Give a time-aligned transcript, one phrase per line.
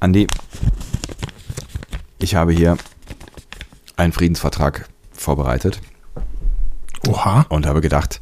[0.00, 0.28] Andi,
[2.20, 2.76] ich habe hier
[3.96, 5.80] einen Friedensvertrag vorbereitet.
[7.08, 7.46] Oha.
[7.48, 8.20] Und habe gedacht,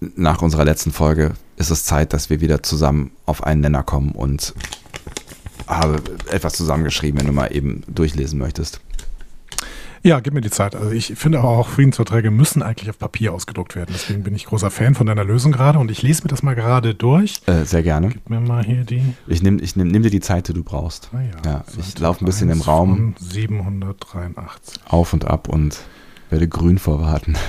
[0.00, 4.12] nach unserer letzten Folge ist es Zeit, dass wir wieder zusammen auf einen Nenner kommen
[4.12, 4.54] und
[5.66, 8.80] habe etwas zusammengeschrieben, wenn du mal eben durchlesen möchtest.
[10.04, 10.76] Ja, gib mir die Zeit.
[10.76, 13.90] Also ich finde aber auch, Friedensverträge müssen eigentlich auf Papier ausgedruckt werden.
[13.94, 16.54] Deswegen bin ich großer Fan von deiner Lösung gerade und ich lese mir das mal
[16.54, 17.40] gerade durch.
[17.46, 18.10] Äh, sehr gerne.
[18.10, 19.02] Gib mir mal hier die.
[19.26, 21.08] Ich nehme ich nehm, nimm dir die Zeit, die du brauchst.
[21.14, 23.14] Ah ja, ja ich laufe ein bisschen im Raum.
[23.18, 24.82] 783.
[24.84, 25.78] Auf und ab und
[26.28, 27.36] werde grün vorwarten.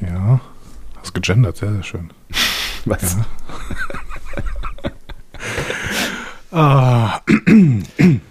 [0.00, 0.40] Ja,
[0.94, 2.12] hast gegendert, sehr, sehr schön.
[2.84, 3.16] Was?
[6.52, 6.52] Ja.
[7.20, 7.20] ah.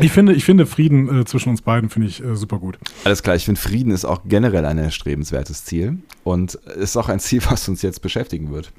[0.00, 2.78] Ich finde, ich finde Frieden äh, zwischen uns beiden finde ich äh, super gut.
[3.04, 7.20] Alles klar, ich finde Frieden ist auch generell ein erstrebenswertes Ziel und ist auch ein
[7.20, 8.72] Ziel, was uns jetzt beschäftigen wird.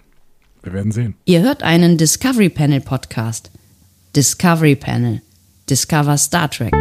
[0.63, 1.15] Wir werden sehen.
[1.25, 3.51] Ihr hört einen Discovery Panel Podcast.
[4.15, 5.21] Discovery Panel.
[5.69, 6.73] Discover Star Trek.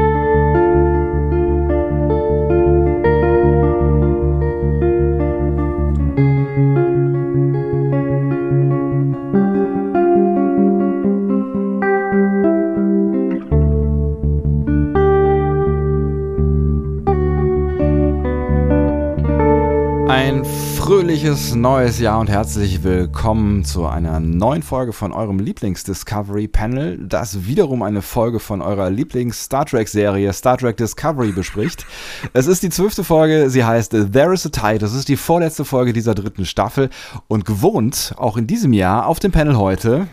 [21.29, 27.47] Fröhliches neues Jahr und herzlich willkommen zu einer neuen Folge von eurem Lieblings-Discovery Panel, das
[27.47, 31.85] wiederum eine Folge von eurer Lieblings-Star Trek-Serie Star Trek Discovery bespricht.
[32.33, 35.67] es ist die zwölfte Folge, sie heißt There is a Tide, das ist die vorletzte
[35.67, 36.89] Folge dieser dritten Staffel
[37.27, 40.09] und gewohnt, auch in diesem Jahr, auf dem Panel heute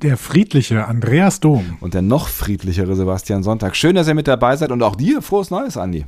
[0.00, 1.76] der friedliche Andreas Dom.
[1.80, 3.76] Und der noch friedlichere Sebastian Sonntag.
[3.76, 6.06] Schön, dass ihr mit dabei seid und auch dir frohes Neues, Andi.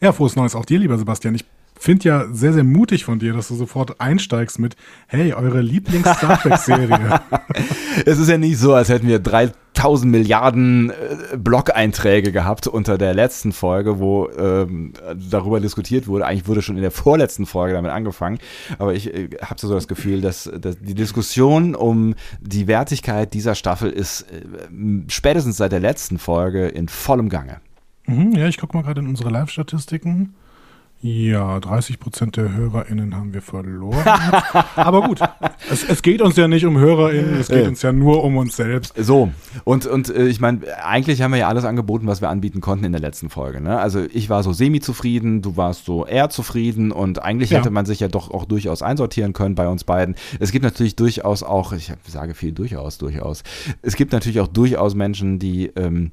[0.00, 1.34] Ja, frohes Neues auch dir, lieber Sebastian.
[1.34, 1.44] Ich
[1.82, 4.76] finde ja sehr, sehr mutig von dir, dass du sofort einsteigst mit,
[5.08, 7.20] hey, eure Lieblings-Star Trek-Serie.
[8.06, 13.14] es ist ja nicht so, als hätten wir 3000 Milliarden äh, Blog-Einträge gehabt unter der
[13.14, 14.92] letzten Folge, wo ähm,
[15.28, 16.24] darüber diskutiert wurde.
[16.24, 18.38] Eigentlich wurde schon in der vorletzten Folge damit angefangen.
[18.78, 23.56] Aber ich äh, habe so das Gefühl, dass, dass, die Diskussion um die Wertigkeit dieser
[23.56, 24.42] Staffel ist äh,
[25.08, 27.60] spätestens seit der letzten Folge in vollem Gange.
[28.06, 30.34] Mhm, ja, ich gucke mal gerade in unsere Live-Statistiken.
[31.04, 34.06] Ja, 30 Prozent der HörerInnen haben wir verloren.
[34.76, 35.18] Aber gut,
[35.68, 38.54] es, es, geht uns ja nicht um HörerInnen, es geht uns ja nur um uns
[38.54, 38.94] selbst.
[38.96, 39.32] So,
[39.64, 42.84] und, und äh, ich meine, eigentlich haben wir ja alles angeboten, was wir anbieten konnten
[42.84, 43.60] in der letzten Folge.
[43.60, 43.80] Ne?
[43.80, 47.58] Also ich war so semi-zufrieden, du warst so eher zufrieden und eigentlich ja.
[47.58, 50.14] hätte man sich ja doch auch durchaus einsortieren können bei uns beiden.
[50.38, 53.42] Es gibt natürlich durchaus auch, ich sage viel durchaus, durchaus,
[53.82, 56.12] es gibt natürlich auch durchaus Menschen, die ähm,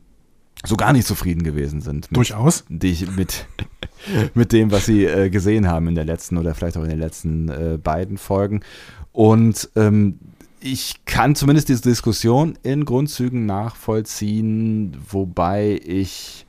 [0.65, 2.11] so gar nicht zufrieden gewesen sind.
[2.11, 2.65] Mit, Durchaus.
[2.69, 3.47] Die mit,
[4.33, 6.99] mit dem, was sie äh, gesehen haben in der letzten oder vielleicht auch in den
[6.99, 8.61] letzten äh, beiden Folgen.
[9.11, 10.19] Und ähm,
[10.59, 16.45] ich kann zumindest diese Diskussion in Grundzügen nachvollziehen, wobei ich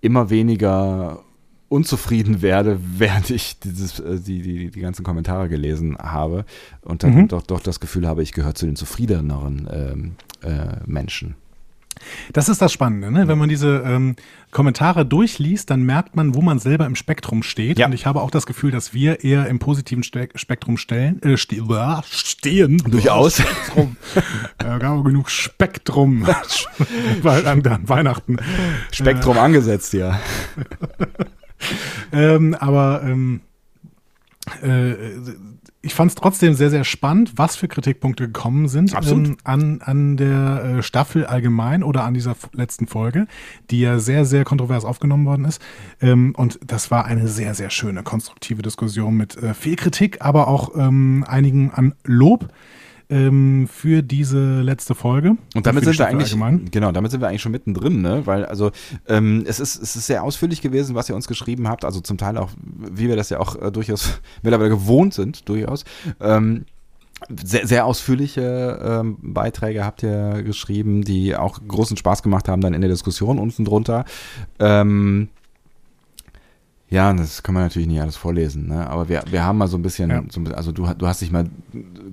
[0.00, 1.20] immer weniger
[1.68, 6.44] unzufrieden werde, während ich dieses, äh, die, die, die ganzen Kommentare gelesen habe
[6.82, 7.28] und dann mhm.
[7.28, 10.12] doch, doch das Gefühl habe, ich gehöre zu den zufriedeneren ähm,
[10.42, 11.36] äh, Menschen.
[12.32, 13.28] Das ist das Spannende, ne?
[13.28, 14.16] wenn man diese ähm,
[14.50, 17.78] Kommentare durchliest, dann merkt man, wo man selber im Spektrum steht.
[17.78, 17.86] Ja.
[17.86, 21.36] Und ich habe auch das Gefühl, dass wir eher im positiven Ste Spektrum stellen, äh,
[21.36, 22.78] ste äh, stehen.
[22.78, 23.36] Durchaus.
[23.36, 23.96] Spektrum.
[24.62, 26.26] ja, gab genug Spektrum.
[27.22, 28.38] Weil an, an Weihnachten.
[28.92, 30.20] Spektrum äh, angesetzt, ja.
[32.12, 33.40] ähm, aber ähm,
[34.62, 34.92] äh,
[35.84, 40.16] ich fand es trotzdem sehr, sehr spannend, was für Kritikpunkte gekommen sind ähm, an, an
[40.16, 43.26] der äh, Staffel allgemein oder an dieser letzten Folge,
[43.70, 45.60] die ja sehr, sehr kontrovers aufgenommen worden ist.
[46.00, 50.48] Ähm, und das war eine sehr, sehr schöne, konstruktive Diskussion mit äh, viel Kritik, aber
[50.48, 52.48] auch ähm, einigen an Lob
[53.10, 55.36] ähm, für diese letzte Folge.
[55.54, 56.70] Und damit sind wir eigentlich, allgemein.
[56.70, 58.26] genau, damit sind wir eigentlich schon mittendrin, ne?
[58.26, 58.70] Weil also
[59.08, 62.18] ähm, es ist es ist sehr ausführlich gewesen, was ihr uns geschrieben habt, also zum
[62.18, 65.84] Teil auch, wie wir das ja auch äh, durchaus mittlerweile gewohnt sind, durchaus.
[66.20, 66.64] Ähm,
[67.42, 72.74] sehr, sehr ausführliche ähm, Beiträge habt ihr geschrieben, die auch großen Spaß gemacht haben dann
[72.74, 74.04] in der Diskussion unten drunter.
[74.58, 75.28] Ähm,
[76.94, 78.88] ja, das kann man natürlich nicht alles vorlesen, ne?
[78.88, 80.22] aber wir, wir haben mal so ein bisschen, ja.
[80.30, 81.46] so ein bisschen also du, du hast dich mal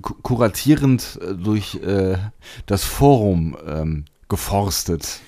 [0.00, 2.18] kuratierend äh, durch äh,
[2.66, 5.20] das Forum ähm, geforstet.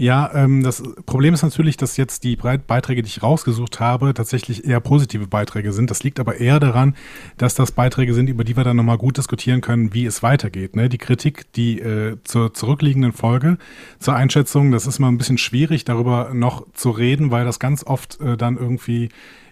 [0.00, 4.64] Ja, ähm, das Problem ist natürlich, dass jetzt die Beiträge, die ich rausgesucht habe, tatsächlich
[4.64, 5.90] eher positive Beiträge sind.
[5.90, 6.94] Das liegt aber eher daran,
[7.36, 10.76] dass das Beiträge sind, über die wir dann nochmal gut diskutieren können, wie es weitergeht.
[10.76, 10.88] Ne?
[10.88, 13.58] Die Kritik, die äh, zur zurückliegenden Folge,
[13.98, 17.84] zur Einschätzung, das ist mal ein bisschen schwierig, darüber noch zu reden, weil das ganz
[17.84, 19.08] oft äh, dann irgendwie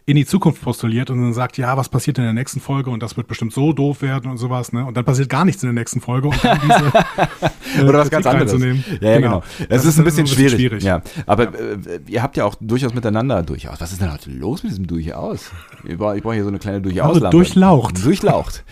[0.09, 3.03] in die Zukunft postuliert und dann sagt, ja, was passiert in der nächsten Folge und
[3.03, 4.87] das wird bestimmt so doof werden und sowas, ne?
[4.87, 8.11] Und dann passiert gar nichts in der nächsten Folge und dann diese, äh, Oder was
[8.11, 8.53] ganz anderes.
[9.01, 9.43] Ja, ja, genau.
[9.59, 10.53] Es das ist ein bisschen, schwierig.
[10.53, 10.85] schwierig.
[10.85, 11.51] Ja, aber ja.
[11.51, 13.81] Äh, ihr habt ja auch durchaus miteinander durchaus.
[13.81, 15.51] Was ist denn heute los mit diesem Durchaus?
[15.85, 17.17] Ich brauche brauch hier so eine kleine Durchaus.
[17.17, 18.05] Also durchlaucht.
[18.05, 18.65] Durchlaucht.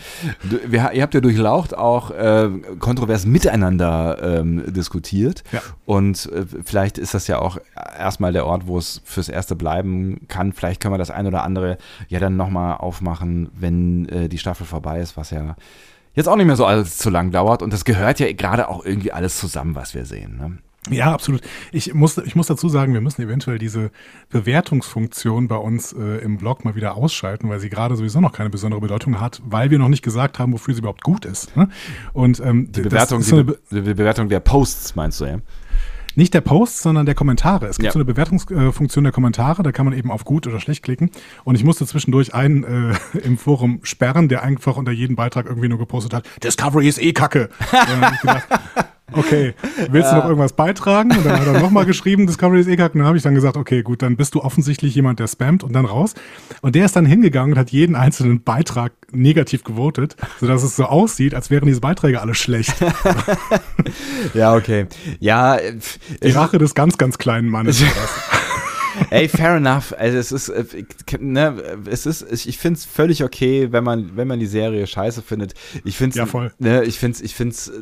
[0.49, 2.49] Du, wir, ihr habt ja durchlaucht auch äh,
[2.79, 5.43] kontrovers miteinander ähm, diskutiert.
[5.51, 5.61] Ja.
[5.85, 7.57] Und äh, vielleicht ist das ja auch
[7.99, 10.53] erstmal der Ort, wo es fürs Erste bleiben kann.
[10.53, 11.77] Vielleicht können wir das ein oder andere
[12.07, 15.55] ja dann nochmal aufmachen, wenn äh, die Staffel vorbei ist, was ja
[16.13, 17.61] jetzt auch nicht mehr so alles zu lang dauert.
[17.61, 20.37] Und das gehört ja gerade auch irgendwie alles zusammen, was wir sehen.
[20.37, 20.57] Ne?
[20.89, 21.41] Ja, absolut.
[21.71, 23.91] Ich muss, ich muss dazu sagen, wir müssen eventuell diese
[24.29, 28.49] Bewertungsfunktion bei uns äh, im Blog mal wieder ausschalten, weil sie gerade sowieso noch keine
[28.49, 31.55] besondere Bedeutung hat, weil wir noch nicht gesagt haben, wofür sie überhaupt gut ist.
[31.57, 31.69] Ne?
[32.13, 35.37] Und ähm, die Bewertung, die, Be die, Bewertung der Posts meinst du ja?
[36.15, 37.67] Nicht der Posts, sondern der Kommentare.
[37.67, 37.91] Es gibt ja.
[37.91, 41.11] so eine Bewertungsfunktion der Kommentare, da kann man eben auf gut oder schlecht klicken.
[41.43, 45.67] Und ich musste zwischendurch einen äh, im Forum sperren, der einfach unter jedem Beitrag irgendwie
[45.67, 47.49] nur gepostet hat, Discovery ist eh kacke.
[49.11, 49.53] Okay,
[49.89, 51.11] willst du noch irgendwas beitragen?
[51.15, 52.93] Und dann hat er nochmal geschrieben, Discovery ist eh kacke.
[52.93, 55.63] Und dann habe ich dann gesagt, okay, gut, dann bist du offensichtlich jemand, der spammt
[55.63, 56.13] und dann raus.
[56.61, 60.85] Und der ist dann hingegangen und hat jeden einzelnen Beitrag negativ gewotet, sodass es so
[60.85, 62.73] aussieht, als wären diese Beiträge alle schlecht.
[64.33, 64.87] ja, okay.
[65.19, 65.57] Ja,
[66.23, 67.83] die Rache des ganz, ganz kleinen Mannes.
[69.09, 69.93] Ey, fair enough.
[69.97, 70.65] Also es ist, äh,
[71.19, 75.21] ne, es ist, ich finde es völlig okay, wenn man, wenn man die Serie scheiße
[75.21, 75.53] findet.
[75.83, 76.51] Ich finde es, ja, voll.
[76.59, 77.73] Ne, ich finde es, ich finde es äh,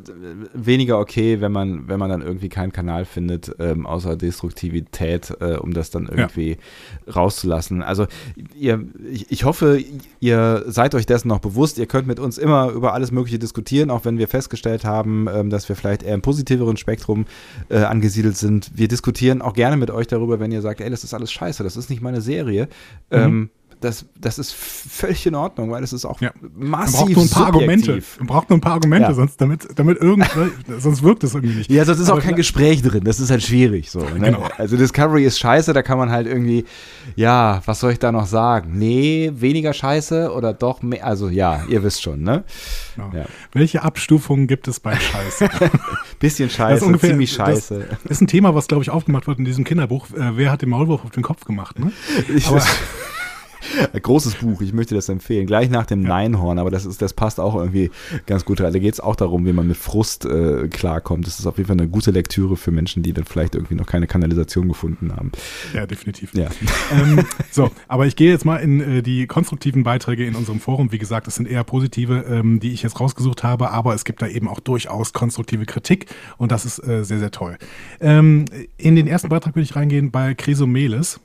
[0.54, 5.57] weniger okay, wenn man, wenn man dann irgendwie keinen Kanal findet, ähm, außer Destruktivität, äh,
[5.57, 6.57] um das dann irgendwie
[7.06, 7.13] ja.
[7.13, 7.81] rauszulassen.
[7.81, 8.07] Also
[8.56, 9.83] ihr, ich, ich hoffe,
[10.19, 11.77] ihr seid euch dessen noch bewusst.
[11.77, 15.50] Ihr könnt mit uns immer über alles Mögliche diskutieren, auch wenn wir festgestellt haben, ähm,
[15.50, 17.25] dass wir vielleicht eher im positiveren Spektrum
[17.69, 18.71] äh, angesiedelt sind.
[18.75, 21.31] Wir diskutieren auch gerne mit euch darüber, wenn ihr sagt, ey, das das ist alles
[21.31, 22.69] scheiße, das ist nicht meine Serie.
[23.11, 23.17] Mhm.
[23.17, 23.50] Ähm,
[23.83, 26.31] das, das ist völlig in Ordnung, weil es ist auch ja.
[26.56, 28.03] massiv Man braucht nur ein paar Argumente.
[28.18, 29.13] Man braucht nur ein paar Argumente, ja.
[29.13, 30.30] sonst damit, damit irgend,
[30.80, 31.71] sonst wirkt es irgendwie nicht.
[31.71, 33.03] Ja, sonst ist Aber auch kein Gespräch drin.
[33.03, 34.00] Das ist halt schwierig so.
[34.00, 34.19] Ne?
[34.19, 34.47] Genau.
[34.57, 36.65] Also Discovery ist scheiße, da kann man halt irgendwie,
[37.15, 38.77] ja, was soll ich da noch sagen?
[38.77, 41.06] Nee, weniger scheiße oder doch mehr?
[41.06, 42.44] Also ja, ihr wisst schon, ne?
[42.95, 43.12] Genau.
[43.13, 43.25] Ja.
[43.51, 45.50] Welche Abstufungen gibt es bei Scheiße?
[46.19, 47.88] Bisschen scheiße, ungefähr, ziemlich scheiße.
[47.89, 50.09] Das ist ein Thema, was, glaube ich, aufgemacht wird in diesem Kinderbuch.
[50.12, 51.80] Äh, wer hat den Maulwurf auf den Kopf gemacht?
[51.80, 51.91] Ne?
[52.33, 52.62] Ich Aber,
[54.01, 55.48] Großes Buch, ich möchte das empfehlen.
[55.48, 56.10] Gleich nach dem ja.
[56.10, 57.92] Neinhorn, aber das, ist, das passt auch irgendwie
[58.25, 58.60] ganz gut.
[58.60, 61.27] Da geht es auch darum, wie man mit Frust äh, klarkommt.
[61.27, 63.86] Das ist auf jeden Fall eine gute Lektüre für Menschen, die dann vielleicht irgendwie noch
[63.86, 65.31] keine Kanalisation gefunden haben.
[65.74, 66.33] Ja, definitiv.
[66.33, 66.50] Ja.
[66.92, 70.92] Ähm, so, aber ich gehe jetzt mal in äh, die konstruktiven Beiträge in unserem Forum.
[70.92, 74.21] Wie gesagt, das sind eher positive, ähm, die ich jetzt rausgesucht habe, aber es gibt
[74.21, 76.07] da eben auch durchaus konstruktive Kritik
[76.38, 77.57] und das ist äh, sehr, sehr toll.
[78.00, 78.45] Ähm,
[78.77, 81.19] in den ersten Beitrag würde ich reingehen bei Chrysomelis.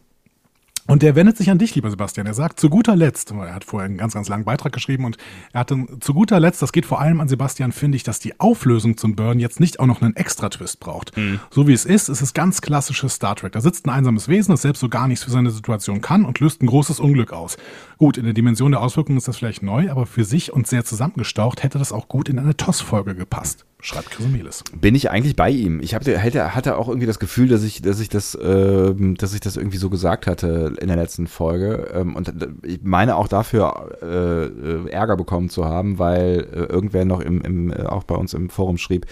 [0.88, 2.26] Und der wendet sich an dich, lieber Sebastian.
[2.26, 5.18] Er sagt zu guter Letzt, er hat vorher einen ganz, ganz langen Beitrag geschrieben und
[5.52, 8.40] er hatte zu guter Letzt, das geht vor allem an Sebastian, finde ich, dass die
[8.40, 11.14] Auflösung zum Burn jetzt nicht auch noch einen Extra-Twist braucht.
[11.16, 11.40] Mhm.
[11.50, 13.52] So wie es ist, ist es ganz klassisches Star Trek.
[13.52, 16.40] Da sitzt ein einsames Wesen, das selbst so gar nichts für seine Situation kann und
[16.40, 17.58] löst ein großes Unglück aus.
[17.98, 20.84] Gut, in der Dimension der Auswirkungen ist das vielleicht neu, aber für sich und sehr
[20.84, 24.64] zusammengestaucht hätte das auch gut in eine TOS-Folge gepasst schreibt Chrysomelis.
[24.80, 25.80] Bin ich eigentlich bei ihm.
[25.80, 29.40] Ich hatte, hatte, auch irgendwie das Gefühl, dass ich, dass ich das, äh, dass ich
[29.40, 31.88] das irgendwie so gesagt hatte in der letzten Folge.
[31.94, 32.32] Ähm, und
[32.64, 37.72] ich meine auch dafür äh, Ärger bekommen zu haben, weil äh, irgendwer noch im, im,
[37.72, 39.06] äh, auch bei uns im Forum schrieb,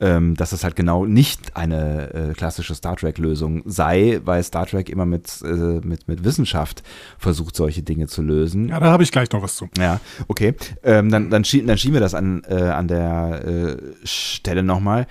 [0.00, 4.88] ähm, dass es halt genau nicht eine äh, klassische Star Trek-Lösung sei, weil Star Trek
[4.88, 6.82] immer mit, äh, mit, mit Wissenschaft
[7.18, 8.68] versucht, solche Dinge zu lösen.
[8.68, 9.68] Ja, da habe ich gleich noch was zu.
[9.78, 10.54] Ja, okay.
[10.82, 15.06] Ähm, dann, dann, schie dann schieben wir das an, äh, an der äh, Stelle nochmal.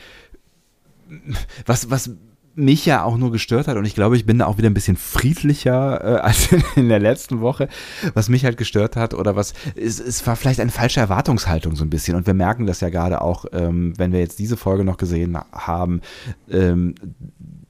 [1.65, 2.11] Was, was
[2.55, 4.73] mich ja auch nur gestört hat und ich glaube, ich bin da auch wieder ein
[4.73, 7.67] bisschen friedlicher äh, als in, der letzten Woche,
[8.13, 11.83] was mich halt gestört hat oder was, es, es war vielleicht eine falsche Erwartungshaltung so
[11.83, 12.15] ein bisschen.
[12.15, 15.37] Und wir merken das ja gerade auch, ähm, wenn wir jetzt diese Folge noch gesehen
[15.51, 16.01] haben,
[16.49, 16.95] ähm,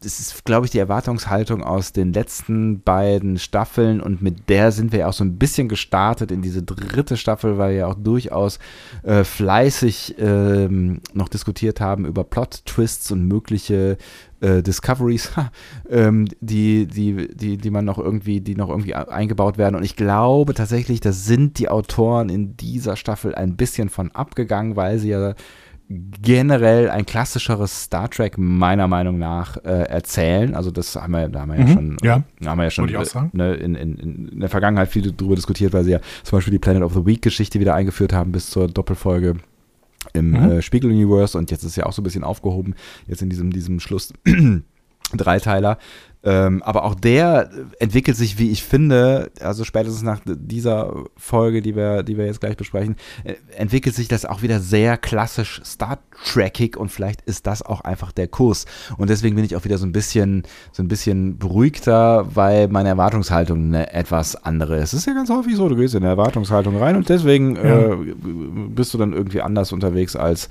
[0.06, 4.92] das ist, glaube ich, die Erwartungshaltung aus den letzten beiden Staffeln und mit der sind
[4.92, 7.96] wir ja auch so ein bisschen gestartet in diese dritte Staffel, weil wir ja auch
[7.96, 8.60] durchaus
[9.02, 13.98] äh, fleißig äh, noch diskutiert haben über Plot-Twists und mögliche
[14.42, 15.32] äh, Discoveries,
[15.90, 19.76] ähm, die, die, die, die man noch irgendwie, die noch irgendwie eingebaut werden.
[19.76, 24.76] Und ich glaube tatsächlich, da sind die Autoren in dieser Staffel ein bisschen von abgegangen,
[24.76, 25.34] weil sie ja
[25.88, 30.56] generell ein klassischeres Star Trek meiner Meinung nach äh, erzählen.
[30.56, 32.24] Also das haben wir, da haben wir mhm, ja schon, ja.
[32.46, 33.98] haben wir ja schon äh, ne, in, in,
[34.30, 37.06] in der Vergangenheit viel darüber diskutiert, weil sie ja zum Beispiel die Planet of the
[37.06, 39.36] Week Geschichte wieder eingeführt haben bis zur Doppelfolge
[40.14, 40.36] im mhm.
[40.36, 42.76] äh, Spiegel-Universe und jetzt ist ja auch so ein bisschen aufgehoben,
[43.08, 44.14] jetzt in diesem, diesem Schluss
[45.14, 45.78] Dreiteiler.
[46.26, 51.76] Ähm, aber auch der entwickelt sich, wie ich finde, also spätestens nach dieser Folge, die
[51.76, 56.00] wir, die wir jetzt gleich besprechen, äh, entwickelt sich das auch wieder sehr klassisch Star
[56.26, 58.66] Trekig und vielleicht ist das auch einfach der Kurs.
[58.98, 62.90] Und deswegen bin ich auch wieder so ein bisschen, so ein bisschen beruhigter, weil meine
[62.90, 64.94] Erwartungshaltung eine etwas andere ist.
[64.94, 67.94] Es ist ja ganz häufig so, du gehst in eine Erwartungshaltung rein und deswegen ja.
[67.94, 67.98] äh,
[68.70, 70.50] bist du dann irgendwie anders unterwegs, als,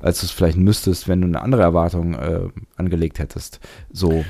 [0.00, 3.60] als du es vielleicht müsstest, wenn du eine andere Erwartung äh, angelegt hättest.
[3.92, 4.24] So.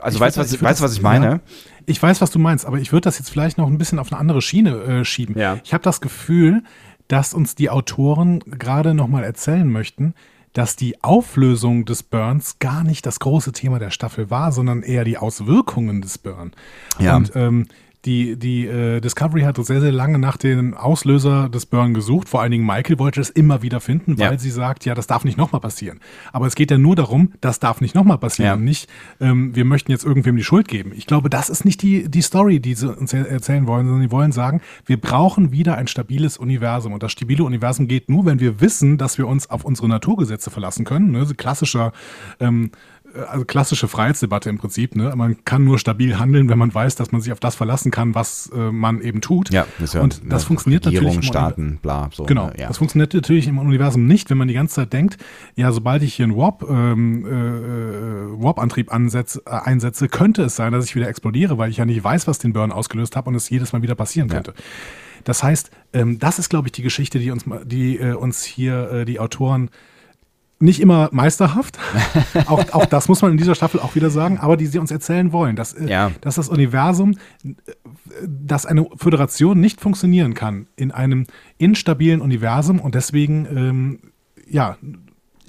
[0.00, 1.26] Also ich weißt du, was, weißt, was ich meine?
[1.26, 1.40] Ja,
[1.86, 4.12] ich weiß, was du meinst, aber ich würde das jetzt vielleicht noch ein bisschen auf
[4.12, 5.36] eine andere Schiene äh, schieben.
[5.38, 5.58] Ja.
[5.64, 6.62] Ich habe das Gefühl,
[7.08, 10.14] dass uns die Autoren gerade nochmal erzählen möchten,
[10.52, 15.04] dass die Auflösung des Burns gar nicht das große Thema der Staffel war, sondern eher
[15.04, 16.52] die Auswirkungen des Burn.
[16.98, 17.16] Ja.
[17.16, 17.66] Und ähm,
[18.04, 22.28] die, die äh, Discovery hat sehr, sehr lange nach dem Auslöser des Burn gesucht.
[22.28, 24.38] Vor allen Dingen Michael wollte es immer wieder finden, weil ja.
[24.38, 26.00] sie sagt, ja, das darf nicht nochmal passieren.
[26.32, 28.60] Aber es geht ja nur darum, das darf nicht nochmal passieren.
[28.60, 28.64] Ja.
[28.64, 28.88] Nicht,
[29.20, 30.92] ähm, wir möchten jetzt irgendwem die Schuld geben.
[30.96, 34.10] Ich glaube, das ist nicht die, die Story, die sie uns erzählen wollen, sondern sie
[34.10, 36.94] wollen sagen, wir brauchen wieder ein stabiles Universum.
[36.94, 40.50] Und das stabile Universum geht nur, wenn wir wissen, dass wir uns auf unsere Naturgesetze
[40.50, 41.10] verlassen können.
[41.10, 41.26] Ne?
[41.36, 41.92] Klassischer
[42.38, 44.96] ähm, äh, also klassische Freiheitsdebatte im Prinzip.
[44.96, 45.12] Ne?
[45.16, 48.14] Man kann nur stabil handeln, wenn man weiß, dass man sich auf das verlassen kann,
[48.14, 49.52] was äh, man eben tut.
[49.52, 51.28] Ja, das ja und das funktioniert Regierung, natürlich.
[51.28, 52.24] Staaten, bla, so.
[52.24, 52.50] Genau.
[52.56, 52.68] Ja.
[52.68, 55.18] Das funktioniert natürlich im Universum nicht, wenn man die ganze Zeit denkt,
[55.56, 60.84] ja, sobald ich hier einen Warp, ähm, äh, Warp-Antrieb äh, einsetze, könnte es sein, dass
[60.84, 63.50] ich wieder explodiere, weil ich ja nicht weiß, was den Burn ausgelöst habe und es
[63.50, 64.52] jedes Mal wieder passieren könnte.
[64.56, 64.62] Ja.
[65.24, 68.90] Das heißt, ähm, das ist, glaube ich, die Geschichte, die uns, die äh, uns hier
[68.90, 69.70] äh, die Autoren
[70.60, 71.78] nicht immer meisterhaft.
[72.46, 74.90] auch, auch das muss man in dieser Staffel auch wieder sagen, aber die sie uns
[74.90, 76.10] erzählen wollen, dass, äh, ja.
[76.20, 77.54] dass das Universum, äh,
[78.26, 81.26] dass eine Föderation nicht funktionieren kann in einem
[81.58, 83.98] instabilen Universum und deswegen ähm,
[84.48, 84.76] ja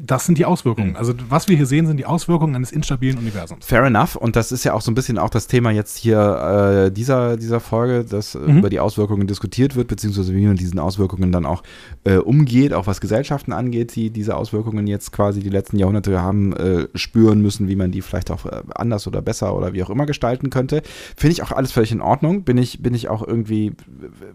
[0.03, 0.91] das sind die Auswirkungen.
[0.91, 0.95] Mhm.
[0.95, 3.65] Also was wir hier sehen, sind die Auswirkungen eines instabilen Universums.
[3.65, 4.15] Fair enough.
[4.15, 7.37] Und das ist ja auch so ein bisschen auch das Thema jetzt hier äh, dieser,
[7.37, 8.59] dieser Folge, dass mhm.
[8.59, 11.63] über die Auswirkungen diskutiert wird, beziehungsweise wie man diesen Auswirkungen dann auch
[12.03, 16.53] äh, umgeht, auch was Gesellschaften angeht, die diese Auswirkungen jetzt quasi die letzten Jahrhunderte haben
[16.53, 19.89] äh, spüren müssen, wie man die vielleicht auch äh, anders oder besser oder wie auch
[19.89, 20.81] immer gestalten könnte.
[21.15, 22.43] Finde ich auch alles völlig in Ordnung.
[22.43, 23.73] Bin ich, bin ich auch irgendwie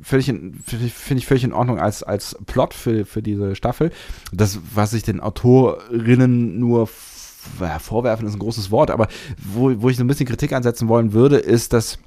[0.01, 3.91] völlig finde ich völlig in Ordnung als, als Plot für, für diese Staffel.
[4.33, 9.09] Das, was ich den Autoren Autorinnen nur vorwerfen ist ein großes Wort, aber
[9.39, 11.99] wo, wo ich so ein bisschen Kritik ansetzen wollen würde, ist, dass,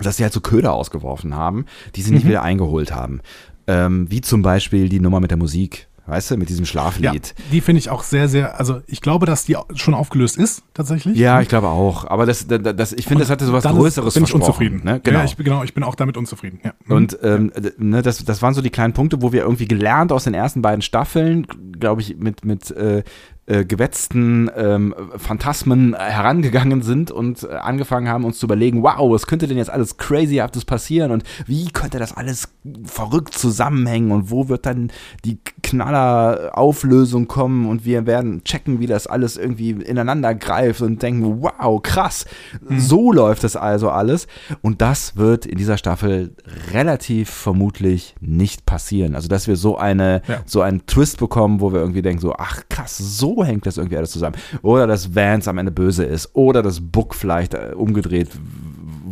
[0.00, 2.30] dass sie halt so Köder ausgeworfen haben, die sie nicht mhm.
[2.30, 3.20] wieder eingeholt haben.
[3.66, 5.88] Ähm, wie zum Beispiel die Nummer mit der Musik.
[6.06, 7.34] Weißt du, mit diesem Schlaflied.
[7.38, 10.62] Ja, die finde ich auch sehr, sehr, also ich glaube, dass die schon aufgelöst ist,
[10.74, 11.16] tatsächlich.
[11.16, 12.04] Ja, ich glaube auch.
[12.04, 14.80] Aber das, das, ich finde, das hatte sowas Größeres bin ich unzufrieden.
[14.82, 15.00] Ne?
[15.02, 15.20] Genau.
[15.20, 16.60] Ja, ich, genau, ich bin auch damit unzufrieden.
[16.64, 16.72] Ja.
[16.84, 16.94] Mhm.
[16.94, 20.24] Und ähm, ne, das, das waren so die kleinen Punkte, wo wir irgendwie gelernt aus
[20.24, 21.46] den ersten beiden Staffeln,
[21.78, 23.04] glaube ich, mit, mit äh,
[23.50, 29.26] äh, gewetzten ähm, Phantasmen herangegangen sind und äh, angefangen haben, uns zu überlegen, wow, was
[29.26, 32.48] könnte denn jetzt alles crazyhaftes passieren und wie könnte das alles
[32.84, 34.92] verrückt zusammenhängen und wo wird dann
[35.24, 41.42] die Knallerauflösung kommen und wir werden checken, wie das alles irgendwie ineinander greift und denken,
[41.42, 42.26] wow, krass,
[42.60, 42.78] mhm.
[42.78, 44.28] so läuft das also alles
[44.62, 46.36] und das wird in dieser Staffel
[46.72, 49.16] relativ vermutlich nicht passieren.
[49.16, 50.42] Also, dass wir so eine, ja.
[50.46, 53.96] so einen Twist bekommen, wo wir irgendwie denken so, ach krass, so hängt das irgendwie
[53.96, 54.36] alles zusammen.
[54.62, 56.30] Oder dass Vance am Ende böse ist.
[56.34, 58.28] Oder dass Book vielleicht äh, umgedreht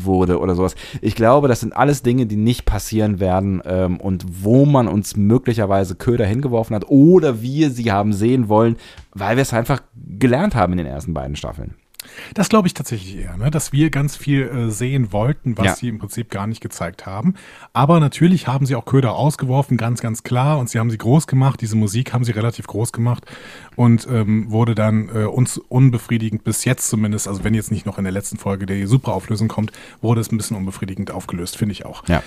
[0.04, 0.74] wurde oder sowas.
[1.00, 5.16] Ich glaube, das sind alles Dinge, die nicht passieren werden ähm, und wo man uns
[5.16, 8.76] möglicherweise Köder hingeworfen hat oder wir sie haben sehen wollen,
[9.12, 9.82] weil wir es einfach
[10.18, 11.74] gelernt haben in den ersten beiden Staffeln.
[12.34, 13.50] Das glaube ich tatsächlich eher, ne?
[13.50, 15.74] dass wir ganz viel äh, sehen wollten, was ja.
[15.74, 17.34] sie im Prinzip gar nicht gezeigt haben.
[17.72, 20.58] Aber natürlich haben sie auch Köder ausgeworfen, ganz, ganz klar.
[20.58, 21.60] Und sie haben sie groß gemacht.
[21.60, 23.26] Diese Musik haben sie relativ groß gemacht
[23.74, 27.98] und ähm, wurde dann äh, uns unbefriedigend bis jetzt zumindest, also wenn jetzt nicht noch
[27.98, 31.84] in der letzten Folge die Superauflösung kommt, wurde es ein bisschen unbefriedigend aufgelöst, finde ich
[31.84, 32.06] auch.
[32.08, 32.22] Ja.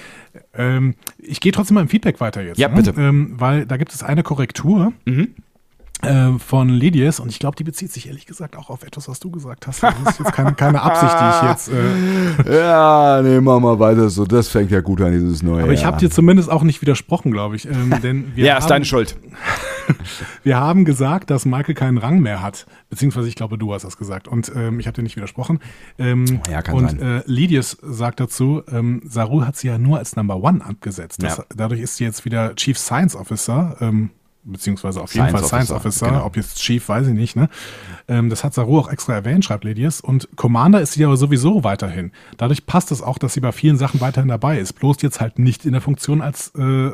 [0.53, 2.57] Ähm, ich gehe trotzdem mal im Feedback weiter jetzt.
[2.57, 2.75] Ja, ne?
[2.75, 2.93] bitte.
[2.99, 4.91] Ähm, weil da gibt es eine Korrektur.
[5.05, 5.35] Mhm
[6.01, 9.19] äh, von Lydias und ich glaube, die bezieht sich ehrlich gesagt auch auf etwas, was
[9.19, 9.83] du gesagt hast.
[9.83, 11.69] Das ist jetzt keine, keine Absicht, die ich jetzt.
[12.47, 14.25] Äh ja, nee, machen wir weiter so.
[14.25, 15.63] Das fängt ja gut an, dieses neue.
[15.63, 17.67] Aber ich habe dir zumindest auch nicht widersprochen, glaube ich.
[17.67, 19.15] Ähm, denn wir ja, haben, ist deine Schuld.
[20.43, 22.65] wir haben gesagt, dass Michael keinen Rang mehr hat.
[22.89, 24.27] Beziehungsweise ich glaube, du hast das gesagt.
[24.27, 25.59] Und ähm, ich habe dir nicht widersprochen.
[25.97, 27.01] Ähm, ja, kann und sein.
[27.01, 31.21] Äh, Lydias sagt dazu, ähm, Saru hat sie ja nur als Number One abgesetzt.
[31.23, 31.45] Das, ja.
[31.55, 33.77] Dadurch ist sie jetzt wieder Chief Science Officer.
[33.81, 34.11] Ähm,
[34.43, 36.25] beziehungsweise auf jeden Science Fall Science Officer, Officer genau.
[36.25, 37.49] ob jetzt Chief, weiß ich nicht, ne?
[38.07, 40.01] Ähm, das hat Saru auch extra erwähnt, schreibt Ledius.
[40.01, 42.11] Und Commander ist sie aber sowieso weiterhin.
[42.37, 44.73] Dadurch passt es auch, dass sie bei vielen Sachen weiterhin dabei ist.
[44.73, 46.91] Bloß jetzt halt nicht in der Funktion als äh,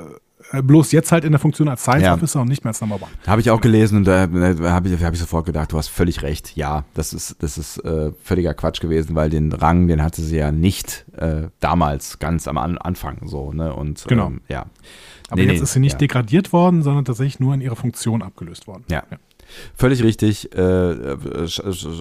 [0.52, 2.14] Äh, bloß jetzt halt in der Funktion als Science ja.
[2.14, 3.12] Officer und nicht mehr als Number One.
[3.26, 5.90] Habe ich auch gelesen und da äh, habe ich, hab ich sofort gedacht, du hast
[5.90, 6.56] völlig recht.
[6.56, 10.38] Ja, das ist, das ist äh, völliger Quatsch gewesen, weil den Rang, den hatte sie
[10.38, 13.52] ja nicht äh, damals ganz am An Anfang so.
[13.52, 13.74] Ne?
[13.74, 14.28] Und, genau.
[14.28, 14.68] Ähm, ja.
[15.30, 15.98] Aber nee, jetzt nee, ist sie nicht ja.
[16.00, 18.84] degradiert worden, sondern tatsächlich nur in ihre Funktion abgelöst worden.
[18.90, 19.04] Ja.
[19.10, 19.18] ja.
[19.76, 20.54] Völlig richtig.
[20.56, 21.18] Äh, äh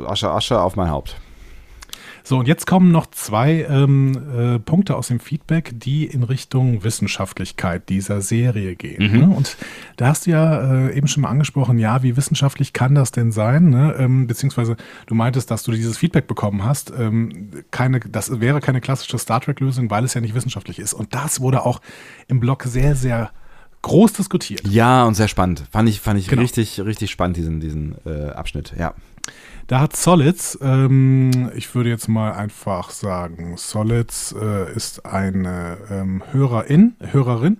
[0.06, 1.16] Asche, Asche auf mein Haupt.
[2.28, 6.82] So, und jetzt kommen noch zwei ähm, äh, Punkte aus dem Feedback, die in Richtung
[6.82, 9.12] Wissenschaftlichkeit dieser Serie gehen.
[9.12, 9.20] Mhm.
[9.20, 9.28] Ne?
[9.28, 9.56] Und
[9.96, 13.30] da hast du ja äh, eben schon mal angesprochen, ja, wie wissenschaftlich kann das denn
[13.30, 13.70] sein?
[13.70, 13.94] Ne?
[13.96, 16.92] Ähm, beziehungsweise du meintest, dass du dieses Feedback bekommen hast.
[16.98, 20.94] Ähm, keine, das wäre keine klassische Star Trek-Lösung, weil es ja nicht wissenschaftlich ist.
[20.94, 21.80] Und das wurde auch
[22.26, 23.30] im Blog sehr, sehr
[23.82, 24.66] groß diskutiert.
[24.66, 25.62] Ja, und sehr spannend.
[25.70, 26.42] Fand ich, fand ich genau.
[26.42, 28.94] richtig, richtig spannend, diesen, diesen äh, Abschnitt, ja.
[29.66, 36.22] Da hat Solids, ähm, ich würde jetzt mal einfach sagen, Solids äh, ist eine ähm,
[36.30, 37.58] Hörerin, Hörerin,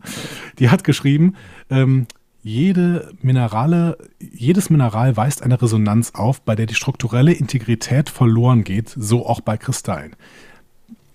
[0.59, 1.35] die hat geschrieben,
[1.69, 2.07] ähm,
[2.43, 8.89] jede Minerale, jedes Mineral weist eine Resonanz auf, bei der die strukturelle Integrität verloren geht,
[8.89, 10.15] so auch bei Kristallen.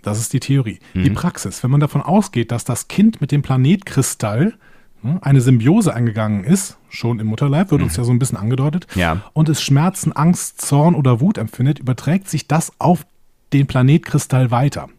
[0.02, 0.80] Das ist die Theorie.
[0.94, 1.04] Mhm.
[1.04, 4.58] Die Praxis, wenn man davon ausgeht, dass das Kind mit dem Planetkristall Ne,
[5.22, 8.02] eine Symbiose eingegangen ist, schon im Mutterleib, wird uns mhm.
[8.02, 9.22] ja so ein bisschen angedeutet, ja.
[9.34, 13.06] und es Schmerzen, Angst, Zorn oder Wut empfindet, überträgt sich das auf
[13.54, 14.90] den Planetkristall weiter.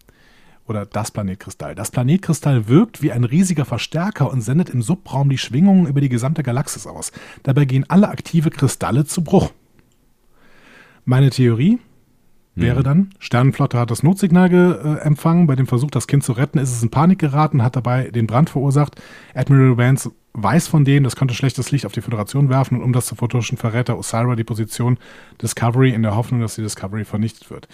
[0.66, 1.75] Oder das Planetkristall.
[1.75, 6.09] Das Planetkristall wirkt wie ein riesiger Verstärker und sendet im Subraum die Schwingungen über die
[6.09, 7.11] gesamte Galaxis aus.
[7.42, 9.50] Dabei gehen alle aktive Kristalle zu Bruch.
[11.04, 11.80] Meine Theorie,
[12.54, 12.85] wäre mhm.
[12.85, 15.47] dann, Sternenflotte hat das Notsignal äh, empfangen.
[15.47, 18.26] Bei dem Versuch, das Kind zu retten, ist es in Panik geraten, hat dabei den
[18.26, 19.00] Brand verursacht.
[19.35, 22.92] Admiral Vance weiß von dem, das könnte schlechtes Licht auf die Föderation werfen und um
[22.92, 24.99] das zu vertuschen, verrät er Osira die Position
[25.40, 27.68] Discovery in der Hoffnung, dass die Discovery vernichtet wird.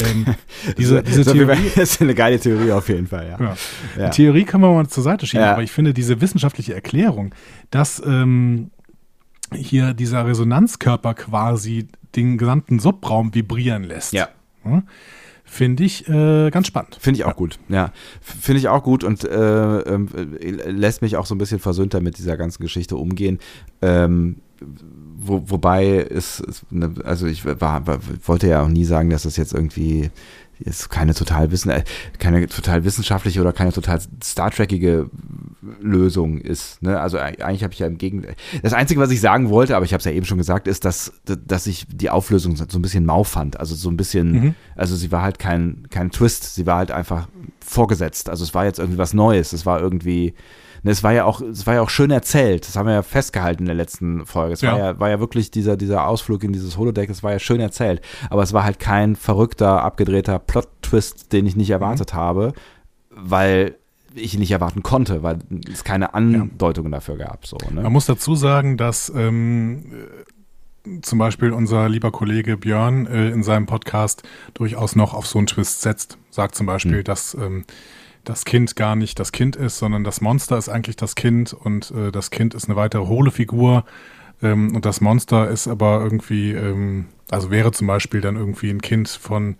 [0.00, 0.26] Ähm,
[0.78, 3.40] diese, diese Theorie das ist eine geile Theorie auf jeden Fall, ja.
[3.40, 3.56] ja.
[3.96, 4.10] ja.
[4.10, 5.52] Die Theorie kann man mal zur Seite schieben, ja.
[5.52, 7.34] aber ich finde diese wissenschaftliche Erklärung,
[7.70, 8.70] dass ähm,
[9.54, 14.12] hier dieser Resonanzkörper quasi den gesamten Subraum vibrieren lässt.
[14.12, 14.28] Ja.
[15.44, 16.96] Finde ich äh, ganz spannend.
[16.98, 17.34] Finde ich auch ja.
[17.34, 17.92] gut, ja.
[18.20, 22.18] Finde ich auch gut und äh, äh, lässt mich auch so ein bisschen versöhnter mit
[22.18, 23.38] dieser ganzen Geschichte umgehen.
[23.82, 24.36] Ähm,
[25.16, 29.36] wo, wobei es, ne, also ich war, war, wollte ja auch nie sagen, dass das
[29.36, 30.10] jetzt irgendwie
[30.60, 31.84] ist keine total wissen, äh,
[32.18, 35.10] keine total wissenschaftliche oder keine total Star Trekige
[35.80, 36.82] Lösung ist.
[36.82, 37.00] Ne?
[37.00, 38.34] Also eigentlich habe ich ja im Gegenteil.
[38.62, 40.84] Das Einzige, was ich sagen wollte, aber ich habe es ja eben schon gesagt, ist,
[40.84, 43.58] dass, dass ich die Auflösung so ein bisschen mau fand.
[43.58, 44.54] Also so ein bisschen, mhm.
[44.76, 47.28] also sie war halt kein, kein Twist, sie war halt einfach
[47.60, 48.28] vorgesetzt.
[48.28, 49.52] Also es war jetzt irgendwie was Neues.
[49.52, 50.34] Es war irgendwie
[50.92, 52.68] es war ja auch, es war ja auch schön erzählt.
[52.68, 54.52] Das haben wir ja festgehalten in der letzten Folge.
[54.52, 54.72] Es ja.
[54.72, 57.60] War, ja, war ja wirklich dieser, dieser Ausflug in dieses Holodeck, es war ja schön
[57.60, 58.02] erzählt.
[58.28, 62.18] Aber es war halt kein verrückter, abgedrehter Plot-Twist, den ich nicht erwartet mhm.
[62.18, 62.52] habe,
[63.10, 63.76] weil
[64.14, 65.38] ich ihn nicht erwarten konnte, weil
[65.72, 66.98] es keine Andeutungen ja.
[66.98, 67.46] dafür gab.
[67.46, 67.82] So, ne?
[67.82, 69.86] Man muss dazu sagen, dass ähm,
[71.02, 75.46] zum Beispiel unser lieber Kollege Björn äh, in seinem Podcast durchaus noch auf so einen
[75.46, 76.18] Twist setzt.
[76.30, 77.04] Sagt zum Beispiel, mhm.
[77.04, 77.64] dass ähm,
[78.24, 81.90] das Kind gar nicht das Kind ist, sondern das Monster ist eigentlich das Kind und
[81.90, 83.84] äh, das Kind ist eine weitere hohle Figur
[84.42, 88.82] ähm, und das Monster ist aber irgendwie, ähm, also wäre zum Beispiel dann irgendwie ein
[88.82, 89.56] Kind von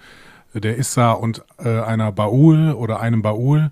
[0.52, 3.70] der Issa und äh, einer Baul oder einem Baul.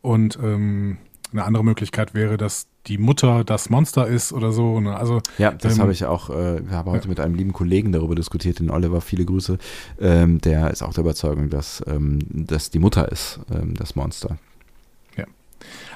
[0.00, 0.98] Und ähm,
[1.32, 4.80] eine andere Möglichkeit wäre, dass die Mutter das Monster ist oder so.
[4.80, 4.96] Ne?
[4.96, 7.08] Also, ja, das ähm, habe ich auch, äh, habe heute ja.
[7.08, 9.58] mit einem lieben Kollegen darüber diskutiert, den Oliver, viele Grüße.
[10.00, 14.38] Ähm, der ist auch der Überzeugung, dass, ähm, dass die Mutter ist, ähm, das Monster.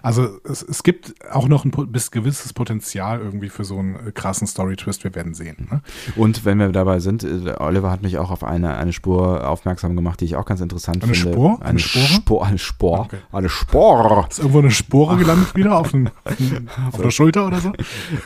[0.02, 4.12] Also es, es gibt auch noch ein bis gewisses Potenzial irgendwie für so einen äh,
[4.12, 5.04] krassen Story-Twist.
[5.04, 5.68] Wir werden sehen.
[5.70, 5.82] Ne?
[6.16, 9.96] Und wenn wir dabei sind, äh, Oliver hat mich auch auf eine, eine Spur aufmerksam
[9.96, 11.32] gemacht, die ich auch ganz interessant eine finde.
[11.32, 11.56] Spur?
[11.60, 12.06] Eine, eine Spore?
[12.06, 13.00] Spor, eine Spor.
[13.00, 13.18] Okay.
[13.32, 14.26] Eine Spore.
[14.28, 16.10] Ist irgendwo eine Spore gelandet wieder auf, den,
[16.92, 17.72] auf der Schulter oder so?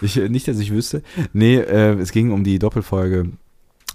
[0.02, 1.02] Ich, nicht, dass ich wüsste.
[1.32, 3.30] Nee, äh, es ging um die Doppelfolge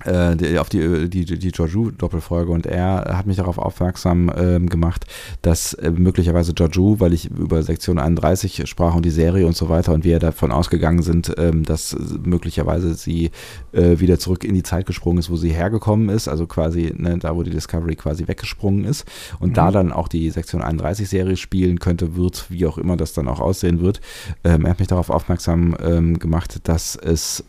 [0.03, 5.05] die, auf die, die, die Georgiou-Doppelfolge und er hat mich darauf aufmerksam ähm, gemacht,
[5.41, 9.69] dass äh, möglicherweise Georgiou, weil ich über Sektion 31 sprach und die Serie und so
[9.69, 13.31] weiter und wir davon ausgegangen sind, ähm, dass möglicherweise sie
[13.71, 17.17] äh, wieder zurück in die Zeit gesprungen ist, wo sie hergekommen ist, also quasi ne,
[17.17, 19.05] da, wo die Discovery quasi weggesprungen ist
[19.39, 19.53] und mhm.
[19.53, 23.27] da dann auch die Sektion 31 Serie spielen könnte, wird, wie auch immer das dann
[23.27, 24.01] auch aussehen wird.
[24.43, 27.43] Ähm, er hat mich darauf aufmerksam ähm, gemacht, dass es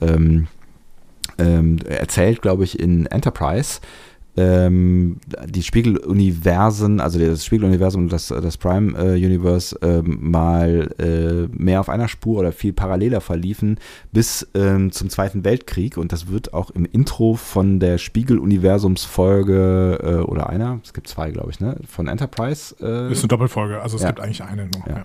[1.39, 3.81] ähm, erzählt, glaube ich, in Enterprise.
[4.39, 11.81] Ähm, die Spiegeluniversen, also das Spiegeluniversum und das, das Prime-Universe äh, ähm, mal äh, mehr
[11.81, 13.81] auf einer Spur oder viel paralleler verliefen
[14.13, 20.17] bis ähm, zum Zweiten Weltkrieg und das wird auch im Intro von der Spiegeluniversums-Folge äh,
[20.29, 22.77] oder einer, es gibt zwei, glaube ich, ne, von Enterprise.
[22.79, 24.09] Äh, ist eine Doppelfolge, also es ja.
[24.09, 24.87] gibt eigentlich eine nur.
[24.87, 25.05] Ja.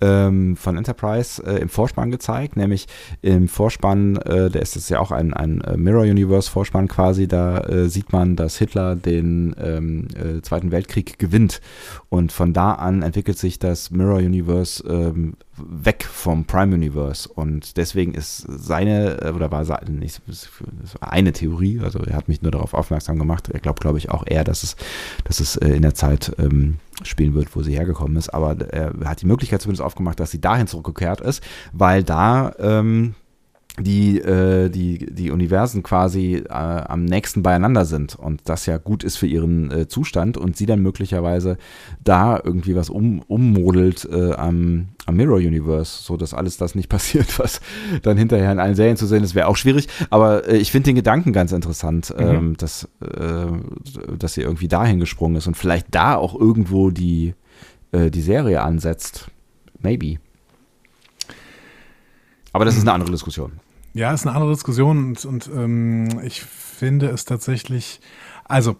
[0.00, 2.86] Ähm, von Enterprise äh, im Vorspann gezeigt, nämlich
[3.22, 7.28] im Vorspann, äh, der ist es ja auch ein, ein äh, Mirror Universe Vorspann quasi,
[7.28, 11.60] da äh, sieht man, dass Hitler den ähm, äh, Zweiten Weltkrieg gewinnt.
[12.08, 17.78] Und von da an entwickelt sich das Mirror Universe ähm, weg vom Prime Universe und
[17.78, 20.20] deswegen ist seine, äh, oder war seine, nicht,
[21.00, 24.24] eine Theorie, also er hat mich nur darauf aufmerksam gemacht, er glaubt glaube ich auch
[24.26, 24.76] eher, dass es,
[25.24, 28.30] dass es in der Zeit ähm, spielen wird, wo sie hergekommen ist.
[28.30, 33.14] Aber er hat die Möglichkeit zumindest aufgemacht, dass sie dahin zurückgekehrt ist, weil da ähm,
[33.78, 39.04] die, äh, die, die Universen quasi äh, am nächsten beieinander sind und das ja gut
[39.04, 41.58] ist für ihren äh, Zustand und sie dann möglicherweise
[42.02, 46.88] da irgendwie was um, ummodelt äh, am, am Mirror Universe, so dass alles das nicht
[46.90, 47.60] passiert, was
[48.02, 49.88] dann hinterher in allen Serien zu sehen ist, wäre auch schwierig.
[50.10, 52.26] Aber äh, ich finde den Gedanken ganz interessant, mhm.
[52.26, 53.46] ähm, dass, äh,
[54.18, 57.34] dass sie irgendwie dahin gesprungen ist und vielleicht da auch irgendwo die,
[57.92, 59.28] äh, die Serie ansetzt.
[59.80, 60.18] Maybe.
[62.52, 63.60] Aber das ist eine andere Diskussion.
[63.96, 68.00] Ja, ist eine andere Diskussion und, und ähm, ich finde es tatsächlich,
[68.44, 68.76] also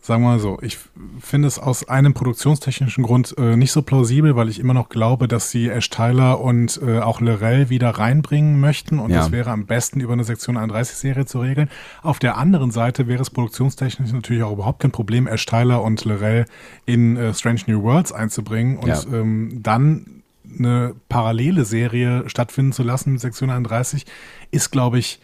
[0.00, 0.78] sagen wir mal so, ich
[1.20, 5.26] finde es aus einem produktionstechnischen Grund äh, nicht so plausibel, weil ich immer noch glaube,
[5.26, 9.18] dass sie Ash Tyler und äh, auch Lorel wieder reinbringen möchten und ja.
[9.18, 11.68] das wäre am besten über eine Sektion 31 Serie zu regeln.
[12.02, 16.04] Auf der anderen Seite wäre es produktionstechnisch natürlich auch überhaupt kein Problem, Ash Tyler und
[16.04, 16.46] Lorel
[16.86, 19.02] in äh, Strange New Worlds einzubringen und ja.
[19.12, 20.19] ähm, dann
[20.58, 24.06] eine parallele Serie stattfinden zu lassen mit Sektion 31,
[24.50, 25.20] ist, glaube ich,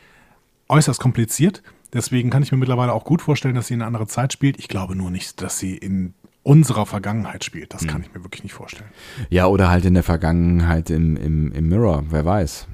[0.69, 1.63] äußerst kompliziert.
[1.93, 4.59] Deswegen kann ich mir mittlerweile auch gut vorstellen, dass sie in eine andere Zeit spielt.
[4.59, 7.75] Ich glaube nur nicht, dass sie in unserer Vergangenheit spielt.
[7.75, 7.89] Das hm.
[7.89, 8.91] kann ich mir wirklich nicht vorstellen.
[9.31, 12.69] Ja, oder halt in der Vergangenheit im, im, im Mirror, wer weiß.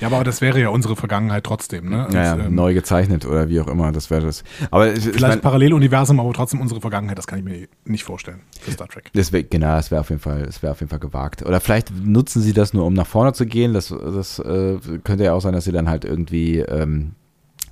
[0.00, 2.06] Ja, aber das wäre ja unsere Vergangenheit trotzdem, ne?
[2.06, 4.42] Und, ja, ähm, neu gezeichnet oder wie auch immer, das wäre das.
[4.70, 8.72] Aber vielleicht mein, Paralleluniversum, aber trotzdem unsere Vergangenheit, das kann ich mir nicht vorstellen für
[8.72, 9.10] Star Trek.
[9.12, 11.44] Das wär, genau, das wäre auf jeden Fall, das wäre auf jeden Fall gewagt.
[11.44, 13.74] Oder vielleicht nutzen sie das nur, um nach vorne zu gehen.
[13.74, 17.14] Das, das äh, könnte ja auch sein, dass sie dann halt irgendwie ähm,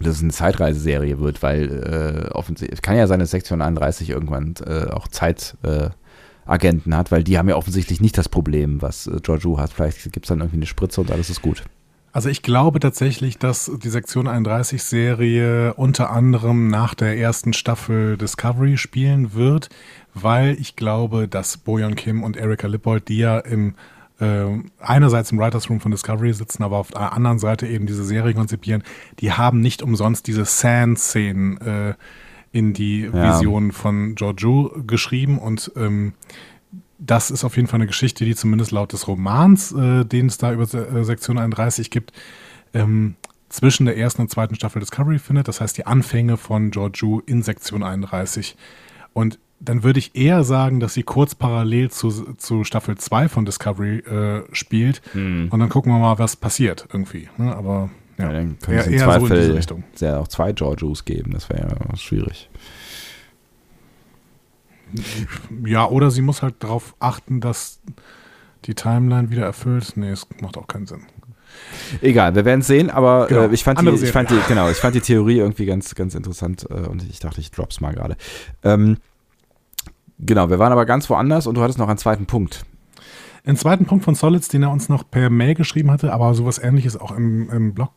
[0.00, 4.54] dass es eine Zeitreiseserie wird, weil äh, offensichtlich, kann ja sein, dass Sektion 31 irgendwann
[4.66, 9.18] äh, auch Zeitagenten äh, hat, weil die haben ja offensichtlich nicht das Problem, was äh,
[9.22, 9.72] Georgiou hat.
[9.72, 11.64] Vielleicht gibt es dann irgendwie eine Spritze und alles ist gut.
[12.12, 18.16] Also ich glaube tatsächlich, dass die Sektion 31 Serie unter anderem nach der ersten Staffel
[18.16, 19.68] Discovery spielen wird,
[20.12, 23.74] weil ich glaube, dass Bojan Kim und Erika Lippold, die ja im
[24.18, 24.44] äh,
[24.80, 28.34] einerseits im Writers Room von Discovery sitzen, aber auf der anderen Seite eben diese Serie
[28.34, 28.82] konzipieren,
[29.20, 31.94] die haben nicht umsonst diese Sand-Szenen äh,
[32.52, 33.38] in die ja.
[33.38, 36.12] Vision von Giorgio geschrieben und ähm,
[37.00, 40.38] das ist auf jeden Fall eine Geschichte, die zumindest laut des Romans, äh, den es
[40.38, 42.12] da über äh, Sektion 31 gibt,
[42.74, 43.16] ähm,
[43.48, 45.48] zwischen der ersten und zweiten Staffel Discovery findet.
[45.48, 48.56] Das heißt, die Anfänge von Georgiou in Sektion 31.
[49.12, 53.44] Und dann würde ich eher sagen, dass sie kurz parallel zu, zu Staffel 2 von
[53.44, 55.02] Discovery äh, spielt.
[55.12, 55.48] Hm.
[55.50, 57.28] Und dann gucken wir mal, was passiert irgendwie.
[57.38, 57.54] Ne?
[57.54, 59.84] Aber ja, ja dann könnte es im Zweifel so in diese Richtung.
[59.98, 61.32] ja auch zwei Georgious geben.
[61.32, 62.50] Das wäre ja schwierig.
[65.64, 67.80] Ja, oder sie muss halt darauf achten, dass
[68.64, 69.92] die Timeline wieder erfüllt.
[69.96, 71.02] Nee, es macht auch keinen Sinn.
[72.00, 74.70] Egal, wir werden es sehen, aber genau, äh, ich, fand die, ich, fand die, genau,
[74.70, 77.92] ich fand die Theorie irgendwie ganz, ganz interessant äh, und ich dachte, ich drop's mal
[77.92, 78.16] gerade.
[78.62, 78.98] Ähm,
[80.18, 82.64] genau, wir waren aber ganz woanders und du hattest noch einen zweiten Punkt.
[83.44, 86.58] Einen zweiten Punkt von Solids, den er uns noch per Mail geschrieben hatte, aber sowas
[86.58, 87.90] ähnliches auch im, im Blog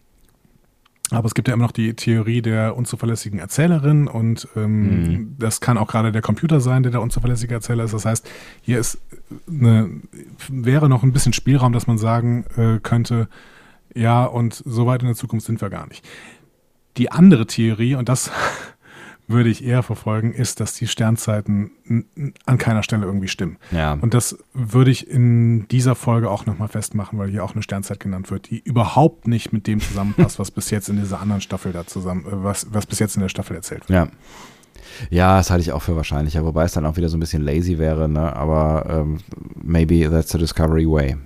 [1.10, 5.36] aber es gibt ja immer noch die Theorie der unzuverlässigen Erzählerin und ähm, mhm.
[5.40, 7.94] das kann auch gerade der Computer sein, der der unzuverlässige Erzähler ist.
[7.94, 8.30] Das heißt,
[8.62, 9.00] hier ist
[9.48, 9.90] eine,
[10.50, 13.30] wäre noch ein bisschen Spielraum, dass man sagen äh, könnte,
[13.96, 16.06] ja, und so weit in der Zukunft sind wir gar nicht.
[16.98, 18.32] Die andere Theorie, und das
[19.28, 21.72] würde ich eher verfolgen, ist, dass die Sternzeiten
[22.46, 23.58] an keiner Stelle irgendwie stimmen.
[23.72, 23.94] Ja.
[23.94, 28.00] Und das würde ich in dieser Folge auch nochmal festmachen, weil hier auch eine Sternzeit
[28.00, 31.74] genannt wird, die überhaupt nicht mit dem zusammenpasst, was bis jetzt in dieser anderen Staffel
[31.74, 34.08] da zusammen, äh, was, was bis jetzt in der Staffel erzählt wird.
[34.08, 34.08] Ja.
[35.10, 37.44] Ja, das halte ich auch für wahrscheinlicher, wobei es dann auch wieder so ein bisschen
[37.44, 38.36] lazy wäre, ne?
[38.36, 39.18] aber ähm,
[39.62, 41.18] maybe that's the Discovery way.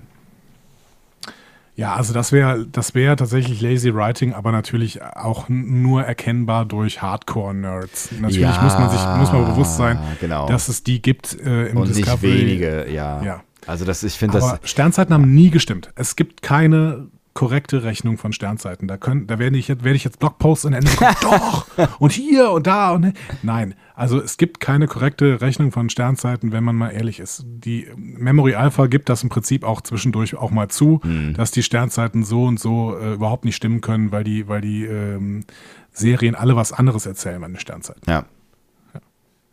[1.74, 7.00] Ja, also das wäre das wäre tatsächlich Lazy Writing, aber natürlich auch nur erkennbar durch
[7.00, 8.10] Hardcore-Nerds.
[8.20, 10.46] Natürlich ja, muss man sich muss man bewusst sein, genau.
[10.48, 12.28] dass es die gibt äh, im Und Discovery.
[12.28, 13.22] nicht wenige, ja.
[13.22, 13.40] ja.
[13.66, 14.58] Also das, ich finde das.
[14.64, 15.90] Sternzeiten haben nie gestimmt.
[15.94, 18.88] Es gibt keine korrekte Rechnung von Sternzeiten.
[18.88, 21.16] Da, können, da werde ich, jetzt, werde ich jetzt Blogposts in Ende kommen.
[21.22, 21.66] Doch!
[21.98, 23.74] Und hier und da und nein.
[24.02, 27.44] Also es gibt keine korrekte Rechnung von Sternzeiten, wenn man mal ehrlich ist.
[27.46, 31.34] Die Memory Alpha gibt das im Prinzip auch zwischendurch auch mal zu, mhm.
[31.34, 34.86] dass die Sternzeiten so und so äh, überhaupt nicht stimmen können, weil die, weil die
[34.86, 35.44] ähm,
[35.92, 38.02] Serien alle was anderes erzählen bei den Sternzeiten.
[38.10, 38.24] Ja.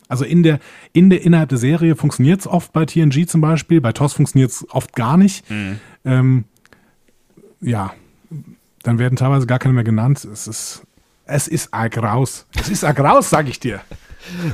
[0.08, 0.58] Also in der,
[0.92, 4.50] in der, innerhalb der Serie funktioniert es oft bei TNG zum Beispiel, bei TOS funktioniert
[4.50, 5.48] es oft gar nicht.
[5.48, 5.78] Mhm.
[6.04, 6.44] Ähm,
[7.60, 7.94] ja,
[8.82, 10.24] dann werden teilweise gar keine mehr genannt.
[10.24, 10.82] Es ist,
[11.24, 12.48] es ist ein Graus.
[12.58, 13.80] Es ist ein Graus, sag ich dir.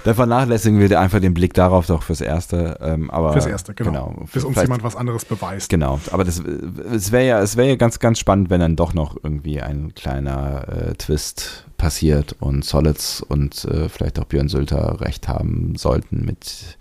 [0.04, 2.78] Da vernachlässigen wir einfach den Blick darauf doch fürs Erste.
[2.80, 3.90] Ähm, aber, fürs Erste, genau.
[3.90, 5.68] genau Bis uns jemand was anderes beweist.
[5.68, 8.94] Genau, aber das, es wäre ja, es wäre ja ganz, ganz spannend, wenn dann doch
[8.94, 15.00] noch irgendwie ein kleiner äh, Twist passiert und Solids und äh, vielleicht auch Björn Sülter
[15.00, 16.78] recht haben sollten mit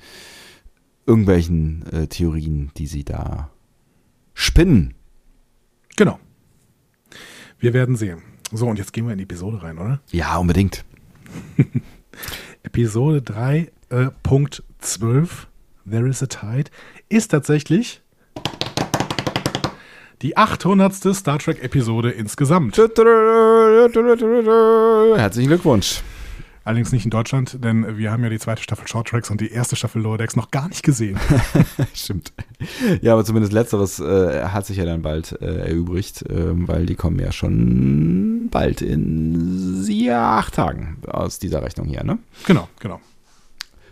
[1.06, 3.50] irgendwelchen äh, Theorien, die sie da
[4.34, 4.96] spinnen.
[5.96, 6.20] Genau.
[7.60, 8.22] Wir werden sehen.
[8.52, 10.02] So, und jetzt gehen wir in die Episode rein, oder?
[10.12, 10.86] Ja, unbedingt.
[12.66, 15.28] Episode 3.12, äh,
[15.90, 16.72] There is a Tide,
[17.10, 18.02] ist tatsächlich
[20.22, 21.16] die 800.
[21.16, 22.78] Star Trek-Episode insgesamt.
[25.18, 26.02] Herzlichen Glückwunsch.
[26.66, 29.52] Allerdings nicht in Deutschland, denn wir haben ja die zweite Staffel Short Tracks und die
[29.52, 31.20] erste Staffel Lower Decks noch gar nicht gesehen.
[31.94, 32.34] Stimmt.
[33.02, 36.96] Ja, aber zumindest letzteres äh, hat sich ja dann bald äh, erübrigt, äh, weil die
[36.96, 42.18] kommen ja schon bald in sieben, acht Tagen aus dieser Rechnung hier, ne?
[42.48, 43.00] Genau, genau.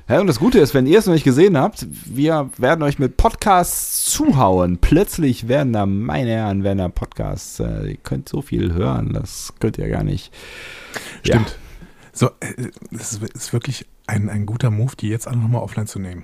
[0.09, 2.97] Ja, und das Gute ist, wenn ihr es noch nicht gesehen habt, wir werden euch
[2.97, 4.79] mit Podcasts zuhauen.
[4.79, 7.59] Plötzlich werden da, meine Herren, werden da Podcasts.
[7.59, 10.33] Äh, ihr könnt so viel hören, das könnt ihr gar nicht.
[11.21, 11.55] Stimmt.
[12.13, 15.99] So, äh, es ist wirklich ein, ein guter Move, die jetzt alle nochmal offline zu
[15.99, 16.23] nehmen.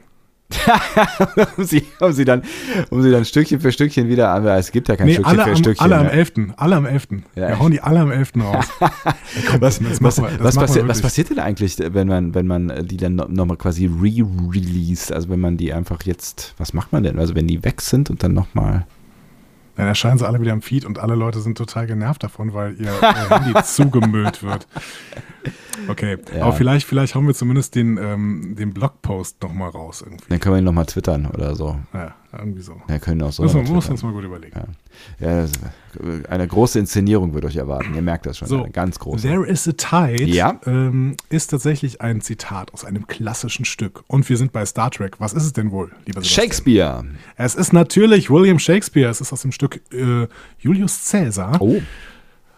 [1.57, 2.41] um, sie, um, sie dann,
[2.89, 4.45] um sie dann Stückchen für Stückchen wieder an.
[4.47, 5.83] Es gibt ja kein nee, Stückchen für am, Stückchen.
[5.83, 6.33] Alle am 11.
[6.57, 7.07] Alle am 11.
[7.35, 8.31] Ja, wir hauen die alle am 11.
[8.37, 8.65] raus.
[8.79, 12.97] komm, was, was, wir, was, passi was, passiert denn eigentlich, wenn man, wenn man die
[12.97, 15.13] dann nochmal quasi re-release?
[15.13, 17.19] Also wenn man die einfach jetzt, was macht man denn?
[17.19, 18.87] Also wenn die weg sind und dann nochmal.
[19.79, 22.73] Dann erscheinen sie alle wieder im Feed und alle Leute sind total genervt davon, weil
[22.81, 24.67] ihr, ihr Handy zugemüllt wird.
[25.87, 26.43] Okay, ja.
[26.43, 30.01] aber vielleicht, vielleicht hauen wir zumindest den, ähm, den Blogpost nochmal raus.
[30.01, 30.25] Irgendwie.
[30.27, 31.79] Dann können wir ihn nochmal twittern oder so.
[31.93, 32.81] Ja, irgendwie so.
[32.87, 33.43] Ja, können auch so.
[33.43, 34.55] Müssen wir uns mal gut überlegen.
[35.19, 35.43] Ja.
[35.43, 35.47] ja
[36.29, 37.95] eine große Inszenierung wird euch erwarten.
[37.95, 38.47] Ihr merkt das schon.
[38.47, 39.27] So, eine ganz große.
[39.27, 40.59] There is a Tide ja.
[40.65, 44.03] ähm, ist tatsächlich ein Zitat aus einem klassischen Stück.
[44.07, 45.19] Und wir sind bei Star Trek.
[45.19, 46.45] Was ist es denn wohl, lieber Sebastian?
[46.45, 47.05] Shakespeare.
[47.35, 49.09] Es ist natürlich William Shakespeare.
[49.09, 50.27] Es ist aus dem Stück äh,
[50.59, 51.59] Julius Caesar.
[51.59, 51.81] Oh.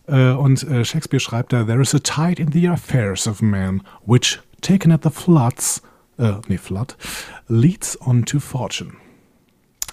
[0.07, 3.81] Äh, und äh, Shakespeare schreibt da, There is a tide in the affairs of man,
[4.05, 5.81] which, taken at the floods,
[6.17, 6.97] äh, nee, flood,
[7.47, 8.93] leads on to fortune.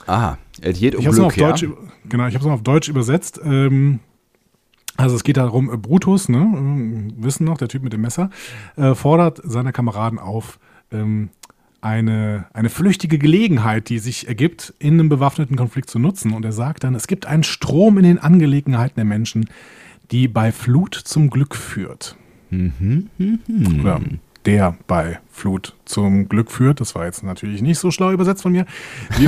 [0.09, 1.49] Aha, es um ich ja?
[1.51, 1.66] Deutsch,
[2.09, 3.40] Genau, ich habe es auf Deutsch übersetzt.
[3.44, 4.01] Ähm,
[4.97, 8.31] also es geht darum, äh, Brutus, ne, äh, wissen noch, der Typ mit dem Messer,
[8.77, 10.59] äh, fordert seine Kameraden auf,
[10.90, 11.29] ähm,
[11.81, 16.33] eine, eine flüchtige Gelegenheit, die sich ergibt, in einem bewaffneten Konflikt zu nutzen.
[16.33, 19.49] Und er sagt dann, es gibt einen Strom in den Angelegenheiten der Menschen,
[20.11, 22.16] die bei Flut zum Glück führt.
[22.51, 23.81] Mhm, mhm.
[23.81, 24.01] Oder
[24.48, 26.80] der bei Flut zum Glück führt.
[26.80, 28.64] Das war jetzt natürlich nicht so schlau übersetzt von mir.
[29.18, 29.26] ich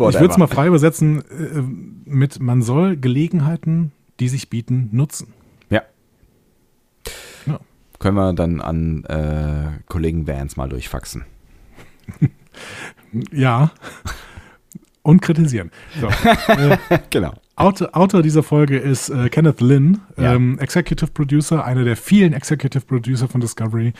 [0.00, 1.62] würde es mal frei übersetzen äh,
[2.04, 5.32] mit, man soll Gelegenheiten, die sich bieten, nutzen.
[5.70, 5.82] Ja.
[7.46, 7.60] ja.
[8.00, 11.24] Können wir dann an äh, Kollegen Vans mal durchfaxen.
[13.30, 13.70] ja.
[15.02, 15.70] Und kritisieren.
[16.00, 16.08] So.
[16.52, 16.76] äh,
[17.10, 17.34] genau.
[17.60, 20.34] Autor, Autor, dieser Folge ist äh, Kenneth Lynn, ja.
[20.34, 23.92] ähm, Executive Producer, einer der vielen Executive Producer von Discovery,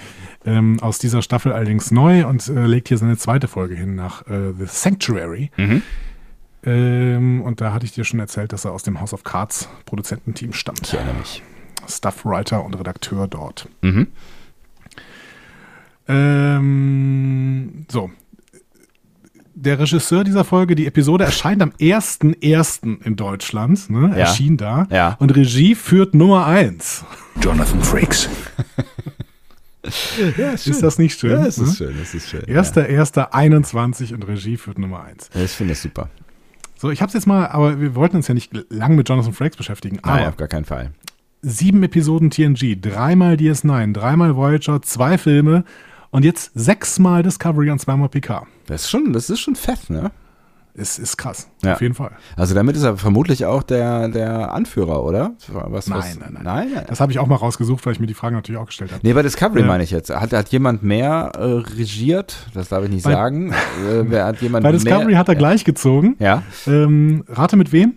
[0.47, 4.27] ähm, aus dieser Staffel allerdings neu und äh, legt hier seine zweite Folge hin nach
[4.29, 5.51] äh, The Sanctuary.
[5.59, 5.83] Mhm.
[6.65, 9.69] Ähm, und da hatte ich dir schon erzählt, dass er aus dem House of Cards
[9.85, 10.81] Produzententeam stammt.
[10.85, 11.43] Ich erinnere mich.
[11.87, 13.69] Staffwriter und Redakteur dort.
[13.83, 14.07] Mhm.
[16.09, 18.11] Ähm, so,
[19.61, 23.03] der Regisseur dieser Folge, die Episode erscheint am 1.1.
[23.05, 24.11] in Deutschland, ne?
[24.11, 24.17] Ja.
[24.17, 24.87] erschien da.
[24.91, 25.17] Ja.
[25.21, 27.05] Und Regie führt Nummer 1.
[27.43, 28.29] Jonathan Frakes.
[30.39, 31.33] ja, ist, ist, das nicht schön?
[31.33, 31.89] Ja, es ist hm?
[31.89, 32.43] schön, es ist schön.
[32.47, 32.97] Erster, ja.
[32.97, 35.31] erster 21 und Regie führt Nummer 1.
[35.35, 36.09] Ja, ich finde das super.
[36.77, 39.35] So, ich habe es jetzt mal, aber wir wollten uns ja nicht lang mit Jonathan
[39.35, 40.01] Frakes beschäftigen.
[40.03, 40.93] Nein, auf gar keinen Fall.
[41.43, 45.65] Sieben Episoden TNG, dreimal DS9, dreimal Voyager, zwei Filme
[46.11, 48.47] und jetzt sechsmal Discovery und zweimal Picard.
[48.67, 50.11] Das ist schon, das ist schon fett, ne?
[50.75, 51.49] ist, ist krass.
[51.63, 51.75] Ja.
[51.75, 52.13] Auf jeden Fall.
[52.37, 55.33] Also damit ist er vermutlich auch der, der Anführer, oder?
[55.49, 58.07] Was, nein, was, nein, nein, nein, Das habe ich auch mal rausgesucht, weil ich mir
[58.07, 59.01] die Fragen natürlich auch gestellt habe.
[59.03, 60.11] Nee, bei Discovery äh, meine ich jetzt.
[60.11, 62.47] Hat, hat jemand mehr äh, regiert?
[62.55, 63.53] Das darf ich nicht bei, sagen.
[63.89, 66.17] äh, wer hat jemand bei Discovery mehr, hat er gleich gezogen.
[66.19, 66.43] Ja.
[66.67, 67.95] Ähm, rate mit wem?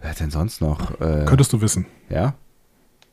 [0.00, 1.00] Wer hat denn sonst noch?
[1.00, 1.86] Äh, Könntest du wissen.
[2.08, 2.34] Ja.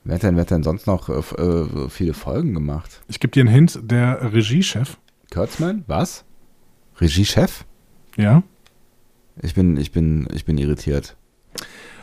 [0.05, 3.01] Wer hat denn, wer hat denn sonst noch äh, äh, viele Folgen gemacht?
[3.07, 4.97] Ich gebe dir einen Hint, der Regiechef.
[5.31, 5.83] Kurtzman?
[5.87, 6.25] Was?
[6.99, 7.65] Regiechef?
[8.17, 8.43] Ja.
[9.41, 11.15] Ich bin, ich bin, ich bin irritiert.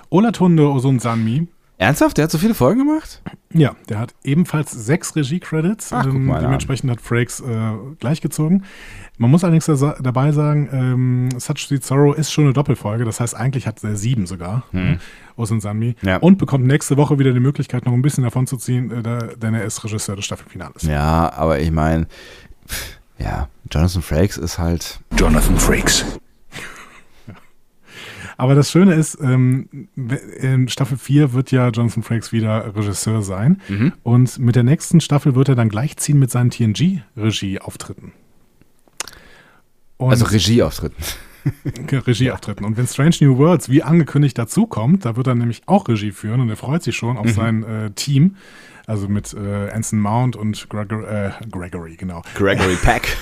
[0.08, 1.48] Olatunde Osunsanmi.
[1.80, 2.18] Ernsthaft?
[2.18, 3.22] Der hat so viele Folgen gemacht?
[3.54, 5.92] Ja, der hat ebenfalls sechs Regie-Credits.
[5.92, 6.96] Ähm, dementsprechend an.
[6.96, 8.64] hat Frakes äh, gleichgezogen.
[9.16, 13.06] Man muss allerdings da, dabei sagen, ähm, Such Sweet Sorrow ist schon eine Doppelfolge.
[13.06, 14.64] Das heißt, eigentlich hat er sieben sogar.
[14.72, 14.98] Hm.
[15.36, 15.96] Osunsanmi.
[16.02, 16.18] Ja.
[16.18, 19.18] Und bekommt nächste Woche wieder die Möglichkeit, noch ein bisschen davon zu ziehen, äh, da,
[19.18, 20.82] denn er ist Regisseur des Staffelfinales.
[20.82, 22.06] Ja, aber ich meine
[23.18, 25.00] ja, Jonathan Frakes ist halt.
[25.16, 26.04] Jonathan Frakes.
[28.40, 29.68] Aber das Schöne ist, ähm,
[30.40, 33.60] in Staffel 4 wird ja Jonathan Frakes wieder Regisseur sein.
[33.68, 33.92] Mhm.
[34.02, 38.12] Und mit der nächsten Staffel wird er dann gleichziehen mit seinen TNG-Regie-Auftritten.
[39.98, 41.04] Also Regieauftritten.
[42.06, 42.64] Regieauftritten.
[42.64, 46.40] Und wenn Strange New Worlds wie angekündigt dazukommt, da wird er nämlich auch Regie führen
[46.40, 47.32] und er freut sich schon auf mhm.
[47.32, 48.36] sein äh, Team.
[48.86, 52.22] Also mit äh, Anson Mount und Gregor, äh, Gregory, genau.
[52.34, 53.16] Gregory Peck.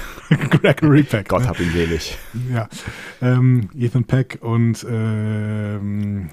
[0.51, 1.29] Gregory Peck.
[1.29, 1.49] Gott ne?
[1.49, 2.18] hab ihn selig.
[2.53, 2.68] Ja.
[3.21, 6.29] Ähm, Ethan Peck und ähm,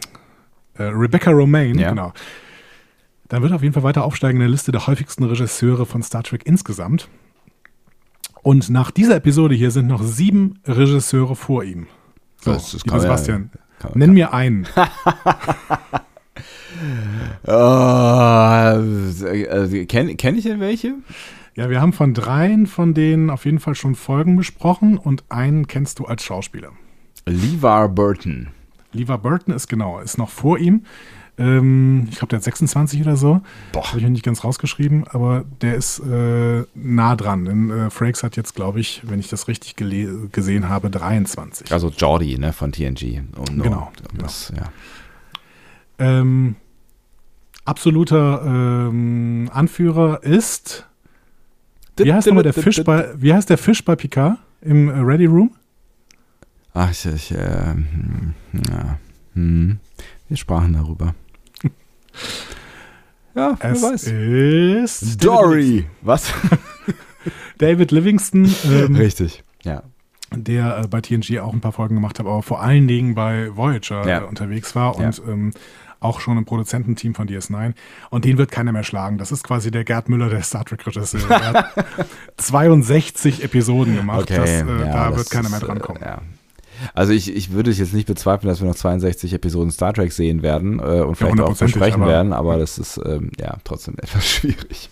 [0.76, 1.90] äh, Rebecca Romaine, ja.
[1.90, 2.14] genau.
[3.28, 6.04] Dann wird er auf jeden Fall weiter aufsteigen in der Liste der häufigsten Regisseure von
[6.04, 7.10] Star Trek insgesamt.
[8.44, 11.88] Und nach dieser Episode hier sind noch sieben Regisseure vor ihm.
[12.42, 13.50] So, das, das Sebastian,
[13.82, 14.68] ja, nenn mir einen.
[17.48, 19.26] Oh, also,
[19.86, 20.96] Kenne kenn ich denn welche?
[21.56, 25.68] Ja, wir haben von dreien von denen auf jeden Fall schon Folgen besprochen und einen
[25.68, 26.72] kennst du als Schauspieler.
[27.26, 28.50] LeVar Burton.
[28.92, 30.86] LeVar Burton ist genau, ist noch vor ihm.
[31.38, 33.42] Ähm, ich glaube, der hat 26 oder so.
[33.72, 33.88] Boah.
[33.88, 37.46] Habe ich nicht ganz rausgeschrieben, aber der ist äh, nah dran.
[37.46, 41.72] Denn äh, Frakes hat jetzt, glaube ich, wenn ich das richtig gesehen habe, 23.
[41.72, 43.22] Also Jordi, ne, von TNG.
[43.36, 43.92] Und, genau.
[44.12, 44.62] Und das, genau.
[44.62, 44.72] ja.
[45.98, 46.56] Ähm,
[47.65, 50.88] absoluter ähm, Anführer ist.
[51.97, 55.25] Wie heißt nochmal der Fisch bei, wie heißt der Fisch bei Picard im äh, Ready
[55.25, 55.51] Room?
[56.73, 58.34] Ach, ich, ich äh, hm,
[58.69, 58.99] ja,
[59.34, 59.80] hm,
[60.28, 61.15] wir sprachen darüber.
[63.36, 64.08] ja, es wer weiß.
[64.84, 65.86] ist Dory.
[66.01, 66.34] Was?
[67.58, 68.54] David Livingston.
[68.65, 69.84] Ähm, Richtig, ja.
[70.36, 73.56] Der äh, bei TNG auch ein paar Folgen gemacht hat, aber vor allen Dingen bei
[73.56, 74.21] Voyager ja.
[74.21, 75.23] äh, unterwegs war und ja.
[75.32, 75.51] ähm,
[76.06, 77.74] auch schon im Produzententeam von DS9.
[78.10, 79.18] Und den wird keiner mehr schlagen.
[79.18, 81.30] Das ist quasi der Gerd Müller der Star Trek-Regisseur.
[81.30, 81.86] Er hat
[82.38, 84.22] 62 Episoden gemacht.
[84.32, 86.02] Okay, das, äh, ja, da wird keiner mehr drankommen.
[86.02, 86.22] Äh, ja.
[86.94, 90.41] Also ich, ich würde jetzt nicht bezweifeln, dass wir noch 62 Episoden Star Trek sehen
[90.41, 94.26] werden äh, und vielleicht auch besprechen aber, werden, aber das ist ähm, ja trotzdem etwas
[94.26, 94.89] schwierig.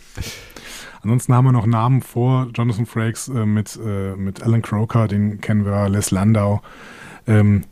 [1.01, 5.41] Ansonsten haben wir noch Namen vor Jonathan Frakes äh, mit, äh, mit Alan Croker, den
[5.41, 6.61] kennen wir, Les Landau.
[7.27, 7.65] Ähm,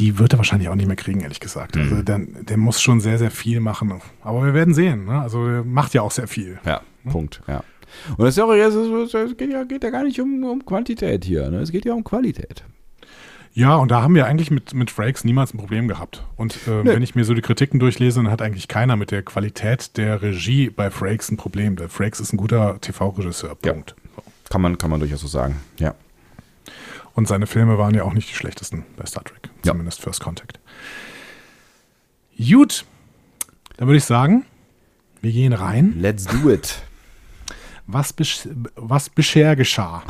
[0.00, 1.76] die wird er wahrscheinlich auch nicht mehr kriegen, ehrlich gesagt.
[1.76, 2.04] Also mhm.
[2.04, 4.00] der, der muss schon sehr, sehr viel machen.
[4.22, 5.04] Aber wir werden sehen.
[5.04, 5.20] Ne?
[5.20, 6.58] Also er macht ja auch sehr viel.
[6.64, 7.12] Ja, ne?
[7.12, 7.62] Punkt, ja.
[8.16, 8.36] Und es,
[9.36, 11.50] geht, ja, geht ja gar nicht um, um Quantität hier.
[11.50, 11.58] Ne?
[11.58, 12.64] Es geht ja um Qualität.
[13.52, 16.24] Ja, und da haben wir eigentlich mit, mit Frakes niemals ein Problem gehabt.
[16.36, 16.94] Und äh, nee.
[16.94, 20.22] wenn ich mir so die Kritiken durchlese, dann hat eigentlich keiner mit der Qualität der
[20.22, 21.76] Regie bei Frakes ein Problem.
[21.76, 23.56] Der Frakes ist ein guter TV-Regisseur.
[23.56, 23.96] Punkt.
[24.16, 24.22] Ja.
[24.48, 25.94] Kann, man, kann man durchaus so sagen, ja.
[27.20, 29.50] Und seine Filme waren ja auch nicht die schlechtesten bei Star Trek.
[29.62, 29.72] Ja.
[29.72, 30.58] Zumindest First Contact.
[32.38, 32.86] Gut,
[33.76, 34.46] dann würde ich sagen,
[35.20, 35.92] wir gehen rein.
[35.98, 36.80] Let's do it.
[37.86, 38.14] Was,
[38.74, 40.02] was bisher geschah.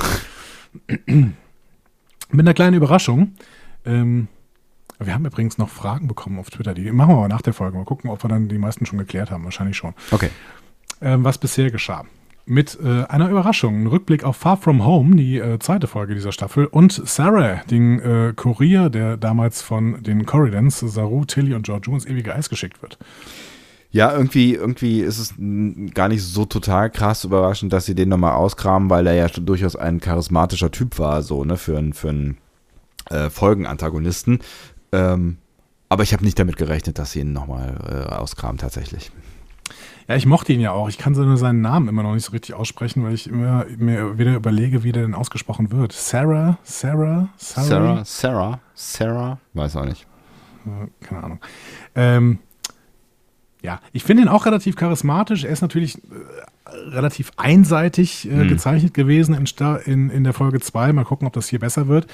[0.86, 1.34] Mit
[2.32, 3.34] einer kleinen Überraschung.
[3.84, 4.28] Ähm,
[5.00, 6.74] wir haben übrigens noch Fragen bekommen auf Twitter.
[6.74, 7.76] Die machen wir aber nach der Folge.
[7.76, 9.42] Mal gucken, ob wir dann die meisten schon geklärt haben.
[9.42, 9.94] Wahrscheinlich schon.
[10.12, 10.30] Okay.
[11.00, 12.06] Ähm, was bisher geschah
[12.50, 13.82] mit äh, einer Überraschung.
[13.82, 18.00] Ein Rückblick auf Far From Home, die äh, zweite Folge dieser Staffel, und Sarah, den
[18.00, 22.82] äh, Kurier, der damals von den Corridans, Saru, Tilly und George ins ewige Eis geschickt
[22.82, 22.98] wird.
[23.92, 25.34] Ja, irgendwie, irgendwie ist es
[25.94, 29.76] gar nicht so total krass überraschend, dass sie den nochmal auskramen, weil er ja durchaus
[29.76, 32.34] ein charismatischer Typ war, so, ne, für einen, für
[33.10, 34.40] äh, Folgenantagonisten.
[34.90, 35.38] Ähm,
[35.88, 39.12] aber ich habe nicht damit gerechnet, dass sie ihn nochmal äh, auskramen, tatsächlich.
[40.10, 40.88] Ja, ich mochte ihn ja auch.
[40.88, 44.18] Ich kann nur seinen Namen immer noch nicht so richtig aussprechen, weil ich immer mir
[44.18, 45.92] wieder überlege, wie der denn ausgesprochen wird.
[45.92, 50.08] Sarah, Sarah, Sarah, Sarah, Sarah, Sarah, weiß auch nicht.
[51.00, 51.38] Keine Ahnung.
[51.94, 52.40] Ähm,
[53.62, 55.44] ja, ich finde ihn auch relativ charismatisch.
[55.44, 56.00] Er ist natürlich äh,
[56.88, 58.48] relativ einseitig äh, hm.
[58.48, 59.46] gezeichnet gewesen in,
[59.84, 60.92] in, in der Folge 2.
[60.92, 62.08] Mal gucken, ob das hier besser wird.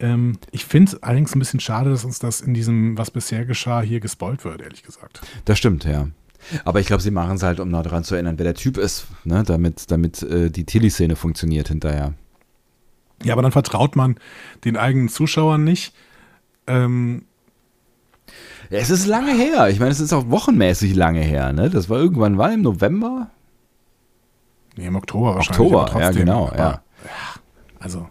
[0.00, 3.44] Ähm, ich finde es allerdings ein bisschen schade, dass uns das in diesem, was bisher
[3.44, 5.20] geschah, hier gespoilt wird, ehrlich gesagt.
[5.44, 6.08] Das stimmt, ja.
[6.64, 8.76] Aber ich glaube, sie machen es halt, um noch daran zu erinnern, wer der Typ
[8.76, 9.42] ist, ne?
[9.44, 12.14] damit, damit äh, die Tilly-Szene funktioniert hinterher.
[13.22, 14.16] Ja, aber dann vertraut man
[14.64, 15.94] den eigenen Zuschauern nicht.
[16.66, 17.24] Ähm,
[18.70, 19.68] ja, es ist lange her.
[19.68, 21.52] Ich meine, es ist auch wochenmäßig lange her.
[21.52, 21.70] Ne?
[21.70, 23.30] Das war irgendwann, war im November?
[24.76, 25.72] Nee, im Oktober wahrscheinlich.
[25.72, 26.48] Oktober, ja, genau.
[26.48, 26.82] Aber, ja.
[27.80, 28.08] Also,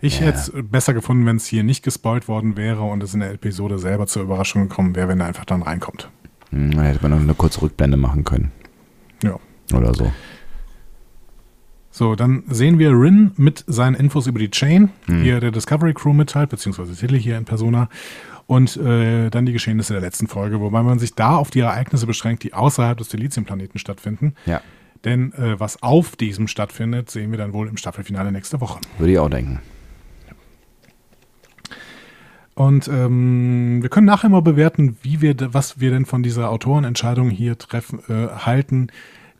[0.00, 0.26] ich ja.
[0.26, 3.32] hätte es besser gefunden, wenn es hier nicht gespoilt worden wäre und es in der
[3.32, 6.10] Episode selber zur Überraschung gekommen wäre, wenn er einfach dann reinkommt.
[6.54, 8.52] Hm, dann hätte man noch eine kurze Rückblende machen können.
[9.22, 9.38] Ja.
[9.74, 10.12] Oder so.
[11.90, 15.22] So, dann sehen wir Rin mit seinen Infos über die Chain, hm.
[15.22, 17.88] die er der Discovery Crew mitteilt, beziehungsweise Tilly hier in Persona
[18.46, 22.06] und äh, dann die Geschehnisse der letzten Folge, wobei man sich da auf die Ereignisse
[22.06, 24.34] beschränkt, die außerhalb des Delizium-Planeten stattfinden.
[24.46, 24.60] Ja.
[25.04, 28.80] Denn äh, was auf diesem stattfindet, sehen wir dann wohl im Staffelfinale nächste Woche.
[28.98, 29.60] Würde ich auch denken.
[32.54, 37.30] Und ähm, wir können nachher mal bewerten, wie wir, was wir denn von dieser Autorenentscheidung
[37.30, 38.88] hier treffen, äh, halten,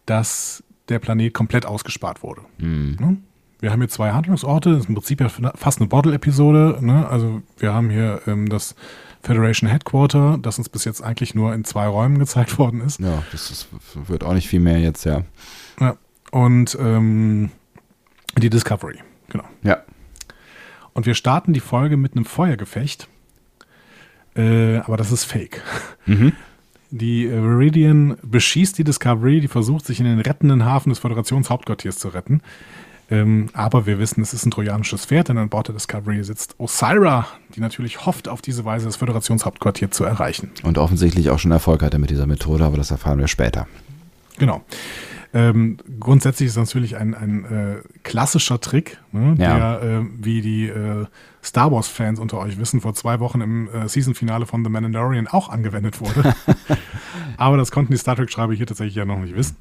[0.04, 2.42] dass der Planet komplett ausgespart wurde.
[2.58, 2.96] Mhm.
[3.00, 3.16] Ne?
[3.64, 6.80] wir haben hier zwei Handlungsorte, das ist im Prinzip ja fast eine Bottle-Episode.
[6.82, 7.08] Ne?
[7.08, 8.74] Also wir haben hier ähm, das
[9.22, 13.00] Federation Headquarter, das uns bis jetzt eigentlich nur in zwei Räumen gezeigt worden ist.
[13.00, 15.22] Ja, das ist, wird auch nicht viel mehr jetzt, ja.
[15.80, 15.96] ja.
[16.30, 17.52] Und ähm,
[18.36, 18.98] die Discovery,
[19.30, 19.44] genau.
[19.62, 19.78] Ja.
[20.94, 23.08] Und wir starten die Folge mit einem Feuergefecht.
[24.36, 25.62] Äh, aber das ist fake.
[26.06, 26.32] Mhm.
[26.90, 31.98] Die äh, Viridian beschießt die Discovery, die versucht, sich in den rettenden Hafen des Föderationshauptquartiers
[31.98, 32.40] zu retten.
[33.10, 36.54] Ähm, aber wir wissen, es ist ein trojanisches Pferd, denn an Bord der Discovery sitzt
[36.58, 40.50] Osira, die natürlich hofft, auf diese Weise das Föderationshauptquartier zu erreichen.
[40.62, 43.66] Und offensichtlich auch schon Erfolg hatte mit dieser Methode, aber das erfahren wir später.
[44.38, 44.64] Genau.
[45.34, 49.78] Ähm, grundsätzlich ist das natürlich ein, ein äh, klassischer Trick, ne, ja.
[49.78, 51.06] der, äh, wie die äh,
[51.42, 55.48] Star Wars-Fans unter euch wissen, vor zwei Wochen im äh, Season-Finale von The Mandalorian auch
[55.48, 56.34] angewendet wurde.
[57.36, 59.56] Aber das konnten die Star Trek-Schreiber hier tatsächlich ja noch nicht wissen.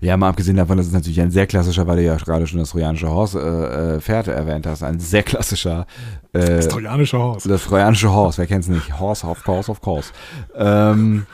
[0.00, 2.60] Ja, mal abgesehen davon, dass es natürlich ein sehr klassischer, weil du ja gerade schon
[2.60, 5.88] das trojanische Horse äh, äh, Pferd erwähnt hast, ein sehr klassischer.
[6.30, 7.48] Das trojanische Horse.
[7.48, 9.00] Das trojanische Horse, wer kennt es nicht?
[9.00, 10.12] Horse, of course, of course.
[10.54, 11.26] Ähm,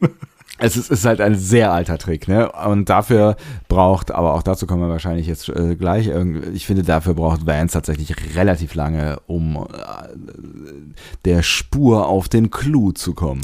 [0.60, 2.50] es ist, ist, halt ein sehr alter Trick, ne?
[2.52, 3.36] Und dafür
[3.68, 6.10] braucht, aber auch dazu kommen wir wahrscheinlich jetzt äh, gleich.
[6.52, 9.66] Ich finde, dafür braucht Vance tatsächlich relativ lange, um äh,
[11.24, 13.40] der Spur auf den Clou zu kommen.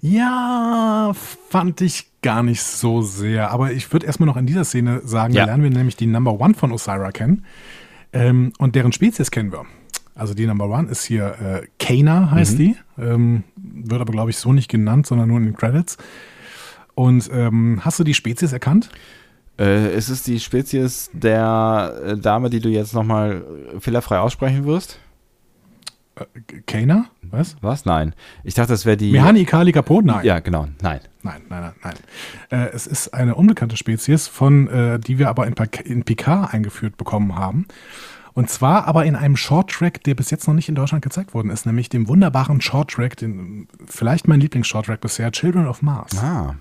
[0.00, 1.12] Ja,
[1.48, 3.50] fand ich gar nicht so sehr.
[3.50, 5.42] Aber ich würde erstmal noch in dieser Szene sagen, ja.
[5.42, 7.44] da lernen wir nämlich die Number One von Osira kennen.
[8.12, 9.64] Ähm, und deren Spezies kennen wir.
[10.14, 12.58] Also die Number One ist hier äh, Kana, heißt mhm.
[12.58, 12.76] die.
[12.98, 15.96] Ähm, wird aber, glaube ich, so nicht genannt, sondern nur in den Credits.
[17.00, 18.90] Und ähm, hast du die Spezies erkannt?
[19.58, 23.42] Äh, ist es die Spezies der äh, Dame, die du jetzt nochmal
[23.78, 24.98] fehlerfrei aussprechen wirst?
[26.16, 26.24] Äh,
[26.66, 27.06] Kana?
[27.22, 27.56] Was?
[27.62, 27.86] Was?
[27.86, 28.14] Nein.
[28.44, 29.12] Ich dachte, das wäre die.
[29.12, 29.72] Mehani Kali?
[29.72, 30.26] Nein.
[30.26, 30.68] Ja, genau.
[30.82, 31.00] Nein.
[31.22, 31.94] Nein, nein, nein, nein.
[32.50, 36.98] Äh, es ist eine unbekannte Spezies, von, äh, die wir aber in, in Picard eingeführt
[36.98, 37.64] bekommen haben.
[38.34, 41.48] Und zwar aber in einem Short-Track, der bis jetzt noch nicht in Deutschland gezeigt worden
[41.48, 46.18] ist, nämlich dem wunderbaren Short-Track, den, vielleicht mein Lieblings-Short-Track bisher, Children of Mars.
[46.18, 46.56] Ah.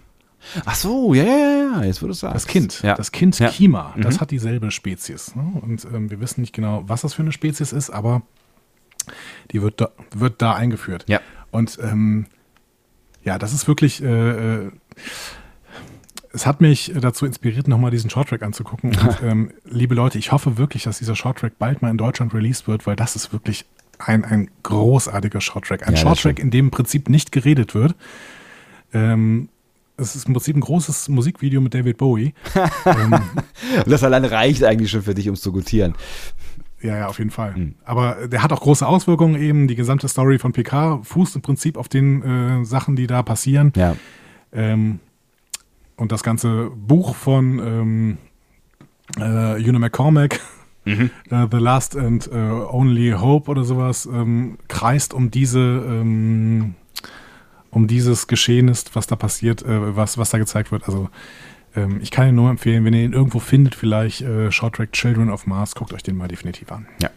[0.66, 2.34] Ach so, ja, ja, ja, jetzt würde es sagen.
[2.34, 2.96] Das Kind, ja.
[2.96, 3.50] das Kind ja.
[3.50, 4.22] Kima, das mhm.
[4.22, 5.36] hat dieselbe Spezies.
[5.36, 5.54] Ne?
[5.62, 8.22] Und ähm, wir wissen nicht genau, was das für eine Spezies ist, aber
[9.52, 11.06] die wird da, wird da eingeführt.
[11.08, 11.20] Ja.
[11.52, 12.26] Und ähm,
[13.24, 14.02] ja, das ist wirklich.
[14.02, 14.72] Äh, äh,
[16.32, 18.96] es hat mich dazu inspiriert, nochmal diesen Shorttrack anzugucken.
[18.96, 22.68] Und, ähm, liebe Leute, ich hoffe wirklich, dass dieser Shorttrack bald mal in Deutschland released
[22.68, 23.66] wird, weil das ist wirklich
[23.98, 25.88] ein, ein großartiger Shorttrack.
[25.88, 27.96] Ein ja, Shorttrack, in dem im Prinzip nicht geredet wird.
[28.94, 29.50] Ähm,
[30.00, 32.34] es ist im Prinzip ein großes Musikvideo mit David Bowie.
[32.86, 33.16] ähm,
[33.86, 35.95] das alleine reicht eigentlich schon für dich, um es zu gutieren.
[36.82, 37.56] Ja, ja, auf jeden Fall.
[37.56, 37.76] Mhm.
[37.84, 39.68] Aber der hat auch große Auswirkungen eben.
[39.68, 42.24] Die gesamte Story von PK fußt im Prinzip auf den
[42.62, 43.74] äh, Sachen, die da passieren.
[43.76, 43.95] Ja.
[44.54, 45.00] Ähm,
[45.97, 48.18] und das ganze Buch von ähm,
[49.18, 50.39] äh, Una McCormack,
[50.86, 51.10] mhm.
[51.32, 56.76] uh, The Last and uh, Only Hope oder sowas, ähm, kreist um diese ähm,
[57.72, 60.88] um dieses Geschehen ist, was da passiert, äh, was, was da gezeigt wird.
[60.88, 61.09] Also
[61.76, 64.91] ähm, ich kann ihn nur empfehlen, wenn ihr ihn irgendwo findet, vielleicht äh, Short Track
[64.93, 66.88] Children of Mars, guckt euch den mal definitiv an.
[67.01, 67.09] Ja,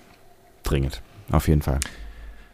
[0.63, 1.03] dringend.
[1.31, 1.81] Auf jeden Fall.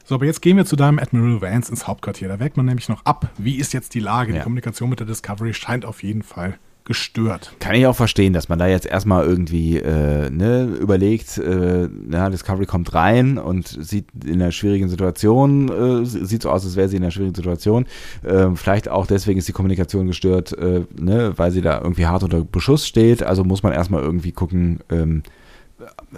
[0.05, 2.29] So, aber jetzt gehen wir zu deinem Admiral Vance ins Hauptquartier.
[2.29, 3.31] Da wägt man nämlich noch ab.
[3.37, 4.33] Wie ist jetzt die Lage?
[4.33, 4.39] Ja.
[4.39, 6.59] Die Kommunikation mit der Discovery scheint auf jeden Fall
[6.89, 7.53] gestört.
[7.61, 12.31] Kann ich auch verstehen, dass man da jetzt erstmal irgendwie äh, ne, überlegt, äh, na,
[12.31, 15.69] Discovery kommt rein und sieht in einer schwierigen Situation,
[16.03, 17.87] äh, sieht so aus, als wäre sie in einer schwierigen Situation.
[18.25, 22.23] Äh, vielleicht auch deswegen ist die Kommunikation gestört, äh, ne, weil sie da irgendwie hart
[22.23, 23.23] unter Beschuss steht.
[23.23, 25.23] Also muss man erstmal irgendwie gucken, ähm,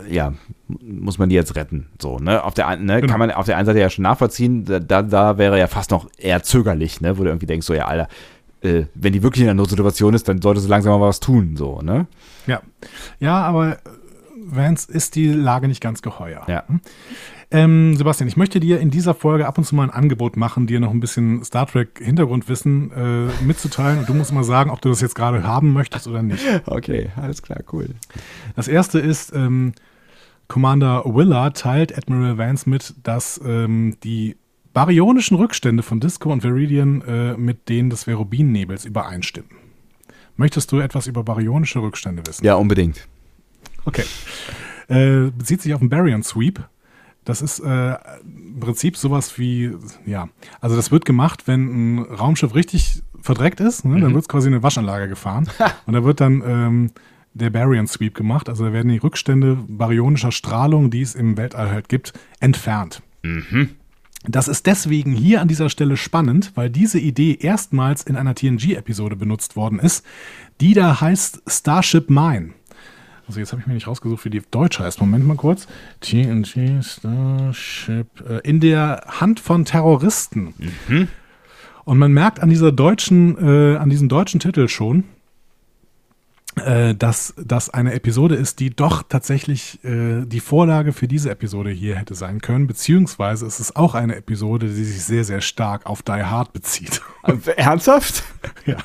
[0.09, 0.33] ja,
[0.69, 1.89] muss man die jetzt retten.
[2.01, 2.43] So, ne?
[2.45, 3.11] Auf der, ne, genau.
[3.11, 6.09] kann man auf der einen Seite ja schon nachvollziehen, da, da wäre ja fast noch
[6.17, 8.09] eher zögerlich, ne, wo du irgendwie denkst, so, ja, Alter,
[8.63, 11.57] äh, wenn die wirklich in einer Notsituation ist, dann sollte sie langsam mal was tun,
[11.57, 12.07] so, ne?
[12.47, 12.61] Ja.
[13.19, 13.79] Ja, aber
[14.43, 16.43] Vance ist die Lage nicht ganz geheuer.
[16.49, 16.65] Ja.
[17.53, 20.69] Ähm, Sebastian, ich möchte dir in dieser Folge ab und zu mal ein Angebot machen,
[20.69, 24.81] dir noch ein bisschen Star Trek Hintergrundwissen äh, mitzuteilen und du musst mal sagen, ob
[24.81, 26.45] du das jetzt gerade haben möchtest oder nicht.
[26.67, 27.89] Okay, alles klar, cool.
[28.55, 29.73] Das erste ist, ähm,
[30.47, 34.37] Commander Willard teilt Admiral Vance mit, dass ähm, die
[34.73, 39.51] baryonischen Rückstände von Disco und Viridian äh, mit denen des Verubin-Nebels übereinstimmen.
[40.37, 42.45] Möchtest du etwas über baryonische Rückstände wissen?
[42.45, 43.07] Ja, unbedingt.
[43.85, 44.05] Okay.
[44.89, 46.61] Äh, bezieht sich auf den Baryon Sweep.
[47.25, 47.95] Das ist äh,
[48.25, 49.73] im Prinzip sowas wie,
[50.07, 50.29] ja,
[50.61, 53.97] also das wird gemacht, wenn ein Raumschiff richtig verdreckt ist, ne?
[53.97, 54.01] mhm.
[54.01, 55.49] dann wird es quasi eine Waschanlage gefahren
[55.87, 56.91] und da wird dann ähm,
[57.35, 58.49] der Baryon Sweep gemacht.
[58.49, 63.03] Also da werden die Rückstände baryonischer Strahlung, die es im Weltall halt gibt, entfernt.
[63.23, 63.71] Mhm.
[64.25, 69.17] Das ist deswegen hier an dieser Stelle spannend, weil diese Idee erstmals in einer TNG-Episode
[69.17, 70.05] benutzt worden ist,
[70.61, 72.51] die da heißt Starship Mine.
[73.27, 75.01] Also jetzt habe ich mir nicht rausgesucht, wie die Deutsche heißt.
[75.01, 75.69] Moment mal kurz.
[76.01, 78.09] TNG Starship.
[78.29, 80.53] Äh, in der Hand von Terroristen.
[80.89, 81.09] Mhm.
[81.85, 85.05] Und man merkt an dieser deutschen, äh, an diesem deutschen Titel schon,
[86.95, 91.97] dass das eine Episode ist, die doch tatsächlich äh, die Vorlage für diese Episode hier
[91.97, 96.03] hätte sein können, beziehungsweise es ist auch eine Episode, die sich sehr, sehr stark auf
[96.03, 97.03] Die Hard bezieht.
[97.25, 98.25] Äh, ernsthaft?
[98.67, 98.77] ja.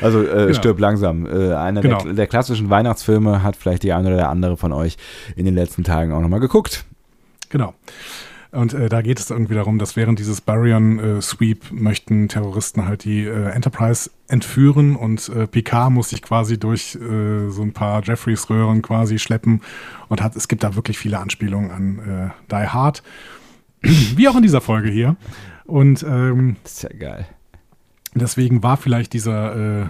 [0.00, 0.54] Also äh, genau.
[0.54, 1.26] stirb langsam.
[1.26, 2.02] Äh, einer genau.
[2.02, 4.96] der, der, klassischen Weihnachtsfilme hat vielleicht die eine oder der andere von euch
[5.36, 6.84] in den letzten Tagen auch nochmal geguckt.
[7.50, 7.74] Genau.
[8.50, 13.04] Und äh, da geht es irgendwie darum, dass während dieses Baryon-Sweep äh, möchten Terroristen halt
[13.04, 18.02] die äh, Enterprise entführen und äh, Picard muss sich quasi durch äh, so ein paar
[18.04, 19.62] Jeffreys-Röhren quasi schleppen
[20.08, 23.02] und hat, es gibt da wirklich viele Anspielungen an äh, Die Hard.
[23.82, 25.16] Wie auch in dieser Folge hier.
[25.64, 27.26] Und ähm, das ist ja geil.
[28.14, 29.86] Deswegen war vielleicht dieser, äh,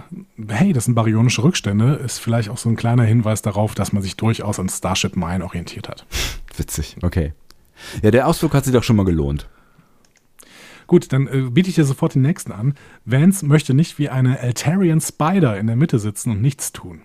[0.47, 4.03] hey, das sind baryonische Rückstände, ist vielleicht auch so ein kleiner Hinweis darauf, dass man
[4.03, 6.05] sich durchaus an Starship Mine orientiert hat.
[6.57, 7.33] Witzig, okay.
[8.01, 9.47] Ja, der Ausflug hat sich doch schon mal gelohnt.
[10.89, 12.73] Gut, dann äh, biete ich dir sofort den nächsten an.
[13.05, 17.01] Vance möchte nicht wie eine Altarian Spider in der Mitte sitzen und nichts tun.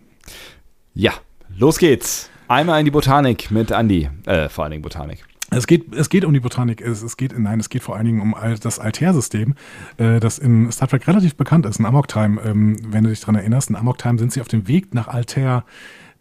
[0.94, 1.12] Ja,
[1.54, 2.30] los geht's.
[2.48, 4.08] Einmal in die Botanik mit Andy.
[4.24, 5.26] Äh, vor allen Dingen Botanik.
[5.50, 8.06] Es geht, es geht um die Botanik, es, es geht, nein, es geht vor allen
[8.06, 9.54] Dingen um das Altair-System,
[9.98, 12.40] äh, das in Star Trek relativ bekannt ist, ein Amok Time.
[12.42, 15.08] Ähm, wenn du dich daran erinnerst, in Amok Time sind sie auf dem Weg nach
[15.08, 15.62] Altair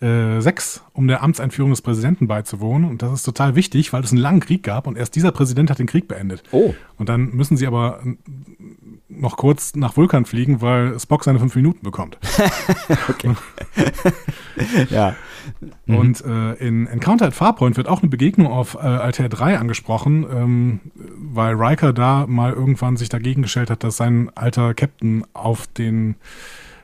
[0.04, 2.89] äh, 6, um der Amtseinführung des Präsidenten beizuwohnen.
[2.89, 5.70] Und das ist total wichtig, weil es einen langen Krieg gab und erst dieser Präsident
[5.70, 6.43] hat den Krieg beendet.
[6.51, 6.74] Oh.
[6.97, 8.01] Und dann müssen sie aber
[9.08, 12.18] noch kurz nach Vulkan fliegen, weil Spock seine fünf Minuten bekommt.
[13.10, 13.34] okay.
[14.89, 15.16] ja.
[15.86, 15.95] Mhm.
[15.95, 20.26] Und äh, in Encounter at Farpoint wird auch eine Begegnung auf äh, Altair 3 angesprochen,
[20.30, 25.68] ähm, weil Riker da mal irgendwann sich dagegen gestellt hat, dass sein alter Captain auf
[25.68, 26.16] den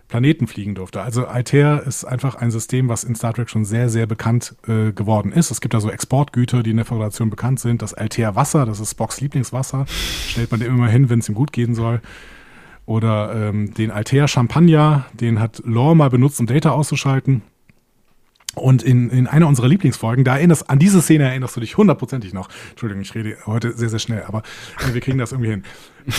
[0.10, 1.02] Planeten fliegen durfte.
[1.02, 4.92] Also Altair ist einfach ein System, was in Star Trek schon sehr, sehr bekannt äh,
[4.92, 5.52] geworden ist.
[5.52, 7.82] Es gibt da so Exportgüter, die in der Föderation bekannt sind.
[7.84, 11.54] Das Altair Wasser, das ist Spocks Lieblingswasser, stellt man immer hin, wenn es ihm gut
[11.54, 12.02] gehen soll.
[12.88, 17.44] Oder ähm, den Altair Champagner, den hat Lore mal benutzt, um Data auszuschalten.
[18.56, 22.34] Und in, in einer unserer Lieblingsfolgen, da erinnerst, an diese Szene erinnerst du dich hundertprozentig
[22.34, 22.50] noch.
[22.72, 24.42] Entschuldigung, ich rede heute sehr, sehr schnell, aber
[24.92, 25.64] wir kriegen das irgendwie hin.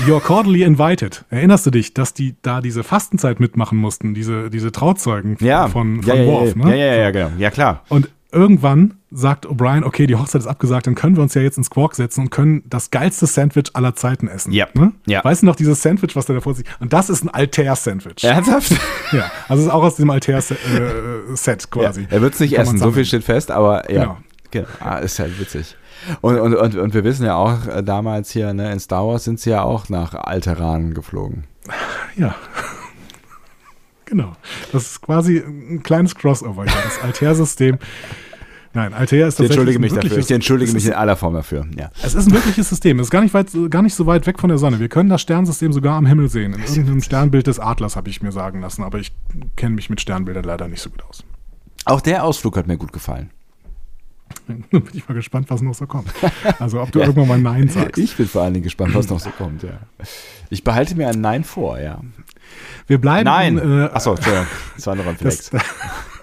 [0.06, 1.24] You're cordially invited.
[1.30, 5.68] Erinnerst du dich, dass die da diese Fastenzeit mitmachen mussten, diese, diese Trauzeugen ja.
[5.68, 6.78] von, von ja, Worf, ja, ne?
[6.78, 7.30] Ja, ja, ja, genau.
[7.38, 7.84] Ja, klar.
[7.88, 11.58] Und irgendwann sagt O'Brien, okay, die Hochzeit ist abgesagt, dann können wir uns ja jetzt
[11.58, 14.52] ins Quark setzen und können das geilste Sandwich aller Zeiten essen.
[14.52, 14.68] Ja.
[14.74, 14.92] Ne?
[15.06, 15.24] ja.
[15.24, 16.66] Weißt du noch, dieses Sandwich, was da davor sieht?
[16.78, 18.24] Und das ist ein Altair-Sandwich.
[18.24, 18.72] Ernsthaft?
[19.12, 19.28] Ja.
[19.48, 22.02] Also es ist auch aus dem Altair-Set äh, quasi.
[22.02, 22.06] Ja.
[22.10, 24.02] Er wird es nicht Kann essen, so viel steht fest, aber ja.
[24.02, 24.18] Genau.
[24.52, 24.68] genau.
[24.78, 25.74] Ah, ist halt witzig.
[26.20, 29.24] Und, und, und, und wir wissen ja auch, äh, damals hier ne, in Star Wars
[29.24, 31.44] sind sie ja auch nach Alteran geflogen.
[32.16, 32.36] Ja.
[34.10, 34.32] Genau.
[34.72, 36.66] Das ist quasi ein kleines Crossover.
[36.66, 36.72] Ja.
[36.84, 37.78] Das Altair-System
[38.72, 39.50] Nein, Altair ist tatsächlich.
[39.50, 40.18] Ich entschuldige mich dafür.
[40.18, 41.66] Ich entschuldige mich in aller Form dafür.
[41.76, 41.90] Ja.
[42.02, 43.00] Es ist ein wirkliches System.
[43.00, 44.78] Es ist gar nicht, weit, gar nicht so weit weg von der Sonne.
[44.78, 46.52] Wir können das Sternsystem sogar am Himmel sehen.
[46.52, 48.84] In irgendeinem Sternbild des Adlers habe ich mir sagen lassen.
[48.84, 49.12] Aber ich
[49.56, 51.24] kenne mich mit Sternbildern leider nicht so gut aus.
[51.84, 53.30] Auch der Ausflug hat mir gut gefallen.
[54.46, 56.12] Bin ich mal gespannt, was noch so kommt.
[56.60, 57.06] Also ob du ja.
[57.06, 57.98] irgendwann mal Nein sagst.
[57.98, 59.80] Ich bin vor allen Dingen gespannt, was noch so kommt, ja.
[60.50, 62.00] Ich behalte mir ein Nein vor, ja.
[62.86, 63.24] Wir bleiben.
[63.24, 63.58] Nein!
[63.58, 64.46] Äh, Achso, Entschuldigung.
[64.76, 65.50] Das war noch ein Flex.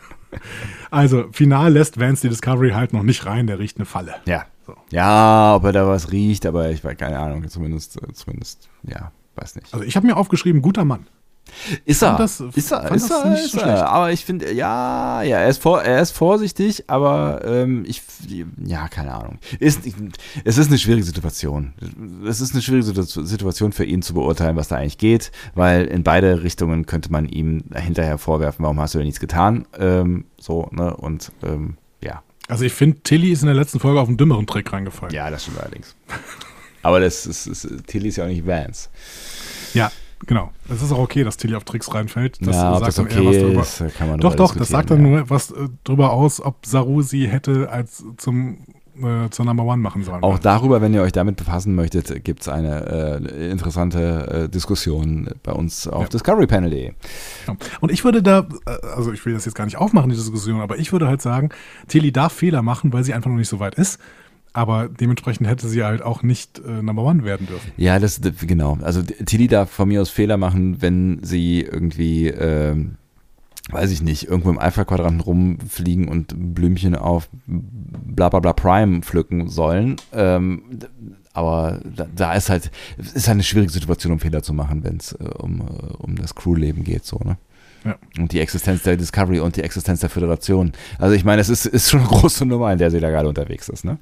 [0.91, 4.15] also, final lässt Vance die Discovery halt noch nicht rein, der riecht eine Falle.
[4.25, 4.45] Ja.
[4.65, 4.75] So.
[4.91, 9.55] Ja, ob er da was riecht, aber ich weiß keine Ahnung, zumindest, zumindest, ja, weiß
[9.55, 9.73] nicht.
[9.73, 11.07] Also ich habe mir aufgeschrieben, guter Mann.
[11.85, 13.89] Ist er, das, ist er, ist er, ist so er.
[13.89, 18.01] Aber ich finde, ja, ja, er ist, vor, er ist vorsichtig, aber ähm, ich,
[18.63, 19.39] ja, keine Ahnung.
[19.59, 19.81] Ist,
[20.43, 21.73] es ist eine schwierige Situation.
[22.27, 26.03] Es ist eine schwierige Situation für ihn zu beurteilen, was da eigentlich geht, weil in
[26.03, 29.67] beide Richtungen könnte man ihm hinterher vorwerfen, warum hast du denn nichts getan?
[29.77, 32.23] Ähm, so, ne, und ähm, ja.
[32.47, 35.13] Also ich finde, Tilly ist in der letzten Folge auf einen dümmeren Trick reingefallen.
[35.13, 35.95] Ja, das stimmt allerdings.
[36.81, 38.89] aber das ist, ist, Tilly ist ja auch nicht Vance.
[39.73, 39.91] Ja,
[40.25, 40.51] Genau.
[40.69, 42.39] Es ist auch okay, dass Tilly auf Tricks reinfällt.
[42.41, 44.15] Das ja, sagt das okay eher was drüber.
[44.15, 45.09] Ist, doch, doch, das sagt dann ja.
[45.09, 48.57] nur was äh, drüber aus, ob Saru sie hätte als zum
[49.01, 50.23] äh, zur Number One machen sollen.
[50.23, 55.29] Auch darüber, wenn ihr euch damit befassen möchtet, gibt es eine äh, interessante äh, Diskussion
[55.43, 56.09] bei uns auf ja.
[56.09, 56.93] discoverypanel.de.
[57.47, 57.55] Ja.
[57.79, 60.61] Und ich würde da, äh, also ich will das jetzt gar nicht aufmachen, die Diskussion,
[60.61, 61.49] aber ich würde halt sagen,
[61.87, 63.99] Tilly darf Fehler machen, weil sie einfach noch nicht so weit ist
[64.53, 67.71] aber dementsprechend hätte sie halt auch nicht äh, Number One werden dürfen.
[67.77, 68.77] Ja, das genau.
[68.81, 72.95] Also Tilly darf von mir aus Fehler machen, wenn sie irgendwie, ähm,
[73.69, 79.49] weiß ich nicht, irgendwo im Alpha-Quadranten rumfliegen und Blümchen auf bla bla bla Prime pflücken
[79.49, 79.97] sollen.
[80.13, 80.63] Ähm,
[81.33, 84.97] aber da, da, ist halt, ist halt eine schwierige Situation, um Fehler zu machen, wenn
[84.97, 87.37] es äh, um, äh, um das Crewleben geht, so, ne?
[87.85, 87.95] Ja.
[88.17, 90.73] Und die Existenz der Discovery und die Existenz der Föderation.
[90.99, 93.29] Also ich meine, es ist, ist schon eine große Nummer, in der sie da gerade
[93.29, 93.97] unterwegs ist, ne?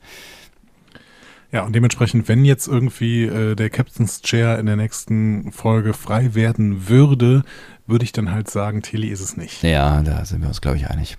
[1.52, 6.34] Ja, und dementsprechend, wenn jetzt irgendwie äh, der Captain's Chair in der nächsten Folge frei
[6.34, 7.44] werden würde,
[7.88, 9.64] würde ich dann halt sagen, Tilly ist es nicht.
[9.64, 11.18] Ja, da sind wir uns, glaube ich, einig.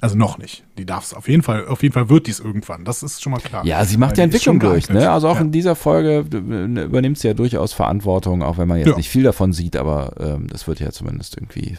[0.00, 0.64] Also noch nicht.
[0.76, 2.84] Die darf es auf jeden Fall, auf jeden Fall wird dies irgendwann.
[2.84, 3.64] Das ist schon mal klar.
[3.64, 5.10] Ja, sie macht die Entwicklung durch, ne?
[5.10, 5.40] Also auch ja.
[5.40, 8.96] in dieser Folge äh, übernimmt sie ja durchaus Verantwortung, auch wenn man jetzt ja.
[8.96, 11.78] nicht viel davon sieht, aber ähm, das wird ja zumindest irgendwie,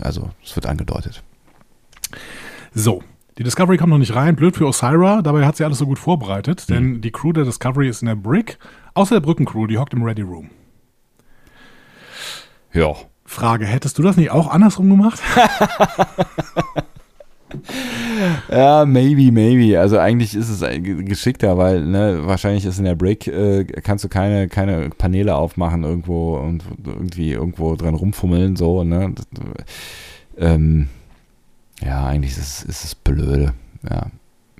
[0.00, 1.22] also es wird angedeutet.
[2.72, 3.02] So,
[3.38, 5.98] die Discovery kommt noch nicht rein, blöd für Osira, dabei hat sie alles so gut
[5.98, 6.74] vorbereitet, mhm.
[6.74, 8.58] denn die Crew der Discovery ist in der Brick,
[8.94, 10.50] außer der Brückencrew, die hockt im Ready Room.
[12.72, 12.94] Ja.
[13.24, 15.20] Frage, hättest du das nicht auch andersrum gemacht?
[18.50, 19.78] ja, maybe, maybe.
[19.78, 24.08] Also eigentlich ist es geschickter, weil ne, wahrscheinlich ist in der Brick, äh, kannst du
[24.08, 29.14] keine, keine Paneele aufmachen irgendwo und irgendwie irgendwo dran rumfummeln, so, ne?
[30.38, 30.88] ähm,
[31.82, 33.54] ja, eigentlich ist es, ist es blöde.
[33.88, 34.06] Ja,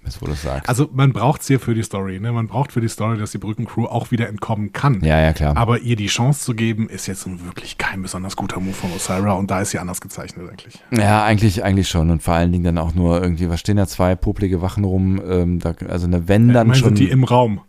[0.04, 0.68] ist, wo du sagst.
[0.68, 2.20] Also man braucht es hier für die Story.
[2.20, 2.32] Ne?
[2.32, 5.02] Man braucht für die Story, dass die Brückencrew auch wieder entkommen kann.
[5.02, 5.56] Ja, ja, klar.
[5.56, 8.90] Aber ihr die Chance zu geben, ist jetzt nun wirklich kein besonders guter Move von
[8.92, 10.78] Osira und da ist sie anders gezeichnet eigentlich.
[10.90, 12.10] Ja, eigentlich, eigentlich schon.
[12.10, 15.20] Und vor allen Dingen dann auch nur irgendwie, was stehen da zwei poplige Wachen rum?
[15.26, 16.96] Ähm, da, also eine wenn dann ja, schon.
[16.96, 17.60] Sind die im Raum?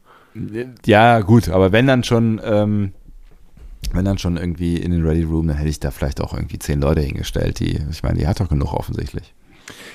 [0.86, 2.40] Ja, gut, aber wenn dann schon.
[2.44, 2.94] Ähm,
[3.94, 6.60] wenn dann schon irgendwie in den Ready Room, dann hätte ich da vielleicht auch irgendwie
[6.60, 9.34] zehn Leute hingestellt, die, ich meine, die hat doch genug offensichtlich.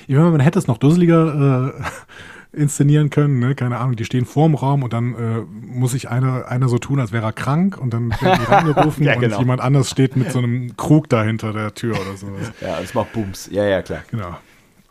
[0.07, 1.83] Ich meine, man hätte es noch dusseliger äh,
[2.57, 3.55] inszenieren können, ne?
[3.55, 6.99] keine Ahnung, die stehen vorm Raum und dann äh, muss sich einer, einer so tun,
[6.99, 9.35] als wäre er krank und dann werden die reingerufen ja, genau.
[9.35, 12.27] und jemand anders steht mit so einem Krug da hinter der Tür oder so.
[12.61, 13.49] Ja, das macht Booms.
[13.51, 14.03] Ja, ja, klar.
[14.09, 14.37] Genau.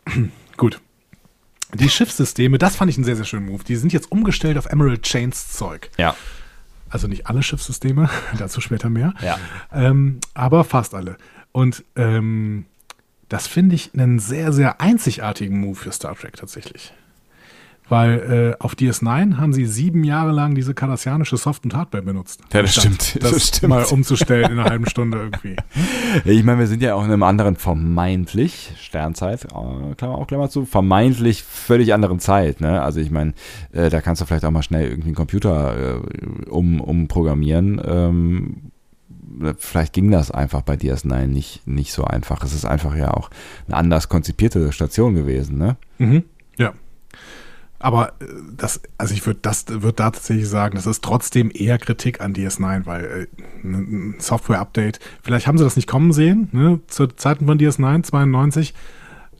[0.57, 0.79] Gut.
[1.73, 3.63] Die Schiffssysteme, das fand ich einen sehr, sehr schönen Move.
[3.63, 5.89] Die sind jetzt umgestellt auf Emerald Chains Zeug.
[5.97, 6.15] Ja.
[6.89, 9.13] Also nicht alle Schiffssysteme, dazu später mehr.
[9.21, 9.37] Ja.
[9.73, 11.17] Ähm, aber fast alle.
[11.51, 12.65] Und ähm,
[13.29, 16.93] das finde ich einen sehr, sehr einzigartigen Move für Star Trek tatsächlich.
[17.89, 22.41] Weil äh, auf DS9 haben sie sieben Jahre lang diese kardassianische Soft- und Hardware benutzt.
[22.51, 23.17] Ja, das stimmt.
[23.21, 23.69] Das, das stimmt.
[23.69, 25.55] mal umzustellen in einer halben Stunde irgendwie.
[26.25, 30.49] Ich meine, wir sind ja auch in einem anderen vermeintlich, Sternzeit, äh, Klammer auf Klammer
[30.49, 32.61] zu, vermeintlich völlig anderen Zeit.
[32.61, 32.81] Ne?
[32.81, 33.33] Also ich meine,
[33.71, 37.81] äh, da kannst du vielleicht auch mal schnell irgendwie einen Computer äh, um, umprogrammieren.
[37.85, 38.71] Ähm,
[39.57, 42.43] vielleicht ging das einfach bei DS9 nicht, nicht so einfach.
[42.43, 43.29] Es ist einfach ja auch
[43.67, 45.77] eine anders konzipierte Station gewesen, ne?
[45.97, 46.23] Mhm.
[46.57, 46.73] Ja.
[47.79, 48.25] Aber äh,
[48.55, 52.33] das, also ich würde das würde da tatsächlich sagen, das ist trotzdem eher Kritik an
[52.33, 53.27] DS9, weil äh,
[53.63, 58.73] ein Software-Update, vielleicht haben sie das nicht kommen sehen, ne, zu Zeiten von DS9 92,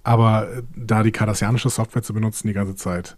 [0.07, 3.17] aber äh, da die kardassianische Software zu benutzen die ganze Zeit.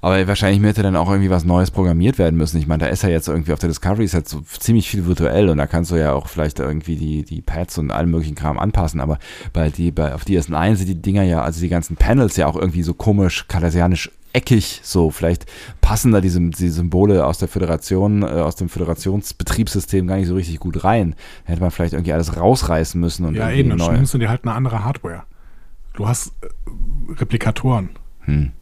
[0.00, 2.58] Aber wahrscheinlich hätte dann auch irgendwie was Neues programmiert werden müssen.
[2.58, 5.06] Ich meine, da ist ja jetzt irgendwie auf der Discovery ist halt so ziemlich viel
[5.06, 8.36] virtuell und da kannst du ja auch vielleicht irgendwie die, die Pads und allen möglichen
[8.36, 9.00] Kram anpassen.
[9.00, 9.18] Aber
[9.52, 12.56] bei die, bei, auf DS9 sind die Dinger ja, also die ganzen Panels ja auch
[12.56, 15.46] irgendwie so komisch kardassianisch eckig, so vielleicht
[15.80, 20.34] passen da diese, die Symbole aus der Föderation, äh, aus dem Föderationsbetriebssystem gar nicht so
[20.34, 21.14] richtig gut rein.
[21.44, 24.28] Da hätte man vielleicht irgendwie alles rausreißen müssen und ja eben, dann nimmst du dir
[24.28, 25.24] halt eine andere Hardware.
[25.94, 26.48] Du hast äh,
[27.12, 27.90] Replikatoren.
[28.20, 28.52] Hm.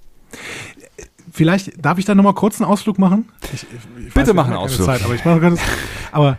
[1.33, 3.31] Vielleicht darf ich da nochmal kurz einen Ausflug machen?
[3.53, 3.67] Ich,
[4.07, 4.87] ich Bitte machen Ausflug.
[4.87, 5.61] Zeit, aber ich mache ganz,
[6.13, 6.39] aber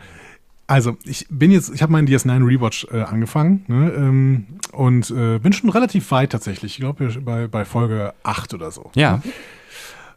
[0.67, 5.39] also, ich bin jetzt, ich habe meinen DS9 Rewatch äh, angefangen ne, ähm, und äh,
[5.39, 6.73] bin schon relativ weit tatsächlich.
[6.73, 8.89] Ich glaube, bei, bei Folge 8 oder so.
[8.95, 9.21] Ja.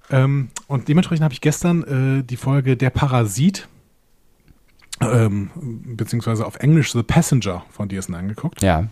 [0.08, 3.68] Ähm, und dementsprechend habe ich gestern äh, die Folge Der Parasit,
[5.00, 5.50] ähm,
[5.84, 8.62] beziehungsweise auf Englisch The Passenger von DS9 angeguckt.
[8.62, 8.86] Ja.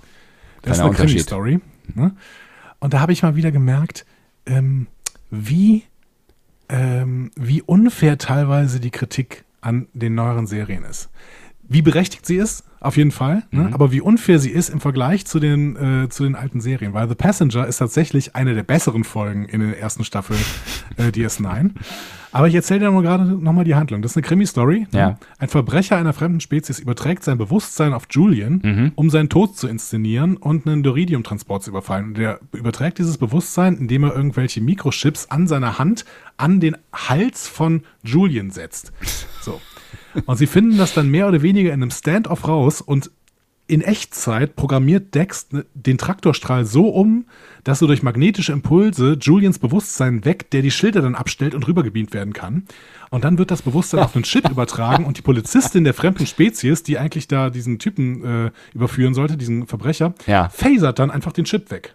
[0.63, 1.61] Das ist eine Krimi-Story.
[1.95, 2.15] Ne?
[2.79, 4.05] Und da habe ich mal wieder gemerkt,
[4.47, 4.87] ähm,
[5.31, 5.85] wie,
[6.69, 11.11] ähm, wie unfair teilweise die Kritik an den neueren Serien ist
[11.69, 13.65] wie berechtigt sie ist, auf jeden Fall, ne?
[13.65, 13.75] mhm.
[13.75, 16.93] aber wie unfair sie ist im Vergleich zu den, äh, zu den alten Serien.
[16.93, 20.37] Weil The Passenger ist tatsächlich eine der besseren Folgen in der ersten Staffel
[20.97, 21.71] äh, DS9.
[22.35, 24.03] Aber ich erzähle dir mal gerade nochmal die Handlung.
[24.03, 24.89] Das ist eine Krimi-Story.
[24.91, 24.99] Ne?
[24.99, 25.19] Ja.
[25.39, 28.93] Ein Verbrecher einer fremden Spezies überträgt sein Bewusstsein auf Julian, mhm.
[28.97, 32.07] um seinen Tod zu inszenieren und einen Doridium-Transport zu überfallen.
[32.07, 36.05] Und der überträgt dieses Bewusstsein, indem er irgendwelche Mikrochips an seiner Hand
[36.37, 38.93] an den Hals von Julian setzt.
[39.41, 39.61] So.
[40.27, 43.13] Und sie finden das dann mehr oder weniger in einem Stand-off raus und
[43.67, 47.27] in Echtzeit programmiert Dex den Traktorstrahl so um,
[47.65, 52.13] dass so durch magnetische Impulse Julians Bewusstsein weckt, der die Schilder dann abstellt und rübergebeamt
[52.15, 52.65] werden kann.
[53.11, 56.83] Und dann wird das Bewusstsein auf einen Chip übertragen und die Polizistin der fremden Spezies,
[56.83, 60.49] die eigentlich da diesen Typen äh, überführen sollte, diesen Verbrecher, ja.
[60.51, 61.95] phasert dann einfach den Chip weg.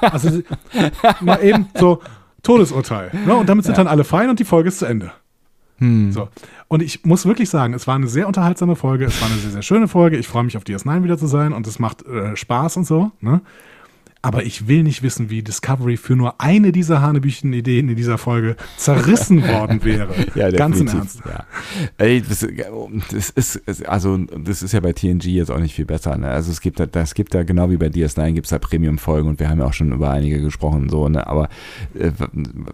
[0.00, 0.42] also
[1.20, 2.02] mal eben so
[2.42, 3.12] Todesurteil.
[3.26, 3.34] Ne?
[3.34, 3.84] Und damit sind ja.
[3.84, 5.12] dann alle fein und die Folge ist zu Ende.
[5.78, 6.10] Hm.
[6.10, 6.28] So.
[6.68, 9.50] Und ich muss wirklich sagen, es war eine sehr unterhaltsame Folge, es war eine sehr,
[9.50, 10.16] sehr schöne Folge.
[10.16, 13.12] Ich freue mich auf DS9 wieder zu sein und es macht äh, Spaß und so.
[13.20, 13.40] Ne?
[14.22, 18.56] Aber ich will nicht wissen, wie Discovery für nur eine dieser Hanebüchen-Ideen in dieser Folge
[18.76, 20.12] zerrissen worden wäre.
[20.34, 21.20] ja, Ganz im Ernst.
[21.24, 21.44] Ja.
[21.98, 22.46] Ey, das,
[23.10, 26.16] das, ist, also, das ist ja bei TNG jetzt auch nicht viel besser.
[26.16, 26.28] Ne?
[26.28, 29.28] Also es gibt da, das gibt da, genau wie bei DS9, gibt es da Premium-Folgen
[29.28, 31.26] und wir haben ja auch schon über einige gesprochen, so, ne?
[31.26, 31.48] Aber
[31.94, 32.10] äh,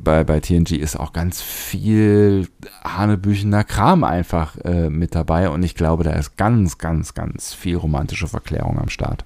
[0.01, 2.49] bei, bei TNG ist auch ganz viel
[2.83, 7.77] Hanebüchener Kram einfach äh, mit dabei und ich glaube, da ist ganz, ganz, ganz viel
[7.77, 9.25] romantische Verklärung am Start.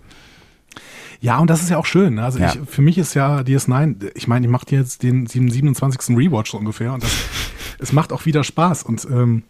[1.21, 2.15] Ja, und das ist ja auch schön.
[2.15, 2.25] Ne?
[2.25, 2.53] Also ja.
[2.53, 6.17] ich, für mich ist ja DS9, ich meine, ich mache jetzt den 27.
[6.17, 7.13] Rewatch so ungefähr und das,
[7.79, 9.45] es macht auch wieder Spaß und ähm,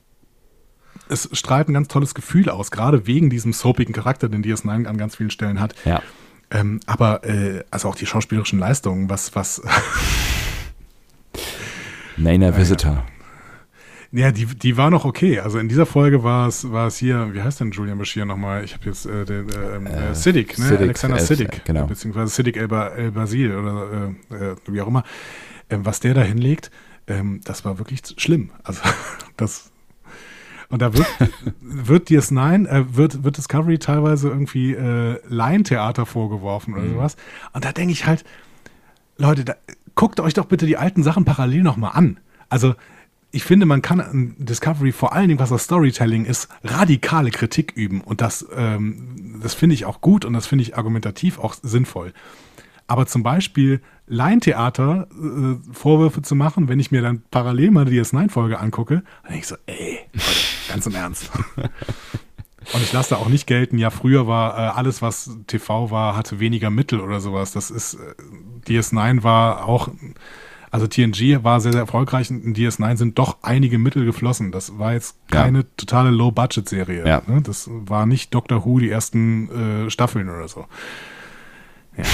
[1.09, 4.99] es strahlt ein ganz tolles Gefühl aus, gerade wegen diesem soapigen Charakter, den DS9 an
[4.99, 5.75] ganz vielen Stellen hat.
[5.85, 6.03] Ja.
[6.51, 9.63] Ähm, aber äh, also auch die schauspielerischen Leistungen, was, was
[12.17, 13.05] Naina Visitor.
[14.13, 14.31] Ja.
[14.31, 15.41] Die, die war noch okay.
[15.41, 18.65] Also in dieser Folge war es, war es hier, wie heißt denn Julian Bashir nochmal?
[18.65, 20.65] Ich habe jetzt äh, den äh, ähm, äh, Siddiq, ne?
[20.65, 21.87] Siddiq, Alexander Siddiq, genau.
[21.87, 25.05] beziehungsweise Siddiq El, El Basil oder äh, äh, wie auch immer.
[25.69, 26.71] Ähm, was der da hinlegt,
[27.07, 28.51] ähm, das war wirklich schlimm.
[28.63, 28.83] Also
[29.37, 29.71] das
[30.69, 31.07] und da wird,
[31.61, 36.95] wird DS9, äh, wird, wird Discovery teilweise irgendwie äh, Laientheater vorgeworfen oder mhm.
[36.95, 37.17] sowas.
[37.53, 38.25] Und da denke ich halt,
[39.17, 39.55] Leute, da,
[39.95, 42.19] guckt euch doch bitte die alten Sachen parallel nochmal an.
[42.49, 42.75] Also
[43.37, 47.73] ich finde, man kann an Discovery vor allen Dingen, was das Storytelling ist, radikale Kritik
[47.77, 48.01] üben.
[48.01, 52.15] Und das, ähm, das finde ich auch gut und das finde ich argumentativ auch sinnvoll.
[52.87, 58.01] Aber zum Beispiel Laientheater äh, Vorwürfe zu machen, wenn ich mir dann parallel mal die
[58.01, 59.99] DS9-Folge angucke, dann denke ich so, ey,
[60.69, 61.31] ganz im Ernst.
[62.73, 66.17] Und ich lasse da auch nicht gelten, ja, früher war äh, alles, was TV war,
[66.17, 67.53] hatte weniger Mittel oder sowas.
[67.53, 68.15] Das ist, äh,
[68.67, 69.89] DS9 war auch
[70.71, 74.53] also TNG war sehr, sehr erfolgreich und in DS9 sind doch einige Mittel geflossen.
[74.53, 75.65] Das war jetzt keine ja.
[75.77, 77.07] totale Low-Budget-Serie.
[77.07, 77.23] Ja.
[77.27, 77.43] Ne?
[77.43, 80.67] Das war nicht Doctor Who die ersten äh, Staffeln oder so.
[81.97, 82.05] Ja.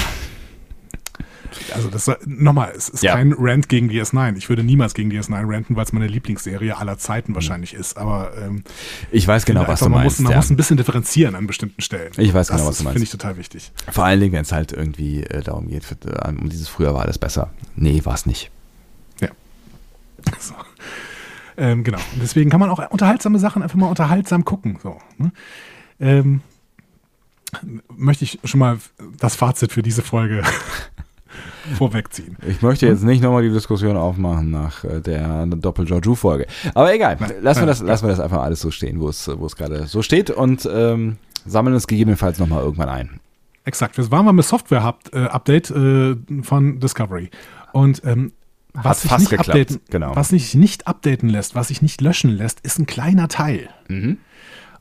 [1.73, 3.13] Also das nochmal, es ist ja.
[3.13, 4.37] kein Rant gegen DS9.
[4.37, 7.35] Ich würde niemals gegen DS9 ranten, weil es meine Lieblingsserie aller Zeiten mhm.
[7.35, 7.97] wahrscheinlich ist.
[7.97, 8.63] Aber ähm,
[9.11, 10.19] ich weiß genau, was du man meinst.
[10.19, 10.37] Muss, man ja.
[10.37, 12.11] muss ein bisschen differenzieren an bestimmten Stellen.
[12.17, 12.93] Ich weiß genau, das was du meinst.
[12.93, 13.71] Finde ich total wichtig.
[13.91, 16.93] Vor allen Dingen, wenn es halt irgendwie äh, darum geht, für, äh, um dieses früher
[16.93, 17.51] war alles besser.
[17.75, 18.51] Nee, war es nicht.
[19.21, 19.29] Ja.
[20.39, 20.55] So.
[21.55, 21.99] Ähm, genau.
[22.21, 24.79] Deswegen kann man auch unterhaltsame Sachen einfach mal unterhaltsam gucken.
[24.81, 24.97] So.
[25.17, 25.31] Ne?
[25.99, 26.41] Ähm,
[27.95, 28.79] möchte ich schon mal
[29.19, 30.43] das Fazit für diese Folge
[31.77, 32.37] vorwegziehen.
[32.47, 36.47] Ich möchte jetzt nicht nochmal die Diskussion aufmachen nach äh, der Doppel-Georgiou-Folge.
[36.73, 39.25] Aber egal, nein, lassen, wir das, lassen wir das einfach alles so stehen, wo es,
[39.55, 43.19] gerade so steht und ähm, sammeln es gegebenenfalls nochmal irgendwann ein.
[43.65, 43.97] Exakt.
[43.97, 47.29] Wir waren mal mit Software-Update äh, von Discovery.
[47.71, 48.33] Und ähm,
[48.73, 50.15] was sich, nicht updaten, genau.
[50.15, 53.69] was sich nicht updaten lässt, was sich nicht löschen lässt, ist ein kleiner Teil.
[53.87, 54.17] Mhm.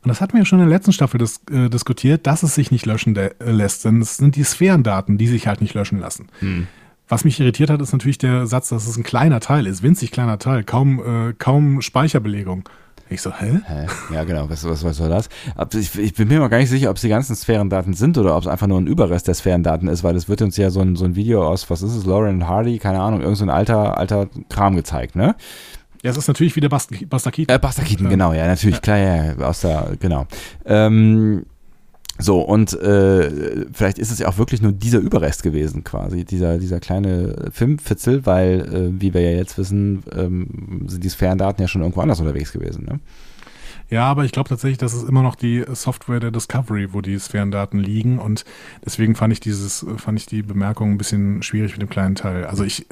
[0.02, 2.70] Und das hatten wir schon in der letzten Staffel dis äh, diskutiert, dass es sich
[2.70, 3.84] nicht löschen äh, lässt.
[3.84, 6.26] Denn es sind die Sphärendaten, die sich halt nicht löschen lassen.
[6.40, 6.66] Hm.
[7.08, 10.10] Was mich irritiert hat, ist natürlich der Satz, dass es ein kleiner Teil ist, winzig
[10.10, 12.68] kleiner Teil, kaum, äh, kaum Speicherbelegung.
[13.10, 13.60] Ich so, hä?
[13.66, 13.86] hä?
[14.12, 15.28] Ja, genau, was, was, was soll das?
[15.74, 18.34] Ich, ich, bin mir mal gar nicht sicher, ob es die ganzen Sphärendaten sind oder
[18.34, 20.80] ob es einfach nur ein Überrest der Sphärendaten ist, weil es wird uns ja so
[20.80, 23.50] ein, so ein Video aus, was ist es, Lauren Hardy, keine Ahnung, irgend so ein
[23.50, 25.34] alter, alter Kram gezeigt, ne?
[26.02, 27.54] Ja, es ist natürlich wieder Bast Bastakiten.
[27.54, 28.80] Äh, Bastakiten, genau, ja, natürlich, ja.
[28.80, 30.26] klar, ja, aus der, genau.
[30.64, 31.46] Ähm,
[32.18, 36.58] so, und äh, vielleicht ist es ja auch wirklich nur dieser Überrest gewesen, quasi, dieser,
[36.58, 41.68] dieser kleine Filmfitzel, weil, äh, wie wir ja jetzt wissen, ähm, sind die Sphärendaten ja
[41.68, 42.84] schon irgendwo anders unterwegs gewesen.
[42.84, 43.00] Ne?
[43.92, 47.18] Ja, aber ich glaube tatsächlich, das ist immer noch die Software der Discovery, wo die
[47.18, 48.46] Sphärendaten liegen und
[48.82, 52.46] deswegen fand ich dieses, fand ich die Bemerkung ein bisschen schwierig mit dem kleinen Teil.
[52.46, 52.86] Also ich,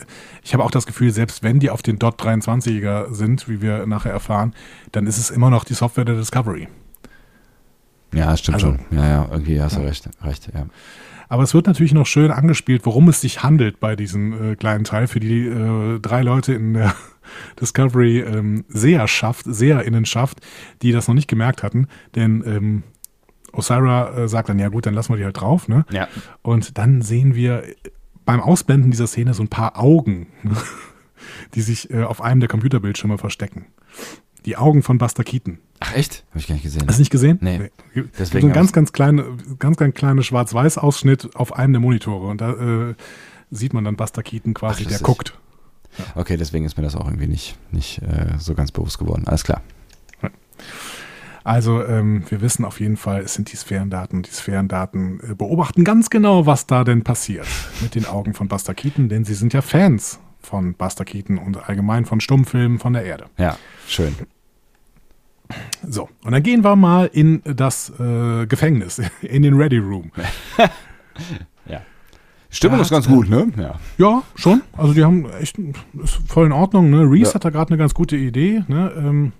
[0.45, 3.87] ich habe auch das Gefühl, selbst wenn die auf den Dot 23er sind, wie wir
[3.87, 4.53] nachher erfahren,
[4.93, 6.69] dann ist es immer noch die Software der Discovery.
[8.13, 8.81] Ja, stimmt also, schon.
[8.91, 10.67] Ja, ja, irgendwie hast du recht, recht, ja.
[11.31, 14.85] Aber es wird natürlich noch schön angespielt, worum es sich handelt bei diesem äh, kleinen
[14.85, 16.95] Teil für die äh, drei Leute in der
[17.61, 20.41] Discovery ähm, Seherschaft, Seherinnenschaft,
[20.83, 21.89] die das noch nicht gemerkt hatten.
[22.15, 22.83] Denn ähm,
[23.53, 25.69] Osira äh, sagt dann, ja gut, dann lassen wir die halt drauf.
[25.69, 25.85] Ne?
[25.91, 26.09] Ja.
[26.43, 27.65] Und dann sehen wir
[28.25, 30.29] beim Ausblenden dieser Szene so ein paar Augen,
[31.55, 33.67] die sich äh, auf einem der Computerbildschirme verstecken.
[34.47, 35.59] Die Augen von Buster Keaton.
[35.81, 36.25] Ach echt?
[36.31, 36.85] Habe ich gar nicht gesehen.
[36.87, 37.39] Hast du nicht gesehen?
[37.43, 37.71] Nee.
[37.95, 38.05] nee.
[38.19, 42.27] Deswegen so ein ganz, ganz kleine, ganz, ganz kleine Schwarz-Weiß-Ausschnitt auf einem der Monitore.
[42.27, 42.53] Und da
[42.91, 42.95] äh,
[43.51, 45.39] sieht man dann Buster Keaton quasi, Ach, der guckt.
[45.99, 46.05] Ja.
[46.15, 49.25] Okay, deswegen ist mir das auch irgendwie nicht, nicht äh, so ganz bewusst geworden.
[49.27, 49.63] Alles klar.
[51.43, 54.23] Also ähm, wir wissen auf jeden Fall, es sind die Sphärendaten.
[54.23, 57.47] Die Sphärendaten äh, beobachten ganz genau, was da denn passiert
[57.81, 61.69] mit den Augen von Buster Keaton, denn sie sind ja Fans von Buster Keaton und
[61.69, 63.27] allgemein von Stummfilmen von der Erde.
[63.37, 64.15] Ja, schön.
[65.87, 70.13] So, und dann gehen wir mal in das äh, Gefängnis, in den Ready Room.
[71.67, 71.83] ja.
[72.51, 73.53] Stimmung ist ganz gut, ne?
[73.57, 73.79] Ja.
[73.97, 74.63] ja, schon.
[74.77, 75.57] Also die haben echt,
[76.03, 76.91] ist voll in Ordnung.
[76.91, 77.03] Ne?
[77.03, 77.35] Reese ja.
[77.35, 78.65] hat da gerade eine ganz gute Idee.
[78.67, 78.93] Ne?
[78.97, 79.33] Ähm,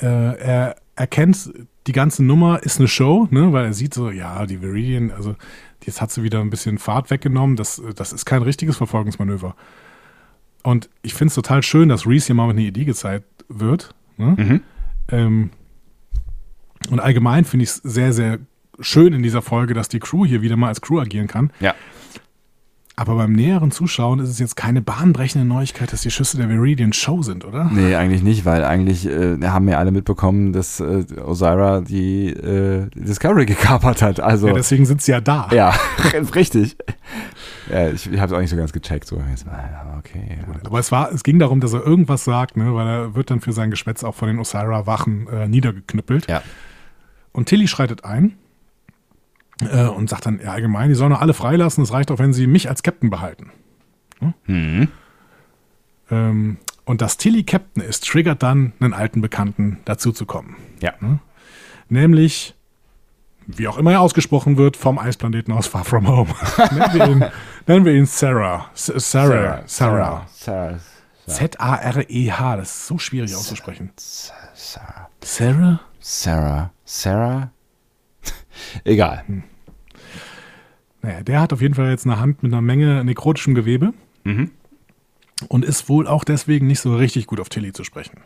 [0.00, 1.52] äh, er erkennt,
[1.88, 3.52] die ganze Nummer ist eine Show, ne?
[3.52, 5.34] weil er sieht so, ja, die Viridian, also
[5.84, 7.56] jetzt hat sie wieder ein bisschen Fahrt weggenommen.
[7.56, 9.56] Das, das ist kein richtiges Verfolgungsmanöver.
[10.62, 13.94] Und ich finde es total schön, dass Reese hier mal mit einer Idee gezeigt wird.
[14.16, 14.36] Ne?
[14.38, 14.60] Mhm.
[15.08, 15.50] Ähm,
[16.90, 18.38] und allgemein finde ich es sehr, sehr
[18.80, 21.50] schön in dieser Folge, dass die Crew hier wieder mal als Crew agieren kann.
[21.60, 21.74] Ja.
[22.96, 26.92] Aber beim näheren Zuschauen ist es jetzt keine bahnbrechende Neuigkeit, dass die Schüsse der Viridian
[26.92, 27.68] Show sind, oder?
[27.72, 32.88] Nee, eigentlich nicht, weil eigentlich äh, haben ja alle mitbekommen, dass äh, Osira die äh,
[32.94, 34.20] Discovery gekapert hat.
[34.20, 35.48] Also, ja, deswegen sind sie ja da.
[35.52, 35.74] Ja,
[36.36, 36.76] richtig.
[37.68, 39.08] Ja, ich, ich habe es auch nicht so ganz gecheckt.
[39.08, 39.20] So.
[39.98, 40.38] Okay.
[40.64, 43.40] Aber es, war, es ging darum, dass er irgendwas sagt, ne, weil er wird dann
[43.40, 46.28] für sein Geschwätz auch von den Osira-Wachen äh, niedergeknüppelt.
[46.28, 46.42] Ja.
[47.32, 48.36] Und Tilly schreitet ein
[49.66, 52.32] äh, und sagt dann, ja, allgemein, die sollen doch alle freilassen, es reicht auch, wenn
[52.32, 53.50] sie mich als Captain behalten.
[54.20, 54.34] Hm?
[54.46, 54.88] Mhm.
[56.10, 60.56] Ähm, und dass Tilly Captain ist, triggert dann einen alten Bekannten dazu zu kommen.
[60.80, 60.92] Ja.
[61.00, 61.20] Hm?
[61.88, 62.54] Nämlich,
[63.46, 66.34] wie auch immer er ausgesprochen wird, vom Eisplaneten aus Far From Home.
[66.72, 67.24] nennen, wir ihn,
[67.66, 68.66] nennen, wir ihn, Sarah.
[68.74, 69.62] Sarah.
[69.66, 69.66] Sarah.
[69.66, 70.26] Sarah.
[70.34, 70.78] Sarah.
[71.26, 72.56] Z-A-R-E-H.
[72.56, 73.92] Das ist so schwierig auszusprechen.
[73.96, 75.08] Sarah.
[75.22, 75.80] Sarah?
[76.00, 76.70] Sarah.
[76.84, 77.50] Sarah?
[78.84, 79.24] Egal.
[79.26, 79.44] Hm.
[81.04, 83.92] Naja, der hat auf jeden Fall jetzt eine Hand mit einer Menge nekrotischem Gewebe
[84.24, 84.50] mhm.
[85.48, 88.20] und ist wohl auch deswegen nicht so richtig gut auf Tilly zu sprechen.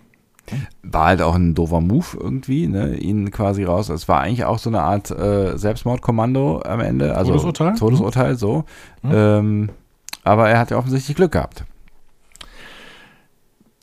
[0.83, 2.97] War halt auch ein doofer Move irgendwie, ne?
[2.97, 3.89] ihn quasi raus.
[3.89, 7.16] Es war eigentlich auch so eine Art äh, Selbstmordkommando am Ende.
[7.16, 7.74] Also Todesurteil?
[7.74, 8.64] Todesurteil, so.
[9.03, 9.11] Mhm.
[9.12, 9.68] Ähm,
[10.22, 11.64] aber er hat ja offensichtlich Glück gehabt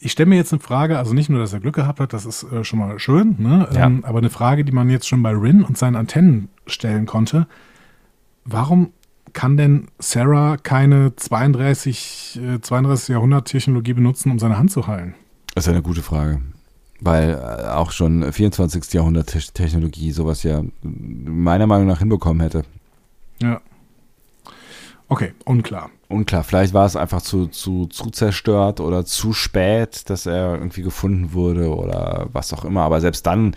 [0.06, 2.26] ich stelle mir jetzt eine Frage, also nicht nur, dass er Glück gehabt hat, das
[2.28, 3.68] ist äh, schon mal schön, ne?
[3.74, 3.88] Ja.
[3.88, 7.48] Ähm, aber eine Frage, die man jetzt schon bei Rin und seinen Antennen stellen konnte.
[8.46, 8.94] Warum
[9.34, 15.16] kann denn Sarah keine 32, äh, 32 Jahrhundert Technologie benutzen, um seine Hand zu heilen?
[15.56, 16.42] Das ist eine gute Frage.
[17.02, 18.94] Weil äh, auch schon 24.
[18.94, 22.64] Jahrhundert Technologie sowas ja meiner Meinung nach hinbekommen hätte.
[23.42, 23.62] Ja.
[25.08, 25.90] Okay, unklar.
[26.08, 26.44] Unklar.
[26.44, 31.34] Vielleicht war es einfach zu, zu, zu zerstört oder zu spät, dass er irgendwie gefunden
[31.34, 32.82] wurde oder was auch immer.
[32.82, 33.56] Aber selbst dann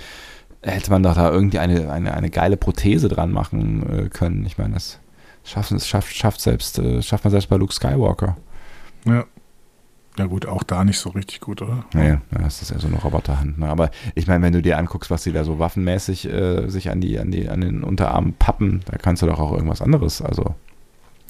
[0.63, 4.45] hätte man doch da irgendwie eine, eine, eine geile Prothese dran machen äh, können.
[4.47, 4.99] Ich meine, das
[5.45, 8.37] schaffen, das schafft, schafft, selbst, äh, schafft man selbst bei Luke Skywalker.
[9.05, 9.25] Ja.
[10.19, 11.85] Ja gut, auch da nicht so richtig gut, oder?
[11.95, 13.57] Naja, ja, das ist ja so eine Roboterhand.
[13.61, 13.69] Ne?
[13.69, 17.01] Aber ich meine, wenn du dir anguckst, was sie da so waffenmäßig äh, sich an
[17.01, 20.21] die, an die, an den Unterarmen pappen, da kannst du doch auch irgendwas anderes.
[20.21, 20.57] Also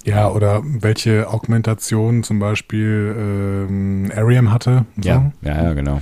[0.05, 4.87] ja, oder welche Augmentation zum Beispiel ähm, Ariam hatte.
[4.97, 5.09] So.
[5.09, 6.01] Ja, ja, ja, genau.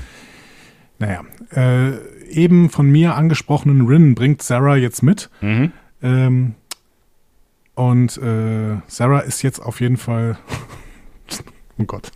[0.99, 1.93] Naja, äh,
[2.37, 5.31] eben von mir angesprochenen Rin bringt Sarah jetzt mit.
[5.41, 5.73] Mhm.
[6.03, 6.55] Ähm,
[7.75, 10.39] und äh, Sarah ist jetzt auf jeden Fall.
[11.79, 12.11] oh Gott.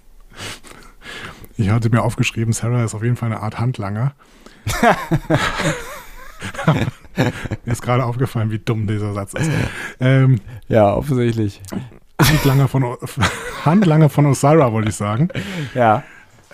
[1.57, 4.14] Ich hatte mir aufgeschrieben, Sarah ist auf jeden Fall eine Art Handlanger.
[7.64, 9.51] mir ist gerade aufgefallen, wie dumm dieser Satz ist.
[10.01, 11.61] Ähm, ja, offensichtlich.
[12.18, 12.97] Handlanger von,
[13.64, 15.29] Handlanger von Osira, wollte ich sagen.
[15.75, 16.03] Ja.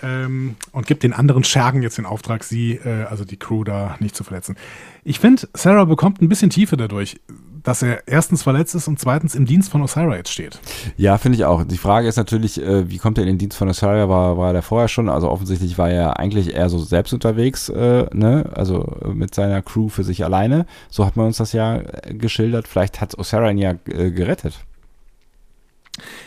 [0.03, 3.95] Ähm, und gibt den anderen Schergen jetzt den Auftrag, sie, äh, also die Crew, da
[3.99, 4.55] nicht zu verletzen.
[5.03, 7.19] Ich finde, Sarah bekommt ein bisschen Tiefe dadurch,
[7.63, 10.59] dass er erstens verletzt ist und zweitens im Dienst von Osira jetzt steht.
[10.95, 11.63] Ja, finde ich auch.
[11.63, 14.07] Die Frage ist natürlich, äh, wie kommt er in den Dienst von Osira?
[14.07, 15.09] War, war er vorher schon?
[15.09, 18.49] Also offensichtlich war er eigentlich eher so selbst unterwegs, äh, ne?
[18.53, 20.65] also mit seiner Crew für sich alleine.
[20.89, 22.67] So hat man uns das ja äh, geschildert.
[22.67, 24.59] Vielleicht hat Osira ihn ja äh, gerettet.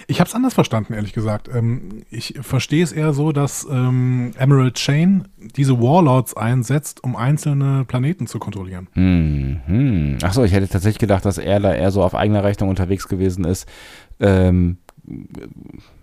[0.06, 1.48] Ich habe es anders verstanden, ehrlich gesagt.
[1.52, 7.84] Ähm, ich verstehe es eher so, dass ähm, Emerald Chain diese Warlords einsetzt, um einzelne
[7.84, 8.88] Planeten zu kontrollieren.
[8.94, 10.18] Mhm.
[10.22, 13.44] Achso, ich hätte tatsächlich gedacht, dass er da eher so auf eigener Rechnung unterwegs gewesen
[13.44, 13.68] ist.
[14.18, 14.78] Ähm,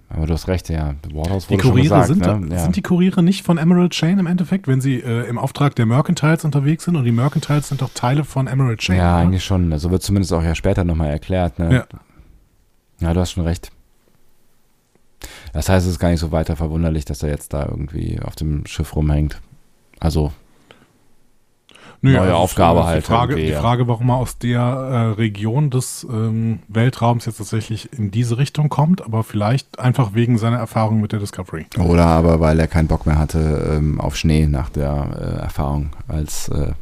[0.10, 0.96] aber du hast recht, ja.
[1.14, 2.56] Warlords die Kuriere gesagt, sind, ne?
[2.56, 2.60] ja.
[2.60, 5.86] sind die Kuriere nicht von Emerald Chain im Endeffekt, wenn sie äh, im Auftrag der
[5.86, 8.98] Mercantiles unterwegs sind und die Mercantiles sind doch Teile von Emerald Chain.
[8.98, 9.24] Ja, oder?
[9.24, 9.74] eigentlich schon.
[9.74, 11.60] Also wird zumindest auch ja später nochmal erklärt.
[11.60, 11.74] Ne?
[11.74, 12.00] Ja.
[13.00, 13.72] Ja, du hast schon recht.
[15.54, 18.36] Das heißt, es ist gar nicht so weiter verwunderlich, dass er jetzt da irgendwie auf
[18.36, 19.42] dem Schiff rumhängt.
[20.00, 20.32] Also
[22.02, 23.04] Nö, neue also Aufgabe halt.
[23.04, 27.92] Die Frage, die Frage, warum er aus der äh, Region des ähm, Weltraums jetzt tatsächlich
[27.92, 31.66] in diese Richtung kommt, aber vielleicht einfach wegen seiner Erfahrung mit der Discovery.
[31.80, 35.90] Oder aber weil er keinen Bock mehr hatte ähm, auf Schnee nach der äh, Erfahrung
[36.08, 36.74] als äh,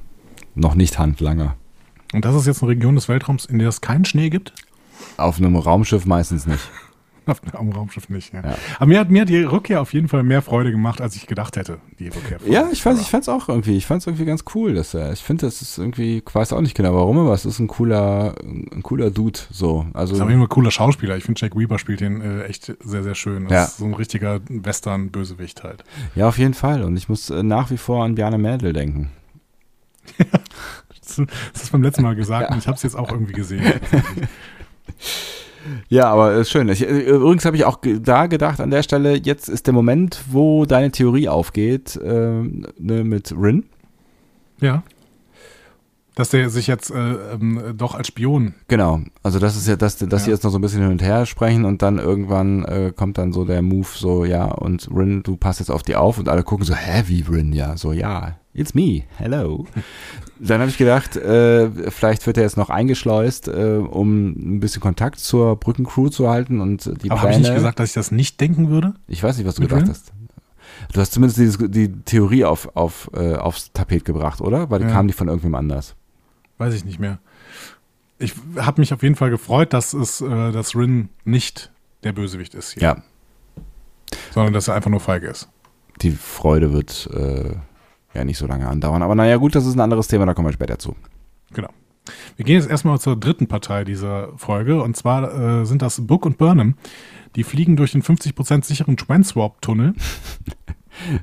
[0.54, 1.56] noch nicht Handlanger.
[2.14, 4.54] Und das ist jetzt eine Region des Weltraums, in der es keinen Schnee gibt?
[5.18, 6.70] Auf einem Raumschiff meistens nicht.
[7.28, 8.44] Auf einem Raumschiff nicht, ja.
[8.44, 8.56] ja.
[8.78, 11.26] Aber mir hat, mir hat die Rückkehr auf jeden Fall mehr Freude gemacht, als ich
[11.26, 12.38] gedacht hätte, die Rückkehr.
[12.48, 15.22] Ja, ich fand es auch irgendwie, ich fand es irgendwie ganz cool, dass er, ich
[15.22, 18.36] finde, das ist irgendwie, ich weiß auch nicht genau warum, aber es ist ein cooler,
[18.44, 19.88] ein cooler Dude, so.
[19.94, 20.12] Also.
[20.12, 21.18] Das ist aber immer ein cooler Schauspieler.
[21.18, 23.46] Ich finde, Jack Weaver spielt den äh, echt sehr, sehr schön.
[23.46, 23.64] Das ja.
[23.64, 25.84] ist so ein richtiger Western-Bösewicht halt.
[26.14, 26.84] Ja, auf jeden Fall.
[26.84, 29.10] Und ich muss äh, nach wie vor an Bjarne Mädel denken.
[31.08, 33.64] das ist beim letzten Mal gesagt und ich habe es jetzt auch irgendwie gesehen.
[35.90, 36.70] Ja, aber ist schön.
[36.70, 40.24] Ich, äh, übrigens habe ich auch da gedacht, an der Stelle, jetzt ist der Moment,
[40.30, 43.66] wo deine Theorie aufgeht, äh, ne, mit Rin.
[44.62, 44.84] Ja.
[46.16, 48.54] Dass der sich jetzt äh, ähm, doch als Spion.
[48.70, 49.02] Genau.
[49.22, 50.20] Also das ist ja, dass, dass ja.
[50.20, 53.18] sie jetzt noch so ein bisschen hin und her sprechen und dann irgendwann äh, kommt
[53.18, 56.30] dann so der Move so, ja, und Rin, du passt jetzt auf die auf und
[56.30, 57.52] alle gucken so, hä, wie Rin?
[57.52, 59.66] Ja, so, ja, it's me, hello.
[60.40, 64.82] Dann habe ich gedacht, äh, vielleicht wird er jetzt noch eingeschleust, äh, um ein bisschen
[64.82, 68.12] Kontakt zur Brückencrew zu halten und die Aber habe ich nicht gesagt, dass ich das
[68.12, 68.94] nicht denken würde?
[69.08, 69.90] Ich weiß nicht, was du gedacht Rin?
[69.90, 70.12] hast.
[70.92, 74.70] Du hast zumindest dieses, die Theorie auf, auf, äh, aufs Tapet gebracht, oder?
[74.70, 74.92] Weil die ja.
[74.92, 75.96] kam die von irgendwem anders.
[76.58, 77.20] Weiß ich nicht mehr.
[78.18, 81.72] Ich habe mich auf jeden Fall gefreut, dass es, äh, dass Rin nicht
[82.04, 82.84] der Bösewicht ist hier.
[82.84, 82.98] Ja.
[84.34, 85.50] Sondern dass er einfach nur feige ist.
[86.02, 87.56] Die Freude wird äh,
[88.16, 89.02] ja nicht so lange andauern.
[89.02, 90.96] Aber naja, gut, das ist ein anderes Thema, da kommen wir später zu.
[91.54, 91.70] Genau.
[92.36, 96.26] Wir gehen jetzt erstmal zur dritten Partei dieser Folge und zwar äh, sind das Book
[96.26, 96.76] und Burnham.
[97.36, 99.94] Die fliegen durch den 50% sicheren Transwarp-Tunnel.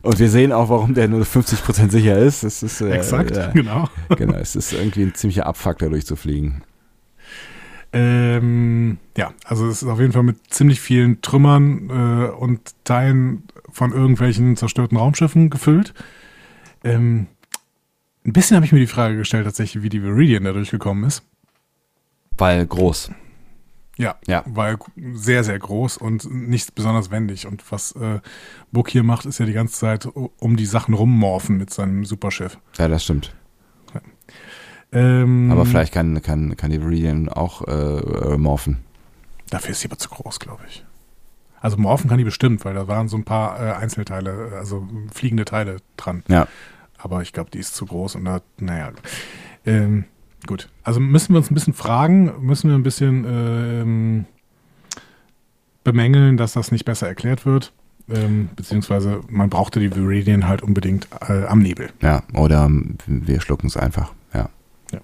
[0.03, 2.43] Und wir sehen auch, warum der nur 50% sicher ist.
[2.43, 3.89] Es ist äh, Exakt, äh, genau.
[4.17, 6.63] Genau, es ist irgendwie ein ziemlicher Abfuck, da durchzufliegen.
[7.95, 13.45] Ähm, ja, also es ist auf jeden Fall mit ziemlich vielen Trümmern äh, und Teilen
[13.71, 15.95] von irgendwelchen zerstörten Raumschiffen gefüllt.
[16.85, 17.27] Ähm,
[18.25, 21.23] ein bisschen habe ich mir die Frage gestellt, tatsächlich, wie die Viridian da durchgekommen ist.
[22.39, 23.11] Weil groß.
[23.99, 24.79] Ja, ja, weil
[25.15, 27.47] sehr, sehr groß und nicht besonders wendig.
[27.47, 28.21] Und was äh,
[28.71, 30.09] Book hier macht, ist ja die ganze Zeit
[30.39, 32.59] um die Sachen rummorphen mit seinem Superschiff.
[32.79, 33.35] Ja, das stimmt.
[33.93, 34.01] Ja.
[34.93, 38.79] Ähm, aber vielleicht kann, kann, kann die Viridian auch äh, morphen.
[39.51, 40.85] Dafür ist sie aber zu groß, glaube ich.
[41.63, 45.45] Also morphen kann die bestimmt, weil da waren so ein paar äh, Einzelteile, also fliegende
[45.45, 46.25] Teile dran.
[46.29, 46.49] Ja.
[46.99, 48.91] Aber ich glaube, die ist zu groß und da, naja.
[49.65, 50.05] Ähm,
[50.47, 50.69] Gut.
[50.83, 54.25] Also müssen wir uns ein bisschen fragen, müssen wir ein bisschen ähm,
[55.85, 57.73] bemängeln, dass das nicht besser erklärt wird.
[58.11, 61.91] Ähm, beziehungsweise man brauchte die Viridian halt unbedingt äh, am Nebel.
[62.01, 62.69] Ja, oder
[63.07, 64.49] wir schlucken es einfach, ja.
[64.91, 64.99] ja.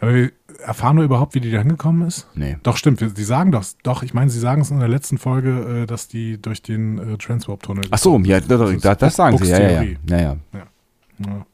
[0.00, 0.32] Aber wir
[0.66, 2.26] erfahren wir überhaupt, wie die da hingekommen ist?
[2.34, 2.58] Nee.
[2.62, 2.98] Doch, stimmt.
[2.98, 6.08] Sie sagen doch, doch, ich meine, sie sagen es in der letzten Folge, äh, dass
[6.08, 7.84] die durch den äh, Transwarp-Tunnel.
[7.90, 9.96] Ach so, ja, das, das, das sagen sie, ja, ja, ja.
[10.08, 11.46] ja, ja.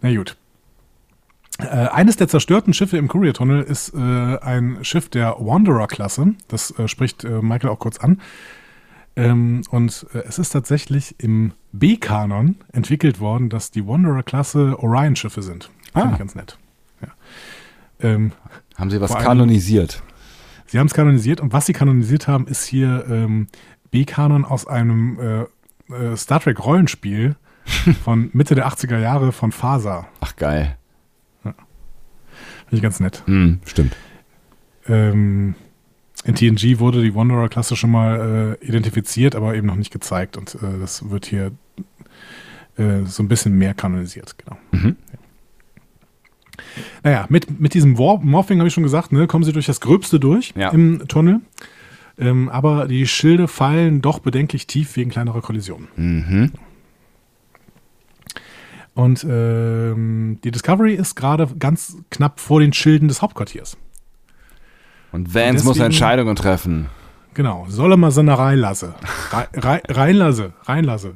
[0.00, 0.36] Na gut.
[1.58, 6.34] Äh, eines der zerstörten Schiffe im Courier-Tunnel ist äh, ein Schiff der Wanderer-Klasse.
[6.46, 8.20] Das äh, spricht äh, Michael auch kurz an.
[9.16, 15.70] Ähm, und äh, es ist tatsächlich im B-Kanon entwickelt worden, dass die Wanderer-Klasse Orion-Schiffe sind.
[15.92, 16.02] Ah.
[16.02, 16.58] Finde ich ganz nett.
[18.00, 18.32] Ähm,
[18.76, 20.02] haben sie was kanonisiert?
[20.68, 23.48] sie haben es kanonisiert und was sie kanonisiert haben, ist hier ähm,
[23.90, 25.18] B-Kanon aus einem
[25.90, 27.36] äh, äh, Star Trek Rollenspiel
[28.04, 30.08] von Mitte der 80er Jahre von Fasa.
[30.20, 30.76] Ach, geil.
[31.44, 31.54] Ja.
[32.60, 33.22] Finde ich ganz nett.
[33.26, 33.96] Mm, stimmt.
[34.86, 35.54] Ähm,
[36.24, 40.36] in TNG wurde die Wanderer-Klasse schon mal äh, identifiziert, aber eben noch nicht gezeigt.
[40.36, 41.52] Und äh, das wird hier
[42.76, 44.58] äh, so ein bisschen mehr kanonisiert, genau.
[44.72, 44.96] Mhm.
[47.04, 47.10] Ja.
[47.10, 50.20] Naja, mit, mit diesem Morphing habe ich schon gesagt, ne, kommen sie durch das Gröbste
[50.20, 50.70] durch ja.
[50.70, 51.40] im Tunnel.
[52.18, 55.88] Ähm, aber die Schilde fallen doch bedenklich tief wegen kleinerer Kollisionen.
[55.96, 56.52] Mhm.
[58.94, 63.76] Und ähm, die Discovery ist gerade ganz knapp vor den Schilden des Hauptquartiers.
[65.12, 66.88] Und Vance deswegen, muss Entscheidungen treffen.
[67.34, 68.94] Genau, soll er mal so eine reinlasse.
[69.30, 71.12] Rein, reinlasse, reinlasse.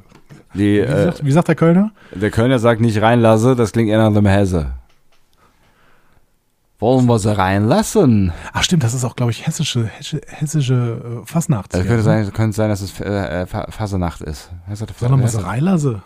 [0.53, 1.91] Die, wie, äh, sagt, wie, sagt, der Kölner?
[2.13, 4.73] Der Kölner sagt nicht reinlasse, das klingt eher nach dem Hesse.
[6.83, 8.33] Wollen wir sie reinlassen?
[8.51, 11.73] Ach stimmt, das ist auch, glaube ich, hessische, hessische, hessische äh, Fastnacht.
[11.73, 14.51] Es könnte, sein, könnte sein, dass es äh, äh Fasernacht ist.
[14.73, 16.03] Soll er mal so reinlasse?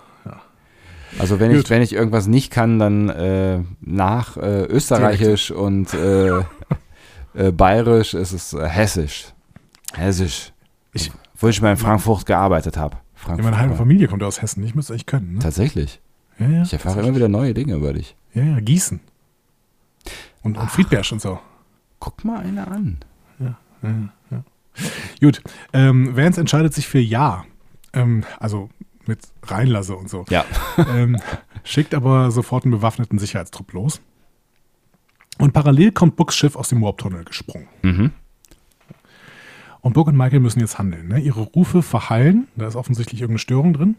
[1.18, 6.42] Also wenn ich, wenn ich irgendwas nicht kann, dann äh, nach äh, Österreichisch und äh,
[7.34, 9.34] äh, Bayerisch ist es Hessisch.
[9.96, 10.54] Hessisch.
[10.94, 12.98] Ich, wo ich mal in Frankfurt gearbeitet habe.
[13.28, 14.64] Ja, meine halbe Familie kommt aus Hessen.
[14.64, 15.34] Ich müsste eigentlich können.
[15.34, 15.40] Ne?
[15.40, 16.00] Tatsächlich.
[16.38, 18.16] Ja, ich erfahre immer wieder neue Dinge über dich.
[18.36, 19.00] Ja, ja, Gießen.
[20.42, 21.40] Und, und Friedberg und so.
[22.00, 23.00] Guck mal eine an.
[23.40, 23.90] Ja, ja,
[24.32, 24.44] ja.
[25.20, 25.42] Gut.
[25.74, 27.46] Ähm, Vance entscheidet sich für Ja.
[27.94, 28.70] Ähm, also
[29.08, 30.26] mit reinlasse und so.
[30.30, 30.46] Ja.
[30.96, 31.18] ähm,
[31.64, 34.02] schickt aber sofort einen bewaffneten Sicherheitstrupp los.
[35.38, 37.68] Und parallel kommt Books Schiff aus dem Warp-Tunnel gesprungen.
[37.84, 38.12] Mhm.
[39.82, 41.08] Und Book und Michael müssen jetzt handeln.
[41.08, 41.20] Ne?
[41.20, 42.48] Ihre Rufe verhallen.
[42.56, 43.96] Da ist offensichtlich irgendeine Störung drin.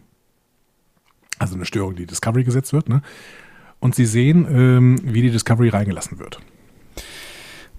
[1.39, 2.89] Also eine Störung, die Discovery gesetzt wird.
[2.89, 3.03] Ne?
[3.81, 6.41] Und sie sehen, ähm, wie die Discovery reingelassen wird.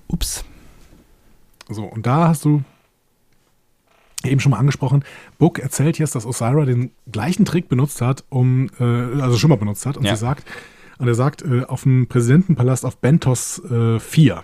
[0.07, 0.45] Ups.
[1.69, 2.63] So, und da hast du
[4.23, 5.03] eben schon mal angesprochen,
[5.37, 9.57] Book erzählt jetzt, dass Osira den gleichen Trick benutzt hat, um, äh, also schon mal
[9.57, 10.15] benutzt hat, und ja.
[10.15, 10.45] sie sagt,
[10.97, 14.43] und er sagt, äh, auf dem Präsidentenpalast auf Bentos äh, 4.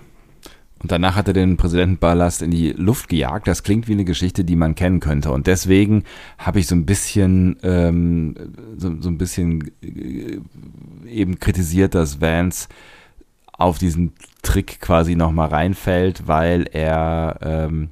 [0.81, 3.47] Und danach hat er den Präsidentenpalast in die Luft gejagt.
[3.47, 5.31] Das klingt wie eine Geschichte, die man kennen könnte.
[5.31, 6.03] Und deswegen
[6.37, 8.35] habe ich so ein bisschen, ähm,
[8.77, 10.39] so, so ein bisschen äh,
[11.07, 12.67] eben kritisiert, dass Vance
[13.53, 17.89] auf diesen Trick quasi nochmal reinfällt, weil er, ähm,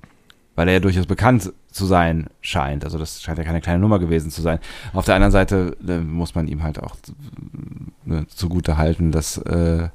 [0.55, 2.83] weil er ja durchaus bekannt zu sein scheint.
[2.83, 4.59] Also das scheint ja keine kleine Nummer gewesen zu sein.
[4.93, 6.95] Auf der anderen Seite äh, muss man ihm halt auch
[8.07, 9.89] äh, zugute halten, dass, äh,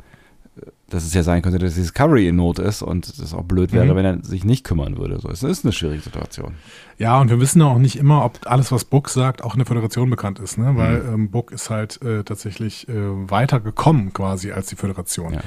[0.90, 3.92] dass es ja sein könnte, dass Discovery in Not ist und es auch blöd wäre,
[3.92, 3.96] mhm.
[3.96, 5.20] wenn er sich nicht kümmern würde.
[5.20, 6.54] So, es ist eine schwierige Situation.
[6.96, 9.66] Ja, und wir wissen auch nicht immer, ob alles, was Book sagt, auch in der
[9.66, 10.76] Föderation bekannt ist, ne?
[10.76, 11.14] weil mhm.
[11.14, 15.34] ähm, Book ist halt äh, tatsächlich äh, weiter gekommen quasi als die Föderation.
[15.34, 15.40] Ja.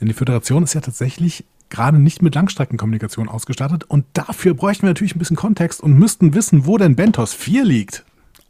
[0.00, 4.90] Denn die Föderation ist ja tatsächlich gerade nicht mit Langstreckenkommunikation ausgestattet und dafür bräuchten wir
[4.90, 8.04] natürlich ein bisschen Kontext und müssten wissen, wo denn Bentos 4 liegt.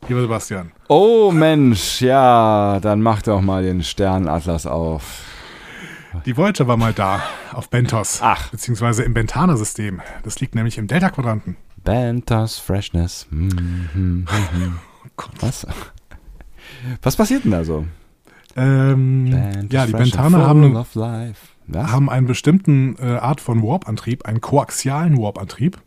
[0.08, 0.72] Lieber Sebastian.
[0.88, 5.33] Oh Mensch, ja, dann mach doch mal den Sternatlas auf.
[6.26, 8.20] Die Voyager war mal da, auf Bentos.
[8.22, 8.50] Ach.
[8.50, 10.00] Beziehungsweise im Bentana-System.
[10.22, 11.56] Das liegt nämlich im Delta-Quadranten.
[11.82, 13.26] Bentos Freshness.
[13.30, 14.24] Mm -hmm,
[15.04, 15.34] oh Gott.
[15.40, 15.66] Was?
[17.02, 17.86] Was passiert denn da so?
[18.56, 20.84] Ähm, ja, die Bentana haben,
[21.74, 25.80] haben einen bestimmten äh, Art von Warp-Antrieb, einen koaxialen Warp-Antrieb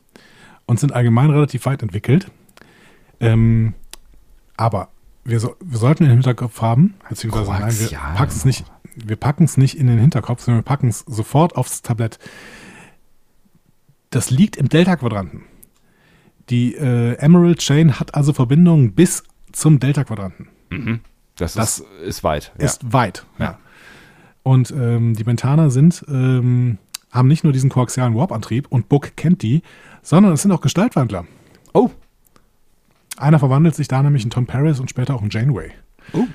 [0.66, 2.30] und sind allgemein relativ weit entwickelt.
[3.20, 3.74] Ähm,
[4.58, 4.90] aber
[5.24, 8.66] wir, so, wir sollten den Hinterkopf haben, beziehungsweise nein, wir packen es nicht,
[9.06, 12.20] wir packen es nicht in den Hinterkopf, sondern wir packen es sofort aufs Tablett.
[14.10, 15.44] Das liegt im Delta-Quadranten.
[16.50, 20.48] Die äh, Emerald Chain hat also Verbindungen bis zum Delta-Quadranten.
[20.70, 21.02] Mhm.
[21.36, 22.52] Das, das, ist, ist weit.
[22.58, 22.94] Ist ja.
[22.94, 23.60] weit, ja.
[24.44, 26.78] Und ähm, die Bentaner sind, ähm,
[27.12, 29.62] haben nicht nur diesen koaxialen Warp-Antrieb und Book kennt die,
[30.02, 31.26] sondern es sind auch Gestaltwandler.
[31.74, 31.92] Oh.
[33.18, 35.72] Einer verwandelt sich da nämlich in Tom Paris und später auch in Janeway.
[36.14, 36.28] Oh.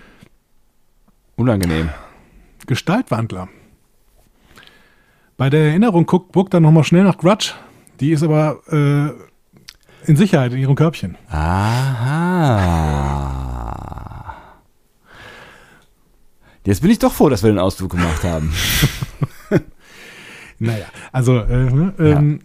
[1.36, 1.88] Unangenehm.
[2.66, 3.48] Gestaltwandler.
[5.36, 7.54] Bei der Erinnerung guckt Book dann nochmal schnell nach Grudge.
[8.00, 9.10] Die ist aber äh,
[10.08, 11.16] in Sicherheit in ihrem Körbchen.
[11.30, 12.82] Aha.
[16.64, 18.52] Jetzt bin ich doch froh, dass wir den Ausflug gemacht haben.
[20.58, 22.38] naja, also äh, ne, ähm,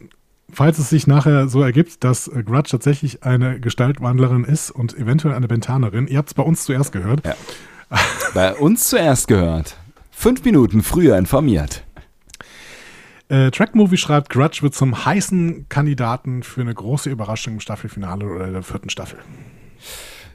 [0.52, 5.36] falls es sich nachher so ergibt, dass äh, Grudge tatsächlich eine Gestaltwandlerin ist und eventuell
[5.36, 7.24] eine Bentanerin, ihr habt es bei uns zuerst gehört.
[7.26, 7.36] Ja.
[8.34, 9.78] bei uns zuerst gehört.
[10.20, 11.84] Fünf Minuten früher informiert.
[13.30, 18.52] Äh, Trackmovie schreibt, Grudge wird zum heißen Kandidaten für eine große Überraschung im Staffelfinale oder
[18.52, 19.20] der vierten Staffel.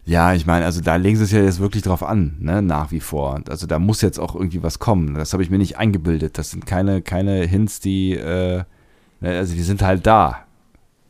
[0.04, 2.92] Ja, ich meine, also da legen sie es ja jetzt wirklich drauf an, ne, nach
[2.92, 3.40] wie vor.
[3.48, 5.14] Also da muss jetzt auch irgendwie was kommen.
[5.14, 6.38] Das habe ich mir nicht eingebildet.
[6.38, 8.62] Das sind keine, keine Hints, die, äh,
[9.20, 10.44] ne, also die sind halt da.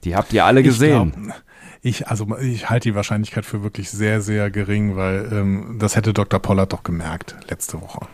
[0.04, 1.34] Die habt ihr alle gesehen.
[1.82, 6.14] Ich, also ich halte die Wahrscheinlichkeit für wirklich sehr, sehr gering, weil ähm, das hätte
[6.14, 6.40] Dr.
[6.40, 8.06] Pollard doch gemerkt letzte Woche.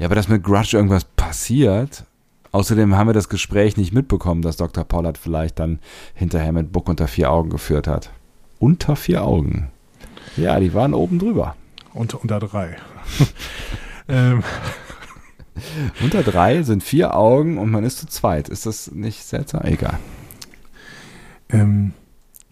[0.00, 2.06] Ja, aber dass mit Grudge irgendwas passiert.
[2.52, 4.82] Außerdem haben wir das Gespräch nicht mitbekommen, dass Dr.
[4.82, 5.78] Pollard vielleicht dann
[6.14, 8.10] hinterher mit Book unter vier Augen geführt hat.
[8.58, 9.70] Unter vier Augen.
[10.38, 11.54] Ja, die waren oben drüber.
[11.92, 12.78] Unter, unter drei.
[14.08, 14.42] ähm.
[16.02, 18.48] Unter drei sind vier Augen und man ist zu zweit.
[18.48, 19.64] Ist das nicht seltsam?
[19.64, 19.98] Egal.
[21.50, 21.92] Ähm,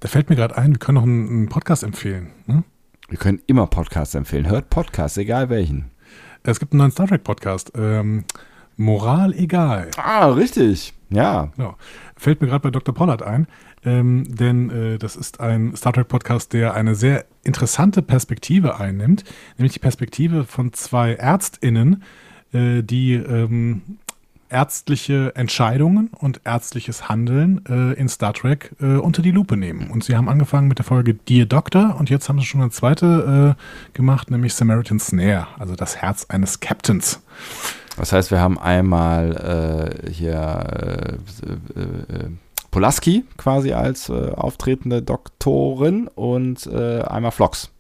[0.01, 2.29] da fällt mir gerade ein, wir können noch einen, einen Podcast empfehlen.
[2.45, 2.65] Hm?
[3.09, 4.51] Wir können immer Podcasts empfehlen.
[4.51, 5.91] Hört Podcasts, egal welchen.
[6.51, 7.73] Es gibt einen neuen Star Trek Podcast.
[7.77, 8.25] Ähm,
[8.79, 9.91] Moral egal.
[9.99, 10.95] Ah, richtig.
[11.11, 11.51] Ja.
[11.57, 11.77] Genau.
[12.17, 12.95] Fällt mir gerade bei Dr.
[12.95, 13.47] Pollard ein,
[13.85, 19.25] ähm, denn äh, das ist ein Star Trek Podcast, der eine sehr interessante Perspektive einnimmt,
[19.59, 22.03] nämlich die Perspektive von zwei ÄrztInnen,
[22.55, 23.99] äh, die ähm,
[24.49, 29.91] ärztliche Entscheidungen und ärztliches Handeln äh, in Star Trek äh, unter die Lupe nehmen.
[29.91, 32.71] Und sie haben angefangen mit der Folge Dear Doctor und jetzt haben sie schon eine
[32.71, 37.21] zweite äh, gemacht, nämlich Samaritan Snare, also das Herz eines Captains.
[37.97, 41.19] Das heißt, wir haben einmal äh, hier
[41.77, 42.31] äh, äh,
[42.71, 47.71] Polaski quasi als auftretende Doktorin und einmal Flox.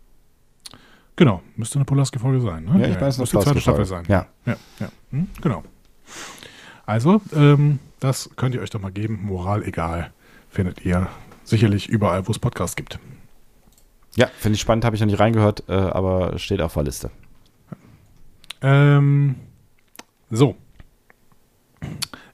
[1.15, 2.65] Genau, müsste eine Polaski-Folge sein.
[2.65, 2.81] Ne?
[2.81, 4.05] Ja, ich weiß, müsste zweite Staffel sein.
[4.09, 4.89] Ja, ja, ja.
[5.11, 5.62] Hm, genau.
[6.89, 9.20] Also, ähm, das könnt ihr euch doch mal geben.
[9.23, 10.10] Moral egal.
[10.48, 11.06] Findet ihr
[11.44, 12.98] sicherlich überall, wo es Podcasts gibt.
[14.16, 17.10] Ja, finde ich spannend, habe ich noch nicht reingehört, äh, aber steht auf der Liste.
[18.62, 19.35] Ähm,
[20.31, 20.56] so.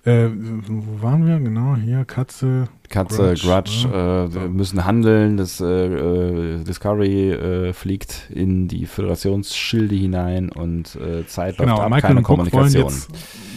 [0.05, 1.41] Äh, wo waren wir?
[1.41, 2.69] Genau, hier Katze.
[2.95, 4.31] Katze, Grudge, Grudge ne?
[4.45, 5.37] äh, müssen handeln.
[5.37, 11.91] Das äh, äh Discovery äh, fliegt in die Föderationsschilde hinein und äh, Zeit genau, ab,
[11.91, 12.85] Michael keine und Kommunikation.
[12.85, 13.11] Jetzt,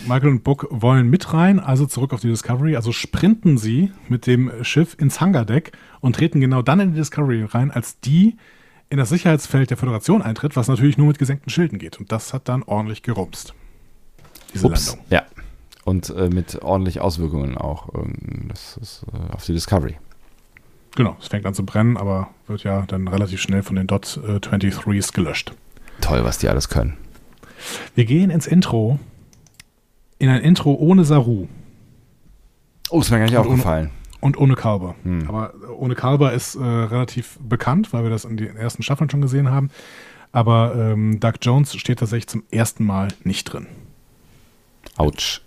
[0.08, 2.76] Michael und Book wollen mit rein, also zurück auf die Discovery.
[2.76, 7.44] Also sprinten sie mit dem Schiff ins Hangardeck und treten genau dann in die Discovery
[7.44, 8.38] rein, als die
[8.90, 12.00] in das Sicherheitsfeld der Föderation eintritt, was natürlich nur mit gesenkten Schilden geht.
[12.00, 13.54] Und das hat dann ordentlich gerumst.
[14.54, 15.06] Diese Ups, Landung.
[15.10, 15.24] Ja,
[15.88, 17.88] und äh, mit ordentlich Auswirkungen auch
[18.50, 19.96] das ist, äh, auf die Discovery.
[20.96, 24.20] Genau, es fängt an zu brennen, aber wird ja dann relativ schnell von den Dot
[24.28, 25.54] äh, 23s gelöscht.
[26.02, 26.98] Toll, was die alles können.
[27.96, 29.00] Wir gehen ins Intro,
[30.20, 31.48] in ein Intro ohne Saru.
[32.90, 33.90] Oh, ist mir gar nicht und aufgefallen.
[33.90, 34.96] Ohne, und ohne Kalber.
[35.04, 35.30] Hm.
[35.30, 39.22] Aber ohne Kalber ist äh, relativ bekannt, weil wir das in den ersten Staffeln schon
[39.22, 39.70] gesehen haben.
[40.34, 43.68] Aber ähm, Doug Jones steht tatsächlich zum ersten Mal nicht drin.
[44.98, 45.42] Autsch.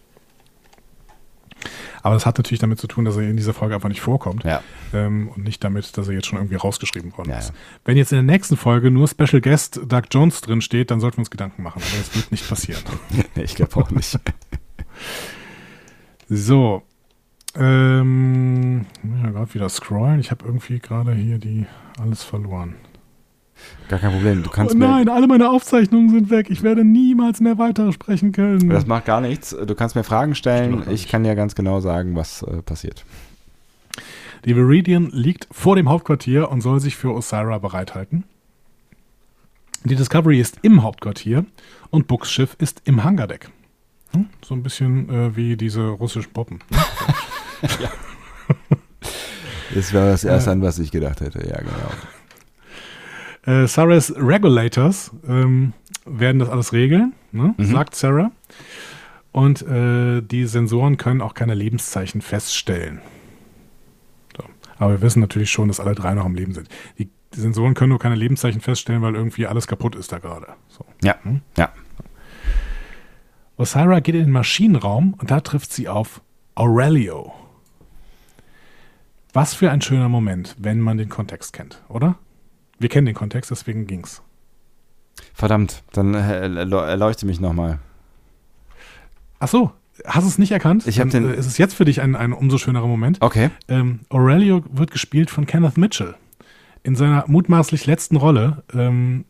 [2.02, 4.44] Aber das hat natürlich damit zu tun, dass er in dieser Folge einfach nicht vorkommt.
[4.44, 4.62] Ja.
[4.92, 7.52] Ähm, und nicht damit, dass er jetzt schon irgendwie rausgeschrieben worden ja, ist.
[7.84, 11.18] Wenn jetzt in der nächsten Folge nur Special Guest Doug Jones drin steht, dann sollten
[11.18, 11.82] wir uns Gedanken machen.
[11.82, 12.82] Aber das wird nicht passieren.
[13.34, 14.18] ich glaube auch nicht.
[16.28, 16.82] so.
[17.56, 18.86] Ähm,
[19.22, 20.20] ja, gerade wieder scrollen.
[20.20, 21.66] Ich habe irgendwie gerade hier die
[21.98, 22.76] alles verloren.
[23.88, 24.42] Gar kein Problem.
[24.42, 26.48] Du kannst oh nein, alle meine Aufzeichnungen sind weg.
[26.48, 28.68] Ich werde niemals mehr weitersprechen können.
[28.68, 29.50] Das macht gar nichts.
[29.50, 30.84] Du kannst mir Fragen stellen.
[30.90, 33.04] Ich kann dir ganz genau sagen, was äh, passiert.
[34.44, 38.24] Die Viridian liegt vor dem Hauptquartier und soll sich für Osira bereithalten.
[39.84, 41.44] Die Discovery ist im Hauptquartier
[41.90, 43.50] und Books Schiff ist im Hangardeck.
[44.12, 44.26] Hm?
[44.44, 46.60] So ein bisschen äh, wie diese russischen Poppen.
[46.70, 46.78] Ne?
[47.80, 47.90] ja.
[49.74, 51.46] Das war das Erste, an was ich gedacht hätte.
[51.46, 51.90] Ja, genau.
[53.50, 55.72] Äh, Sarahs Regulators ähm,
[56.04, 57.54] werden das alles regeln, ne?
[57.56, 57.64] mhm.
[57.64, 58.30] sagt Sarah.
[59.32, 63.00] Und äh, die Sensoren können auch keine Lebenszeichen feststellen.
[64.36, 64.44] So.
[64.78, 66.68] Aber wir wissen natürlich schon, dass alle drei noch am Leben sind.
[66.98, 70.48] Die, die Sensoren können nur keine Lebenszeichen feststellen, weil irgendwie alles kaputt ist da gerade.
[70.68, 70.84] So.
[71.02, 71.40] Ja, hm?
[71.56, 71.72] ja.
[73.56, 76.20] Osira geht in den Maschinenraum und da trifft sie auf
[76.54, 77.32] Aurelio.
[79.32, 82.16] Was für ein schöner Moment, wenn man den Kontext kennt, oder?
[82.80, 84.22] Wir kennen den Kontext, deswegen ging's.
[85.34, 87.78] Verdammt, dann erleuchte mich nochmal.
[89.38, 89.72] Ach so,
[90.06, 90.86] hast du es nicht erkannt?
[90.86, 91.30] Ich habe den.
[91.30, 93.18] Äh, ist es jetzt für dich ein, ein umso schönerer Moment?
[93.20, 93.50] Okay.
[93.68, 96.14] Ähm, Aurelio wird gespielt von Kenneth Mitchell
[96.82, 98.62] in seiner mutmaßlich letzten Rolle.
[98.74, 99.26] Ähm,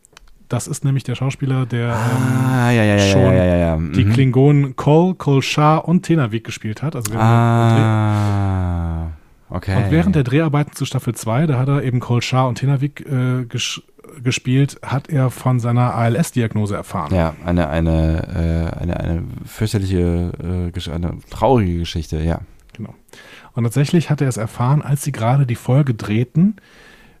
[0.47, 3.93] das ist nämlich der Schauspieler, der ah, ähm, ja, ja, schon ja, mhm.
[3.93, 6.95] die Klingonen Kol, Kol Shah und Tenavik gespielt hat.
[6.95, 9.11] Also ah.
[9.51, 9.75] Okay.
[9.75, 13.05] Und während der Dreharbeiten zu Staffel 2, da hat er eben Cole Shah und Tenavik
[13.05, 13.81] äh, ges
[14.23, 17.15] gespielt, hat er von seiner ALS-Diagnose erfahren.
[17.15, 22.41] Ja, eine, eine, äh, eine, eine fürchterliche, äh, eine traurige Geschichte, ja.
[22.73, 22.93] Genau.
[23.53, 26.57] Und tatsächlich hat er es erfahren, als sie gerade die Folge drehten,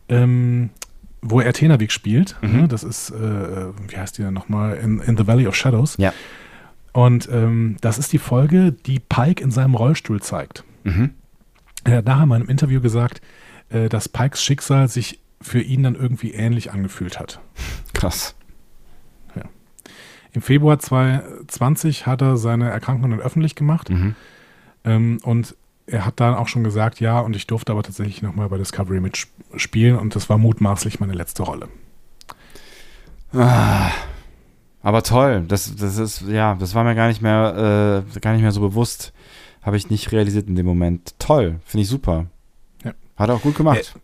[0.09, 0.69] ähm,
[1.21, 2.35] wo er Tenavik spielt.
[2.41, 2.61] Mhm.
[2.61, 3.13] Ne, das ist, äh,
[3.87, 4.75] wie heißt die denn nochmal?
[4.75, 5.95] In, in the Valley of Shadows.
[5.97, 6.13] Ja.
[6.93, 10.63] Und ähm, das ist die Folge, die Pike in seinem Rollstuhl zeigt.
[10.83, 11.11] Mhm.
[11.83, 13.21] Er hat nachher mal in einem Interview gesagt,
[13.69, 17.39] äh, dass Pikes Schicksal sich für ihn dann irgendwie ähnlich angefühlt hat.
[17.93, 18.35] Krass.
[19.35, 19.43] Ja.
[20.33, 23.89] Im Februar 2020 hat er seine Erkrankung dann öffentlich gemacht.
[23.89, 24.15] Mhm.
[24.83, 25.55] Ähm, und
[25.87, 28.99] er hat dann auch schon gesagt, ja, und ich durfte aber tatsächlich nochmal bei Discovery
[28.99, 31.67] mitspielen und das war mutmaßlich meine letzte Rolle.
[33.33, 33.89] Ah,
[34.83, 38.41] aber toll, das, das ist, ja, das war mir gar nicht mehr, äh, gar nicht
[38.41, 39.13] mehr so bewusst.
[39.61, 41.15] Habe ich nicht realisiert in dem Moment.
[41.19, 42.25] Toll, finde ich super.
[42.83, 42.93] Ja.
[43.15, 43.95] Hat er auch gut gemacht.
[43.95, 43.99] Äh,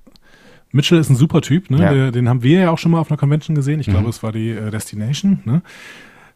[0.71, 1.81] Mitchell ist ein super Typ, ne?
[1.81, 1.93] Ja.
[1.93, 3.79] Der, den haben wir ja auch schon mal auf einer Convention gesehen.
[3.79, 3.91] Ich mhm.
[3.93, 5.61] glaube, es war die äh, Destination, ne?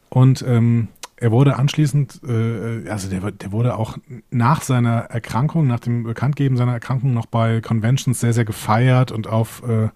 [0.09, 0.89] Und ähm,
[1.21, 3.97] er wurde anschließend, äh, also der, der, wurde auch
[4.31, 9.27] nach seiner Erkrankung, nach dem Bekanntgeben seiner Erkrankung noch bei Conventions sehr, sehr gefeiert und
[9.27, 9.89] auf äh,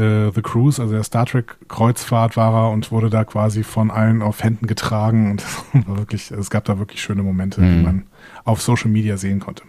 [0.00, 3.90] äh, The Cruise, also der Star Trek Kreuzfahrt war er und wurde da quasi von
[3.90, 5.44] allen auf Händen getragen und
[5.86, 7.78] war wirklich, es gab da wirklich schöne Momente, mhm.
[7.78, 8.02] die man
[8.44, 9.64] auf Social Media sehen konnte.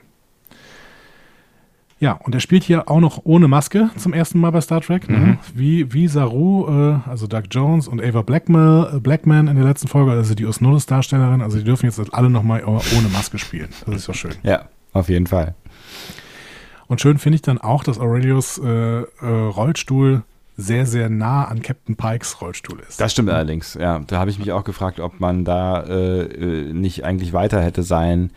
[1.99, 5.09] Ja, und er spielt hier auch noch ohne Maske zum ersten Mal bei Star Trek.
[5.09, 5.17] Ne?
[5.17, 5.37] Mhm.
[5.53, 9.89] Wie, wie Saru, äh, also Doug Jones und Ava Blackman, äh, Blackman in der letzten
[9.89, 11.41] Folge, also die Osnulus-Darstellerin.
[11.41, 13.69] Also die dürfen jetzt alle nochmal ohne Maske spielen.
[13.85, 14.31] Das ist doch schön.
[14.43, 15.55] Ja, auf jeden Fall.
[16.87, 20.23] Und schön finde ich dann auch, dass Aurelius äh, äh, Rollstuhl
[20.59, 22.99] sehr, sehr nah an Captain Pikes Rollstuhl ist.
[22.99, 23.99] Das stimmt allerdings, ja.
[23.99, 27.83] Da habe ich mich auch gefragt, ob man da äh, äh nicht eigentlich weiter hätte
[27.83, 28.31] sein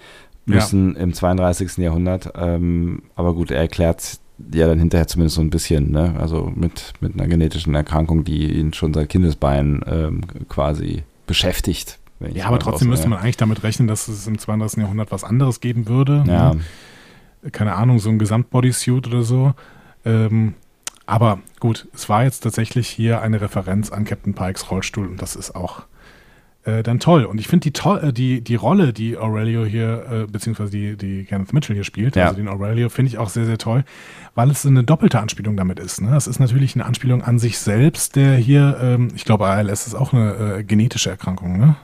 [0.44, 1.00] müssen ja.
[1.00, 1.78] im 32.
[1.78, 2.32] Jahrhundert.
[2.36, 4.18] Ähm, aber gut, er erklärt
[4.52, 6.14] ja dann hinterher zumindest so ein bisschen, ne?
[6.18, 11.98] also mit, mit einer genetischen Erkrankung, die ihn schon seit Kindesbeinen ähm, quasi beschäftigt.
[12.32, 14.80] Ja, aber trotzdem müsste man eigentlich damit rechnen, dass es im 32.
[14.80, 16.24] Jahrhundert was anderes geben würde.
[16.26, 16.54] Ja.
[16.54, 16.60] Ne?
[17.50, 19.54] Keine Ahnung, so ein Gesamtbodysuit oder so.
[20.04, 20.54] Ähm,
[21.06, 25.36] aber gut, es war jetzt tatsächlich hier eine Referenz an Captain Pikes Rollstuhl und das
[25.36, 25.84] ist auch
[26.64, 27.24] äh, dann toll.
[27.24, 31.24] Und ich finde die, äh, die, die Rolle, die Aurelio hier, äh, beziehungsweise die, die
[31.24, 32.26] Kenneth Mitchell hier spielt, ja.
[32.26, 33.84] also den Aurelio, finde ich auch sehr, sehr toll,
[34.34, 36.00] weil es eine doppelte Anspielung damit ist.
[36.00, 36.10] Ne?
[36.10, 39.94] Das ist natürlich eine Anspielung an sich selbst, der hier, ähm, ich glaube, ALS ist
[39.94, 41.76] auch eine äh, genetische Erkrankung, ne?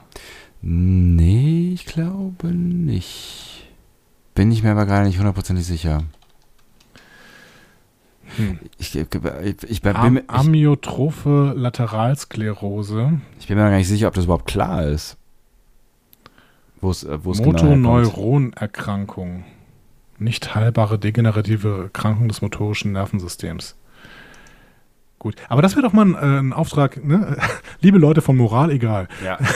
[0.61, 3.67] Nee, ich glaube nicht.
[4.35, 6.03] Bin ich mir aber gar nicht hundertprozentig sicher.
[8.39, 8.57] Hm.
[8.77, 9.07] Ich, ich,
[9.67, 13.19] ich, bin Am, Amyotrophe Lateralsklerose.
[13.37, 15.17] Ich bin mir gar nicht sicher, ob das überhaupt klar ist.
[16.79, 19.43] Wo es, äh, wo es genau Motoneuronerkrankung.
[20.19, 23.75] Nicht heilbare degenerative Erkrankung des motorischen Nervensystems.
[25.17, 27.35] Gut, aber das wäre doch mal ein, äh, ein Auftrag, ne?
[27.81, 29.09] Liebe Leute von Moral, egal.
[29.23, 29.37] Ja.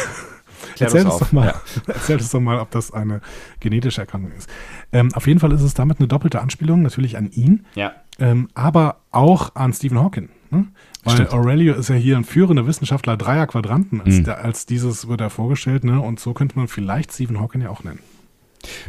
[0.79, 1.61] erzähl, uns doch mal, ja.
[1.87, 3.21] erzähl uns doch mal, ob das eine
[3.59, 4.49] genetische Erkrankung ist.
[4.91, 7.65] Ähm, auf jeden Fall ist es damit eine doppelte Anspielung, natürlich an ihn.
[7.75, 10.29] Ja ähm, aber auch an Stephen Hawking.
[10.51, 10.67] Ne?
[11.03, 11.33] Weil Stimmt.
[11.33, 14.23] Aurelio ist ja hier ein führender Wissenschaftler dreier Quadranten, als, mhm.
[14.25, 15.99] der, als dieses wird er vorgestellt, ne?
[15.99, 17.99] und so könnte man vielleicht Stephen Hawking ja auch nennen.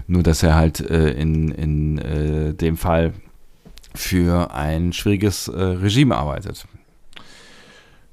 [0.07, 3.13] Nur, dass er halt äh, in, in äh, dem Fall
[3.95, 6.67] für ein schwieriges äh, Regime arbeitet.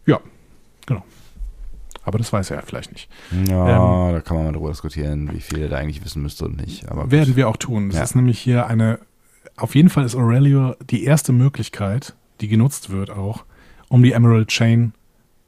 [0.05, 0.19] Ja,
[0.88, 1.03] genau.
[2.03, 3.09] Aber das weiß er ja vielleicht nicht.
[3.47, 6.45] Ja, ähm, da kann man mal drüber diskutieren, wie viel er da eigentlich wissen müsste
[6.45, 6.89] und nicht.
[6.89, 7.89] Aber werden wir auch tun.
[7.89, 8.03] Das ja.
[8.03, 8.99] ist nämlich hier eine
[9.55, 13.45] auf jeden Fall ist Aurelio die erste Möglichkeit, die genutzt wird auch,
[13.89, 14.93] um die Emerald Chain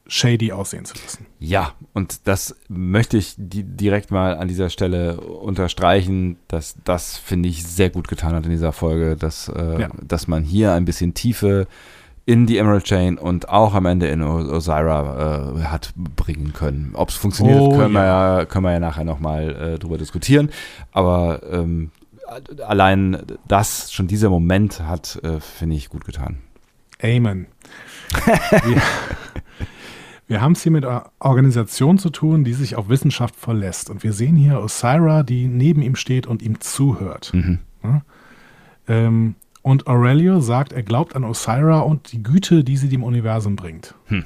[0.06, 1.26] shady aussehen zu lassen.
[1.38, 7.64] Ja, und das möchte ich direkt mal an dieser Stelle unterstreichen, dass das, finde ich,
[7.64, 9.88] sehr gut getan hat in dieser Folge, dass, äh, ja.
[10.02, 11.66] dass man hier ein bisschen Tiefe
[12.26, 16.92] in die Emerald Chain und auch am Ende in Osira äh, hat bringen können.
[16.94, 18.00] Ob es funktioniert, oh, können, ja.
[18.00, 20.50] Wir ja, können wir ja nachher nochmal äh, drüber diskutieren.
[20.92, 21.90] Aber ähm,
[22.66, 26.38] allein das, schon dieser Moment hat, äh, finde ich, gut getan.
[27.02, 27.46] Amen.
[28.24, 28.82] wir,
[30.26, 33.90] wir haben es hier mit einer Organisation zu tun, die sich auf Wissenschaft verlässt.
[33.90, 37.32] Und wir sehen hier Osira, die neben ihm steht und ihm zuhört.
[37.34, 37.58] Mhm.
[37.82, 38.02] Ja?
[38.88, 39.34] Ähm,
[39.64, 43.94] und Aurelio sagt, er glaubt an Osira und die Güte, die sie dem Universum bringt.
[44.08, 44.24] Hm.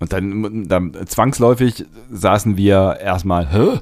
[0.00, 3.78] Und dann, dann, zwangsläufig saßen wir erstmal, hä?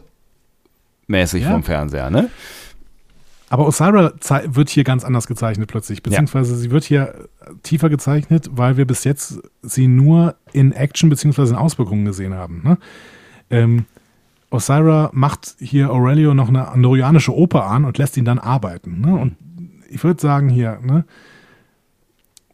[1.06, 1.48] Mäßig ja.
[1.48, 2.28] vorm Fernseher, ne?
[3.48, 4.12] Aber Osira
[4.44, 6.58] wird hier ganz anders gezeichnet plötzlich, beziehungsweise ja.
[6.58, 7.26] sie wird hier
[7.62, 12.60] tiefer gezeichnet, weil wir bis jetzt sie nur in Action beziehungsweise in Auswirkungen gesehen haben.
[12.62, 12.76] Ne?
[13.48, 13.86] Ähm,
[14.50, 19.00] Osira macht hier Aurelio noch eine andorianische Oper an und lässt ihn dann arbeiten.
[19.00, 19.14] Ne?
[19.14, 19.36] Und
[19.92, 21.04] ich würde sagen hier, ne,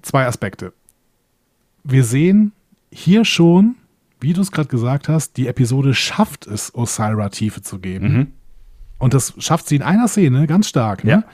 [0.02, 0.72] zwei Aspekte.
[1.84, 2.52] Wir sehen
[2.90, 3.76] hier schon,
[4.20, 8.12] wie du es gerade gesagt hast, die Episode schafft es, Osira Tiefe zu geben.
[8.12, 8.26] Mhm.
[8.98, 11.04] Und das schafft sie in einer Szene ganz stark.
[11.04, 11.10] Ne?
[11.10, 11.24] Ja.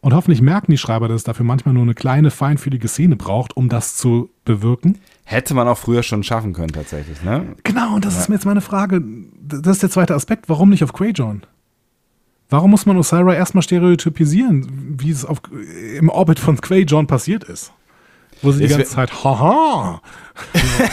[0.00, 3.56] Und hoffentlich merken die Schreiber, dass es dafür manchmal nur eine kleine, feinfühlige Szene braucht,
[3.56, 4.98] um das zu bewirken.
[5.24, 7.56] Hätte man auch früher schon schaffen können, tatsächlich, ne?
[7.62, 8.20] Genau, und das ja.
[8.20, 9.02] ist mir jetzt meine Frage.
[9.40, 10.48] Das ist der zweite Aspekt.
[10.48, 11.42] Warum nicht auf Quajon?
[12.50, 15.40] Warum muss man Osira erstmal stereotypisieren, wie es auf,
[15.98, 17.72] im Orbit von Quay John passiert ist?
[18.42, 20.02] Wo sie die ganze Zeit, haha,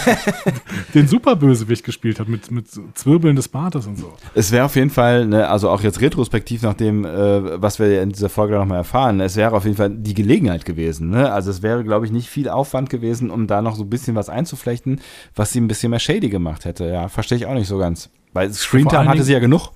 [0.93, 4.13] den Superbösewicht gespielt hat mit, mit Zwirbeln des Bartes und so.
[4.33, 8.01] Es wäre auf jeden Fall, ne, also auch jetzt retrospektiv nach dem, äh, was wir
[8.01, 11.09] in dieser Folge nochmal erfahren, es wäre auf jeden Fall die Gelegenheit gewesen.
[11.09, 11.31] Ne?
[11.31, 14.15] Also es wäre, glaube ich, nicht viel Aufwand gewesen, um da noch so ein bisschen
[14.15, 15.01] was einzuflechten,
[15.35, 16.85] was sie ein bisschen mehr shady gemacht hätte.
[16.85, 18.09] Ja, verstehe ich auch nicht so ganz.
[18.33, 19.71] Weil Screentime hatte sie ja genug.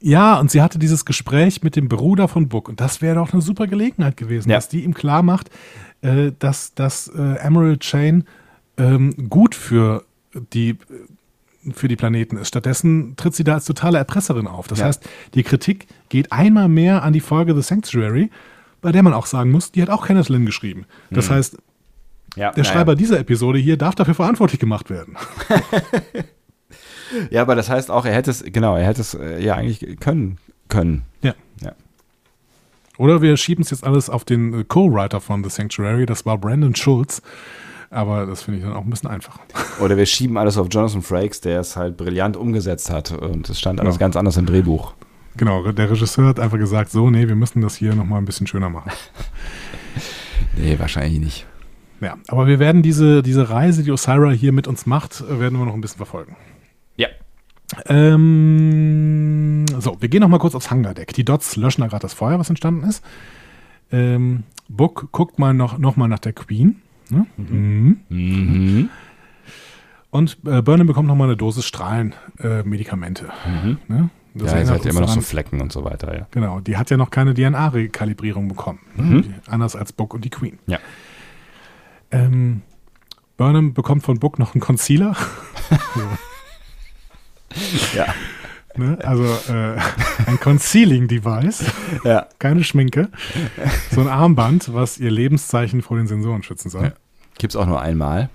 [0.00, 2.68] Ja, und sie hatte dieses Gespräch mit dem Bruder von Book.
[2.68, 4.56] Und das wäre doch eine super Gelegenheit gewesen, ja.
[4.56, 5.50] dass die ihm klar macht,
[6.02, 8.24] äh, dass, dass äh, Emerald Chain
[8.76, 10.04] ähm, gut für
[10.52, 10.76] die,
[11.72, 12.48] für die Planeten ist.
[12.48, 14.68] Stattdessen tritt sie da als totale Erpresserin auf.
[14.68, 14.86] Das ja.
[14.86, 18.30] heißt, die Kritik geht einmal mehr an die Folge The Sanctuary,
[18.82, 20.84] bei der man auch sagen muss, die hat auch Kenneth Lynn geschrieben.
[21.10, 21.34] Das mhm.
[21.34, 21.56] heißt,
[22.36, 22.96] ja, der Schreiber ja.
[22.96, 25.16] dieser Episode hier darf dafür verantwortlich gemacht werden.
[27.30, 29.98] ja, aber das heißt auch, er hätte es, genau, er hätte es äh, ja eigentlich
[30.00, 30.38] können.
[30.68, 31.02] können.
[31.22, 31.34] Ja.
[31.62, 31.72] ja.
[32.98, 36.38] Oder wir schieben es jetzt alles auf den äh, Co-Writer von The Sanctuary, das war
[36.38, 37.22] Brandon Schulz.
[37.90, 39.38] Aber das finde ich dann auch ein bisschen einfach.
[39.80, 43.12] Oder wir schieben alles auf Jonathan Frakes, der es halt brillant umgesetzt hat.
[43.12, 44.00] Und es stand alles genau.
[44.00, 44.94] ganz anders im Drehbuch.
[45.36, 48.46] Genau, der Regisseur hat einfach gesagt, so, nee, wir müssen das hier nochmal ein bisschen
[48.46, 48.90] schöner machen.
[50.56, 51.46] nee, wahrscheinlich nicht.
[52.00, 55.66] Ja, aber wir werden diese, diese Reise, die Osira hier mit uns macht, werden wir
[55.66, 56.36] noch ein bisschen verfolgen.
[57.72, 57.82] Ja.
[58.14, 61.12] Ähm, so, wir gehen noch mal kurz aufs Hangardeck.
[61.14, 63.04] Die Dots löschen da gerade das Feuer, was entstanden ist.
[63.90, 66.82] Ähm, Book guckt mal noch, noch mal nach der Queen.
[67.10, 67.26] Ne?
[67.36, 68.00] Mhm.
[68.08, 68.90] Mhm.
[70.10, 73.28] Und äh, Burnham bekommt noch mal eine Dosis Strahlenmedikamente.
[73.44, 73.78] Äh, mhm.
[73.88, 74.10] ne?
[74.34, 76.26] Das ja, es hat immer noch so Flecken und so weiter, ja.
[76.30, 78.80] Genau, die hat ja noch keine DNA-Rekalibrierung bekommen.
[78.94, 79.02] Ne?
[79.02, 79.34] Mhm.
[79.46, 80.58] Anders als Book und die Queen.
[80.66, 80.78] Ja.
[82.10, 82.62] Ähm,
[83.38, 85.16] Burnham bekommt von Book noch einen Concealer.
[87.94, 88.06] ja.
[88.76, 88.98] Ne?
[89.02, 89.78] Also äh,
[90.26, 91.64] ein Concealing-Device,
[92.04, 92.26] ja.
[92.38, 93.08] keine Schminke,
[93.90, 96.84] so ein Armband, was ihr Lebenszeichen vor den Sensoren schützen soll.
[96.84, 96.92] Ja.
[97.38, 98.28] Gibt es auch nur einmal.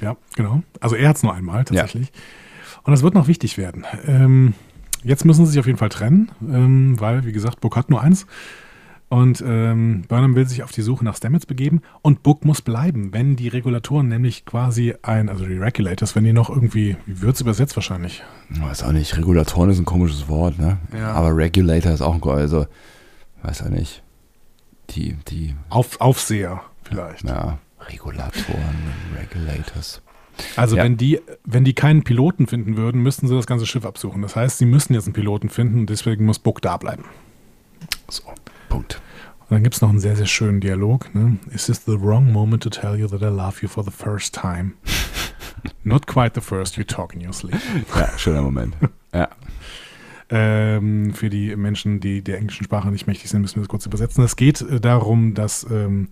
[0.00, 0.62] Ja, genau.
[0.80, 2.08] Also er hat es nur einmal tatsächlich.
[2.08, 2.80] Ja.
[2.84, 3.84] Und das wird noch wichtig werden.
[4.06, 4.54] Ähm,
[5.02, 8.00] jetzt müssen sie sich auf jeden Fall trennen, ähm, weil, wie gesagt, Book hat nur
[8.00, 8.26] eins.
[9.08, 13.14] Und ähm, Burnham will sich auf die Suche nach Stamets begeben und Book muss bleiben,
[13.14, 17.34] wenn die Regulatoren nämlich quasi ein, also die Regulators, wenn die noch irgendwie, wie wird
[17.34, 18.22] es übersetzt wahrscheinlich?
[18.50, 20.76] Weiß auch nicht, Regulatoren ist ein komisches Wort, ne?
[20.92, 21.12] Ja.
[21.12, 22.66] Aber Regulator ist auch ein, also,
[23.42, 24.02] weiß auch nicht.
[24.90, 25.54] Die, die.
[25.70, 27.24] Auf, Aufseher vielleicht.
[27.24, 28.76] Ja, Regulatoren,
[29.18, 30.02] Regulators.
[30.56, 30.84] Also ja.
[30.84, 34.22] wenn die, wenn die keinen Piloten finden würden, müssten sie das ganze Schiff absuchen.
[34.22, 37.04] Das heißt, sie müssen jetzt einen Piloten finden und deswegen muss Book da bleiben.
[38.08, 38.22] So.
[38.68, 39.00] Punkt.
[39.40, 41.14] Und dann gibt es noch einen sehr, sehr schönen Dialog.
[41.14, 41.38] Ne?
[41.52, 44.34] Is this the wrong moment to tell you that I love you for the first
[44.34, 44.74] time?
[45.84, 47.56] Not quite the first you talk in your sleep.
[47.94, 48.74] Ja, schöner Moment.
[49.14, 49.30] Ja.
[50.28, 53.86] Ähm, für die Menschen, die der englischen Sprache nicht mächtig sind, müssen wir das kurz
[53.86, 54.22] übersetzen.
[54.22, 56.08] Es geht äh, darum, dass ähm,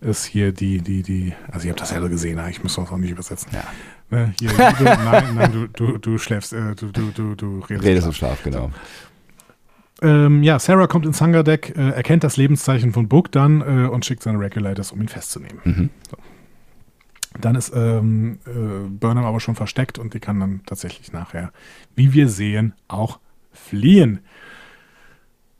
[0.00, 2.96] es hier die, die, die, also ihr habt das selber gesehen, ich muss das auch
[2.96, 3.50] nicht übersetzen.
[3.52, 3.64] Ja.
[4.10, 7.84] Ne, hier, Liebe, nein, nein, du, du, du schläfst, äh, du, du, du, du redest,
[7.84, 8.70] redest im Schlaf, genau.
[10.02, 14.04] Ähm, ja, Sarah kommt ins Hangardeck, äh, erkennt das Lebenszeichen von Book dann äh, und
[14.04, 15.60] schickt seine Regulators, um ihn festzunehmen.
[15.64, 15.90] Mhm.
[16.10, 16.16] So.
[17.40, 21.52] Dann ist ähm, äh, Burnham aber schon versteckt und die kann dann tatsächlich nachher,
[21.94, 23.20] wie wir sehen, auch
[23.52, 24.20] fliehen.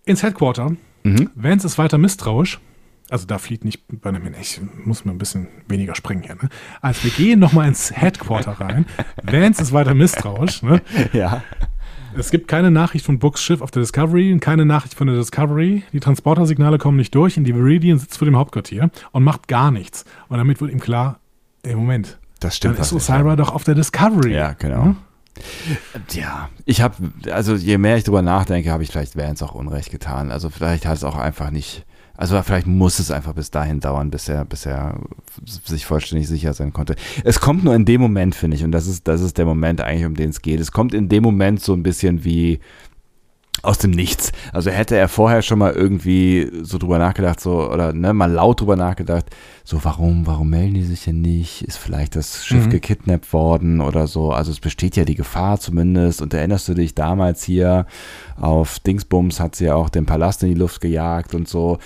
[0.04, 0.72] Ins Headquarter.
[1.04, 1.30] Mhm.
[1.34, 2.60] Vance ist weiter misstrauisch.
[3.08, 4.34] Also da flieht nicht Burnham hin.
[4.40, 6.36] Ich muss mir ein bisschen weniger springen hier.
[6.36, 6.48] Ne?
[6.80, 8.86] Also wir gehen nochmal ins Headquarter rein.
[9.22, 10.62] Vance ist weiter misstrauisch.
[10.62, 10.80] Ne?
[11.12, 11.42] Ja.
[12.16, 15.16] Es gibt keine Nachricht von Books Schiff auf der Discovery und keine Nachricht von der
[15.16, 15.84] Discovery.
[15.92, 19.70] Die Transportersignale kommen nicht durch und die Viridian sitzt vor dem Hauptquartier und macht gar
[19.70, 20.04] nichts.
[20.28, 21.20] Und damit wird ihm klar,
[21.62, 22.18] ey, Moment.
[22.40, 22.76] Das stimmt.
[22.76, 24.34] Dann ist Osira doch auf der Discovery.
[24.34, 24.84] Ja, genau.
[24.84, 24.96] Hm?
[26.12, 26.96] Ja, ich habe,
[27.30, 30.30] also je mehr ich drüber nachdenke, habe ich vielleicht Vance auch Unrecht getan.
[30.30, 31.86] Also vielleicht hat es auch einfach nicht
[32.20, 35.00] also vielleicht muss es einfach bis dahin dauern, bis er, bis er
[35.42, 36.94] sich vollständig sicher sein konnte.
[37.24, 39.80] Es kommt nur in dem Moment, finde ich, und das ist, das ist der Moment
[39.80, 40.60] eigentlich, um den es geht.
[40.60, 42.60] Es kommt in dem Moment so ein bisschen wie,
[43.62, 44.32] aus dem Nichts.
[44.52, 48.60] Also hätte er vorher schon mal irgendwie so drüber nachgedacht, so, oder ne, mal laut
[48.60, 49.26] drüber nachgedacht,
[49.64, 51.62] so, warum, warum melden die sich denn nicht?
[51.62, 52.70] Ist vielleicht das Schiff mhm.
[52.70, 54.32] gekidnappt worden oder so?
[54.32, 56.22] Also es besteht ja die Gefahr zumindest.
[56.22, 57.86] Und erinnerst du dich damals hier
[58.36, 61.78] auf Dingsbums hat sie ja auch den Palast in die Luft gejagt und so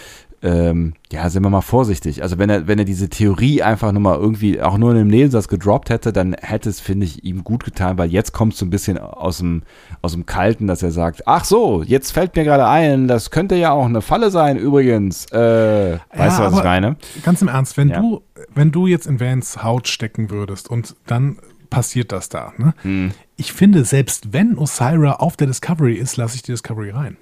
[0.44, 2.22] ähm, ja, sind wir mal vorsichtig.
[2.22, 5.08] Also wenn er, wenn er diese Theorie einfach nur mal irgendwie auch nur in einem
[5.08, 8.58] Nebensatz gedroppt hätte, dann hätte es, finde ich, ihm gut getan, weil jetzt kommt es
[8.58, 9.62] so ein bisschen aus dem,
[10.02, 13.54] aus dem Kalten, dass er sagt, ach so, jetzt fällt mir gerade ein, das könnte
[13.56, 15.24] ja auch eine Falle sein übrigens.
[15.32, 16.96] Äh, ja, weißt du, was ich meine?
[17.22, 18.00] Ganz im Ernst, wenn ja.
[18.00, 18.20] du,
[18.54, 21.38] wenn du jetzt in Vans Haut stecken würdest und dann
[21.70, 22.74] passiert das da, ne?
[22.82, 23.12] Hm.
[23.36, 27.16] Ich finde, selbst wenn Osira auf der Discovery ist, lasse ich die Discovery rein.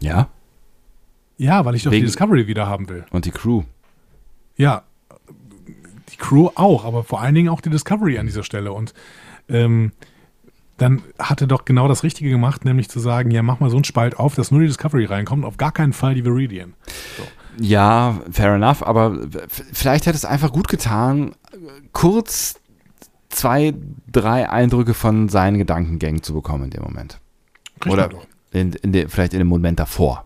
[0.00, 0.28] Ja?
[1.44, 3.04] Ja, weil ich doch Wegen- die Discovery wieder haben will.
[3.10, 3.64] Und die Crew.
[4.56, 4.82] Ja,
[6.10, 8.72] die Crew auch, aber vor allen Dingen auch die Discovery an dieser Stelle.
[8.72, 8.94] Und
[9.48, 9.92] ähm,
[10.78, 13.76] dann hat er doch genau das Richtige gemacht, nämlich zu sagen, ja, mach mal so
[13.76, 16.74] einen Spalt auf, dass nur die Discovery reinkommt, auf gar keinen Fall die Viridian.
[17.60, 19.18] Ja, fair enough, aber
[19.72, 21.36] vielleicht hätte es einfach gut getan,
[21.92, 22.56] kurz
[23.28, 23.74] zwei,
[24.10, 27.20] drei Eindrücke von seinen Gedankengängen zu bekommen in dem Moment.
[27.80, 28.08] Kriegt Oder
[28.50, 30.24] in, in de, vielleicht in dem Moment davor.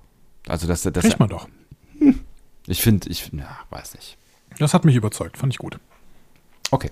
[0.49, 1.49] Also, dass, dass Kriegt man doch.
[2.67, 4.17] ich finde, ich, ja, weiß nicht.
[4.59, 5.79] Das hat mich überzeugt, fand ich gut.
[6.71, 6.91] Okay.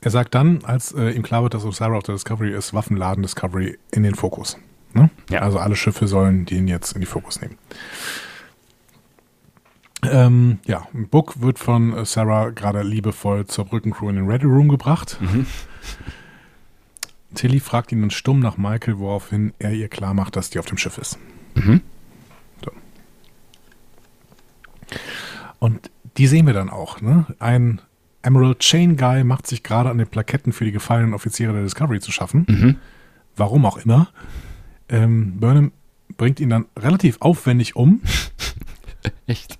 [0.00, 3.22] Er sagt dann, als äh, ihm klar wird, dass Osira auf der Discovery ist, Waffenladen
[3.22, 4.56] Discovery in den Fokus.
[4.94, 5.10] Ne?
[5.28, 5.40] Ja.
[5.40, 7.58] Also alle Schiffe sollen den jetzt in die Fokus nehmen.
[10.04, 15.18] Ähm, ja, Book wird von Sarah gerade liebevoll zur Brückencrew in den Ready Room gebracht.
[17.34, 20.66] Tilly fragt ihn dann stumm nach Michael, woraufhin er ihr klar macht, dass die auf
[20.66, 21.18] dem Schiff ist.
[21.54, 21.82] Mhm.
[22.64, 22.70] So.
[25.58, 27.00] Und die sehen wir dann auch.
[27.00, 27.26] Ne?
[27.38, 27.80] Ein
[28.22, 32.00] Emerald Chain Guy macht sich gerade an den Plaketten für die gefallenen Offiziere der Discovery
[32.00, 32.46] zu schaffen.
[32.48, 32.76] Mhm.
[33.36, 34.08] Warum auch immer.
[34.88, 35.72] Ähm, Burnham
[36.16, 38.00] bringt ihn dann relativ aufwendig um.
[39.26, 39.58] Echt?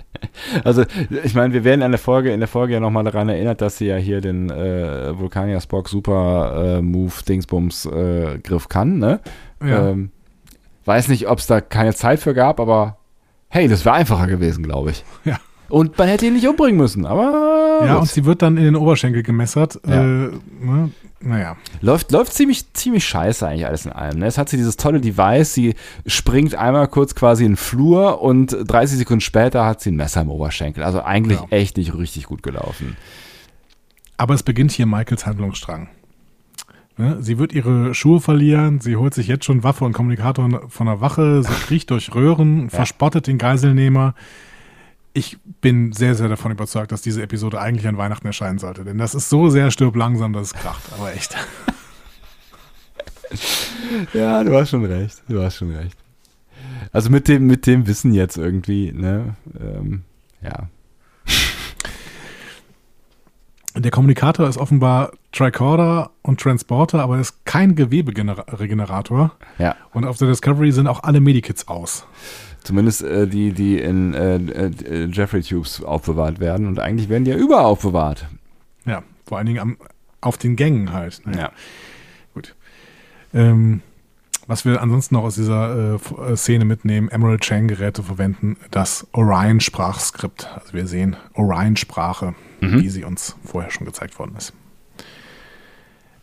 [0.65, 0.85] Also,
[1.25, 3.79] ich meine, wir werden in der Folge, in der Folge ja nochmal daran erinnert, dass
[3.79, 9.21] sie ja hier den äh, Vulkanier Spock Super äh, Move Dingsbums äh, Griff kann, ne?
[9.63, 9.91] Ja.
[9.91, 10.11] Ähm,
[10.85, 12.99] weiß nicht, ob es da keine Zeit für gab, aber
[13.49, 15.05] hey, das wäre einfacher gewesen, glaube ich.
[15.25, 15.39] Ja.
[15.71, 18.03] Und man hätte ihn nicht umbringen müssen, aber Ja, gut.
[18.03, 19.79] und sie wird dann in den Oberschenkel gemessert.
[19.87, 20.03] Ja.
[20.03, 20.31] Äh,
[20.63, 20.91] ne?
[21.21, 21.57] Naja.
[21.81, 24.21] läuft, läuft ziemlich, ziemlich scheiße eigentlich alles in allem.
[24.21, 24.27] Ne?
[24.27, 25.75] Es hat sie dieses tolle Device, sie
[26.07, 30.21] springt einmal kurz quasi in den Flur und 30 Sekunden später hat sie ein Messer
[30.23, 30.85] im Oberschenkel.
[30.85, 31.47] Also eigentlich Ja.
[31.51, 32.97] echt nicht richtig gut gelaufen.
[34.17, 35.89] Aber es beginnt hier Michaels Handlungsstrang.
[36.97, 37.19] Ne?
[37.21, 41.01] Sie wird ihre Schuhe verlieren, sie holt sich jetzt schon Waffe und Kommunikator von der
[41.01, 44.15] Wache, sie kriecht durch Röhren, verspottet den Geiselnehmer.
[45.19, 48.85] Ich bin sehr, sehr davon überzeugt, dass diese Episode eigentlich an Weihnachten erscheinen sollte.
[48.85, 50.83] Denn das ist so sehr stirb langsam, dass es kracht.
[50.97, 51.35] Aber echt.
[54.15, 55.23] Ja, du hast schon recht.
[55.29, 55.95] Du hast schon recht.
[56.93, 59.37] Also mit dem, mit dem Wissen jetzt irgendwie, ne?
[59.61, 60.05] Ähm,
[60.43, 60.71] ja.
[63.77, 69.33] Der Kommunikator ist offenbar Tricorder und Transporter, aber er ist kein Geweberegenerator.
[69.59, 69.77] Ja.
[69.93, 72.07] Und auf der Discovery sind auch alle Medikits aus.
[72.63, 76.67] Zumindest äh, die, die in äh, äh, Jeffrey Tubes aufbewahrt werden.
[76.67, 78.27] Und eigentlich werden die ja überall aufbewahrt.
[78.85, 79.77] Ja, vor allen Dingen am,
[80.21, 81.23] auf den Gängen halt.
[81.25, 81.39] Naja.
[81.39, 81.53] Ja.
[82.35, 82.55] Gut.
[83.33, 83.83] Ähm,
[84.47, 89.07] was wir ansonsten noch aus dieser äh, äh, Szene mitnehmen, Emerald Chain Geräte verwenden das
[89.13, 90.49] Orion-Sprachskript.
[90.55, 94.53] Also wir sehen Orion-Sprache, wie sie uns vorher schon gezeigt worden ist.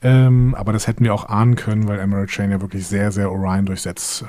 [0.01, 3.31] Ähm, aber das hätten wir auch ahnen können, weil Emerald Chain ja wirklich sehr, sehr
[3.31, 4.25] Orion durchsetzt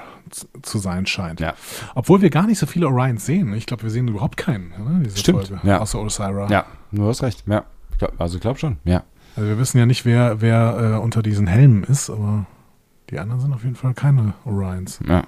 [0.63, 1.41] zu sein scheint.
[1.41, 1.55] Ja.
[1.95, 3.53] Obwohl wir gar nicht so viele Orions sehen.
[3.55, 5.81] Ich glaube, wir sehen überhaupt keinen ne, diese Stimmt, Folge, ja.
[5.81, 6.49] außer Osira.
[6.51, 7.45] Ja, du hast recht.
[7.47, 7.65] Ja.
[7.99, 8.79] Glaub, also ich glaube schon.
[8.85, 9.05] Ja.
[9.37, 12.47] Also wir wissen ja nicht, wer, wer äh, unter diesen Helmen ist, aber
[13.11, 15.01] die anderen sind auf jeden Fall keine Orions.
[15.07, 15.25] ja.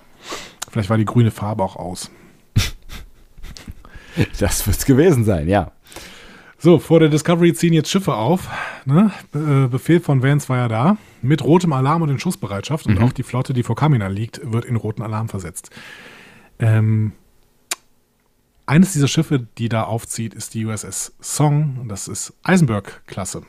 [0.70, 2.10] Vielleicht war die grüne Farbe auch aus.
[4.40, 5.70] Das wird es gewesen sein, ja.
[6.60, 8.48] So, vor der Discovery ziehen jetzt Schiffe auf.
[8.84, 9.12] Ne?
[9.32, 10.96] Äh, Befehl von Vance war ja da.
[11.22, 12.86] Mit rotem Alarm und in Schussbereitschaft.
[12.86, 15.70] Und auch die Flotte, die vor Kamina liegt, wird in roten Alarm versetzt.
[16.58, 17.12] Ähm,
[18.66, 21.78] eines dieser Schiffe, die da aufzieht, ist die USS Song.
[21.80, 23.42] Und das ist Eisenberg-Klasse.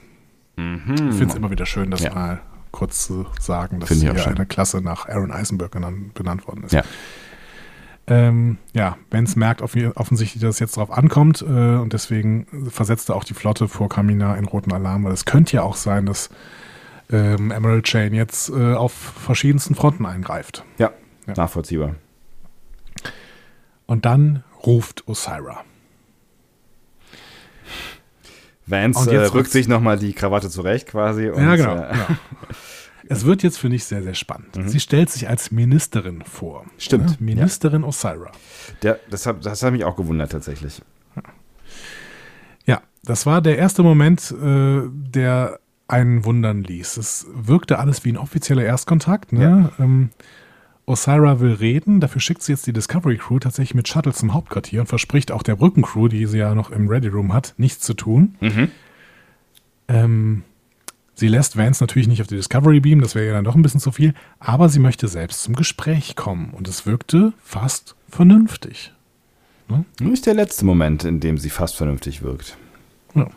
[0.56, 2.14] Ich finde es immer wieder schön, das Ja.
[2.14, 2.42] mal
[2.72, 5.72] kurz zu sagen, dass hier eine Klasse nach Aaron Eisenberg
[6.14, 6.74] benannt worden ist.
[6.74, 6.84] Ja.
[8.12, 13.10] Ähm, ja, Benz merkt off offensichtlich, dass es jetzt darauf ankommt äh, und deswegen versetzt
[13.10, 16.08] er auch die Flotte vor Kamina in roten Alarm, weil es könnte ja auch sein,
[16.08, 16.30] dass
[17.12, 20.64] ähm, Emerald Chain jetzt äh, auf verschiedensten Fronten eingreift.
[20.80, 20.92] Ja,
[21.28, 21.34] Ja.
[21.36, 21.96] nachvollziehbar.
[23.86, 25.62] Und dann ruft Osira.
[28.66, 31.30] Vance Und äh, jetzt rückt sich nochmal die Krawatte zurecht quasi.
[31.30, 31.76] Und, ja, genau.
[31.76, 32.06] Äh, genau.
[33.10, 34.58] Es wird jetzt, finde ich, sehr, sehr spannend.
[34.68, 36.64] Sie stellt sich als Ministerin vor.
[36.64, 36.70] Mhm.
[36.78, 37.16] Stimmt, Ne?
[37.20, 38.32] Ministerin Osira.
[38.84, 40.82] der, das, hat, das hat mich auch gewundert tatsächlich.
[42.66, 46.98] Ja, das war der erste Moment, äh, der einen wundern ließ.
[46.98, 49.34] Es wirkte alles wie ein offizieller Erstkontakt.
[49.34, 49.72] Ne?
[49.80, 50.12] Ähm,
[50.86, 54.82] Osira will reden, dafür schickt sie jetzt die Discovery Crew tatsächlich mit Shuttle zum Hauptquartier
[54.82, 57.94] und verspricht auch der Brückencrew, die sie ja noch im Ready Room hat, nichts zu
[57.96, 58.36] tun.
[59.88, 60.44] Ähm,
[61.20, 63.62] sie lässt Vance natürlich nicht auf die Discovery beamen, das wäre ja dann doch ein
[63.62, 68.94] bisschen zu viel, aber sie möchte selbst zum Gespräch kommen und es wirkte fast vernünftig.
[70.00, 72.58] Nur ist der letzte Moment, in dem sie fast vernünftig wirkt.
[73.14, 73.28] Ja.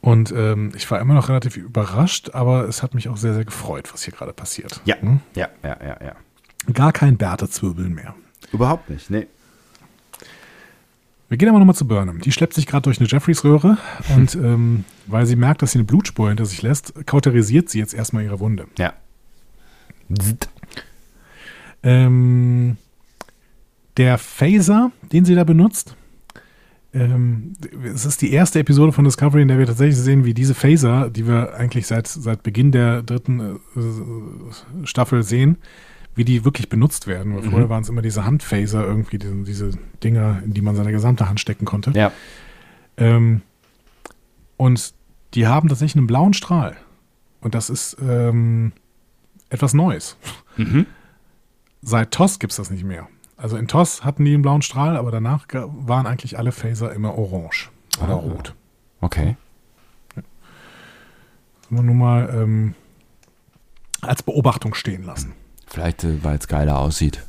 [0.00, 3.44] Und ähm, ich war immer noch relativ überrascht, aber es hat mich auch sehr, sehr
[3.44, 4.80] gefreut, was hier gerade passiert.
[4.86, 5.20] Ja, Hm?
[5.34, 6.72] ja, ja, ja, ja.
[6.72, 8.14] Gar kein Bärtezwirbeln mehr.
[8.52, 9.26] Überhaupt nicht, nee.
[11.28, 12.20] Wir gehen aber nochmal zu Burnham.
[12.20, 13.76] Die schleppt sich gerade durch eine Jeffreys-Röhre
[14.16, 17.94] und ähm, weil sie merkt, dass sie eine Blutspur hinter sich lässt, kauterisiert sie jetzt
[17.94, 18.66] erstmal ihre Wunde.
[18.78, 18.94] Ja.
[21.82, 22.76] Ähm,
[23.98, 25.96] der Phaser, den sie da benutzt,
[26.94, 27.52] ähm,
[27.84, 31.10] es ist die erste Episode von Discovery, in der wir tatsächlich sehen, wie diese Phaser,
[31.10, 33.40] die wir eigentlich seit, seit Beginn der dritten
[33.76, 35.58] äh, Staffel sehen,
[36.18, 37.34] wie die wirklich benutzt werden.
[37.34, 37.50] Weil mhm.
[37.50, 39.70] Vorher waren es immer diese Handphaser, irgendwie diese, diese,
[40.02, 41.92] Dinger, in die man seine gesamte Hand stecken konnte.
[41.92, 42.12] Ja.
[42.96, 43.42] Ähm,
[44.56, 44.92] und
[45.34, 46.76] die haben tatsächlich einen blauen Strahl.
[47.40, 48.72] Und das ist ähm,
[49.48, 50.16] etwas Neues.
[50.56, 50.86] Mhm.
[51.82, 53.08] Seit TOS gibt es das nicht mehr.
[53.36, 57.16] Also in TOS hatten die einen blauen Strahl, aber danach waren eigentlich alle Phaser immer
[57.16, 57.70] orange
[58.02, 58.30] oder oh.
[58.30, 58.54] rot.
[59.00, 59.36] Okay.
[60.16, 60.22] Ja.
[61.62, 62.74] Das wir nur mal ähm,
[64.00, 65.34] als Beobachtung stehen lassen.
[65.68, 67.24] Vielleicht, äh, weil es geiler aussieht.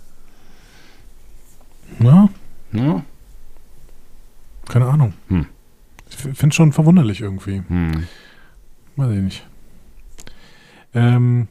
[1.99, 2.30] Ja.
[2.72, 3.03] Ja.
[4.68, 5.14] Keine Ahnung.
[5.28, 5.45] Hm.
[6.10, 7.64] Ich finde es schon verwunderlich irgendwie.
[7.68, 8.07] Hm.
[8.95, 9.48] Weiß ich nicht.
[10.94, 11.48] Ähm,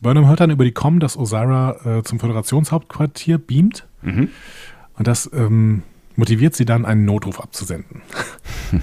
[0.00, 3.86] Burnham hört dann über die Com, dass Osira äh, zum Föderationshauptquartier beamt.
[4.02, 4.30] Mhm.
[4.94, 5.82] Und das ähm,
[6.16, 8.02] motiviert sie dann, einen Notruf abzusenden.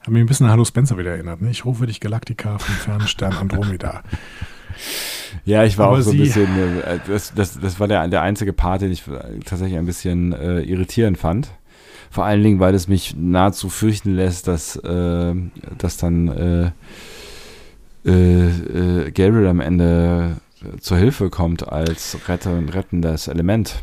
[0.00, 1.42] Hat mich ein bisschen an Hallo Spencer wieder erinnert.
[1.42, 1.50] Ne?
[1.50, 4.02] Ich rufe dich Galaktika vom fernen Stern Andromeda.
[5.44, 8.22] Ja, ich war Aber auch so ein bisschen, äh, das, das, das war der, der
[8.22, 9.04] einzige Part, den ich
[9.44, 11.48] tatsächlich ein bisschen äh, irritierend fand.
[12.10, 15.34] Vor allen Dingen, weil es mich nahezu fürchten lässt, dass, äh,
[15.78, 16.72] dass dann
[18.04, 20.36] äh, äh, Gabriel am Ende
[20.80, 23.82] zur Hilfe kommt als Retter, rettendes Element.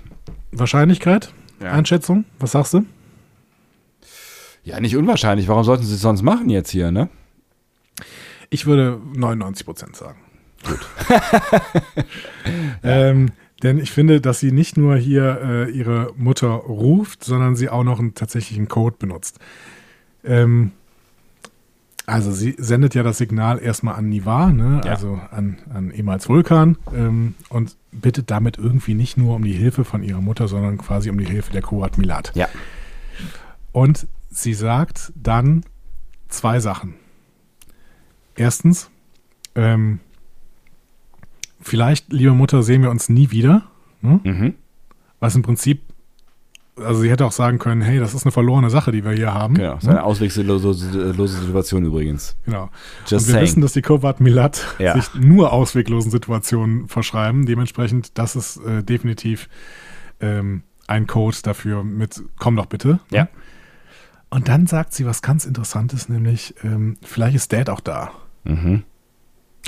[0.52, 1.34] Wahrscheinlichkeit?
[1.62, 1.72] Ja.
[1.72, 2.26] Einschätzung?
[2.40, 2.86] Was sagst du?
[4.64, 5.48] Ja, nicht unwahrscheinlich.
[5.48, 7.10] Warum sollten sie es sonst machen jetzt hier, ne?
[8.50, 10.20] Ich würde 99 Prozent sagen.
[10.66, 10.80] Gut.
[12.84, 13.32] ähm,
[13.64, 17.84] denn ich finde, dass sie nicht nur hier äh, ihre Mutter ruft, sondern sie auch
[17.84, 19.40] noch einen tatsächlichen Code benutzt.
[20.24, 20.72] Ähm,
[22.06, 24.82] also sie sendet ja das Signal erstmal an Nivar, ne?
[24.86, 24.92] Ja.
[24.92, 29.84] also an, an ehemals Vulkan ähm, und bittet damit irgendwie nicht nur um die Hilfe
[29.84, 32.32] von ihrer Mutter, sondern quasi um die Hilfe der Kurat Milat.
[32.34, 32.48] Ja.
[33.74, 35.66] Und sie sagt dann
[36.30, 36.94] zwei Sachen.
[38.36, 38.90] Erstens,
[39.56, 40.00] ähm,
[41.68, 43.64] vielleicht, liebe Mutter, sehen wir uns nie wieder.
[44.02, 44.20] Ne?
[44.24, 44.54] Mhm.
[45.20, 45.82] Was im Prinzip
[46.84, 49.34] also sie hätte auch sagen können, hey, das ist eine verlorene Sache, die wir hier
[49.34, 49.56] haben.
[49.56, 52.36] Genau, das ist eine auswegslose Situation übrigens.
[52.46, 52.70] Genau.
[53.08, 53.42] Just und wir saying.
[53.44, 54.94] wissen, dass die Kovat Milat ja.
[54.94, 57.46] sich nur ausweglosen Situationen verschreiben.
[57.46, 59.50] Dementsprechend, das ist äh, definitiv
[60.20, 63.00] ähm, ein Code dafür mit komm doch bitte.
[63.10, 63.28] Ja.
[64.30, 68.12] Und dann sagt sie was ganz Interessantes, nämlich ähm, vielleicht ist Dad auch da.
[68.44, 68.84] Mhm.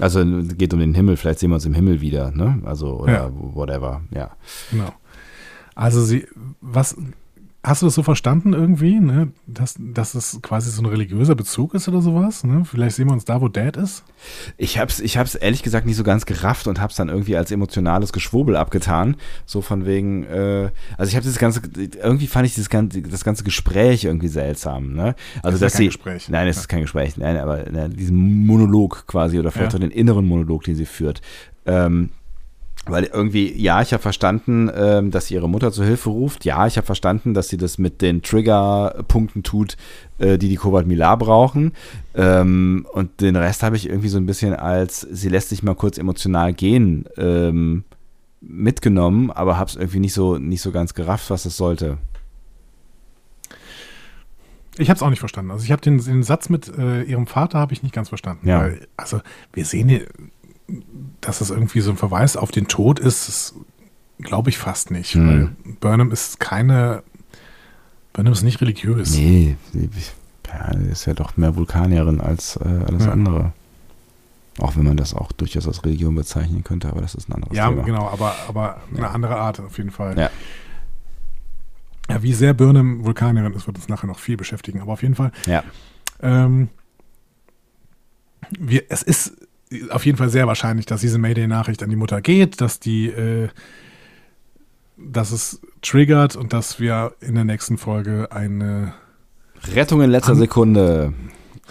[0.01, 0.23] Also
[0.57, 2.61] geht um den Himmel, vielleicht sehen wir uns im Himmel wieder, ne?
[2.65, 3.31] Also oder ja.
[3.33, 4.31] whatever, ja.
[4.71, 4.93] Genau.
[5.75, 6.27] Also sie,
[6.61, 6.95] was,
[7.69, 9.31] hast du das so verstanden irgendwie, ne?
[9.45, 12.43] dass, dass es quasi so ein religiöser Bezug ist oder sowas?
[12.43, 12.65] Ne?
[12.65, 14.03] Vielleicht sehen wir uns da, wo Dad ist?
[14.57, 17.51] Ich hab's, ich hab's ehrlich gesagt nicht so ganz gerafft und hab's dann irgendwie als
[17.51, 19.15] emotionales Geschwurbel abgetan.
[19.45, 21.61] So von wegen, äh, also ich habe das ganze,
[22.01, 24.93] irgendwie fand ich das ganze, das ganze Gespräch irgendwie seltsam.
[24.93, 25.15] Ne?
[25.43, 26.29] Also das ist dass ja kein sie, Gespräch.
[26.29, 26.61] Nein, es ja.
[26.61, 29.77] ist kein Gespräch, nein, aber ne, diesen Monolog quasi oder vielleicht ja.
[29.77, 31.21] auch den inneren Monolog, den sie führt.
[31.65, 32.09] Ähm,
[32.91, 36.45] weil irgendwie, ja, ich habe verstanden, ähm, dass sie ihre Mutter zur Hilfe ruft.
[36.45, 39.77] Ja, ich habe verstanden, dass sie das mit den Triggerpunkten tut,
[40.17, 41.73] äh, die die Kobalt Milar brauchen.
[42.15, 45.75] Ähm, und den Rest habe ich irgendwie so ein bisschen als, sie lässt sich mal
[45.75, 47.83] kurz emotional gehen, ähm,
[48.41, 51.97] mitgenommen, aber habe es irgendwie nicht so, nicht so ganz gerafft, was es sollte.
[54.77, 55.51] Ich habe es auch nicht verstanden.
[55.51, 58.47] Also ich habe den, den, Satz mit äh, ihrem Vater habe ich nicht ganz verstanden.
[58.47, 58.61] Ja.
[58.61, 59.19] Weil, also
[59.51, 60.07] wir sehen hier
[61.21, 63.55] dass das irgendwie so ein Verweis auf den Tod ist,
[64.19, 65.13] glaube ich fast nicht.
[65.13, 65.27] Hm.
[65.27, 67.03] Weil Burnham ist keine.
[68.13, 69.15] Burnham ist nicht religiös.
[69.15, 69.55] Nee,
[70.47, 73.11] ja, ist ja doch mehr Vulkanierin als äh, alles ja.
[73.11, 73.53] andere.
[74.57, 77.55] Auch wenn man das auch durchaus als Religion bezeichnen könnte, aber das ist ein anderes
[77.55, 77.81] ja, Thema.
[77.81, 79.11] Ja, genau, aber, aber eine ja.
[79.11, 80.17] andere Art auf jeden Fall.
[80.17, 80.29] Ja.
[82.09, 85.15] Ja, wie sehr Burnham Vulkanierin ist, wird uns nachher noch viel beschäftigen, aber auf jeden
[85.15, 85.31] Fall.
[85.45, 85.63] Ja.
[86.21, 86.69] Ähm,
[88.59, 89.33] wir, es ist
[89.89, 93.49] auf jeden Fall sehr wahrscheinlich, dass diese Mayday-Nachricht an die Mutter geht, dass die, äh,
[94.97, 98.93] dass es triggert und dass wir in der nächsten Folge eine
[99.73, 101.13] Rettung in letzter Sekunde.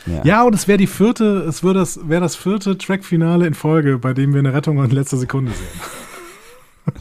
[0.06, 0.22] Ja.
[0.24, 3.98] ja, und es wäre die vierte, es wäre das, wär das vierte Track-Finale in Folge,
[3.98, 6.94] bei dem wir eine Rettung in letzter Sekunde sehen.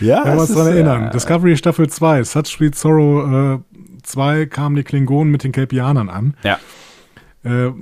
[0.00, 1.02] ja, wir uns daran erinnern.
[1.04, 1.10] Ja.
[1.10, 6.34] Discovery Staffel 2, Such Sweet Sorrow äh, 2 kamen die Klingonen mit den Kelpianern an.
[6.42, 6.58] Ja.
[7.44, 7.72] Äh,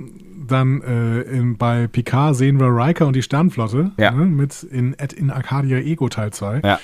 [0.51, 4.11] dann äh, in, bei Picard sehen wir Riker und die Sternflotte Ja.
[4.11, 6.61] ne, mit in, in Arcadia Ego Teil 2.
[6.63, 6.79] Ja.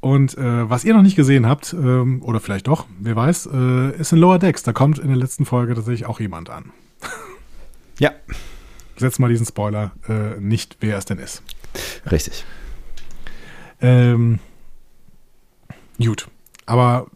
[0.00, 3.96] Und äh, was ihr noch nicht gesehen habt, ähm, oder vielleicht doch, wer weiß, äh,
[4.00, 4.62] ist in Lower Decks.
[4.64, 6.72] Da kommt in der letzten Folge tatsächlich auch jemand an.
[7.98, 8.10] Ja,
[8.96, 11.42] Setzt mal diesen Spoiler äh, nicht, wer es denn ist.
[12.10, 12.44] richtig.
[13.80, 14.38] Ähm,
[16.02, 16.28] gut.
[16.66, 17.06] Aber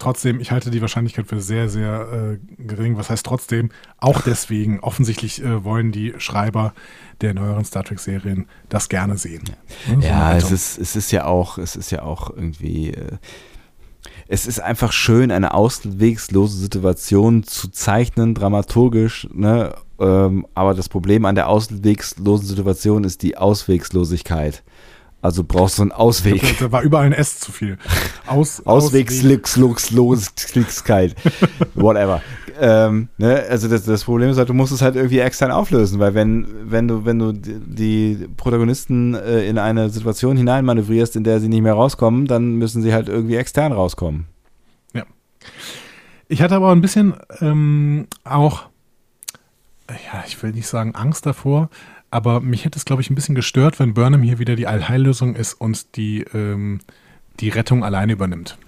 [0.00, 2.96] trotzdem, ich halte die Wahrscheinlichkeit für sehr, sehr äh, gering.
[2.96, 3.70] Was heißt trotzdem?
[3.98, 6.74] Auch deswegen, offensichtlich äh, wollen die Schreiber
[7.20, 9.44] der neueren Star Trek-Serien das gerne sehen.
[9.88, 13.18] Ne, so Ja, es ist, es ist ja auch, es ist ja auch irgendwie, äh,
[14.26, 19.74] es ist einfach schön, eine auswegslose Situation zu zeichnen, dramaturgisch, ne?
[19.98, 24.62] Ähm, aber das Problem an der ausweglosen Situation ist die Auswegslosigkeit.
[25.22, 26.40] Also brauchst du einen Ausweg.
[26.40, 27.78] Da, da war überall ein S zu viel.
[28.26, 31.14] Aus, Auswegslosigkeit.
[31.74, 32.22] Whatever.
[32.58, 33.44] Ähm, ne?
[33.48, 36.46] Also das, das Problem ist halt, du musst es halt irgendwie extern auflösen, weil wenn,
[36.70, 41.62] wenn du, wenn du die, Protagonisten äh, in eine Situation hineinmanövrierst, in der sie nicht
[41.62, 44.26] mehr rauskommen, dann müssen sie halt irgendwie extern rauskommen.
[46.30, 48.68] Ich hatte aber ein bisschen ähm, auch,
[49.88, 51.70] ja, ich will nicht sagen Angst davor,
[52.10, 55.34] aber mich hätte es, glaube ich, ein bisschen gestört, wenn Burnham hier wieder die Allheillösung
[55.34, 56.80] ist und die, ähm,
[57.40, 58.58] die Rettung alleine übernimmt.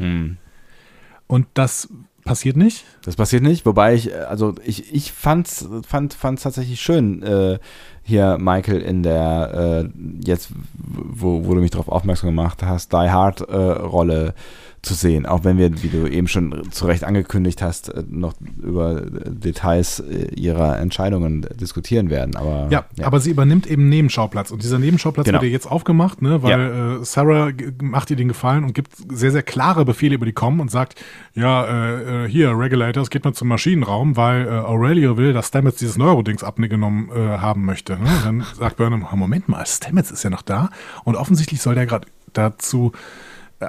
[1.27, 1.89] Und das
[2.25, 2.85] passiert nicht.
[3.05, 7.59] Das passiert nicht, wobei ich, äh, also ich, ich fand's, fand es tatsächlich schön, äh,
[8.03, 9.91] hier Michael in der, äh,
[10.25, 14.35] jetzt, wo, wo du mich darauf aufmerksam gemacht hast, Die Hard äh, Rolle
[14.83, 18.35] zu sehen, auch wenn wir, wie du eben schon zu Recht angekündigt hast, äh, noch
[18.61, 22.35] über äh, Details äh, ihrer Entscheidungen diskutieren werden.
[22.35, 24.51] Aber Ja, aber sie übernimmt eben Nebenschauplatz.
[24.51, 25.37] Und dieser Nebenschauplatz Genau.
[25.37, 29.31] wird ihr jetzt aufgemacht, ne, weil äh, Sarah macht ihr den Gefallen und gibt sehr,
[29.31, 31.01] sehr klare Befehle über die kommen und sagt,
[31.35, 35.97] ja, äh, hier, Regulators, geht mal zum Maschinenraum, weil äh, Aurelio will, dass Stamets dieses
[35.97, 37.93] Neurodings abgenommen äh, haben möchte.
[37.95, 38.09] Ne?
[38.25, 40.71] Dann sagt Burnham, "Ah, Moment mal, Stamets ist ja noch da.
[41.05, 42.93] Und offensichtlich soll der gerade dazu,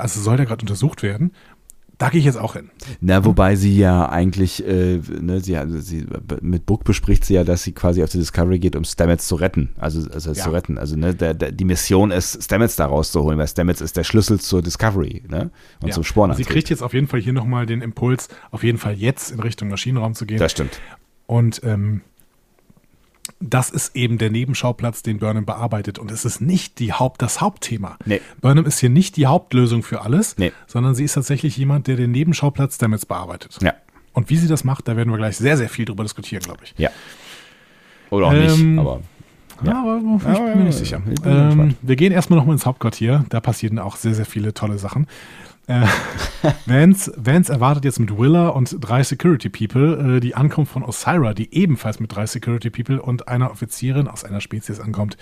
[0.02, 1.32] also soll der gerade untersucht werden.
[2.00, 2.72] Da gehe ich jetzt auch hin.
[3.02, 6.06] Na, wobei sie ja eigentlich, äh, ne, sie, also sie,
[6.42, 9.36] mit Book bespricht sie ja, dass sie quasi auf die Discovery geht, um Stamets zu
[9.36, 9.70] retten.
[9.78, 10.44] Also, also Ja.
[10.44, 10.78] zu retten.
[10.80, 14.40] Also, ne, der, der, die Mission ist, Stamets da rauszuholen, weil Stamets ist der Schlüssel
[14.42, 15.52] zur Discovery, ne?
[15.82, 15.94] Und Ja.
[15.94, 16.48] zum Spornantrieb.
[16.48, 19.40] Sie kriegt jetzt auf jeden Fall hier nochmal den Impuls, auf jeden Fall jetzt in
[19.40, 20.40] Richtung Maschinenraum zu gehen.
[20.40, 20.82] Das stimmt.
[21.28, 22.02] Und ähm,
[23.40, 25.98] das ist eben der Nebenschauplatz, den Burnham bearbeitet.
[26.00, 27.98] Und es ist nicht die Haupt, das Hauptthema.
[28.06, 28.22] Nee.
[28.42, 30.52] Burnham ist hier nicht die Hauptlösung für alles, Nee.
[30.68, 33.58] sondern sie ist tatsächlich jemand, der den Nebenschauplatz Stamets bearbeitet.
[33.62, 33.74] Ja.
[34.14, 36.60] Und wie sie das macht, da werden wir gleich sehr, sehr viel drüber diskutieren, glaube
[36.64, 36.74] ich.
[36.78, 36.90] Ja.
[38.10, 39.02] Oder auch Ähm, nicht, aber.
[39.64, 41.02] Ja, aber ich Ja, bin ja, mir nicht ja, sicher.
[41.26, 43.26] Ähm, wir gehen erstmal nochmal ins Hauptquartier.
[43.30, 45.08] Da passieren auch sehr, sehr viele tolle Sachen.
[45.68, 45.86] Äh,
[46.66, 51.34] Vance, Vance erwartet jetzt mit Willa und drei Security People äh, die Ankunft von Osira,
[51.34, 55.18] die ebenfalls mit drei Security People und einer Offizierin aus einer Spezies ankommt,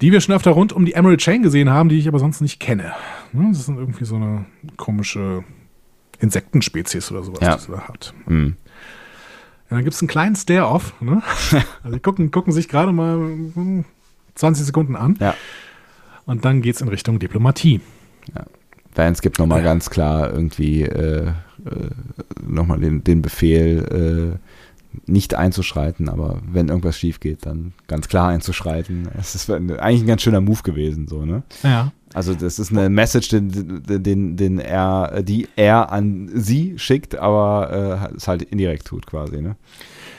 [0.00, 2.40] die wir schon öfter rund um die Emerald Chain gesehen haben, die ich aber sonst
[2.40, 2.92] nicht kenne.
[3.32, 4.46] Ne, Das ist irgendwie so eine
[4.78, 5.44] komische
[6.18, 7.56] Insektenspezies oder sowas, Ja.
[7.56, 8.14] die sie da hat.
[8.26, 8.56] Hm.
[9.70, 10.94] Ja, dann gibt es einen kleinen Stare-Off.
[11.00, 11.22] Ne?
[11.82, 13.84] Also die gucken, gucken sich gerade mal hm,
[14.34, 15.34] 20 Sekunden an Ja.
[16.24, 17.80] und dann geht es in Richtung Diplomatie.
[18.94, 21.28] Vance gibt nochmal ganz klar irgendwie äh,
[21.64, 21.90] äh,
[22.46, 24.38] nochmal den, den Befehl, äh,
[25.06, 29.08] nicht einzuschreiten, aber wenn irgendwas schief geht, dann ganz klar einzuschreiten.
[29.18, 31.42] Es ist eigentlich ein ganz schöner Move gewesen, so, ne?
[31.62, 31.92] Ja.
[32.12, 38.10] Also das ist eine Message, den, den, den er, die er an sie schickt, aber
[38.12, 39.56] äh, es halt indirekt tut quasi, ne?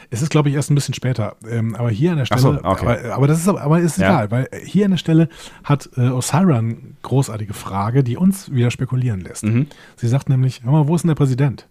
[0.10, 1.36] Es ist, glaube ich, erst ein bisschen später.
[1.50, 2.86] Ähm, aber hier an der Stelle, so, okay.
[3.04, 4.08] aber, aber das ist, aber ist Ja.
[4.10, 5.30] egal, weil hier an der Stelle
[5.64, 9.44] hat äh, eine großartige Frage, die uns wieder spekulieren lässt.
[9.44, 9.68] Mhm.
[9.96, 11.68] Sie sagt nämlich, hör mal, wo ist denn der Präsident?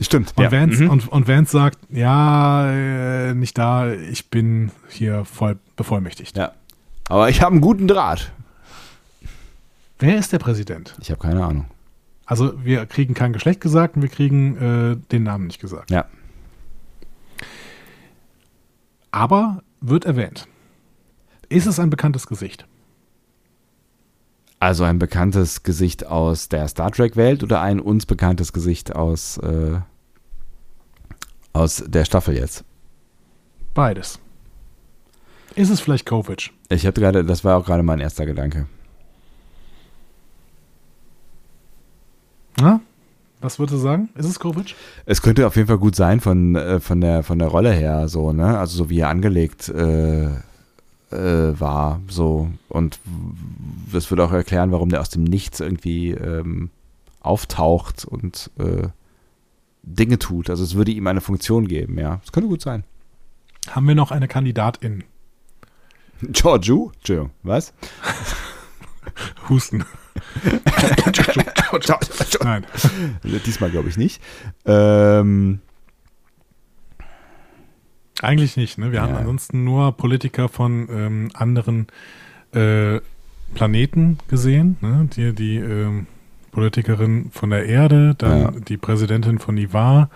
[0.00, 0.32] Stimmt.
[0.36, 0.50] Und, ja.
[0.52, 0.90] Vance, Mhm.
[0.90, 6.36] und, und Vance sagt, ja, äh, nicht da, ich bin hier voll bevollmächtigt.
[6.36, 6.52] ja.
[7.08, 8.32] Aber ich habe einen guten Draht.
[9.98, 10.96] Wer ist der Präsident?
[11.00, 11.66] Ich habe keine Ahnung.
[12.24, 15.90] Also wir kriegen kein Geschlecht gesagt und wir kriegen äh, den Namen nicht gesagt.
[15.90, 16.06] Ja.
[19.12, 20.48] Aber wird erwähnt.
[21.48, 22.66] Ist es ein bekanntes Gesicht?
[24.58, 29.80] Also ein bekanntes Gesicht aus der Star Trek-Welt oder ein uns bekanntes Gesicht aus, äh,
[31.52, 32.64] aus der Staffel jetzt?
[33.74, 34.18] Beides.
[35.54, 36.50] Ist es vielleicht Kovic?
[36.68, 38.66] Ich hatte gerade, das war auch gerade mein erster Gedanke.
[42.58, 42.80] Na?
[43.42, 44.08] Was würdest du sagen?
[44.14, 44.76] Ist es Kovic?
[45.04, 48.08] Es könnte auf jeden Fall gut sein von, äh, von, der, von der Rolle her,
[48.08, 48.58] so, ne?
[48.58, 52.50] Also so wie er angelegt äh, äh, war, so.
[52.68, 53.00] Und
[53.92, 56.70] das würde auch erklären, warum der aus dem Nichts irgendwie ähm,
[57.20, 58.88] auftaucht und äh,
[59.82, 60.48] Dinge tut.
[60.48, 62.20] Also es würde ihm eine Funktion geben, ja.
[62.22, 62.84] Das könnte gut sein.
[63.70, 65.04] Haben wir noch eine Kandidatin?
[66.22, 66.92] Georgiou?
[66.94, 67.72] Entschuldigung, was?
[69.48, 69.84] Husten.
[72.42, 72.66] Nein.
[73.46, 74.20] Diesmal glaube ich nicht.
[74.66, 75.60] Ähm,
[78.22, 78.92] Eigentlich nicht, ne?
[78.92, 79.02] Wir ja.
[79.02, 81.88] haben ansonsten nur Politiker von ähm, anderen
[82.52, 83.00] äh,
[83.54, 85.08] Planeten gesehen, ne?
[85.16, 86.06] Die, die ähm,
[86.52, 88.50] Politikerin von der Erde, dann ja.
[88.50, 90.08] die Präsidentin von Ivar.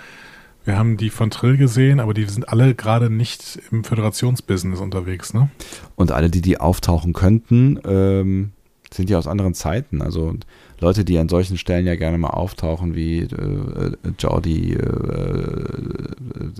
[0.64, 5.34] Wir haben die von Trill gesehen, aber die sind alle gerade nicht im Föderationsbusiness unterwegs,
[5.34, 5.48] ne?
[5.96, 8.52] Und alle, die die auftauchen könnten, ähm,
[8.92, 10.02] sind ja aus anderen Zeiten.
[10.02, 10.34] Also
[10.80, 16.52] Leute, die an solchen Stellen ja gerne mal auftauchen, wie äh, äh Jordi, äh, äh,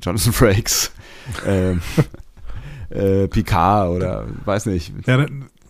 [0.00, 0.92] Jonathan Frakes,
[1.46, 1.80] ähm,
[2.90, 4.92] äh, Picard oder weiß nicht.
[5.06, 5.26] Ja,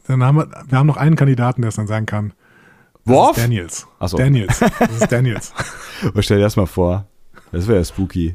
[0.07, 2.33] dann, haben wir, wir haben noch einen Kandidaten, der es dann sagen kann.
[3.05, 3.37] Worf?
[3.37, 3.87] Daniels.
[3.99, 4.17] Achso.
[4.17, 4.61] Daniels.
[4.79, 5.53] Das ist Daniels.
[6.21, 7.07] stell dir das mal vor.
[7.53, 8.35] Das wäre ja spooky.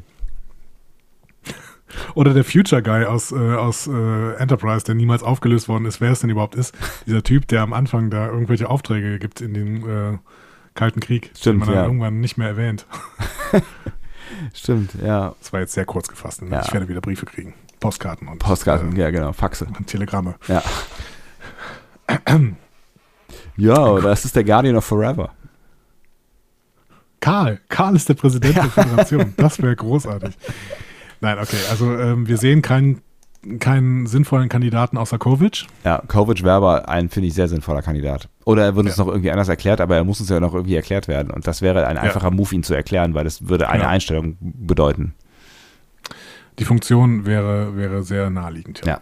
[2.14, 6.12] Oder der Future Guy aus, äh, aus äh, Enterprise, der niemals aufgelöst worden ist, wer
[6.12, 6.74] es denn überhaupt ist.
[7.06, 10.18] Dieser Typ, der am Anfang da irgendwelche Aufträge gibt in den äh,
[10.74, 11.74] Kalten Krieg, Stimmt, den man ja.
[11.76, 12.86] dann irgendwann nicht mehr erwähnt.
[14.54, 15.34] Stimmt, ja.
[15.40, 16.42] Das war jetzt sehr kurz gefasst.
[16.42, 16.50] Ne?
[16.50, 16.62] Ja.
[16.64, 17.54] Ich werde wieder Briefe kriegen.
[17.80, 19.66] Postkarten und Postkarten, ja genau, Faxe.
[19.66, 20.34] und Telegramme.
[20.48, 20.62] Ja.
[23.56, 25.30] ja, das ist der Guardian of Forever.
[27.20, 27.60] Karl.
[27.68, 29.34] Karl ist der Präsident der Föderation.
[29.36, 30.36] Das wäre großartig.
[31.20, 31.56] Nein, okay.
[31.70, 33.02] Also ähm, wir sehen keinen
[33.58, 35.64] keinen sinnvollen Kandidaten außer Kovic.
[35.82, 38.28] Ja, Kovic wäre aber ein, finde ich, sehr sinnvoller Kandidat.
[38.44, 39.04] Oder er wird uns Ja.
[39.04, 41.30] noch irgendwie anders erklärt, aber er muss uns ja noch irgendwie erklärt werden.
[41.30, 43.88] Und das wäre ein einfacher Move, ihn zu erklären, weil das würde eine Ja.
[43.88, 45.14] Einstellung bedeuten.
[46.58, 48.82] Die Funktion wäre, wäre sehr naheliegend.
[48.84, 49.00] Ja.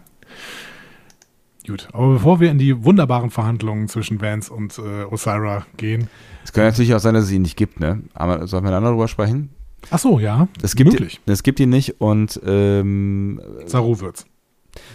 [1.67, 6.07] Gut, aber bevor wir in die wunderbaren Verhandlungen zwischen Vance und äh, Osira gehen.
[6.45, 8.01] Es könnte natürlich auch sein, dass es ihn nicht gibt, ne?
[8.13, 9.49] Aber sollen wir dann darüber sprechen?
[9.91, 10.47] Ach so, ja.
[10.61, 11.19] Es gibt, möglich.
[11.25, 14.25] es gibt ihn nicht und ähm, Saru wird's.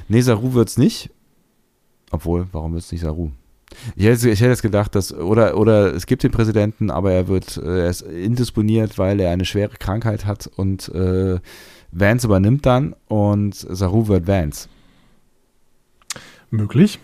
[0.08, 1.10] nee, Saru wird's nicht.
[2.10, 3.30] Obwohl, warum wird's nicht Saru?
[3.96, 7.28] Ich hätte, ich hätte jetzt gedacht, dass, oder, oder es gibt den Präsidenten, aber er
[7.28, 11.40] wird, äh, er ist indisponiert, weil er eine schwere Krankheit hat und äh,
[11.90, 14.68] Vance übernimmt dann und Saru wird Vance.
[16.50, 16.98] Möglich,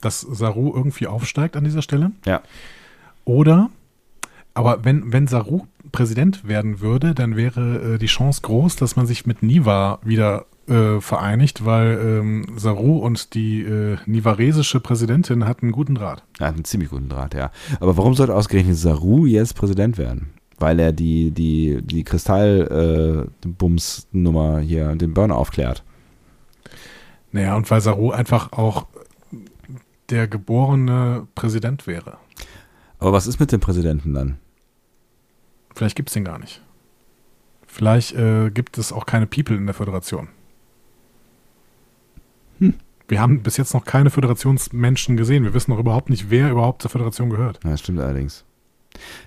[0.00, 2.12] dass Saru irgendwie aufsteigt an dieser Stelle.
[2.26, 2.42] Ja.
[3.24, 3.70] Oder,
[4.54, 9.06] aber wenn, wenn Saru Präsident werden würde, dann wäre äh, die Chance groß, dass man
[9.06, 15.66] sich mit Niva wieder äh, vereinigt, weil ähm, Saru und die äh, nivaresische Präsidentin hatten
[15.66, 16.24] einen guten Draht.
[16.38, 17.52] Er hat einen ziemlich guten Draht, ja.
[17.80, 20.30] Aber warum sollte ausgerechnet Saru jetzt Präsident werden?
[20.58, 25.82] Weil er die, die, die Kristallbums-Nummer hier, den Burner aufklärt.
[27.32, 28.86] Naja, und weil Saru einfach auch
[30.10, 32.18] der geborene Präsident wäre.
[32.98, 34.36] Aber was ist mit dem Präsidenten dann?
[35.74, 36.62] Vielleicht gibt es den gar nicht.
[37.66, 40.28] Vielleicht äh, gibt es auch keine People in der Föderation.
[42.58, 42.74] Hm.
[43.08, 45.44] Wir haben bis jetzt noch keine Föderationsmenschen gesehen.
[45.44, 47.60] Wir wissen noch überhaupt nicht, wer überhaupt zur Föderation gehört.
[47.64, 48.44] Ja, das stimmt allerdings.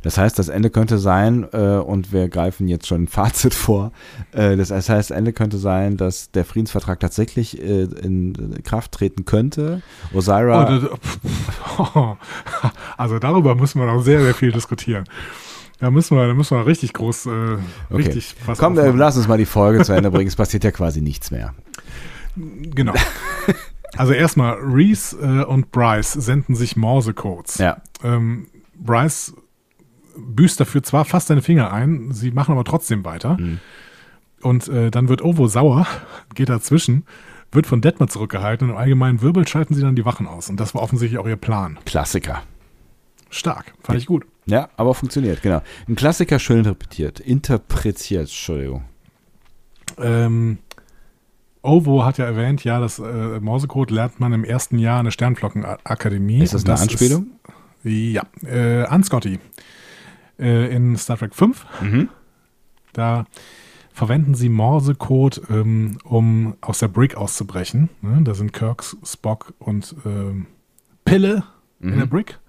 [0.03, 3.91] Das heißt, das Ende könnte sein, äh, und wir greifen jetzt schon ein Fazit vor,
[4.31, 9.25] äh, das, heißt, das Ende könnte sein, dass der Friedensvertrag tatsächlich äh, in Kraft treten
[9.25, 9.81] könnte.
[10.13, 10.81] Osira,
[11.77, 12.15] Oh,
[12.97, 15.05] also darüber müssen wir noch sehr, sehr viel diskutieren.
[15.79, 17.59] Da müssen wir, da müssen wir richtig groß, äh, Okay.
[17.91, 18.97] richtig was komm, äh, aufmachen.
[18.99, 21.53] lass uns mal die Folge zu Ende bringen, es passiert ja quasi nichts mehr.
[22.37, 22.93] Genau.
[23.95, 27.59] Also erstmal, Reese äh, und Bryce senden sich Morse-Codes.
[27.59, 28.47] Ja, Ähm,
[28.77, 29.33] Bryce
[30.17, 33.37] büßt dafür zwar fast seine Finger ein, sie machen aber trotzdem weiter.
[33.39, 33.59] Mhm.
[34.41, 35.87] Und äh, dann wird Ovo sauer,
[36.33, 37.05] geht dazwischen,
[37.53, 40.49] wird von Detmer zurückgehalten und im allgemeinen Wirbel schalten sie dann die Wachen aus.
[40.49, 41.79] Und das war offensichtlich auch ihr Plan.
[41.85, 42.43] Klassiker.
[43.29, 44.25] Stark, fand ich gut.
[44.47, 45.61] Ja, aber funktioniert, genau.
[45.87, 47.19] Ein Klassiker schön interpretiert.
[47.19, 48.83] Interpretiert, Entschuldigung.
[49.97, 50.59] Ähm,
[51.61, 55.11] Ovo hat ja erwähnt, ja, das äh, Morsecode lernt man im ersten Jahr an der
[55.11, 56.43] Sternflockenakademie.
[56.43, 57.27] Ist das eine Anspielung?
[57.83, 59.39] Ist, ja, äh, an Scotty.
[60.37, 62.09] Äh, in Star Trek 5, Mhm.
[62.93, 63.25] da
[63.93, 67.89] verwenden sie Morsecode, ähm, um aus der Brick auszubrechen.
[68.01, 68.19] Ne?
[68.23, 70.47] Da sind Kirk, Spock und ähm,
[71.05, 71.43] Pille
[71.79, 71.99] in Mhm.
[71.99, 72.39] der Brick.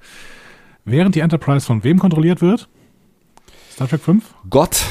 [0.89, 2.69] Während die Enterprise von wem kontrolliert wird?
[3.73, 4.25] Star Trek 5?
[4.49, 4.85] Gott.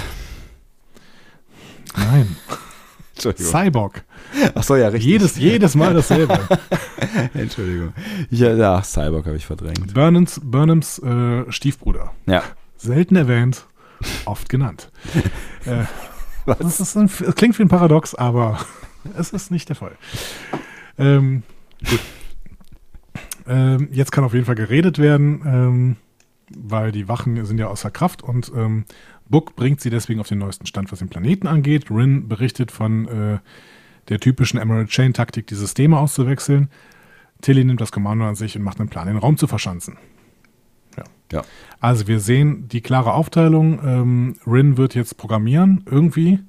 [1.96, 2.36] Nein.
[3.18, 4.04] Cyborg.
[4.56, 5.10] Achso, ja, richtig.
[5.10, 6.38] Jedes, jedes Mal dasselbe.
[7.34, 7.94] Entschuldigung.
[8.30, 9.94] Ja, ja Cyborg habe ich verdrängt.
[9.94, 12.12] Burnhams, Burnhams äh, Stiefbruder.
[12.26, 12.44] Ja.
[12.76, 13.66] Selten erwähnt,
[14.26, 14.92] oft genannt.
[15.66, 15.86] äh,
[16.46, 16.58] Was?
[16.58, 18.60] das, ist ein, es klingt wie ein Paradox, aber
[19.18, 19.94] es ist nicht der Fall.
[20.98, 21.44] Ähm,
[21.90, 22.02] gut.
[23.48, 25.96] Ähm, jetzt kann auf jeden Fall geredet werden, ähm,
[26.56, 28.86] weil die Wachen sind ja außer Kraft und ähm,
[29.28, 31.90] Book bringt sie deswegen auf den neuesten Stand, was den Planeten angeht.
[31.90, 33.40] Rin berichtet von äh,
[34.10, 36.70] der typischen Emerald Chain Taktik, die Systeme auszuwechseln.
[37.42, 39.98] Tilly nimmt das Kommando an sich und macht einen Plan, den Raum zu verschanzen.
[40.98, 41.04] Ja.
[41.32, 41.44] Ja.
[41.80, 43.80] Also wir sehen die klare Aufteilung.
[43.84, 46.40] Ähm, Rin wird jetzt programmieren, irgendwie.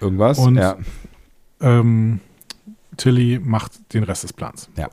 [0.00, 0.38] Irgendwas?
[0.38, 0.76] Und ja.
[1.60, 2.20] ähm,
[2.96, 4.68] Tilly macht den Rest des Plans.
[4.76, 4.88] Ja.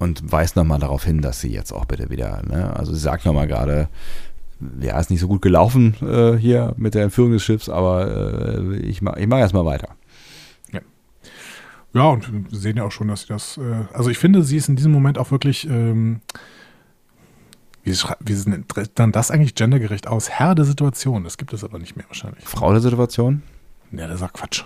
[0.00, 2.74] Und weist nochmal darauf hin, dass sie jetzt auch bitte wieder, ne?
[2.74, 3.88] also sie sagt nochmal gerade,
[4.80, 8.76] ja, ist nicht so gut gelaufen äh, hier mit der Entführung des Schiffs, aber äh,
[8.78, 9.90] ich mache ich mach erstmal weiter.
[11.92, 13.58] Ja, und wir sehen ja auch schon, dass sie das.
[13.58, 15.68] Äh, also ich finde, sie ist in diesem Moment auch wirklich.
[15.68, 16.20] Ähm,
[17.82, 20.28] wie, wie tritt dann das eigentlich gendergerecht aus?
[20.28, 21.24] Herr der Situation.
[21.24, 22.44] Das gibt es aber nicht mehr wahrscheinlich.
[22.44, 23.42] Frau der Situation?
[23.90, 24.64] Ja, das ist Quatsch.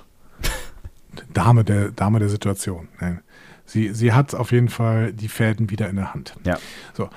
[1.32, 2.88] Dame der, Dame der Situation.
[3.00, 3.20] Nein.
[3.66, 6.34] Sie, sie hat auf jeden Fall die Fäden wieder in der Hand.
[6.44, 6.58] Ja.
[6.92, 7.08] So.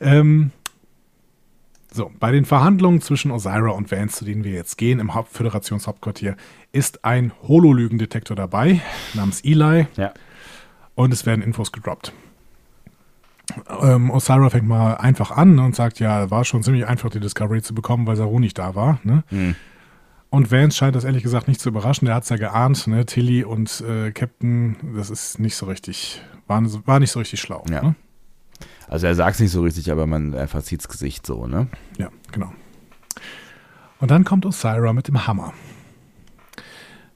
[0.00, 0.50] Ähm,
[1.92, 5.32] so, bei den Verhandlungen zwischen Osira und Vance, zu denen wir jetzt gehen, im Haupt
[5.32, 6.36] Föderationshauptquartier,
[6.72, 8.80] ist ein Hololügendetektor dabei,
[9.14, 10.12] namens Eli, Ja.
[10.96, 12.12] und es werden Infos gedroppt.
[13.80, 17.62] Ähm, Osira fängt mal einfach an und sagt, ja, war schon ziemlich einfach, die Discovery
[17.62, 18.98] zu bekommen, weil Saru nicht da war.
[19.04, 19.22] Ne?
[19.28, 19.54] Hm.
[20.34, 22.06] Und Vance scheint das ehrlich gesagt nicht zu überraschen.
[22.06, 23.06] Der hat es ja geahnt, ne?
[23.06, 27.64] Tilly und äh, Captain, das ist nicht so richtig, war, war nicht so richtig schlau.
[27.70, 27.82] Ja.
[27.82, 27.94] Ne?
[28.88, 31.68] Also er sagt es nicht so richtig, aber man er verzieht's Gesicht so, ne?
[31.98, 32.52] Ja, genau.
[34.00, 35.54] Und dann kommt Osira mit dem Hammer.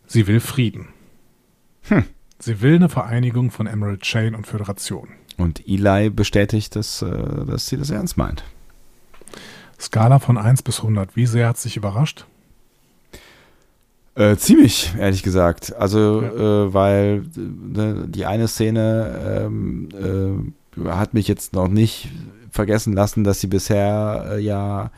[0.07, 0.87] Sie will Frieden.
[1.89, 2.05] Hm.
[2.39, 5.09] Sie will eine Vereinigung von Emerald Chain und Föderation.
[5.39, 8.45] Und Eli bestätigt, dass, äh, dass sie das ernst meint.
[9.77, 11.17] Skala von 1 bis 100.
[11.17, 12.25] Wie sehr hat sich überrascht?
[14.19, 15.75] Äh, ziemlich, ehrlich gesagt.
[15.77, 16.65] Also, Ja.
[16.65, 19.89] äh, weil ne, die eine Szene ähm,
[20.77, 22.09] äh, hat mich jetzt noch nicht
[22.51, 24.91] vergessen lassen, dass sie bisher äh, ja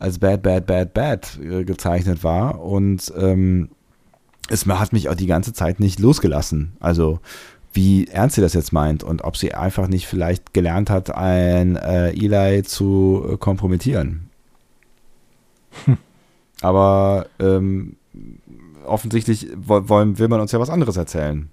[0.00, 2.60] als Bad, Bad, Bad, Bad äh, gezeichnet war.
[2.60, 3.68] Und ähm,
[4.48, 6.72] es hat mich auch die ganze Zeit nicht losgelassen.
[6.80, 7.20] Also,
[7.72, 11.76] wie ernst sie das jetzt meint und ob sie einfach nicht vielleicht gelernt hat, ein
[11.76, 14.30] äh, Eli zu kompromittieren.
[16.60, 17.96] Aber ähm,
[18.84, 21.48] offensichtlich wo- wollen, will man uns ja was anderes erzählen.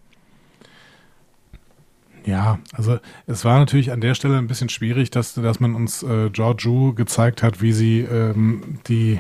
[2.24, 6.04] Ja, also es war natürlich an der Stelle ein bisschen schwierig, dass, dass man uns
[6.04, 9.20] äh, Georgiou gezeigt hat, wie sie ähm, die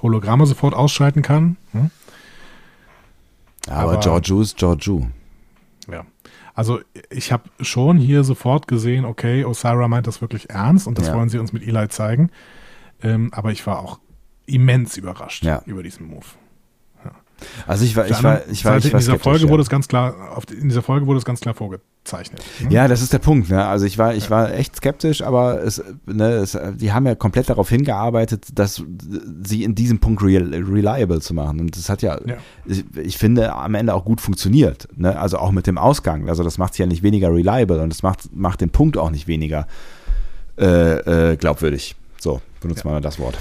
[0.00, 1.56] Hologramme sofort ausschalten kann.
[1.72, 1.90] Hm?
[3.68, 5.06] Aber, Aber- Georgiou ist Georgiou.
[5.90, 6.06] Ja.
[6.54, 6.80] Also
[7.10, 11.14] ich habe schon hier sofort gesehen, okay, Osira meint das wirklich ernst und das Ja.
[11.14, 12.30] wollen sie uns mit Eli zeigen.
[13.02, 13.98] Ähm, aber ich war auch
[14.46, 15.62] immens überrascht Ja.
[15.66, 16.26] über diesen Move.
[17.66, 19.50] Also ich war, ich war, ich war, ich war in dieser Folge ja.
[19.50, 20.14] wurde es ganz klar,
[20.50, 22.42] die- in dieser Folge wurde es ganz klar vorgezeichnet.
[22.60, 22.70] ne?
[22.72, 23.50] Ja, das ist der Punkt.
[23.50, 23.64] Ne?
[23.66, 27.48] Also ich war, ich war echt skeptisch, aber es, ne, es, die haben ja komplett
[27.50, 28.82] darauf hingearbeitet, dass
[29.44, 31.60] sie in diesem Punkt real, reliable zu machen.
[31.60, 32.36] Und das hat ja, Ja.
[32.66, 34.88] Ich, ich finde, am Ende auch gut funktioniert.
[34.96, 35.18] Ne?
[35.18, 36.28] Also auch mit dem Ausgang.
[36.28, 39.10] Also das macht sie ja nicht weniger reliable und das macht, macht den Punkt auch
[39.10, 39.66] nicht weniger
[40.58, 41.96] äh, äh, glaubwürdig.
[42.18, 43.38] So, benutzen wir mal das Wort.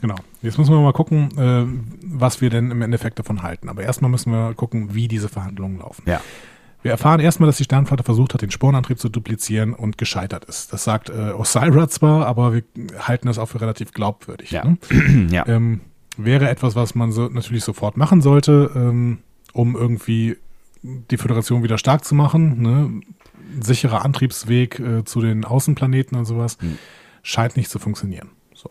[0.00, 0.16] Genau.
[0.42, 1.66] Jetzt müssen wir mal gucken, äh,
[2.02, 3.68] was wir denn im Endeffekt davon halten.
[3.68, 6.02] Aber erstmal müssen wir gucken, wie diese Verhandlungen laufen.
[6.06, 6.20] Ja.
[6.82, 10.72] Wir erfahren erstmal, dass die Sternflotte versucht hat, den Sporenantrieb zu duplizieren und gescheitert ist.
[10.72, 12.62] Das sagt äh, Osira zwar, aber wir
[13.00, 14.50] halten das auch für relativ glaubwürdig.
[14.50, 14.64] Ja.
[14.64, 14.78] Ne?
[15.30, 15.46] ja.
[15.46, 15.82] Ähm,
[16.16, 19.18] wäre etwas, was man so natürlich sofort machen sollte, ähm,
[19.52, 20.38] um irgendwie
[20.82, 22.62] die Föderation wieder stark zu machen.
[22.62, 23.02] Ne?
[23.56, 26.56] Ein Sicherer Antriebsweg äh, zu den Außenplaneten und sowas.
[26.60, 26.78] Hm.
[27.22, 28.30] Scheint nicht zu funktionieren.
[28.54, 28.70] So.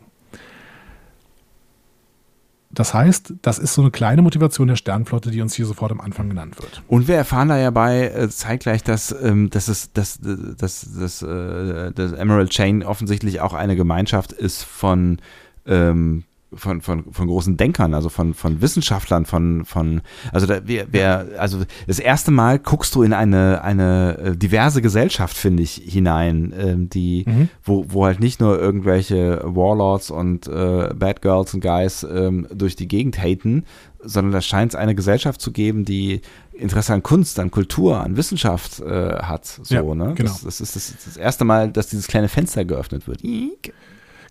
[2.71, 5.99] Das heißt, das ist so eine kleine Motivation der Sternflotte, die uns hier sofort am
[5.99, 6.83] Anfang genannt wird.
[6.87, 11.21] Und wir erfahren da ja bei äh, zeitgleich, dass, ähm, dass, es, dass, dass, dass,
[11.23, 15.17] äh, das Emerald Chain offensichtlich auch eine Gemeinschaft ist von,
[15.65, 20.01] ähm, von, von, von großen Denkern, also von, von Wissenschaftlern, von, von
[20.31, 24.81] also da, wir, wir, also das erste Mal guckst du in eine, eine äh, diverse
[24.81, 27.49] Gesellschaft, finde ich, hinein, ähm, die, Mhm.
[27.63, 32.75] wo, wo halt nicht nur irgendwelche Warlords und äh, Bad Girls und Guys ähm, durch
[32.75, 33.63] die Gegend haten,
[34.03, 36.21] sondern da scheint es eine Gesellschaft zu geben, die
[36.53, 39.45] Interesse an Kunst, an Kultur, an Wissenschaft äh, hat.
[39.45, 40.13] So, Ja, ne?
[40.15, 40.31] genau.
[40.31, 43.23] Das, das ist das, das erste Mal, dass dieses kleine Fenster geöffnet wird.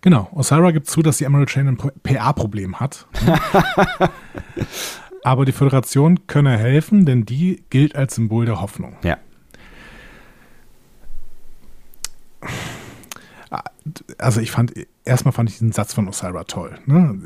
[0.01, 3.07] Genau, Osira gibt zu, dass die Emerald Chain ein PA-Problem hat.
[5.25, 8.97] Aber die Föderation könne helfen, denn die gilt als Symbol der Hoffnung.
[9.03, 9.19] Ja.
[14.19, 16.79] Also ich fand, erstmal fand ich diesen Satz von Osira toll.
[16.87, 17.19] Ne?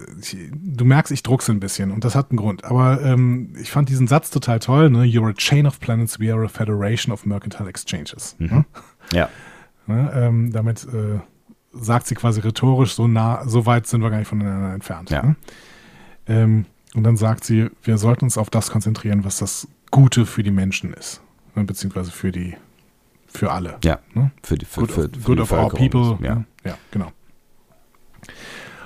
[0.55, 2.65] Du merkst, ich druckse ein bisschen und das hat einen Grund.
[2.65, 4.89] Aber ähm, ich fand diesen Satz total toll.
[4.89, 5.03] Ne?
[5.03, 8.36] You're a chain of planets, we are a federation of mercantile exchanges.
[8.39, 8.65] Ne?
[9.12, 9.28] Ja.
[9.86, 10.12] Ne?
[10.15, 11.19] Ähm, damit äh,
[11.73, 15.11] sagt sie quasi rhetorisch, so nah, so weit sind wir gar nicht voneinander entfernt.
[15.11, 15.23] Ja.
[15.23, 15.36] Ne?
[16.27, 20.43] Ähm, und dann sagt sie, wir sollten uns auf das konzentrieren, was das Gute für
[20.43, 21.23] die Menschen ist.
[21.55, 22.57] Ne, beziehungsweise für die,
[23.27, 23.78] für alle.
[23.85, 24.31] Ja, ne?
[24.43, 26.19] für die, für, good für, of, good of our people.
[26.23, 26.36] Ja.
[26.36, 26.44] Ne?
[26.65, 27.12] ja, genau.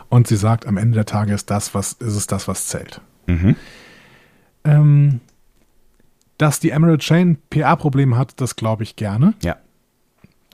[0.08, 3.00] Und sie sagt, am Ende der Tage ist das, was, ist es das, was zählt.
[3.26, 3.56] Mhm.
[4.64, 5.20] Ähm,
[6.38, 9.34] dass die Emerald Chain PA-Probleme hat, das glaube ich gerne.
[9.42, 9.56] Ja.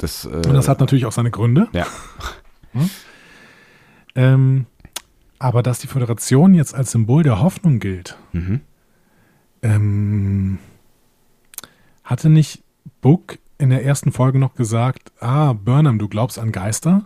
[0.02, 1.68] Das, äh, Und das hat natürlich auch seine Gründe.
[1.72, 1.86] Ja.
[2.74, 2.90] Hm?
[4.14, 4.66] Ähm,
[5.38, 8.60] aber dass die Föderation jetzt als Symbol der Hoffnung gilt, Mhm.
[9.62, 10.58] ähm,
[12.02, 12.62] hatte nicht
[13.02, 17.04] Book in der ersten Folge noch gesagt, ah, Burnham, du glaubst an Geister?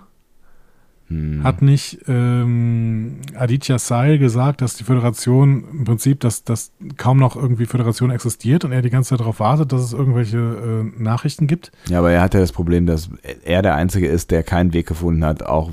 [1.09, 1.45] Hm.
[1.45, 7.37] Hat nicht ähm, Aditya Sai gesagt, dass die Föderation im Prinzip, dass, dass kaum noch
[7.37, 11.47] irgendwie Föderation existiert und er die ganze Zeit darauf wartet, dass es irgendwelche äh, Nachrichten
[11.47, 11.71] gibt?
[11.89, 13.09] Ja, aber er hat ja das Problem, dass
[13.45, 15.71] er der Einzige ist, der keinen Weg gefunden hat, auch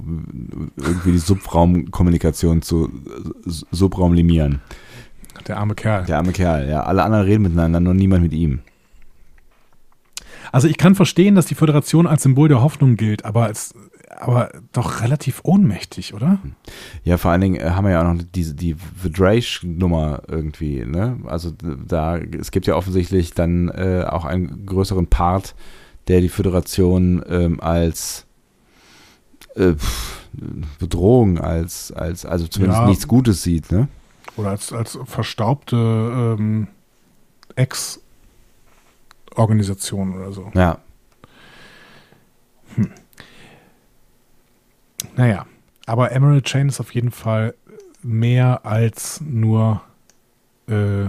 [0.77, 4.61] irgendwie die Subraumkommunikation zu äh, subraumlimieren.
[5.47, 6.05] Der arme Kerl.
[6.05, 6.83] Der arme Kerl, ja.
[6.83, 8.59] Alle anderen reden miteinander, nur niemand mit ihm.
[10.51, 13.73] Also ich kann verstehen, dass die Föderation als Symbol der Hoffnung gilt, aber als
[14.19, 16.39] aber doch relativ ohnmächtig, oder?
[17.03, 21.19] Ja, vor allen Dingen äh, haben wir ja auch noch diese die Vidrage-Nummer irgendwie, ne?
[21.25, 25.55] Also da es gibt ja offensichtlich dann äh, auch einen größeren Part,
[26.07, 28.25] der die Föderation ähm, als
[29.55, 29.73] äh,
[30.79, 32.87] Bedrohung, als als also zumindest Ja.
[32.87, 33.87] nichts Gutes sieht, ne?
[34.35, 35.75] Oder als, als verstaubte
[36.39, 36.67] ähm,
[39.35, 40.51] Ex-Organisation oder so.
[40.55, 40.79] Ja,
[45.15, 45.45] Naja,
[45.85, 47.53] aber Emerald Chain ist auf jeden Fall
[48.01, 49.81] mehr als nur
[50.67, 51.05] äh,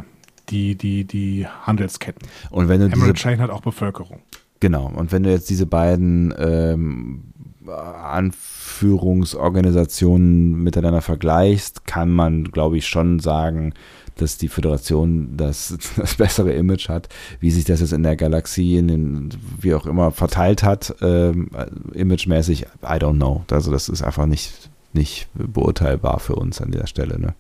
[0.51, 2.29] die, die, die Handelsketten.
[2.51, 4.21] und wenn du diese Emerald Chain hat auch Bevölkerung.
[4.61, 7.25] Genau, und wenn du jetzt diese beiden ähm,
[7.67, 13.75] Anführungsorganisationen miteinander vergleichst, kann man, glaube ich, schon sagen,
[14.17, 17.09] dass die Föderation das, das bessere Image hat,
[17.41, 19.29] wie sich das jetzt in der Galaxie, in den,
[19.61, 21.51] wie auch immer, verteilt hat, ähm,
[21.93, 23.45] imagemäßig, I don't know.
[23.51, 27.19] Also das ist einfach nicht, nicht beurteilbar für uns an der Stelle.
[27.19, 27.35] Ne?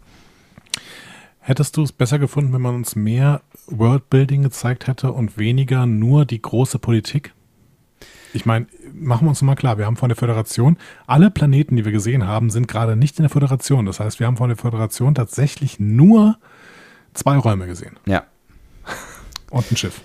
[1.40, 6.24] Hättest du es besser gefunden, wenn man uns mehr Worldbuilding gezeigt hätte und weniger nur
[6.24, 7.34] die große Politik?
[8.32, 10.76] Ich meine, machen wir uns mal klar, wir haben von der Föderation,
[11.06, 13.86] alle Planeten, die wir gesehen haben, sind gerade nicht in der Föderation.
[13.86, 16.38] Das heißt, wir haben von der Föderation tatsächlich nur
[17.14, 18.24] zwei Räume gesehen Ja.
[19.50, 20.00] und ein Schiff.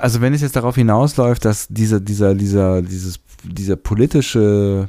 [0.00, 4.88] Also wenn es jetzt darauf hinausläuft, dass dieser, dieser, dieser, dieses, dieser politische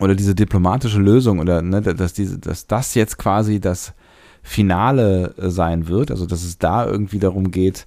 [0.00, 3.94] oder diese diplomatische Lösung oder ne, dass diese, dass das jetzt quasi das
[4.42, 7.86] Finale äh, sein wird, also dass es da irgendwie darum geht,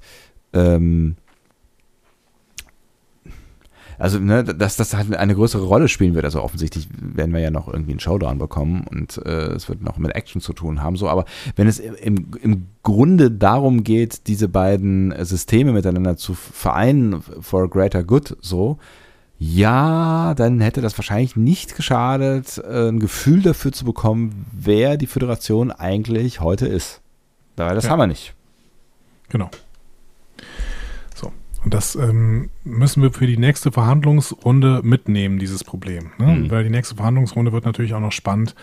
[0.53, 1.15] ähm,
[3.97, 6.25] also ne, dass das halt eine größere Rolle spielen wird.
[6.25, 9.97] Also offensichtlich werden wir ja noch irgendwie einen Showdown bekommen und äh, es wird noch
[9.97, 10.95] mit Action zu tun haben.
[10.95, 17.21] So, aber wenn es im, im Grunde darum geht, diese beiden Systeme miteinander zu vereinen
[17.21, 18.77] for a greater good, so,
[19.37, 25.07] ja, dann hätte das wahrscheinlich nicht geschadet, äh, ein Gefühl dafür zu bekommen, wer die
[25.07, 27.01] Föderation eigentlich heute ist.
[27.57, 27.91] Weil das Ja.
[27.91, 28.33] haben wir nicht.
[29.29, 29.49] Genau.
[31.65, 36.11] Und das ähm, müssen wir für die nächste Verhandlungsrunde mitnehmen, dieses Problem.
[36.19, 36.27] Ne?
[36.27, 36.51] Mhm.
[36.51, 38.53] Weil die nächste Verhandlungsrunde wird natürlich auch noch spannend,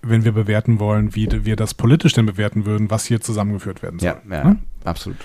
[0.00, 3.98] wenn wir bewerten wollen, wie wir das politisch denn bewerten würden, was hier zusammengeführt werden
[3.98, 4.16] soll.
[4.30, 4.58] Ja, ja, Ne?
[4.84, 5.16] absolut.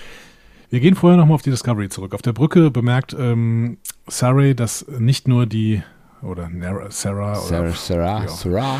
[0.68, 2.12] Wir gehen vorher nochmal auf die Discovery zurück.
[2.12, 3.76] Auf der Brücke bemerkt ähm,
[4.08, 5.80] Saray, dass nicht nur die,
[6.22, 6.50] oder
[6.88, 8.26] Sarah, Sarah, oder Sarah.
[8.26, 8.76] Sarah.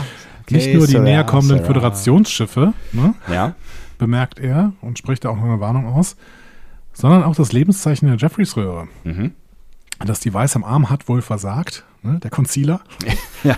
[0.50, 1.66] nicht Okay, nur die Sarah, näher kommenden Sarah.
[1.68, 3.14] Föderationsschiffe, ne?
[3.30, 3.54] Ja,
[3.98, 6.16] bemerkt er und spricht da auch noch eine Warnung aus,
[6.92, 8.88] sondern auch das Lebenszeichen der Jeffreys-Röhre.
[9.04, 9.32] mhm.
[10.04, 12.80] Das Device am Arm hat wohl versagt, ne, der Concealer.
[13.44, 13.56] Ja.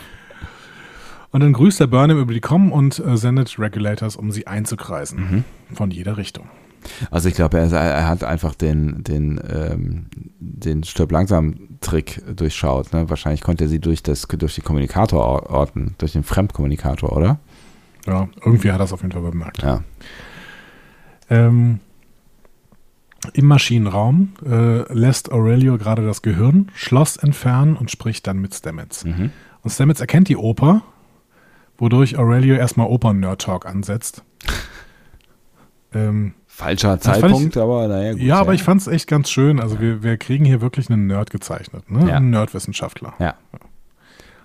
[1.30, 5.44] Und dann grüßt der Burnham über die Com und äh, sendet Regulators, um sie einzukreisen.
[5.68, 5.74] Mhm.
[5.74, 6.48] Von jeder Richtung.
[7.10, 10.06] Also ich glaube, er, er hat einfach den, den, ähm,
[10.38, 12.92] den Stirb langsam Trick durchschaut.
[12.92, 13.08] Ne?
[13.10, 17.38] Wahrscheinlich konnte er sie durch, das, durch den Kommunikator or- orten, durch den Fremdkommunikator, oder?
[18.06, 19.62] Ja, irgendwie hat er das auf jeden Fall bemerkt.
[19.62, 19.82] Ja.
[21.30, 21.80] Ähm,
[23.32, 29.04] Im Maschinenraum äh, lässt Aurelio gerade das Gehirn, Schloss entfernen und spricht dann mit Stamets.
[29.04, 29.30] Mhm.
[29.62, 30.82] Und Stamets erkennt die Oper,
[31.78, 34.22] wodurch Aurelio erstmal Opern-Nerd-Talk ansetzt.
[35.94, 38.20] ähm, Falscher Zeitpunkt, aber naja, gut.
[38.20, 39.58] ja, aber ich fand es echt ganz schön.
[39.58, 42.08] Also wir, wir kriegen hier wirklich einen Nerd gezeichnet, ne?
[42.08, 42.16] Ja.
[42.16, 43.14] einen Nerdwissenschaftler.
[43.18, 43.34] Ja.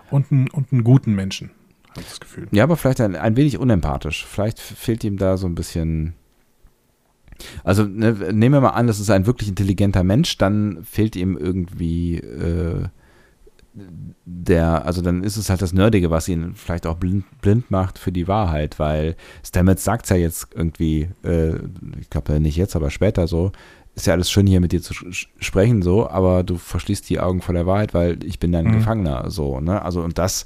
[0.09, 1.51] Und, einen, und einen guten Menschen,
[1.91, 2.47] habe ich das Gefühl.
[2.49, 4.25] Ja, aber vielleicht ein, ein wenig unempathisch.
[4.25, 6.15] Vielleicht fehlt ihm da so ein bisschen.
[7.63, 11.37] Also ne, nehmen wir mal an, das ist ein wirklich intelligenter Mensch, dann fehlt ihm
[11.37, 12.85] irgendwie äh,
[14.25, 17.97] der, also dann ist es halt das Nerdige, was ihn vielleicht auch blind, blind macht
[17.97, 21.55] für die Wahrheit, weil Stamets sagt es ja jetzt irgendwie, äh,
[21.99, 23.51] ich glaube nicht jetzt, aber später so,
[23.95, 27.41] ist ja alles schön hier mit dir zu sprechen, so, aber du verschließt die Augen
[27.41, 28.73] vor der Wahrheit, weil ich bin dein mhm.
[28.73, 29.81] Gefangener, so, ne?
[29.81, 30.45] Also, und das,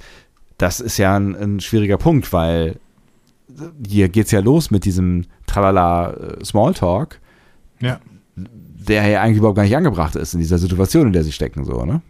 [0.57, 2.79] das ist ja ein, ein schwieriger Punkt, weil
[3.87, 7.19] hier geht es ja los mit diesem Tralala äh, Smalltalk.
[7.79, 7.99] Ja.
[8.35, 11.63] Der ja eigentlich überhaupt gar nicht angebracht ist in dieser Situation, in der sie stecken,
[11.63, 12.01] so, ne?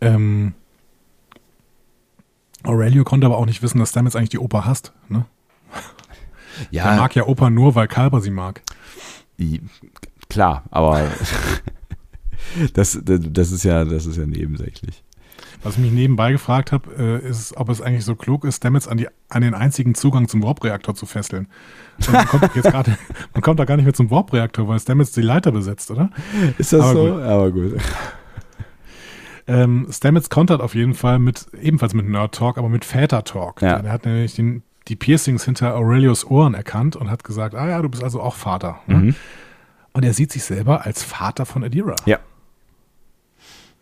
[0.00, 0.54] Ähm,
[2.62, 5.26] Aurelio konnte aber auch nicht wissen, dass Stamets eigentlich die Oper hasst, ne?
[6.70, 6.92] Ja.
[6.92, 8.62] Er mag ja Oper nur, weil Kalber sie mag.
[10.30, 11.06] Klar, aber
[12.72, 15.04] das, das, ist ja, das ist ja nebensächlich.
[15.62, 18.86] Was ich mich nebenbei gefragt habe, äh, ist, ob es eigentlich so klug ist, Stamets
[18.86, 21.48] an, die, an den einzigen Zugang zum Warp-Reaktor zu fesseln.
[22.10, 22.88] Man kommt, jetzt grad,
[23.34, 26.10] man kommt da gar nicht mehr zum Warp-Reaktor, weil Stamets die Leiter besetzt, oder?
[26.58, 27.12] Ist das Aber so?
[27.12, 27.22] Gut.
[27.22, 27.74] Aber gut.
[29.48, 33.62] Ähm, Stamets kontert auf jeden Fall mit, ebenfalls mit Nerd Talk, aber mit Väter Talk.
[33.62, 33.76] Ja.
[33.76, 37.80] Er hat nämlich den, die Piercings hinter Aurelios Ohren erkannt und hat gesagt, ah ja,
[37.80, 38.80] du bist also auch Vater.
[38.86, 38.96] Ne?
[38.96, 39.14] Mhm.
[39.92, 41.94] Und er sieht sich selber als Vater von Adira.
[42.06, 42.18] Ja.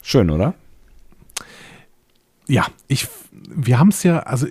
[0.03, 0.55] Schön, oder?
[2.47, 4.47] Ja, ich, wir haben es ja, also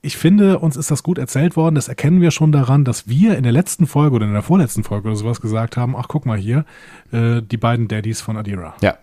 [0.00, 1.74] ich finde, uns ist das gut erzählt worden.
[1.74, 4.84] Das erkennen wir schon daran, dass wir in der letzten Folge oder in der vorletzten
[4.84, 6.64] Folge oder sowas gesagt haben: Ach, guck mal hier,
[7.12, 8.74] äh, die beiden Daddies von Adira.
[8.80, 8.96] Ja.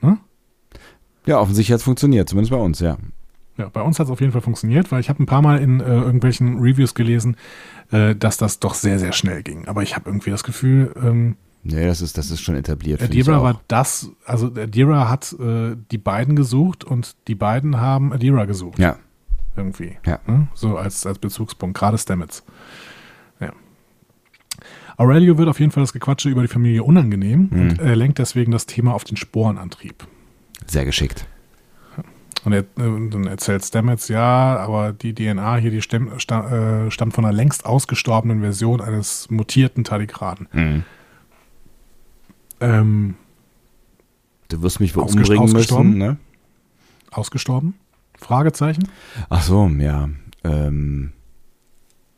[0.00, 0.18] Ne?
[1.26, 2.96] Ja, offensichtlich hat es funktioniert, zumindest bei uns, ja.
[3.56, 5.58] Ja, bei uns hat es auf jeden Fall funktioniert, weil ich habe ein paar Mal
[5.58, 7.36] in äh, irgendwelchen Reviews gelesen,
[7.90, 9.66] äh, dass das doch sehr, sehr schnell ging.
[9.66, 13.02] Aber ich habe irgendwie das Gefühl, ähm, Nee, das ist, das ist schon etabliert.
[13.02, 18.44] Adira war das, also Adira hat äh, die beiden gesucht und die beiden haben Adira
[18.44, 18.78] gesucht.
[18.78, 18.96] Ja.
[19.56, 19.96] Irgendwie.
[20.06, 20.20] Ja.
[20.26, 20.48] Ne?
[20.54, 22.44] So als, als Bezugspunkt, gerade Stamets.
[23.40, 23.52] Ja.
[24.96, 27.60] Aurelio wird auf jeden Fall das Gequatsche über die Familie unangenehm mhm.
[27.60, 30.06] und er lenkt deswegen das Thema auf den Sporenantrieb.
[30.66, 31.26] Sehr geschickt.
[32.44, 37.24] Und er, dann erzählt Stamets, ja, aber die DNA hier, die stammt, äh, stammt von
[37.24, 40.48] einer längst ausgestorbenen Version eines mutierten Tardigraden.
[40.52, 40.84] Mhm.
[42.60, 43.14] Ähm,
[44.48, 46.16] du wirst mich wohl umbringen müssen, ne?
[47.10, 47.74] Ausgestorben?
[48.18, 48.88] Fragezeichen?
[49.28, 50.08] Ach so, ja.
[50.44, 51.12] Ähm.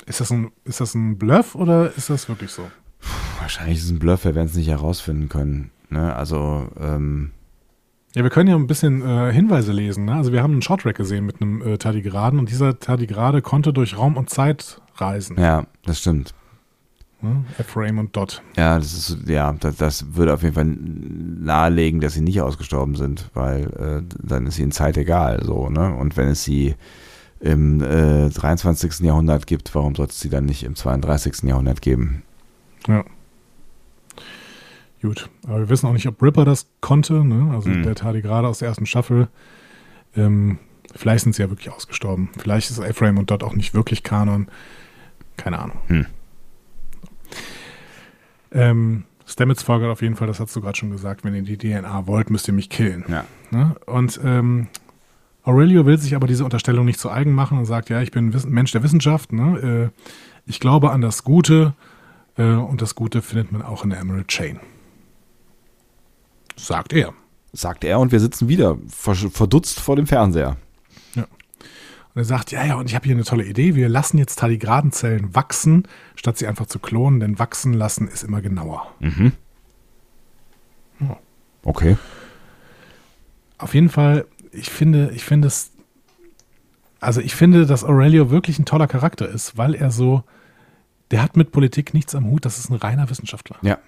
[0.07, 2.69] Ist das, ein, ist das ein Bluff oder ist das wirklich so?
[3.39, 5.71] Wahrscheinlich ist es ein Bluff, wir werden es nicht herausfinden können.
[5.89, 6.15] Ne?
[6.15, 7.31] Also, ähm,
[8.15, 10.07] ja, wir können ja ein bisschen äh, Hinweise lesen.
[10.07, 10.15] Ne?
[10.15, 13.97] Also wir haben einen Shorttrack gesehen mit einem äh, Tardigraden und dieser Tardigrade konnte durch
[13.97, 15.39] Raum und Zeit reisen.
[15.39, 16.35] Ja, das stimmt.
[17.23, 17.45] Ne?
[17.59, 18.43] F-Frame und Dot.
[18.57, 22.95] Ja, das ist, ja, das, das, würde auf jeden Fall nahelegen, dass sie nicht ausgestorben
[22.95, 25.95] sind, weil äh, dann ist ihnen Zeit egal, so, ne?
[25.95, 26.75] Und wenn es sie
[27.41, 29.01] im äh, 23.
[29.01, 31.43] Jahrhundert gibt, warum sollte es sie dann nicht im 32.
[31.45, 32.23] Jahrhundert geben?
[32.87, 33.05] Ja.
[35.03, 37.55] Gut, aber wir wissen auch nicht, ob Ripper das konnte, ne?
[37.55, 37.83] also mhm.
[37.83, 39.29] der Tardigrade aus der ersten Staffel.
[40.15, 40.59] Ähm,
[40.95, 42.29] vielleicht sind sie ja wirklich ausgestorben.
[42.37, 44.49] Vielleicht ist A-Frame und dort auch nicht wirklich Kanon.
[45.39, 45.79] Keine Ahnung.
[45.89, 46.07] Mhm.
[48.53, 51.57] Ähm, Stamets folgert auf jeden Fall, das hast du gerade schon gesagt, wenn ihr die
[51.57, 53.05] DNA wollt, müsst ihr mich killen.
[53.09, 53.25] Ja.
[53.51, 53.77] Ne?
[53.87, 54.69] Und ähm,
[55.45, 58.31] Aurelio will sich aber diese Unterstellung nicht zu eigen machen und sagt, ja, ich bin
[58.31, 59.91] ein Mensch der Wissenschaft, ne?
[59.95, 60.01] äh,
[60.47, 61.75] ich glaube an das Gute
[62.37, 64.61] äh, und das Gute findet man auch in der Emerald Chain.
[66.57, 67.13] Sagt er.
[67.53, 70.57] Sagt er und wir sitzen wieder verdutzt vor dem Fernseher.
[72.15, 73.77] Und er sagt, ja, ja, und ich habe hier eine tolle Idee.
[73.77, 78.41] Wir lassen jetzt Tardigradenzellen wachsen, statt sie einfach zu klonen, denn wachsen lassen ist immer
[78.41, 78.93] genauer.
[78.99, 79.33] Mhm.
[81.01, 81.17] Ja.
[81.63, 81.97] Okay.
[83.59, 85.71] Auf jeden Fall, ich finde, ich finde es,
[86.99, 90.25] also ich finde, dass Aurelio wirklich ein toller Charakter ist, weil er so,
[91.11, 93.57] der hat mit Politik nichts am Hut, das ist ein reiner Wissenschaftler.
[93.63, 93.79] Ja.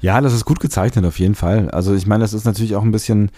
[0.00, 1.70] Ja, das ist gut gezeichnet auf jeden Fall.
[1.70, 3.30] Also ich meine, das ist natürlich auch ein bisschen,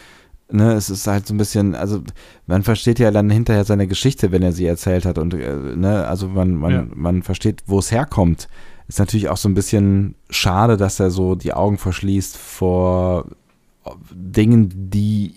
[0.51, 2.03] ne, es ist halt so ein bisschen, also
[2.47, 6.07] man versteht ja dann hinterher seine Geschichte, wenn er sie erzählt hat und äh, ne,
[6.07, 6.87] also man, man, ja.
[6.95, 8.49] man versteht, wo es herkommt.
[8.89, 13.27] Ist natürlich auch so ein bisschen schade, dass er so die Augen verschließt vor
[14.13, 15.35] Dingen, die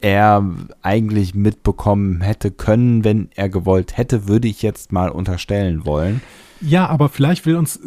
[0.00, 0.44] er
[0.82, 6.20] eigentlich mitbekommen hätte können, wenn er gewollt hätte, würde ich jetzt mal unterstellen wollen.
[6.60, 7.78] Ja, aber vielleicht will uns,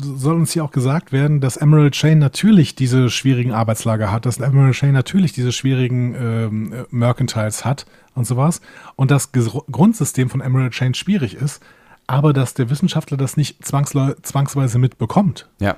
[0.00, 4.38] soll uns hier auch gesagt werden, dass Emerald Chain natürlich diese schwierigen Arbeitslager hat, dass
[4.38, 8.60] Emerald Chain natürlich diese schwierigen ähm, Mercantiles hat und sowas
[8.96, 11.62] und das Grundsystem von Emerald Chain schwierig ist,
[12.06, 15.48] aber dass der Wissenschaftler das nicht zwangsweise mitbekommt.
[15.60, 15.76] Ja.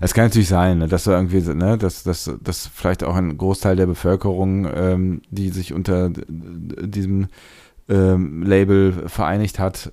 [0.00, 3.38] Es kann natürlich sein, ne, dass da irgendwie, ne, dass, dass, dass vielleicht auch ein
[3.38, 7.28] Großteil der Bevölkerung, ähm, die sich unter diesem
[7.88, 9.92] ähm, Label vereinigt hat,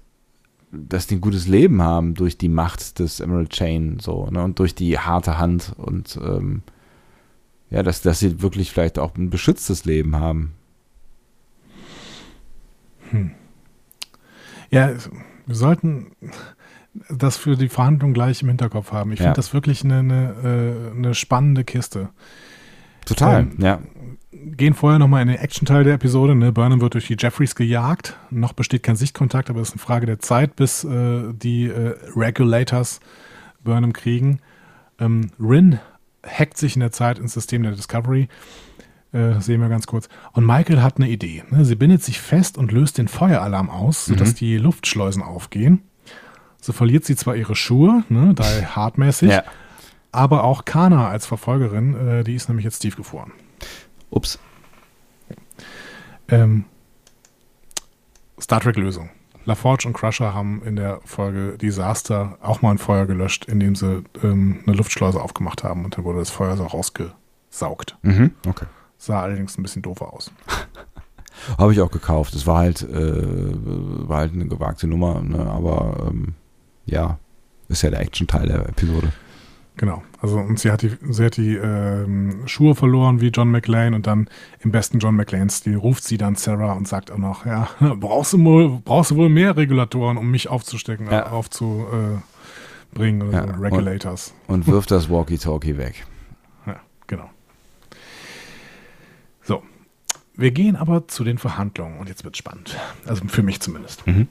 [0.72, 4.60] dass die ein gutes Leben haben durch die Macht des Emerald Chain so ne, und
[4.60, 6.62] durch die harte Hand und ähm,
[7.70, 10.54] ja, dass, dass sie wirklich vielleicht auch ein beschütztes Leben haben.
[13.12, 13.32] Hm.
[14.70, 14.92] Ja,
[15.46, 16.12] wir sollten
[17.10, 19.12] das für die Verhandlung gleich im Hinterkopf haben.
[19.12, 19.26] Ich ja.
[19.26, 22.10] finde das wirklich eine, eine, äh, eine, spannende Kiste.
[23.06, 23.80] Total, ähm, ja.
[24.56, 26.36] Gehen vorher nochmal in den Action-Teil der Episode.
[26.36, 26.52] Ne?
[26.52, 28.18] Burnham wird durch die Jeffreys gejagt.
[28.30, 31.96] Noch besteht kein Sichtkontakt, aber es ist eine Frage der Zeit, bis äh, die äh,
[32.16, 33.00] Regulators
[33.64, 34.40] Burnham kriegen.
[35.00, 35.80] Ähm, Rin
[36.26, 38.28] hackt sich in der Zeit ins System der Discovery.
[39.14, 40.10] Äh, sehen wir ganz kurz.
[40.34, 41.44] Und Michael hat eine Idee.
[41.50, 41.66] Ne?
[41.66, 44.36] Sie bindet sich fest und löst den Feueralarm aus, sodass mhm.
[44.36, 45.82] die Luftschleusen aufgehen.
[46.62, 49.44] So verliert sie zwar ihre Schuhe, ne, da hartmäßig, ja.
[50.12, 53.32] aber auch Kana als Verfolgerin, äh, die ist nämlich jetzt tiefgefroren.
[54.10, 54.40] Ups.
[56.30, 56.66] Ähm,
[58.40, 59.10] Star Trek-Lösung.
[59.46, 64.04] LaForge und Crusher haben in der Folge Disaster auch mal ein Feuer gelöscht, indem sie
[64.22, 67.98] ähm, eine Luftschleuse aufgemacht haben und dann wurde das Feuer so rausgesaugt.
[68.02, 68.66] Mhm, okay.
[68.98, 70.32] Sah allerdings ein bisschen doofer aus.
[71.58, 72.34] Habe ich auch gekauft.
[72.34, 75.50] Es war halt, äh, war halt eine gewagte Nummer, ne?
[75.50, 76.34] aber ähm,
[76.86, 77.18] ja,
[77.70, 79.14] ist ja der Action-Teil der Episode.
[79.78, 80.04] Genau.
[80.20, 84.08] Also und sie hat die, sie hat die ähm, Schuhe verloren wie John McLean und
[84.08, 84.28] dann
[84.62, 88.44] im besten John McLean-Stil ruft sie dann Sarah und sagt auch noch, ja, brauchst du
[88.44, 91.28] wohl, brauchst du wohl mehr Regulatoren, um mich aufzustecken, ja.
[91.30, 92.22] aufzubringen
[93.22, 93.56] oder ja.
[93.56, 94.34] so, Regulators.
[94.48, 96.08] Und, und wirft das Walkie-Talkie weg.
[96.66, 97.30] Ja, genau.
[99.44, 99.62] So.
[100.36, 102.76] Wir gehen aber zu den Verhandlungen und jetzt wird spannend.
[103.06, 104.08] Also für mich zumindest.
[104.08, 104.28] Mhm.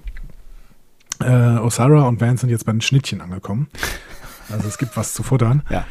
[1.21, 3.69] Äh, Osara und Vance sind jetzt bei den Schnittchen angekommen.
[4.51, 5.63] Also es gibt was zu futtern.
[5.71, 5.85] Ja.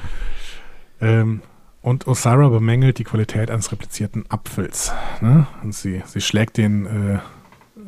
[1.01, 1.41] Ähm,
[1.81, 4.91] und Osara bemängelt die Qualität eines replizierten Apfels.
[5.21, 5.45] Ne?
[5.61, 7.19] Und sie, sie schlägt den äh,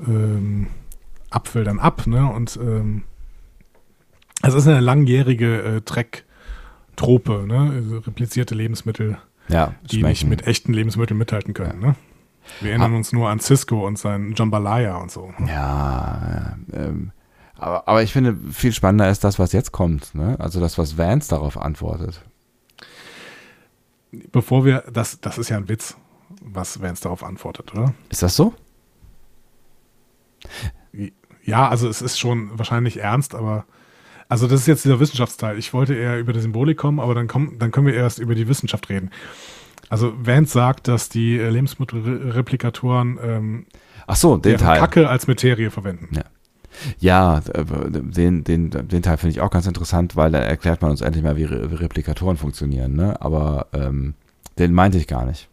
[0.08, 0.68] ähm,
[1.32, 2.06] Apfel dann ab.
[2.06, 2.32] Ne?
[2.32, 3.04] Und ähm,
[4.44, 7.72] es ist eine langjährige äh, Treck-Trope, ne?
[7.74, 9.18] also replizierte Lebensmittel,
[9.48, 11.82] ja, die nicht mit echten Lebensmitteln mithalten können.
[11.82, 11.88] Ja.
[11.88, 11.96] Ne?
[12.62, 12.98] Wir erinnern ah.
[12.98, 15.34] uns nur an Cisco und sein Jambalaya und so.
[15.48, 17.12] Ja, ähm,
[17.58, 20.14] aber, aber ich finde, viel spannender ist das, was jetzt kommt.
[20.16, 20.36] Ne?
[20.40, 22.22] Also das, was Vance darauf antwortet.
[24.32, 25.98] Bevor wir, das, das ist ja ein Witz,
[26.42, 27.94] was Vance darauf antwortet, oder?
[28.10, 28.54] Ist das so?
[31.44, 33.66] Ja, also es ist schon wahrscheinlich ernst, aber
[34.30, 35.58] also das ist jetzt dieser Wissenschaftsteil.
[35.58, 38.36] Ich wollte eher über die Symbolik kommen, aber dann, komm, dann können wir erst über
[38.36, 39.12] die Wissenschaft reden.
[39.90, 43.66] Also Vance sagt, dass die Lebensmittelreplikatoren ähm,
[44.06, 44.80] Ach so, den Teil.
[44.80, 46.10] Kacke als Materie verwenden.
[46.14, 46.24] Ja.
[47.00, 51.02] Ja, den, den, den Teil finde ich auch ganz interessant, weil da erklärt man uns
[51.02, 52.96] endlich mal, wie, Re wie Replikatoren funktionieren.
[52.96, 53.20] Ne?
[53.22, 54.14] Aber ähm,
[54.58, 55.50] den meinte ich gar nicht.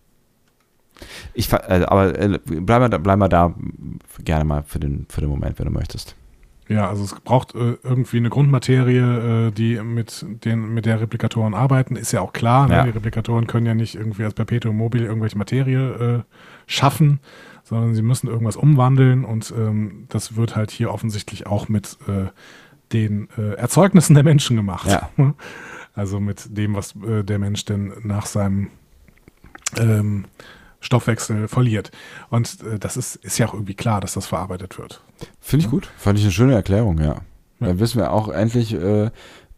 [1.34, 3.54] Ich, äh, aber äh, bleib, mal, bleib mal da
[4.22, 6.16] gerne mal für den, für den Moment, wenn du möchtest.
[6.68, 11.52] Ja, also es braucht äh, irgendwie eine Grundmaterie, äh, die mit, den, mit der Replikatoren
[11.52, 12.68] arbeiten, ist ja auch klar.
[12.68, 12.74] Ne?
[12.74, 12.84] Ja.
[12.84, 16.22] Die Replikatoren können ja nicht irgendwie als Perpetuum mobile irgendwelche Materie äh,
[16.66, 17.20] schaffen,
[17.64, 22.26] sondern sie müssen irgendwas umwandeln und ähm, das wird halt hier offensichtlich auch mit äh,
[22.92, 24.88] den äh, Erzeugnissen der Menschen gemacht.
[24.88, 25.10] Ja.
[25.96, 28.70] Also mit dem, was äh, der Mensch denn nach seinem
[29.76, 30.24] ähm,
[30.80, 31.92] Stoffwechsel verliert.
[32.30, 35.04] Und äh, das ist, ist ja auch irgendwie klar, dass das verarbeitet wird.
[35.38, 35.88] Finde ich gut.
[35.96, 37.04] Fand ich eine schöne Erklärung, ja.
[37.04, 37.20] ja.
[37.60, 39.12] Dann wissen wir auch endlich, äh,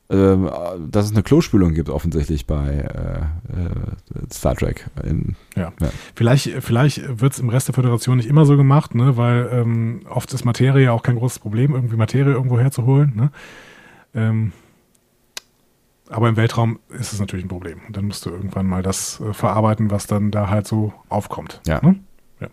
[0.09, 0.49] ähm,
[0.89, 4.87] dass es eine Klospülung gibt, offensichtlich bei äh, äh, Star Trek.
[5.03, 5.73] In, ja.
[5.81, 5.89] ja.
[6.15, 9.16] Vielleicht, vielleicht wird es im Rest der Föderation nicht immer so gemacht, ne?
[9.16, 13.15] weil ähm, oft ist Materie auch kein großes Problem, irgendwie Materie irgendwo herzuholen.
[13.16, 13.31] Ne?
[14.15, 14.53] Ähm,
[16.09, 17.81] aber im Weltraum ist es natürlich ein Problem.
[17.89, 21.61] Und dann musst du irgendwann mal das äh, verarbeiten, was dann da halt so aufkommt.
[21.66, 21.81] Ja.
[21.83, 21.97] Ne?
[22.41, 22.49] ja.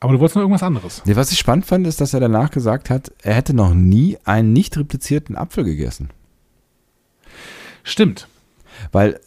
[0.00, 1.02] Aber du wolltest noch irgendwas anderes.
[1.04, 4.18] Nee, was ich spannend fand, ist, dass er danach gesagt hat, er hätte noch nie
[4.24, 6.08] einen nicht replizierten Apfel gegessen.
[7.82, 8.28] Stimmt.
[8.90, 9.18] Weil äh,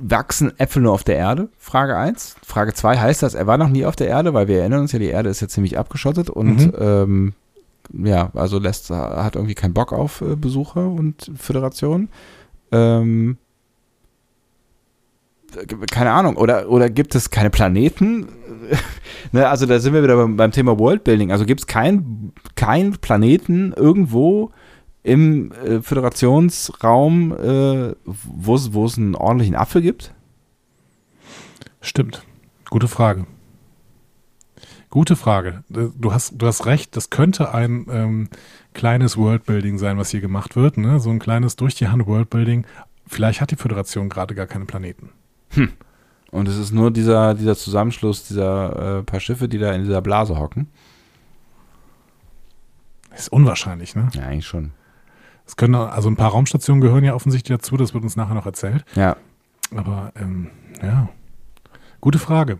[0.00, 1.48] wachsen Äpfel nur auf der Erde?
[1.58, 2.36] Frage 1.
[2.44, 4.92] Frage 2 heißt das, er war noch nie auf der Erde, weil wir erinnern uns
[4.92, 6.72] ja, die Erde ist ja ziemlich abgeschottet und mhm.
[6.78, 7.34] ähm,
[7.92, 12.08] ja, also lässt, hat irgendwie keinen Bock auf äh, Besucher und Föderation.
[12.72, 13.36] Ähm,
[15.90, 18.28] keine Ahnung, oder, oder gibt es keine Planeten?
[19.32, 21.30] ne, also da sind wir wieder beim, beim Thema Worldbuilding.
[21.30, 24.50] Also gibt es keinen kein Planeten irgendwo,
[25.04, 30.12] im äh, Föderationsraum, äh, wo es einen ordentlichen Apfel gibt?
[31.80, 32.24] Stimmt.
[32.70, 33.26] Gute Frage.
[34.88, 35.62] Gute Frage.
[35.68, 38.28] Du hast, du hast recht, das könnte ein ähm,
[38.72, 40.78] kleines Worldbuilding sein, was hier gemacht wird.
[40.78, 40.98] Ne?
[41.00, 42.66] So ein kleines durch die Hand Worldbuilding.
[43.06, 45.10] Vielleicht hat die Föderation gerade gar keine Planeten.
[45.50, 45.72] Hm.
[46.30, 50.00] Und es ist nur dieser, dieser Zusammenschluss dieser äh, paar Schiffe, die da in dieser
[50.00, 50.68] Blase hocken.
[53.14, 54.08] ist unwahrscheinlich, ne?
[54.14, 54.72] Ja, eigentlich schon.
[55.46, 58.46] Es können, also ein paar Raumstationen gehören ja offensichtlich dazu, das wird uns nachher noch
[58.46, 58.84] erzählt.
[58.94, 59.16] Ja.
[59.74, 60.50] Aber ähm,
[60.82, 61.08] ja,
[62.00, 62.58] gute Frage.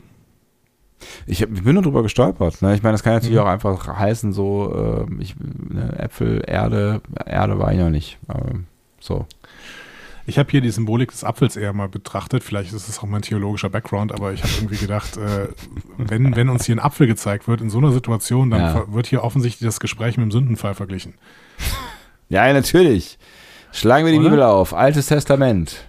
[1.26, 2.62] Ich, hab, ich bin nur drüber gestolpert.
[2.62, 2.74] Ne?
[2.74, 3.42] Ich meine, das kann natürlich mhm.
[3.42, 8.18] auch einfach heißen, so äh, ich, ne, Äpfel, Erde, Erde war ich noch nicht.
[8.28, 8.52] Aber
[9.00, 9.26] so.
[10.26, 12.42] Ich habe hier die Symbolik des Apfels eher mal betrachtet.
[12.42, 15.48] Vielleicht ist es auch mein theologischer Background, aber ich habe irgendwie gedacht, äh,
[15.98, 18.92] wenn, wenn uns hier ein Apfel gezeigt wird in so einer Situation, dann ja.
[18.92, 21.14] wird hier offensichtlich das Gespräch mit dem Sündenfall verglichen.
[22.34, 23.16] Ja, natürlich.
[23.70, 24.30] Schlagen wir die Oder?
[24.30, 24.74] Bibel auf.
[24.74, 25.84] Altes Testament.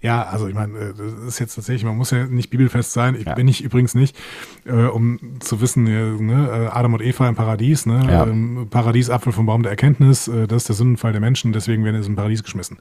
[0.00, 3.14] Ja, also ich meine, äh, das ist jetzt tatsächlich, man muss ja nicht bibelfest sein.
[3.16, 3.34] Ich ja.
[3.34, 4.16] bin ich übrigens nicht,
[4.64, 8.26] äh, um zu wissen, ne, äh, Adam und Eva im Paradies, ne, ja.
[8.26, 12.02] ähm, Paradiesapfel vom Baum der Erkenntnis, äh, das ist der Sündenfall der Menschen, deswegen werden
[12.02, 12.78] sie im Paradies geschmissen.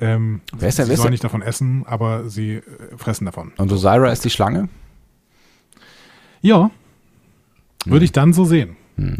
[0.00, 2.62] Ähm, wer ist der, sie sollen nicht davon essen, aber sie äh,
[2.96, 3.52] fressen davon.
[3.56, 4.68] Und Osira ist die Schlange?
[6.40, 6.70] Ja,
[7.84, 7.92] hm.
[7.92, 8.76] würde ich dann so sehen.
[8.96, 9.18] Hm.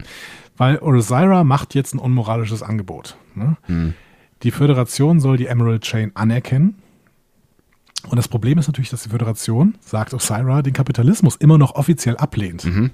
[0.61, 3.16] Weil Osira macht jetzt ein unmoralisches Angebot.
[3.35, 3.57] Ne?
[3.62, 3.95] Hm.
[4.43, 6.74] Die Föderation soll die Emerald Chain anerkennen
[8.09, 12.16] und das Problem ist natürlich, dass die Föderation, sagt Osira, den Kapitalismus immer noch offiziell
[12.19, 12.65] ablehnt.
[12.65, 12.91] Mhm.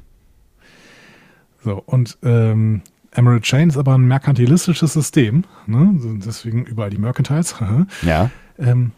[1.65, 5.91] So, und ähm, Emerald Chain ist aber ein merkantilistisches System, ne?
[6.25, 7.57] deswegen überall die Mercantiles.
[8.03, 8.31] ja.
[8.59, 8.93] Ähm,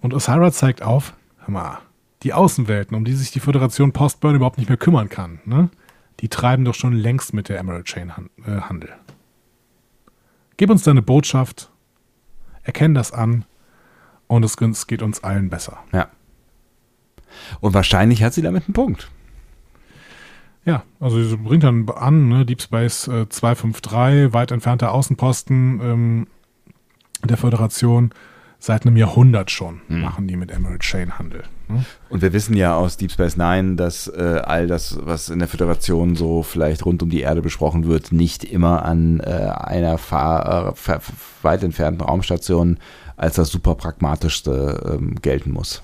[0.00, 1.78] und Osira zeigt auf, hör mal,
[2.24, 5.68] die Außenwelten, um die sich die Föderation Postburn überhaupt nicht mehr kümmern kann, ne?
[6.24, 8.10] Die treiben doch schon längst mit der Emerald Chain
[8.46, 8.88] äh, Handel.
[10.56, 11.70] Gib uns deine Botschaft,
[12.62, 13.44] erkenn das an
[14.26, 14.56] und es
[14.86, 15.84] geht uns allen besser.
[15.92, 16.08] Ja.
[17.60, 19.10] Und wahrscheinlich hat sie damit einen Punkt.
[20.64, 26.26] Ja, also sie bringt dann an, ne, Deep Space äh, 253, weit entfernter Außenposten ähm,
[27.22, 28.14] der Föderation.
[28.58, 30.00] Seit einem Jahrhundert schon hm.
[30.00, 31.42] machen die mit Emerald Chain Handel.
[31.68, 31.84] Ne?
[32.08, 35.48] Und wir wissen ja aus Deep Space Nine, dass äh, all das, was in der
[35.48, 40.74] Föderation so vielleicht rund um die Erde besprochen wird, nicht immer an äh, einer Fahr
[40.86, 40.98] äh,
[41.42, 42.78] weit entfernten Raumstation
[43.16, 45.82] als das super pragmatischste ähm, gelten muss.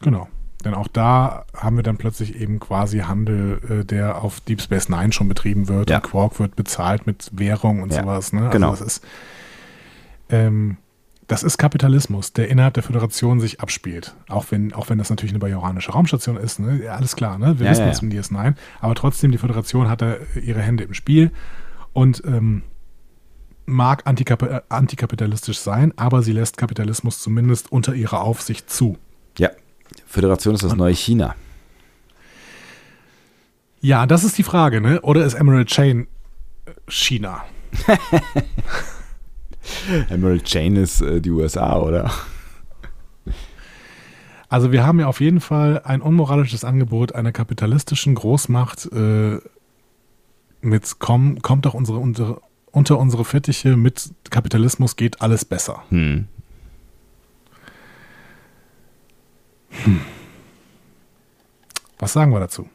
[0.00, 0.28] Genau.
[0.64, 4.88] Denn auch da haben wir dann plötzlich eben quasi Handel, äh, der auf Deep Space
[4.88, 5.96] Nine schon betrieben wird ja.
[5.96, 8.02] und Quark wird bezahlt mit Währung und ja.
[8.02, 8.32] sowas.
[8.32, 8.40] Ne?
[8.40, 8.70] Also genau.
[8.70, 9.04] Das ist,
[10.28, 10.76] ähm,
[11.26, 14.14] das ist Kapitalismus, der innerhalb der Föderation sich abspielt.
[14.28, 16.60] Auch wenn, auch wenn das natürlich eine bajoranische Raumstation ist.
[16.60, 16.84] Ne?
[16.84, 17.58] Ja, alles klar, ne?
[17.58, 18.06] wir ja, wissen es ja.
[18.06, 18.54] im DS9.
[18.80, 21.32] Aber trotzdem, die Föderation hat da ihre Hände im Spiel.
[21.92, 22.62] Und ähm,
[23.64, 28.96] mag antikap äh, antikapitalistisch sein, aber sie lässt Kapitalismus zumindest unter ihrer Aufsicht zu.
[29.38, 29.50] Ja,
[30.06, 31.34] Föderation ist das Und, neue China.
[33.80, 35.00] Ja, das ist die Frage, ne?
[35.02, 36.06] Oder ist Emerald Chain
[36.66, 37.44] äh, China?
[40.10, 42.10] Emerald Chain ist äh, die USA, oder?
[44.48, 49.38] Also wir haben ja auf jeden Fall ein unmoralisches Angebot einer kapitalistischen Großmacht äh,
[50.60, 52.40] mit komm, kommt doch unsere, unsere
[52.76, 55.82] unter unsere Fittiche mit Kapitalismus geht alles besser.
[55.88, 56.26] Hm.
[59.70, 60.00] Hm.
[61.98, 62.68] Was sagen wir dazu?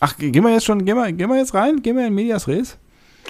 [0.00, 1.80] Ach, gehen wir jetzt schon, gehen wir, gehen wir jetzt rein?
[1.80, 2.76] Gehen wir in Medias Res?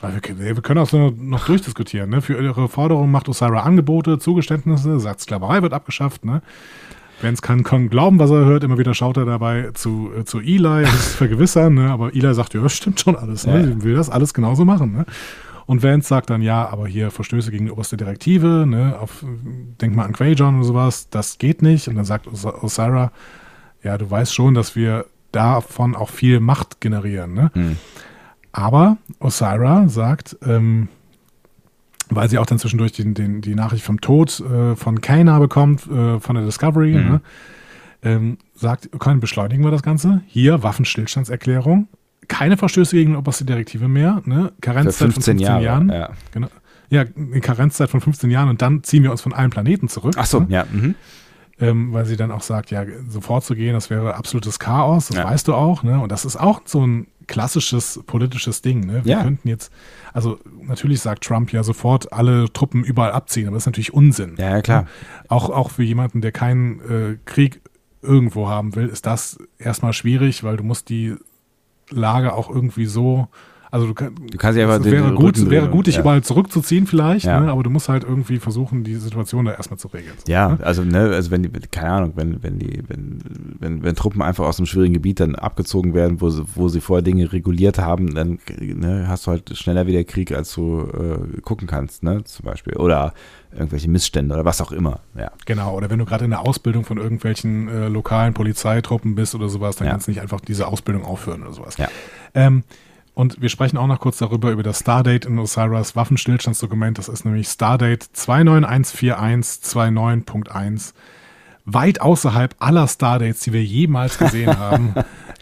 [0.02, 2.10] Wir können, wir können auch so noch durchdiskutieren.
[2.10, 2.20] Ne?
[2.20, 6.24] Für ihre Forderung macht Osira Angebote, Zugeständnisse, sagt Sklaverei wird abgeschafft.
[6.24, 6.42] Ne?
[7.22, 8.62] Wenn es kann, kann glauben, was er hört.
[8.62, 11.74] Immer wieder schaut er dabei zu, äh, zu Eli, das vergewissern.
[11.74, 11.90] Ne?
[11.90, 13.46] Aber Eli sagt, ja, stimmt schon alles.
[13.46, 13.70] Ne?
[13.70, 13.82] Ja.
[13.82, 14.92] will das alles genauso machen.
[14.92, 15.06] Ne?
[15.66, 19.24] Und Vance sagt dann, ja, aber hier Verstöße gegen die oberste Direktive, ne, auf,
[19.80, 21.88] denk mal an Quajon oder sowas, das geht nicht.
[21.88, 23.10] Und dann sagt Os Osara,
[23.82, 27.34] ja, du weißt schon, dass wir davon auch viel Macht generieren.
[27.34, 27.50] Ne?
[27.54, 27.76] Mhm.
[28.56, 30.88] Aber Osira sagt, ähm,
[32.08, 35.86] weil sie auch dann zwischendurch den, den, die Nachricht vom Tod äh, von Kana bekommt,
[35.88, 37.08] äh, von der Discovery, mhm.
[37.08, 37.20] ne?
[38.02, 40.22] ähm, sagt, können beschleunigen wir das Ganze.
[40.26, 41.88] Hier Waffenstillstandserklärung
[42.28, 44.22] keine Verstöße gegen die oberste Direktive mehr.
[44.24, 44.52] Ne?
[44.60, 45.88] Karenzzeit 15 von 15 Jahre, Jahren.
[45.90, 46.10] Ja.
[46.32, 46.48] Genau.
[46.88, 50.14] Ja, eine Karenzzeit von 15 Jahren und dann ziehen wir uns von allen Planeten zurück.
[50.16, 50.46] Ach so, ne?
[50.48, 50.64] ja.
[50.70, 50.94] Mhm.
[51.58, 55.16] Ähm, weil sie dann auch sagt, ja, sofort zu gehen, das wäre absolutes Chaos, das
[55.16, 55.24] ja.
[55.24, 55.82] weißt du auch.
[55.82, 55.98] Ne?
[55.98, 58.86] Und das ist auch so ein klassisches politisches Ding.
[58.86, 59.04] Ne?
[59.04, 59.22] Wir ja.
[59.22, 59.72] könnten jetzt,
[60.12, 64.34] also natürlich sagt Trump ja sofort alle Truppen überall abziehen, aber das ist natürlich Unsinn.
[64.38, 64.86] Ja, ja klar.
[65.28, 67.60] Auch, auch für jemanden, der keinen äh, Krieg
[68.02, 71.16] irgendwo haben will, ist das erstmal schwierig, weil du musst die
[71.90, 73.28] Lage auch irgendwie so.
[73.76, 76.00] Also du, kann, du kannst ja einfach es wäre gut, wäre gut, dich ja.
[76.00, 77.40] überall zurückzuziehen vielleicht, ja.
[77.40, 80.14] ne, aber du musst halt irgendwie versuchen, die Situation da erstmal zu regeln.
[80.24, 80.58] So, ja, ne?
[80.62, 83.18] also ne, also wenn die, keine Ahnung, wenn wenn die, wenn,
[83.60, 86.80] wenn, wenn Truppen einfach aus einem schwierigen Gebiet dann abgezogen werden, wo sie, wo sie
[86.80, 91.42] vorher Dinge reguliert haben, dann ne, hast du halt schneller wieder Krieg, als du äh,
[91.42, 92.76] gucken kannst, ne, zum Beispiel.
[92.76, 93.12] Oder
[93.52, 95.00] irgendwelche Missstände oder was auch immer.
[95.18, 95.30] Ja.
[95.44, 99.48] Genau, oder wenn du gerade in der Ausbildung von irgendwelchen äh, lokalen Polizeitruppen bist oder
[99.50, 99.92] sowas, dann ja.
[99.92, 101.76] kannst du nicht einfach diese Ausbildung aufhören oder sowas.
[101.76, 101.88] Ja.
[102.34, 102.64] Ähm,
[103.16, 106.98] und wir sprechen auch noch kurz darüber, über das Stardate in Osiris Waffenstillstandsdokument.
[106.98, 110.92] Das ist nämlich Stardate 2914129.1.
[111.64, 114.92] weit außerhalb aller Stardates, die wir jemals gesehen haben.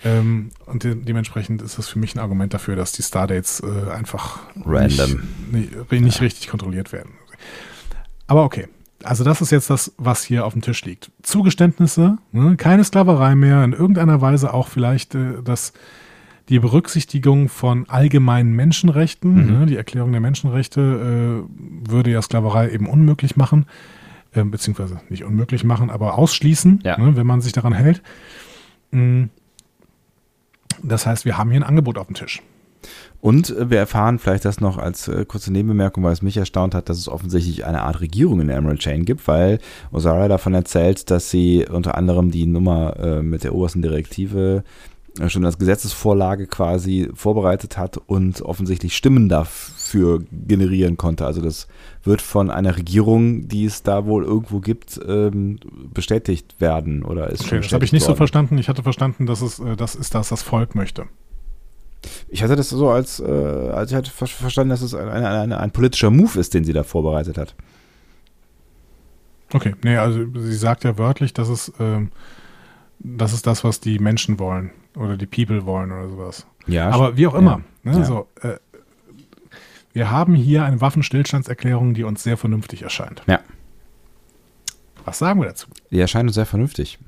[0.04, 3.90] ähm, und de dementsprechend ist das für mich ein Argument dafür, dass die Stardates äh,
[3.90, 5.24] einfach Random.
[5.50, 6.22] nicht, nicht, nicht ja.
[6.22, 7.14] richtig kontrolliert werden.
[8.28, 8.68] Aber okay.
[9.02, 11.10] Also das ist jetzt das, was hier auf dem Tisch liegt.
[11.24, 12.54] Zugeständnisse, ne?
[12.56, 15.72] keine Sklaverei mehr, in irgendeiner Weise auch vielleicht äh, das
[16.48, 19.60] die Berücksichtigung von allgemeinen Menschenrechten, mhm.
[19.60, 23.66] ne, die Erklärung der Menschenrechte äh, würde ja Sklaverei eben unmöglich machen,
[24.32, 26.98] äh, beziehungsweise nicht unmöglich machen, aber ausschließen, ja.
[26.98, 28.02] ne, wenn man sich daran hält.
[28.90, 29.30] Mhm.
[30.82, 32.42] Das heißt, wir haben hier ein Angebot auf dem Tisch.
[33.22, 36.74] Und äh, wir erfahren vielleicht das noch als äh, kurze Nebenbemerkung, weil es mich erstaunt
[36.74, 39.60] hat, dass es offensichtlich eine Art Regierung in der Emerald Chain gibt, weil
[39.92, 44.62] Osara davon erzählt, dass sie unter anderem die Nummer äh, mit der obersten Direktive
[45.28, 51.24] schon als Gesetzesvorlage quasi vorbereitet hat und offensichtlich Stimmen dafür generieren konnte.
[51.24, 51.68] Also das
[52.02, 55.60] wird von einer Regierung, die es da wohl irgendwo gibt, ähm,
[55.92, 58.14] bestätigt werden oder ist okay, Das habe ich nicht worden.
[58.14, 58.58] so verstanden.
[58.58, 61.06] Ich hatte verstanden, dass es äh, das ist, dass das Volk möchte.
[62.28, 65.52] Ich hatte das so als, äh, als ich hatte verstanden, dass es ein, ein, ein,
[65.52, 67.54] ein politischer Move ist, den sie da vorbereitet hat.
[69.52, 72.10] Okay, nee, also sie sagt ja wörtlich, dass es ähm,
[72.98, 76.46] das ist das, was die Menschen wollen oder die People wollen oder sowas.
[76.66, 76.90] Ja.
[76.90, 77.62] Aber wie auch immer.
[77.84, 77.92] Ja.
[77.92, 78.04] Ne, ja.
[78.04, 78.56] So, äh,
[79.92, 83.22] wir haben hier eine Waffenstillstandserklärung, die uns sehr vernünftig erscheint.
[83.26, 83.40] Ja.
[85.04, 85.68] Was sagen wir dazu?
[85.90, 86.98] Die erscheint uns sehr vernünftig.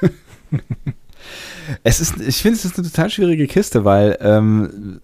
[1.84, 5.00] es ist, ich finde, es ist eine total schwierige Kiste, weil ähm,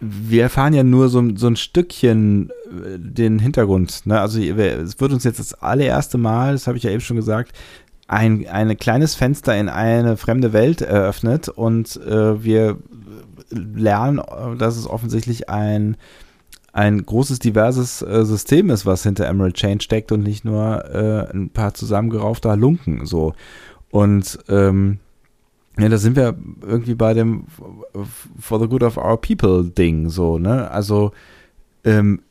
[0.00, 4.06] wir erfahren ja nur so, so ein Stückchen äh, den Hintergrund.
[4.06, 4.20] Ne?
[4.20, 7.52] Also es wird uns jetzt das allererste Mal, das habe ich ja eben schon gesagt,
[8.08, 12.78] ein, ein kleines Fenster in eine fremde Welt eröffnet und äh, wir
[13.50, 14.20] lernen,
[14.58, 15.96] dass es offensichtlich ein,
[16.72, 21.30] ein großes, diverses äh, System ist, was hinter Emerald Chain steckt und nicht nur äh,
[21.30, 23.34] ein paar zusammengeraufter Lunken so.
[23.90, 24.98] Und ähm,
[25.78, 27.44] ja, da sind wir irgendwie bei dem
[28.40, 30.70] For the Good of Our People Ding so, ne?
[30.70, 31.12] Also
[31.84, 32.22] ähm,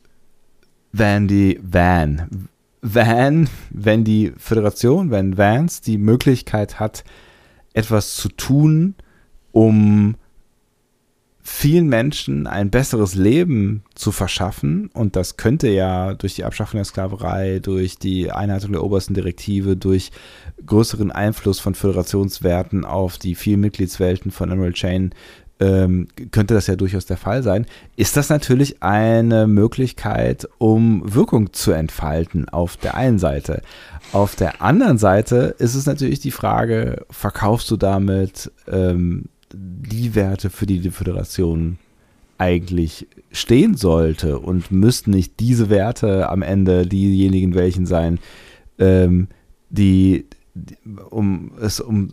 [0.92, 2.48] Van die Van
[2.80, 7.04] Van, wenn die Föderation, wenn Vance die Möglichkeit hat,
[7.72, 8.94] etwas zu tun,
[9.52, 10.16] um
[11.48, 14.90] vielen Menschen ein besseres Leben zu verschaffen.
[14.92, 19.76] Und das könnte ja durch die Abschaffung der Sklaverei, durch die Einhaltung der obersten Direktive,
[19.76, 20.10] durch
[20.64, 25.14] größeren Einfluss von Föderationswerten auf die vielen Mitgliedswelten von Emerald Chain
[25.60, 27.66] ähm, könnte das ja durchaus der Fall sein,
[27.96, 33.62] ist das natürlich eine Möglichkeit, um Wirkung zu entfalten auf der einen Seite.
[34.12, 40.50] Auf der anderen Seite ist es natürlich die Frage, verkaufst du damit ähm, die Werte,
[40.50, 41.78] für die die Föderation
[42.38, 48.20] eigentlich stehen sollte und müssten nicht diese Werte am Ende diejenigen welchen sein,
[48.78, 49.28] ähm,
[49.70, 50.26] die,
[51.10, 52.12] um es um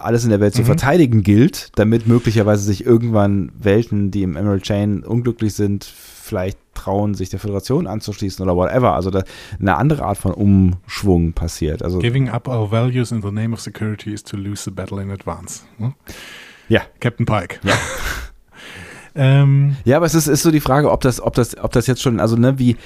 [0.00, 0.66] alles in der Welt zu mhm.
[0.66, 7.14] verteidigen gilt, damit möglicherweise sich irgendwann Welten, die im Emerald Chain unglücklich sind, vielleicht trauen,
[7.14, 8.94] sich der Föderation anzuschließen oder whatever.
[8.94, 9.24] Also da
[9.60, 11.82] eine andere Art von Umschwung passiert.
[11.82, 15.00] Also Giving up our values in the name of security is to lose the battle
[15.02, 15.62] in advance.
[15.78, 15.94] Hm?
[16.68, 16.82] Ja.
[17.00, 17.60] Captain Pike.
[17.62, 17.74] Ja.
[19.14, 21.86] ähm, ja, aber es ist, ist so die Frage, ob das, ob das, ob das
[21.86, 22.76] jetzt schon, also ne, wie,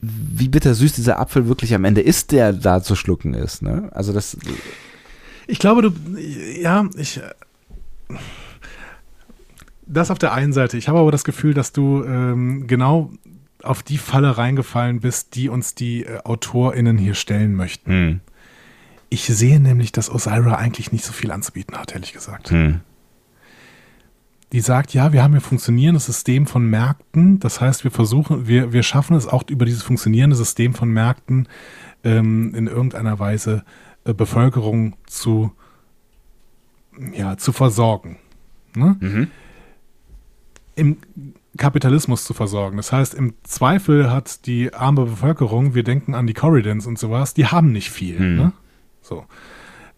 [0.00, 3.62] wie bittersüß dieser Apfel wirklich am Ende ist, der da zu schlucken ist.
[3.62, 3.88] Ne?
[3.92, 4.36] Also das.
[5.46, 7.20] Ich glaube, du, ja, ich.
[9.86, 10.78] Das auf der einen Seite.
[10.78, 13.12] Ich habe aber das Gefühl, dass du ähm, genau
[13.62, 17.90] auf die Falle reingefallen bist, die uns die äh, AutorInnen hier stellen möchten.
[17.90, 18.20] Hm.
[19.10, 22.50] Ich sehe nämlich, dass Osira eigentlich nicht so viel anzubieten hat, ehrlich gesagt.
[22.50, 22.80] Hm.
[24.52, 27.40] Die sagt, ja, wir haben ein funktionierendes System von Märkten.
[27.40, 31.48] Das heißt, wir versuchen, wir, wir schaffen es auch über dieses funktionierende System von Märkten
[32.04, 33.64] ähm, in irgendeiner Weise
[34.12, 35.52] Bevölkerung zu,
[37.12, 38.18] ja, zu versorgen.
[38.74, 38.96] Ne?
[39.00, 39.28] Mhm.
[40.76, 40.96] Im
[41.56, 42.76] Kapitalismus zu versorgen.
[42.76, 47.34] Das heißt, im Zweifel hat die arme Bevölkerung, wir denken an die Corridans und sowas,
[47.34, 48.18] die haben nicht viel.
[48.18, 48.36] Mhm.
[48.36, 48.52] Ne?
[49.00, 49.24] So.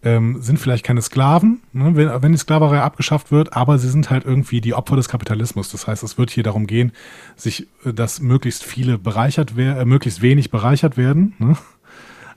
[0.03, 4.11] Ähm, sind vielleicht keine Sklaven, ne, wenn, wenn, die Sklaverei abgeschafft wird, aber sie sind
[4.11, 5.71] halt irgendwie die Opfer des Kapitalismus.
[5.71, 6.91] Das heißt, es wird hier darum gehen,
[7.35, 11.33] sich, äh, dass möglichst viele bereichert werden, äh, möglichst wenig bereichert werden.
[11.39, 11.57] Ne?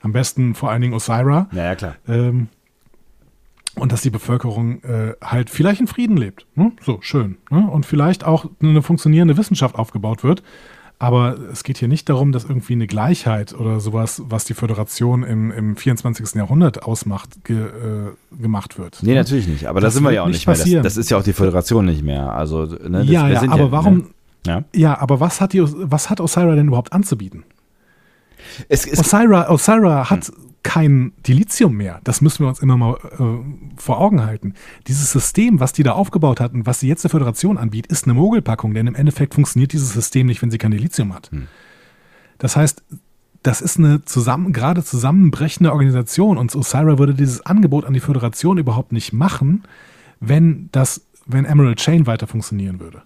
[0.01, 1.48] Am besten vor allen Dingen Osira.
[1.52, 1.97] Ja, ja klar.
[2.09, 2.48] Ähm,
[3.77, 6.47] und dass die Bevölkerung äh, halt vielleicht in Frieden lebt.
[6.55, 6.72] Ne?
[6.85, 7.39] So, schön.
[7.51, 7.68] Ne?
[7.70, 10.43] Und vielleicht auch eine funktionierende Wissenschaft aufgebaut wird.
[10.98, 15.22] Aber es geht hier nicht darum, dass irgendwie eine Gleichheit oder sowas, was die Föderation
[15.22, 16.35] im, im 24.
[16.35, 18.98] Jahrhundert ausmacht, ge, äh, gemacht wird.
[19.02, 19.20] Nee, ne?
[19.20, 19.66] natürlich nicht.
[19.66, 20.82] Aber da sind wir ja auch nicht, nicht mehr.
[20.82, 22.35] Das, das, ist ja auch die Föderation nicht mehr.
[22.35, 23.97] Also, ne, das, ja, ja, aber ja, warum?
[23.97, 24.05] Ne?
[24.47, 24.64] Ja.
[24.74, 27.44] ja, aber was hat, die, was hat Osira denn überhaupt anzubieten?
[28.68, 30.35] Es, es Osira, Osira hat hm.
[30.62, 32.01] kein Dilithium mehr.
[32.05, 34.55] Das müssen wir uns immer mal äh, vor Augen halten.
[34.86, 38.14] Dieses System, was die da aufgebaut hatten, was sie jetzt der Föderation anbietet, ist eine
[38.14, 41.31] Mogelpackung, denn im Endeffekt funktioniert dieses System nicht, wenn sie kein Dilithium hat.
[41.31, 41.47] Hm.
[42.39, 42.82] Das heißt,
[43.43, 48.59] das ist eine zusammen, gerade zusammenbrechende Organisation und Osira würde dieses Angebot an die Föderation
[48.59, 49.62] überhaupt nicht machen,
[50.20, 53.02] wenn das, wenn Emerald Chain weiter funktionieren würde.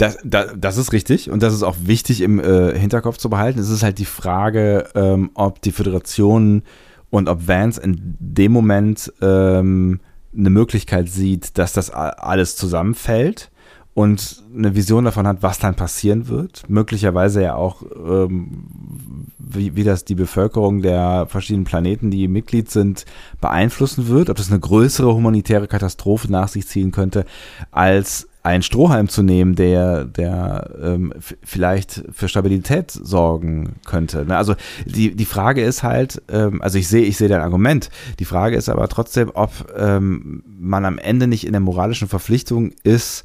[0.00, 3.58] Das, das, das ist richtig und das ist auch wichtig im äh, Hinterkopf zu behalten.
[3.58, 6.62] Es ist halt die Frage, ähm, ob die Föderation
[7.10, 10.00] und ob Vance in dem Moment ähm,
[10.34, 13.50] eine Möglichkeit sieht, dass das alles zusammenfällt
[13.92, 16.62] und eine Vision davon hat, was dann passieren wird.
[16.70, 23.04] Möglicherweise ja auch, ähm, wie, wie das die Bevölkerung der verschiedenen Planeten, die Mitglied sind,
[23.42, 24.30] beeinflussen wird.
[24.30, 27.26] Ob das eine größere humanitäre Katastrophe nach sich ziehen könnte,
[27.70, 31.12] als einen Strohhalm zu nehmen, der, der ähm,
[31.42, 34.24] vielleicht für Stabilität sorgen könnte.
[34.24, 34.36] Ne?
[34.36, 34.54] Also
[34.86, 37.90] die, die Frage ist halt, ähm, also ich sehe, ich sehe dein Argument.
[38.18, 42.72] Die Frage ist aber trotzdem, ob ähm, man am Ende nicht in der moralischen Verpflichtung
[42.82, 43.24] ist,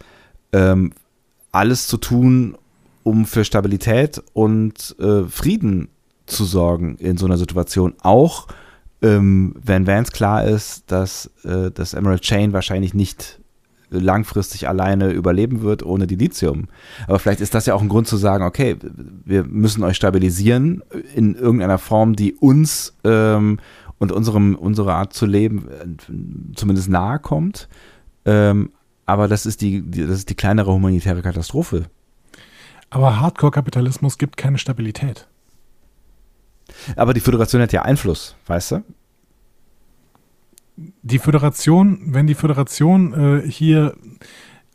[0.52, 0.92] ähm,
[1.52, 2.58] alles zu tun,
[3.04, 5.88] um für Stabilität und äh, Frieden
[6.26, 7.94] zu sorgen in so einer Situation.
[8.02, 8.48] Auch
[9.02, 13.40] ähm, wenn Vance klar ist, dass äh, das Emerald Chain wahrscheinlich nicht
[14.00, 16.68] langfristig alleine überleben wird ohne die Lithium.
[17.08, 18.78] Aber vielleicht ist das ja auch ein Grund zu sagen, okay,
[19.26, 23.60] wir müssen euch stabilisieren in irgendeiner Form, die uns ähm,
[23.98, 27.68] und unserem, unserer Art zu leben äh, zumindest nahe kommt.
[28.26, 28.72] Ähm,
[29.06, 31.86] aber das ist die, die, das ist die kleinere humanitäre Katastrophe.
[32.90, 35.28] Aber Hardcore-Kapitalismus gibt keine Stabilität.
[36.96, 38.84] Aber die Föderation hat ja Einfluss, weißt du?
[40.78, 43.96] Die Föderation, wenn die Föderation äh, hier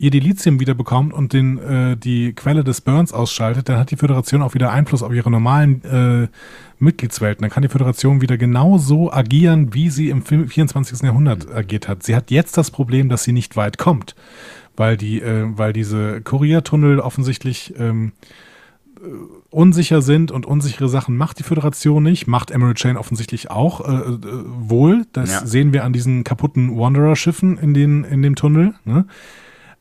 [0.01, 3.97] ihr Dilithium wieder bekommt und den, äh, die Quelle des Burns ausschaltet, dann hat die
[3.97, 6.27] Föderation auch wieder Einfluss auf ihre normalen äh,
[6.79, 7.43] Mitgliedswelten.
[7.43, 11.01] Dann kann die Föderation wieder genauso agieren, wie sie im 24.
[11.03, 11.55] Jahrhundert mhm.
[11.55, 12.01] agiert hat.
[12.01, 14.15] Sie hat jetzt das Problem, dass sie nicht weit kommt,
[14.75, 18.25] weil, die, äh, weil diese Kuriertunnel offensichtlich ähm, äh,
[19.49, 23.93] unsicher sind und unsichere Sachen macht die Föderation nicht, macht Emerald Chain offensichtlich auch äh,
[23.93, 25.05] äh, wohl.
[25.13, 25.45] Das ja.
[25.45, 28.73] sehen wir an diesen kaputten Wanderer-Schiffen in, in dem Tunnel.
[28.85, 29.05] Ne?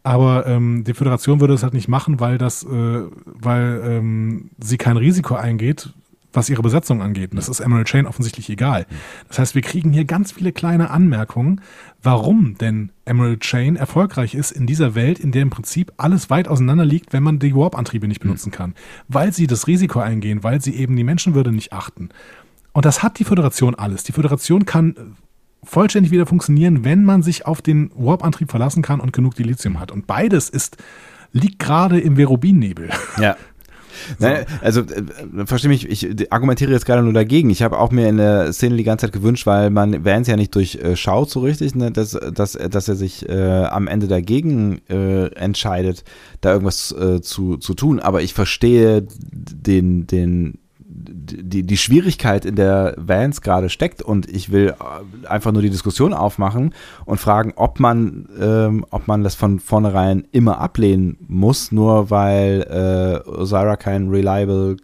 [0.02, 4.78] Aber ähm, die Föderation würde es halt nicht machen, weil das, äh, weil ähm, sie
[4.78, 5.90] kein Risiko eingeht,
[6.32, 7.32] was ihre Besetzung angeht.
[7.32, 8.86] Und das ist Emerald Chain offensichtlich egal.
[9.28, 11.60] Das heißt, wir kriegen hier ganz viele kleine Anmerkungen,
[12.02, 16.48] warum denn Emerald Chain erfolgreich ist in dieser Welt, in der im Prinzip alles weit
[16.48, 18.74] auseinander liegt, wenn man die Warp-Antriebe nicht benutzen kann.
[19.08, 22.10] Weil sie das Risiko eingehen, weil sie eben die Menschenwürde nicht achten.
[22.72, 24.04] Und das hat die Föderation alles.
[24.04, 25.16] Die Föderation kann
[25.62, 29.90] vollständig wieder funktionieren, wenn man sich auf den Warp-Antrieb verlassen kann und genug Dilithium hat.
[29.90, 30.76] Und beides ist
[31.32, 32.90] liegt gerade im Verubin-Nebel.
[33.18, 33.36] Ja.
[34.18, 37.50] Nein, also äh, verstehe mich, ich argumentiere jetzt gerade nur dagegen.
[37.50, 40.36] Ich habe auch mir in der Szene die ganze Zeit gewünscht, weil man Vance ja
[40.36, 44.80] nicht durchschaut äh, so richtig, ne, dass, dass, dass er sich äh, am Ende dagegen
[44.88, 46.04] äh, entscheidet,
[46.40, 48.00] da irgendwas äh, zu, zu tun.
[48.00, 50.58] Aber ich verstehe den, den
[51.00, 55.70] die, die Schwierigkeit, in der Vance gerade steckt und ich will äh, einfach nur die
[55.70, 61.72] Diskussion aufmachen und fragen, ob man, ähm, ob man das von vornherein immer ablehnen muss,
[61.72, 62.66] nur weil
[63.26, 64.76] äh, Osira kein reliable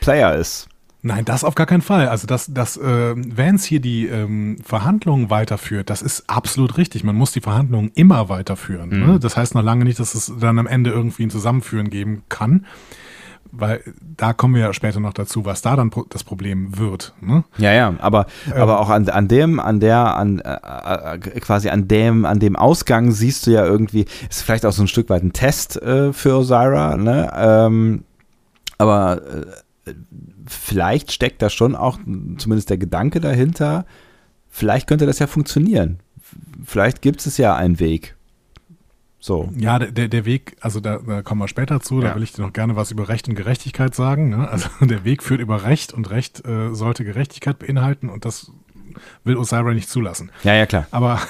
[0.00, 0.68] Player ist.
[1.00, 2.08] Nein, das auf gar keinen Fall.
[2.08, 7.04] Also, dass, dass äh, Vance hier die ähm, Verhandlungen weiterführt, das ist absolut richtig.
[7.04, 8.90] Man muss die Verhandlungen immer weiterführen.
[8.90, 8.96] Ne?
[8.96, 9.06] Mhm.
[9.12, 9.18] Ne?
[9.20, 12.66] Das heißt noch lange nicht, dass es dann am Ende irgendwie ein Zusammenführen geben kann
[13.52, 13.82] weil
[14.16, 17.14] da kommen wir ja später noch dazu, was da dann das Problem wird.
[17.20, 17.44] Ne?
[17.56, 21.68] Ja, ja, aber, ähm, aber auch an, an dem, an der, an äh, äh, quasi
[21.68, 25.08] an dem, an dem Ausgang siehst du ja irgendwie, ist vielleicht auch so ein Stück
[25.08, 27.30] weit ein Test äh, für Osira, ne?
[27.36, 28.04] Ähm,
[28.76, 29.22] aber
[29.86, 29.94] äh,
[30.46, 31.98] vielleicht steckt da schon auch
[32.38, 33.86] zumindest der Gedanke dahinter,
[34.48, 35.98] vielleicht könnte das ja funktionieren.
[36.64, 38.17] Vielleicht gibt es ja einen Weg.
[39.20, 39.52] So.
[39.56, 42.42] Ja, der, der Weg, also da, da kommen wir später zu, da will ich dir
[42.42, 44.30] noch gerne was über Recht und Gerechtigkeit sagen.
[44.30, 44.48] Ne?
[44.48, 48.52] Also der Weg führt über Recht und Recht äh, sollte Gerechtigkeit beinhalten und das
[49.24, 50.30] will Osira nicht zulassen.
[50.44, 50.86] Ja, ja, klar.
[50.90, 51.20] Aber,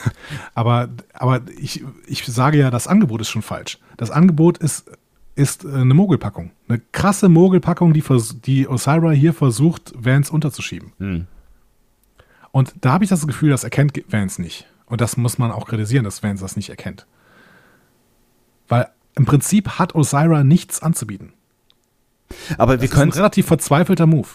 [0.55, 3.78] aber, aber ich, ich sage ja, das Angebot ist schon falsch.
[3.97, 4.91] Das Angebot ist,
[5.34, 6.50] ist äh, eine Mogelpackung.
[6.68, 8.05] Eine krasse Mogelpackung, die,
[8.44, 10.92] die Osira hier versucht, Vance unterzuschieben.
[10.99, 11.26] Hm.
[12.50, 14.67] Und da habe ich das Gefühl, das erkennt Vance nicht.
[14.86, 17.07] Und das muss man auch kritisieren, dass Vance das nicht erkennt.
[18.68, 21.32] Weil im Prinzip hat Osira nichts anzubieten.
[22.56, 23.10] Aber das wir können.
[23.10, 24.28] Ein relativ verzweifelter Move.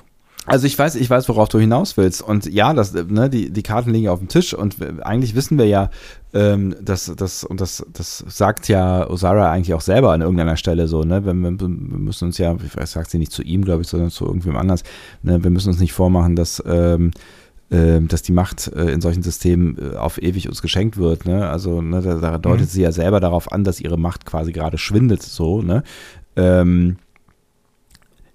[0.46, 2.22] Also ich weiß, ich weiß, worauf du hinaus willst.
[2.22, 5.68] Und ja, das, ne, die, die Karten liegen auf dem Tisch und eigentlich wissen wir
[5.68, 5.90] ja,
[6.34, 10.90] ähm, dass das, und das, das sagt ja Osara eigentlich auch selber an irgendeiner Stelle
[10.90, 11.24] so, ne?
[11.24, 14.10] Wir, wir müssen uns ja, ich weiß, sagt sie nicht zu ihm, glaube ich, sondern
[14.10, 14.84] zu irgendwem anders,
[15.22, 15.42] ne?
[15.42, 17.43] Wir müssen uns nicht vormachen, dass, ähm, äh,
[17.74, 21.50] dass die Macht äh, in solchen Systemen äh, auf ewig uns geschenkt wird, ne?
[21.50, 22.70] Also, ne, da, da deutet mhm.
[22.70, 25.84] sie ja selber darauf an, dass ihre Macht quasi gerade schwindet, so, ne?
[26.36, 26.98] Ähm,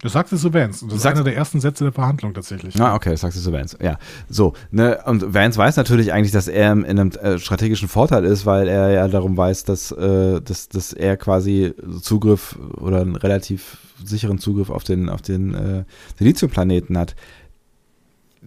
[0.00, 0.84] das sagte so Vance.
[0.84, 2.81] Und das ist einer der ersten Sätze der Verhandlung tatsächlich.
[2.81, 3.76] Ah, okay, das sagte so Vance.
[3.83, 4.52] Ja, so.
[4.70, 8.68] Ne, und Vance weiß natürlich eigentlich, dass er in einem äh, strategischen Vorteil ist, weil
[8.68, 14.39] er ja darum weiß, dass, äh, dass, dass er quasi Zugriff oder einen relativ sicheren
[14.39, 15.84] Zugriff auf den, auf den äh,
[16.17, 17.17] Siliziumplaneten hat.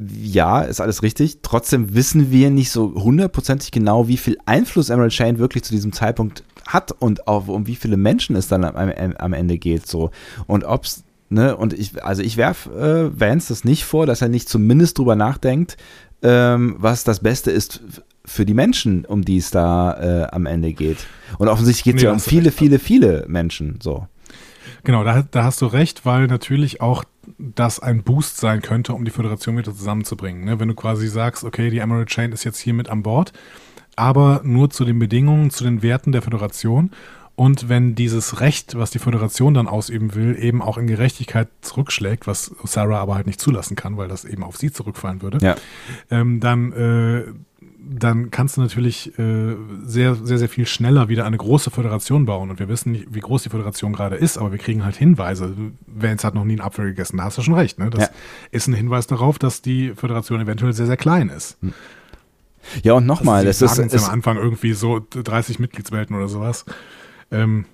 [0.10, 1.40] Ja, ist alles richtig.
[1.42, 5.94] Trotzdem wissen wir nicht so hundertprozentig genau, wie viel Einfluss Emerald Chain wirklich zu diesem
[5.94, 8.76] Zeitpunkt hat und auf, um wie viele Menschen es dann am,
[9.18, 9.88] am Ende geht.
[9.88, 10.12] So.
[10.48, 11.56] Und ob es Ne?
[11.56, 15.16] Und ich, also ich werfe äh, Vance das nicht vor, dass er nicht zumindest drüber
[15.16, 15.78] nachdenkt,
[16.24, 17.82] ähm, was das Beste ist
[18.26, 20.98] für die Menschen, um die es da äh, am Ende geht.
[21.38, 22.58] Und offensichtlich geht es nee, ja um viele, recht.
[22.58, 23.80] viele, viele Menschen.
[23.82, 24.08] So.
[24.84, 27.06] Genau, da, da hast du recht, weil natürlich auch
[27.38, 30.44] das ein Boost sein könnte, um die Föderation wieder zusammenzubringen.
[30.44, 30.60] Ne?
[30.60, 33.34] Wenn du quasi sagst, okay, die Emerald Chain ist jetzt hier mit an Bord,
[33.96, 36.92] aber nur zu den Bedingungen, zu den Werten der Föderation
[37.36, 42.28] und wenn dieses Recht, was die Föderation dann ausüben will, eben auch in Gerechtigkeit zurückschlägt,
[42.28, 45.56] was Sarah aber halt nicht zulassen kann, weil das eben auf sie zurückfallen würde, ja.
[46.12, 47.24] ähm, dann, äh,
[47.94, 52.50] dann kannst du natürlich äh, sehr, sehr, sehr viel schneller wieder eine große Föderation bauen.
[52.50, 55.54] Und wir wissen nicht, wie groß die Föderation gerade ist, aber wir kriegen halt Hinweise.
[55.88, 57.80] Vance hat noch nie einen Apfel gegessen, da hast du schon recht.
[57.80, 57.90] Ne?
[57.90, 58.10] Das ja.
[58.52, 61.58] ist ein Hinweis darauf, dass die Föderation eventuell sehr, sehr klein ist.
[61.62, 61.74] Hm.
[62.84, 66.66] Ja, und nochmal, es ist, ist am Anfang irgendwie so 30 Mitgliedswelten oder sowas.
[67.32, 67.66] Ähm,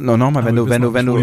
[0.00, 1.14] nochmal, wenn du, wenn du, wenn du,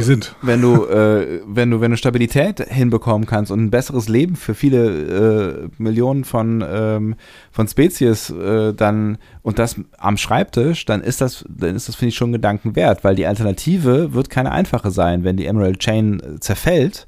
[0.41, 4.53] wenn du, äh, wenn du, wenn du Stabilität hinbekommen kannst und ein besseres Leben für
[4.53, 7.15] viele äh, Millionen von, ähm,
[7.51, 12.09] von Spezies, äh, dann und das am Schreibtisch, dann ist das, dann ist das finde
[12.09, 16.21] ich schon Gedanken wert, weil die Alternative wird keine einfache sein, wenn die Emerald Chain
[16.39, 17.07] zerfällt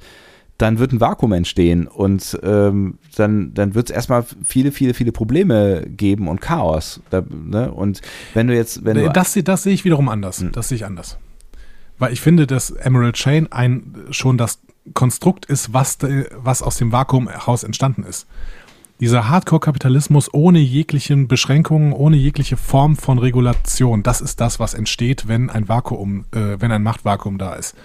[0.57, 5.11] dann wird ein Vakuum entstehen und ähm, dann, dann wird es erstmal viele, viele, viele
[5.11, 7.01] Probleme geben und Chaos.
[7.09, 7.71] Da, ne?
[7.71, 8.01] Und
[8.33, 10.41] wenn du jetzt, wenn du das, das sehe ich wiederum anders.
[10.41, 10.51] Hm.
[10.51, 11.17] Das sehe ich anders.
[11.97, 14.59] Weil ich finde, dass Emerald Chain ein schon das
[14.93, 15.97] Konstrukt ist, was,
[16.35, 18.27] was aus dem Vakuum heraus entstanden ist.
[18.99, 25.27] Dieser Hardcore-Kapitalismus ohne jegliche Beschränkungen, ohne jegliche Form von Regulation, das ist das, was entsteht,
[25.27, 27.75] wenn ein Vakuum, äh, wenn ein Machtvakuum da ist.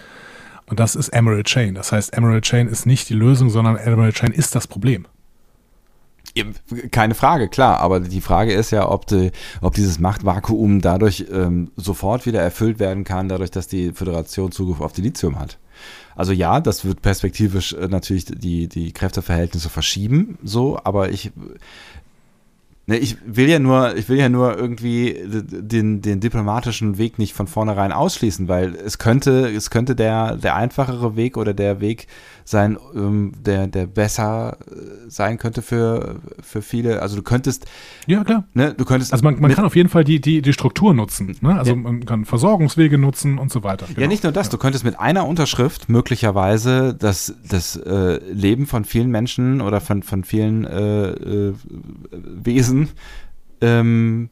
[0.68, 1.74] Und das ist Emerald Chain.
[1.74, 5.06] Das heißt, Emerald Chain ist nicht die Lösung, sondern Emerald Chain ist das Problem.
[6.90, 11.72] Keine Frage, klar, aber die Frage ist ja, ob, die, ob dieses Machtvakuum dadurch ähm,
[11.76, 15.58] sofort wieder erfüllt werden kann, dadurch, dass die Föderation Zugriff auf die Lithium hat.
[16.14, 21.32] Also ja, das wird perspektivisch äh, natürlich die, die Kräfteverhältnisse verschieben, so, aber ich,
[22.88, 27.34] Ne, ich will ja nur, ich will ja nur irgendwie den, den diplomatischen Weg nicht
[27.34, 32.06] von vornherein ausschließen, weil es könnte, es könnte der, der einfachere Weg oder der Weg
[32.48, 37.02] sein, ähm, der, der besser äh, sein könnte für, für viele.
[37.02, 37.66] Also du könntest.
[38.06, 38.44] Ja, klar.
[38.54, 39.12] Ne, du könntest.
[39.12, 41.36] Also man, man kann auf jeden Fall die, die, die Struktur nutzen.
[41.42, 41.58] Ne?
[41.58, 41.76] Also ja.
[41.76, 43.86] man kann Versorgungswege nutzen und so weiter.
[43.86, 44.00] Genau.
[44.00, 44.46] Ja, nicht nur das.
[44.46, 44.52] Ja.
[44.52, 50.02] Du könntest mit einer Unterschrift möglicherweise das, das äh, Leben von vielen Menschen oder von,
[50.02, 51.54] von vielen äh, äh,
[52.10, 52.88] Wesen
[53.60, 54.30] ähm,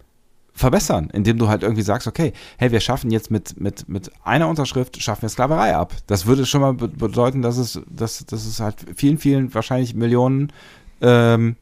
[0.56, 4.48] verbessern, indem du halt irgendwie sagst, okay, hey, wir schaffen jetzt mit, mit, mit einer
[4.48, 5.94] Unterschrift, schaffen wir Sklaverei ab.
[6.06, 10.50] Das würde schon mal bedeuten, dass es, dass, dass es halt vielen, vielen, wahrscheinlich Millionen
[11.02, 11.56] ähm,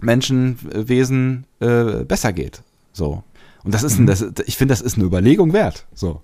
[0.00, 2.62] Menschen, äh, Wesen äh, besser geht.
[2.92, 3.24] So.
[3.64, 4.06] Und das ist, ein, mhm.
[4.06, 5.86] das, ich finde, das ist eine Überlegung wert.
[5.94, 6.20] So.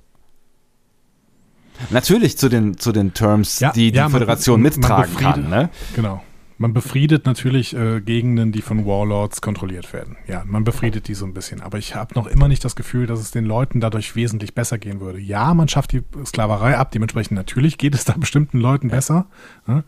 [1.90, 5.48] Natürlich zu den, zu den Terms, ja, die die ja, Föderation man, mittragen man kann.
[5.48, 5.70] Ne?
[5.96, 6.22] Genau.
[6.58, 10.16] Man befriedet natürlich äh, Gegenden, die von Warlords kontrolliert werden.
[10.26, 11.60] Ja, man befriedet die so ein bisschen.
[11.60, 14.78] Aber ich habe noch immer nicht das Gefühl, dass es den Leuten dadurch wesentlich besser
[14.78, 15.18] gehen würde.
[15.18, 16.90] Ja, man schafft die Sklaverei ab.
[16.92, 19.26] Dementsprechend natürlich geht es da bestimmten Leuten besser.
[19.66, 19.84] Ne?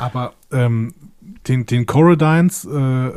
[0.00, 0.94] Aber ähm,
[1.46, 3.10] den, den Corridines äh,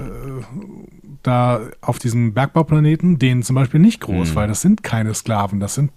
[1.24, 4.36] da auf diesem Bergbauplaneten, denen zum Beispiel nicht groß, mhm.
[4.36, 5.92] weil das sind keine Sklaven, das sind,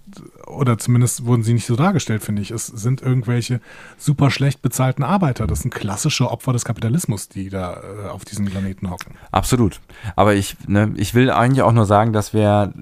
[0.45, 2.51] oder zumindest wurden sie nicht so dargestellt, finde ich.
[2.51, 3.59] Es sind irgendwelche
[3.97, 5.45] super schlecht bezahlten Arbeiter.
[5.45, 9.15] Das sind klassische Opfer des Kapitalismus, die da äh, auf diesem Planeten hocken.
[9.31, 9.81] Absolut.
[10.15, 12.73] Aber ich, ne, ich will eigentlich auch nur sagen, dass wir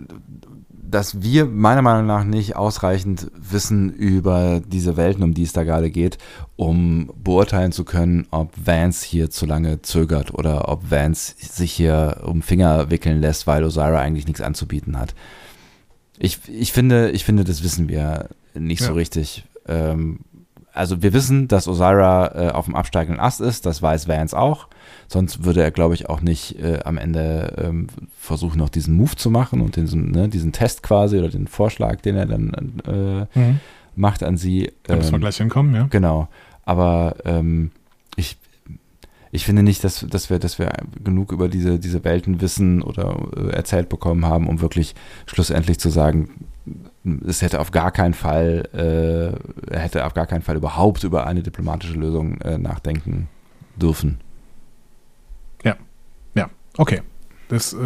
[0.89, 5.63] dass wir meiner Meinung nach nicht ausreichend wissen über diese Welten, um die es da
[5.63, 6.17] gerade geht,
[6.55, 12.21] um beurteilen zu können, ob Vance hier zu lange zögert oder ob Vance sich hier
[12.25, 15.15] um Finger wickeln lässt, weil Osira eigentlich nichts anzubieten hat.
[16.17, 18.87] Ich, ich, finde, ich finde, das wissen wir nicht ja.
[18.87, 19.43] so richtig.
[19.67, 20.19] Ähm,
[20.75, 24.67] also wir wissen, dass Osira äh, auf dem absteigenden Ast ist, das weiß Vance auch.
[25.07, 27.87] Sonst würde er, glaube ich, auch nicht äh, am Ende ähm,
[28.19, 32.01] versuchen, noch diesen Move zu machen und diesen, ne, diesen Test quasi oder den Vorschlag,
[32.01, 33.59] den er dann äh, mhm.
[33.95, 34.71] macht an sie.
[34.83, 35.87] Da müssen wir ähm, gleich hinkommen, ja.
[35.89, 36.27] Genau.
[36.65, 37.71] Aber ähm,
[38.17, 38.37] ich,
[39.31, 40.73] ich finde nicht, dass, dass, wir, dass wir
[41.03, 44.93] genug über diese, diese Welten wissen oder äh, erzählt bekommen haben, um wirklich
[45.25, 46.47] schlussendlich zu sagen,
[47.27, 48.67] es hätte auf gar keinen Fall,
[49.71, 53.27] äh, hätte auf gar keinen Fall überhaupt über eine diplomatische Lösung äh, nachdenken
[53.75, 54.19] dürfen.
[55.63, 55.75] Ja,
[56.33, 57.01] ja, okay.
[57.47, 57.77] Das äh,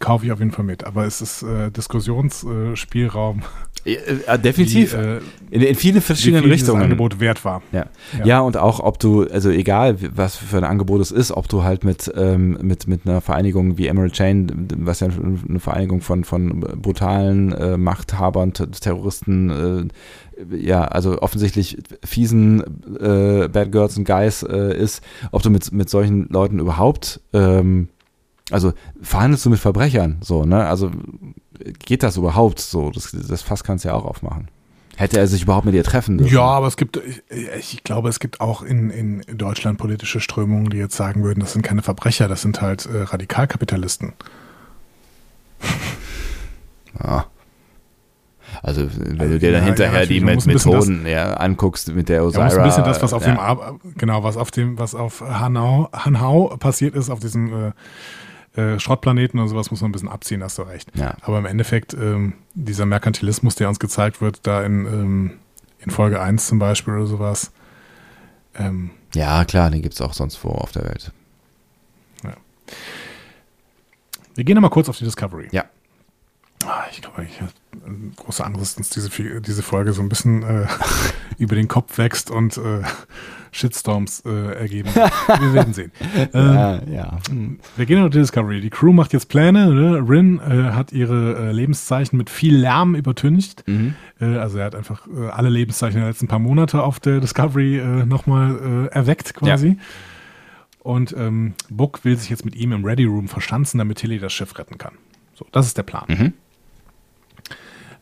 [0.00, 0.84] kaufe ich auf jeden Fall mit.
[0.84, 3.42] Aber es ist äh, Diskussionsspielraum.
[3.84, 3.96] Äh,
[4.26, 4.94] ja, definitiv.
[4.94, 5.20] Wie, äh,
[5.50, 6.82] in, in viele verschiedenen wie Richtungen.
[6.82, 7.62] Angebot wert war.
[7.70, 7.86] Ja.
[8.18, 8.26] ja.
[8.26, 8.40] Ja.
[8.40, 11.84] und auch, ob du, also egal, was für ein Angebot es ist, ob du halt
[11.84, 16.60] mit, ähm, mit, mit einer Vereinigung wie Emerald Chain, was ja eine Vereinigung von, von
[16.60, 22.62] brutalen äh, Machthabern, Terroristen, äh, ja, also offensichtlich fiesen
[22.98, 27.88] äh, Bad Girls und Guys ist, ob du mit, mit solchen Leuten überhaupt ähm,
[28.50, 30.66] also verhandelst du mit Verbrechern, so, ne?
[30.66, 30.90] Also
[31.78, 32.90] geht das überhaupt so?
[32.90, 34.48] Das, das Fass kannst du ja auch aufmachen.
[34.96, 36.34] Hätte er sich überhaupt mit ihr treffen dürfen?
[36.34, 37.22] Ja, aber es gibt, ich,
[37.58, 41.54] ich, glaube, es gibt auch in, in Deutschland politische Strömungen, die jetzt sagen würden, das
[41.54, 44.12] sind keine Verbrecher, das sind halt äh, Radikalkapitalisten.
[47.02, 47.26] Ja.
[48.62, 52.08] Also, wenn du dir dann ja, hinterher ja, die mit Methoden das, ja, anguckst mit
[52.08, 52.48] der Osira.
[52.48, 53.38] Ja, ein bisschen das, was auf dem,
[53.96, 57.72] genau, was auf dem, was auf Hanau, Hanau passiert ist, auf diesem äh,
[58.56, 60.90] äh, Schrottplaneten und sowas muss man ein bisschen abziehen, hast du recht.
[60.96, 61.16] Ja.
[61.22, 65.30] Aber im Endeffekt, ähm, dieser Merkantilismus, der uns gezeigt wird, da in, ähm,
[65.78, 67.52] in Folge 1 zum Beispiel oder sowas.
[68.54, 71.12] Ähm, ja, klar, den gibt es auch sonst wo auf der Welt.
[72.24, 72.34] Ja.
[74.34, 75.48] Wir gehen nochmal kurz auf die Discovery.
[75.52, 75.64] Ja.
[76.70, 77.50] Ah, ich glaube, ich habe
[78.14, 80.66] große Angst, dass diese, diese Folge so ein bisschen äh,
[81.38, 82.82] über den Kopf wächst und äh,
[83.50, 84.88] Shitstorms äh, ergeben.
[84.94, 85.90] Wir werden sehen.
[86.32, 87.18] Ähm, ja, ja.
[87.76, 88.60] Wir gehen auf die Discovery.
[88.60, 89.74] Die Crew macht jetzt Pläne.
[89.74, 90.04] Ne?
[90.08, 93.66] Rin äh, hat ihre äh, Lebenszeichen mit viel Lärm übertüncht.
[93.66, 93.94] Mhm.
[94.20, 98.06] Äh, also er hat einfach alle Lebenszeichen der letzten paar Monate auf der Discovery äh,
[98.06, 99.68] nochmal erweckt quasi.
[99.68, 99.74] Ja.
[100.80, 104.32] Und ähm, Book will sich jetzt mit ihm im Ready Room verschanzen, damit Tilly das
[104.32, 104.92] Schiff retten kann.
[105.34, 106.04] So, das ist der Plan.
[106.06, 106.32] Mhm.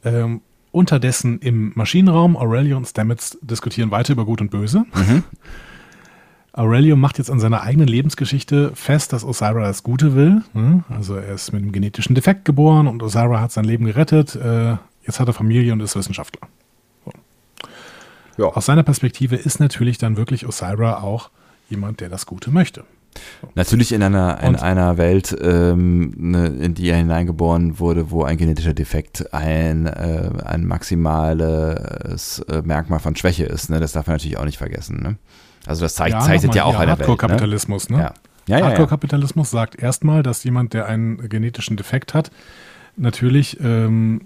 [0.05, 4.85] Ähm, Unterdessen im Maschinenraum, Aurelio und Stamets diskutieren weiter über Gut und Böse.
[4.95, 5.25] Mhm.
[6.53, 10.43] Aurelio macht jetzt an seiner eigenen Lebensgeschichte fest, dass Osira das Gute will.
[10.55, 10.83] Hm?
[10.89, 14.35] Also er ist mit einem genetischen Defekt geboren und Osira hat sein Leben gerettet.
[14.35, 16.49] Äh, jetzt hat er Familie und ist Wissenschaftler.
[17.05, 17.13] So.
[18.43, 18.47] Ja.
[18.47, 21.31] Aus seiner Perspektive ist natürlich dann wirklich Osira auch
[21.71, 22.85] jemand, der das Gute möchte.
[23.55, 28.37] Natürlich in einer, in einer Welt, ähm, ne, in die er hineingeboren wurde, wo ein
[28.37, 33.71] genetischer Defekt ein, äh, ein maximales äh, Merkmal von Schwäche ist.
[33.71, 33.81] Ne?
[33.81, 35.03] Das darf man natürlich auch nicht vergessen.
[35.03, 35.17] Ne?
[35.67, 37.01] Also das zeigt, ja, zeichnet ja auch eine Welt.
[37.01, 37.97] Hardcore-Kapitalismus, ne?
[37.97, 38.03] ne?
[38.03, 38.15] Ja.
[38.49, 42.31] Ja, ja, Hardcore-Kapitalismus sagt erstmal, dass jemand, der einen genetischen Defekt hat,
[42.97, 44.23] natürlich ähm,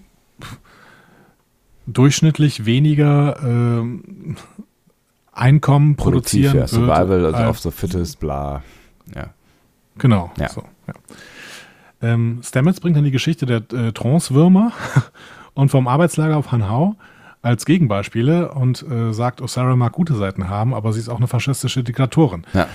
[1.86, 4.36] durchschnittlich weniger ähm,
[5.32, 8.62] Einkommen Produktiv, produzieren ja, Survival wird, also of the fittest, bla.
[9.14, 9.30] Ja.
[9.98, 10.30] Genau.
[10.38, 10.48] Ja.
[10.48, 10.94] So, ja.
[12.02, 14.72] Ähm, Stamets bringt dann die Geschichte der äh, Trance-Würmer
[15.54, 16.96] und vom Arbeitslager auf Hanhau
[17.42, 21.26] als Gegenbeispiele und äh, sagt, Osara mag gute Seiten haben, aber sie ist auch eine
[21.26, 22.44] faschistische Diktatorin.
[22.52, 22.68] Ja.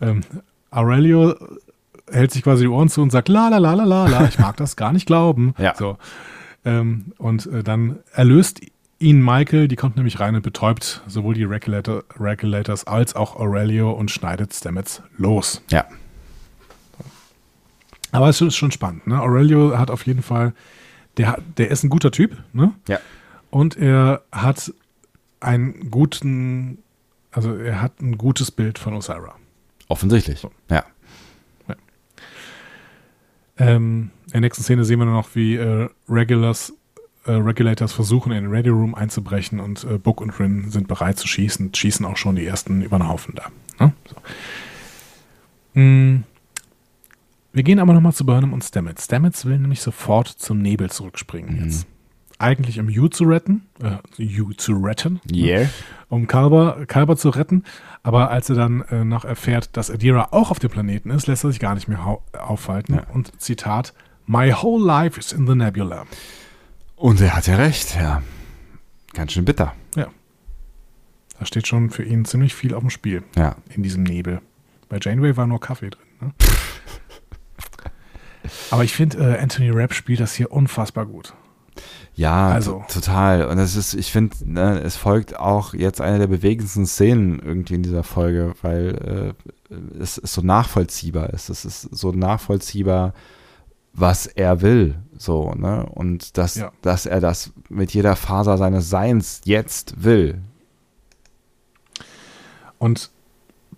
[0.00, 0.20] Ähm,
[0.70, 1.34] Aurelio
[2.10, 4.38] hält sich quasi die Ohren zu und sagt, la la la la la la, ich
[4.38, 5.54] mag das gar nicht glauben.
[5.58, 5.74] Ja.
[5.76, 5.96] So.
[6.64, 8.60] Ähm, und äh, dann erlöst
[8.98, 13.90] ihn Michael, die kommt nämlich rein und betäubt sowohl die Regulator, Regulators als auch Aurelio
[13.92, 15.62] und schneidet Stamets los.
[15.70, 15.84] Ja.
[18.12, 19.06] Aber es ist schon spannend.
[19.06, 19.20] Ne?
[19.20, 20.54] Aurelio hat auf jeden Fall,
[21.18, 22.36] der, der ist ein guter Typ.
[22.52, 22.72] Ne?
[22.88, 22.98] Ja.
[23.50, 24.72] Und er hat
[25.40, 26.78] einen guten,
[27.30, 29.36] also er hat ein gutes Bild von Osira.
[29.88, 30.40] Offensichtlich.
[30.40, 30.50] So.
[30.70, 30.84] Ja.
[31.68, 31.74] ja.
[33.58, 36.72] Ähm, in der nächsten Szene sehen wir noch, wie äh, Regulars
[37.26, 41.18] äh, Regulators versuchen, in den Ready Room einzubrechen und äh, Book und Rin sind bereit
[41.18, 43.84] zu schießen, schießen auch schon die ersten über den Haufen da.
[43.84, 43.92] Ne?
[45.74, 45.80] So.
[45.80, 46.24] Mm.
[47.52, 49.06] Wir gehen aber nochmal zu Burnham und Stamets.
[49.06, 51.64] Stamets will nämlich sofort zum Nebel zurückspringen mhm.
[51.64, 51.86] jetzt.
[52.38, 55.38] Eigentlich um You zu retten, äh, You zu retten, ne?
[55.38, 55.60] yeah.
[55.60, 55.70] ne?
[56.10, 57.64] um Kalber, Kalber zu retten.
[58.02, 61.44] Aber als er dann äh, noch erfährt, dass Adira auch auf dem Planeten ist, lässt
[61.44, 62.96] er sich gar nicht mehr aufhalten.
[62.96, 63.06] Ja.
[63.14, 63.94] Und Zitat,
[64.26, 66.04] My whole life is in the nebula.
[66.96, 68.22] Und er hat ja recht, ja.
[69.12, 69.74] Ganz schön bitter.
[69.94, 70.08] Ja.
[71.38, 73.22] Da steht schon für ihn ziemlich viel auf dem Spiel.
[73.36, 73.56] Ja.
[73.68, 74.40] In diesem Nebel.
[74.88, 76.06] Bei Janeway war nur Kaffee drin.
[76.20, 76.32] Ne?
[78.70, 81.34] Aber ich finde, äh, Anthony Rapp spielt das hier unfassbar gut.
[82.14, 82.82] Ja, also.
[82.88, 83.46] total.
[83.46, 87.74] Und es ist, ich finde, ne, es folgt auch jetzt eine der bewegendsten Szenen irgendwie
[87.74, 89.34] in dieser Folge, weil
[89.70, 91.50] äh, es, es so nachvollziehbar ist.
[91.50, 93.12] Es ist so nachvollziehbar,
[93.96, 94.96] was er will.
[95.16, 95.86] So, ne?
[95.86, 96.72] Und dass, ja.
[96.82, 100.42] dass er das mit jeder Faser seines Seins jetzt will.
[102.78, 103.10] Und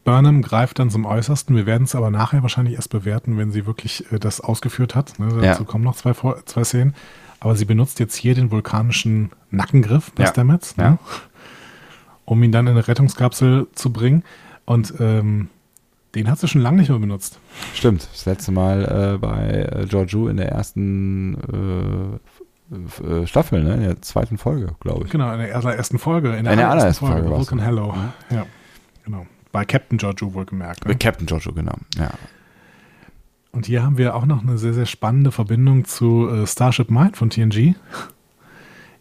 [0.04, 1.54] Burnham greift dann zum Äußersten.
[1.54, 5.18] Wir werden es aber nachher wahrscheinlich erst bewerten, wenn sie wirklich äh, das ausgeführt hat.
[5.18, 5.28] Ne?
[5.40, 5.68] Dazu ja.
[5.68, 6.12] kommen noch zwei,
[6.44, 6.94] zwei Szenen.
[7.40, 10.30] Aber sie benutzt jetzt hier den vulkanischen Nackengriff bei ja.
[10.30, 10.84] Stamets, ne?
[10.84, 10.98] ja.
[12.24, 14.24] um ihn dann in eine Rettungskapsel zu bringen.
[14.64, 15.48] Und ähm,
[16.14, 17.38] den hat sie schon lange nicht mehr benutzt.
[17.74, 22.20] Stimmt, das letzte Mal äh, bei äh, Georgiou in der ersten
[22.70, 23.74] äh, äh, Staffel, ne?
[23.74, 25.10] in der zweiten Folge, glaube ich.
[25.10, 26.36] Genau, in der allerersten Folge.
[26.36, 27.22] In der, in der allerersten Folge.
[27.22, 27.92] Folge Vulcan Hello.
[27.92, 28.36] Mhm.
[28.36, 28.46] Ja,
[29.04, 29.26] genau.
[29.52, 30.84] Bei Captain Georgiou wohlgemerkt.
[30.84, 30.92] Ne?
[30.92, 31.74] Bei Captain Georgiou, genau.
[31.96, 32.10] Ja.
[33.52, 37.16] Und hier haben wir auch noch eine sehr, sehr spannende Verbindung zu äh, Starship Mind
[37.16, 37.74] von TNG.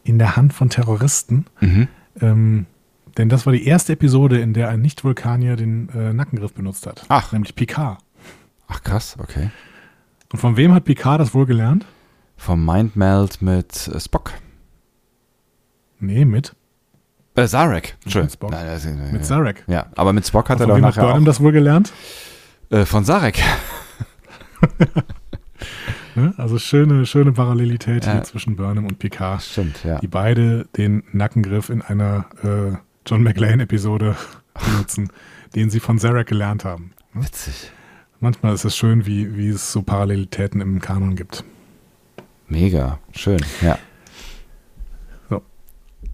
[0.04, 1.46] In der Hand von Terroristen.
[1.60, 1.88] Mhm.
[2.22, 2.66] Ähm,
[3.18, 7.06] denn das war die erste Episode, in der ein Nicht-Vulkanier den äh, Nackengriff benutzt hat.
[7.10, 7.32] Ach.
[7.32, 8.00] Nämlich Picard.
[8.68, 9.50] Ach krass, okay.
[10.32, 11.86] Und von wem hat Picard das wohl gelernt?
[12.36, 14.34] Vom Mindmeld mit äh, Spock.
[16.00, 16.56] Nee, mit?
[17.36, 17.98] Äh, Zarek.
[18.04, 18.52] Mit Spock.
[18.52, 19.64] Nein, das, äh, mit Zarek.
[19.68, 21.94] Ja, aber mit Spock hat Und er doch nachher hat das wohl gelernt?
[22.70, 23.42] Äh, von Zarek.
[26.16, 26.34] ne?
[26.38, 28.14] Also schöne, schöne Parallelität ja.
[28.14, 29.42] hier zwischen Burnham und Picard.
[29.42, 30.00] Stimmt, ja.
[30.00, 32.78] Die beide den Nackengriff in einer äh,
[33.08, 34.18] John McLean-Episode
[34.54, 35.10] benutzen,
[35.56, 36.92] den sie von Zarek gelernt haben.
[37.14, 37.72] Witzig.
[38.20, 41.44] Manchmal ist es schön, wie, wie es so Parallelitäten im Kanon gibt.
[42.48, 43.78] Mega, schön, ja.
[45.30, 45.42] So.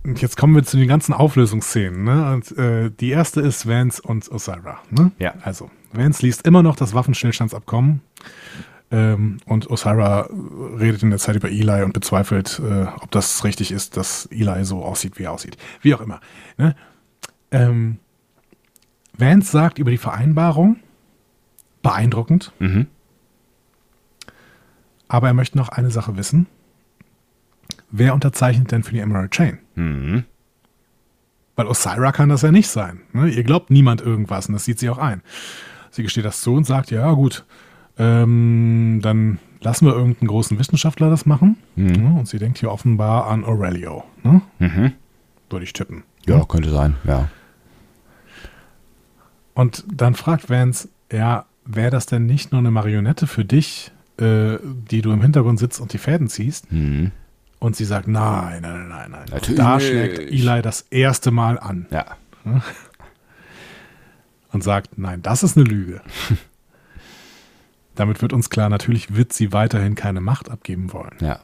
[0.03, 2.03] Und jetzt kommen wir zu den ganzen Auflösungsszenen.
[2.03, 2.33] Ne?
[2.33, 4.79] Und, äh, die erste ist Vance und Osira.
[4.89, 5.11] Ne?
[5.17, 5.33] Ja.
[5.41, 8.01] Also, Vance liest immer noch das Waffenstillstandsabkommen.
[8.91, 10.29] Ähm, und Osira
[10.79, 14.63] redet in der Zeit über Eli und bezweifelt, äh, ob das richtig ist, dass Eli
[14.65, 15.57] so aussieht, wie er aussieht.
[15.81, 16.19] Wie auch immer.
[16.57, 16.75] Ne?
[17.51, 17.97] Ähm,
[19.17, 20.77] Vance sagt über die Vereinbarung,
[21.81, 22.51] beeindruckend.
[22.59, 22.87] Mhm.
[25.07, 26.47] Aber er möchte noch eine Sache wissen.
[27.91, 29.59] Wer unterzeichnet denn für die Emerald Chain?
[29.75, 30.25] Mhm.
[31.55, 33.01] Weil Osira kann das ja nicht sein.
[33.11, 33.29] Ne?
[33.29, 35.21] Ihr glaubt niemand irgendwas und das sieht sie auch ein.
[35.91, 37.45] Sie gesteht das zu und sagt, ja gut,
[37.97, 41.57] ähm, dann lassen wir irgendeinen großen Wissenschaftler das machen.
[41.75, 42.17] Mhm.
[42.17, 44.03] Und sie denkt hier offenbar an Aurelio.
[44.23, 44.41] Ne?
[44.59, 44.91] Mhm.
[45.49, 46.03] Würde ich tippen.
[46.25, 47.29] Ja, ja, könnte sein, ja.
[49.53, 54.57] Und dann fragt Vance, ja, wäre das denn nicht nur eine Marionette für dich, äh,
[54.63, 56.71] die du im Hintergrund sitzt und die Fäden ziehst?
[56.71, 57.11] Mhm.
[57.59, 59.25] Und sie sagt, nein, nein, nein, nein.
[59.31, 59.57] Natürlich.
[59.57, 61.85] da schlägt Eli das erste Mal an.
[61.91, 62.05] Ja
[64.51, 66.01] und sagt, nein, das ist eine Lüge.
[67.95, 71.15] Damit wird uns klar, natürlich wird sie weiterhin keine Macht abgeben wollen.
[71.19, 71.39] Ja.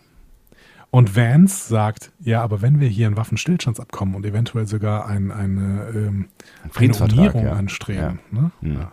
[0.92, 5.92] Und Vance sagt, ja, aber wenn wir hier ein Waffenstillstandsabkommen und eventuell sogar ein, eine,
[5.94, 6.30] ähm,
[6.76, 7.54] eine Unierung ja.
[7.54, 8.42] anstreben, ja.
[8.42, 8.52] Ne?
[8.62, 8.74] Mhm.
[8.74, 8.92] Ja.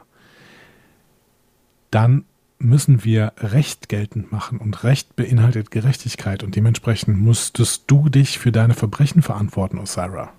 [1.91, 2.25] dann
[2.59, 8.53] müssen wir Recht geltend machen und Recht beinhaltet Gerechtigkeit und dementsprechend musstest du dich für
[8.53, 10.33] deine Verbrechen verantworten, Osira.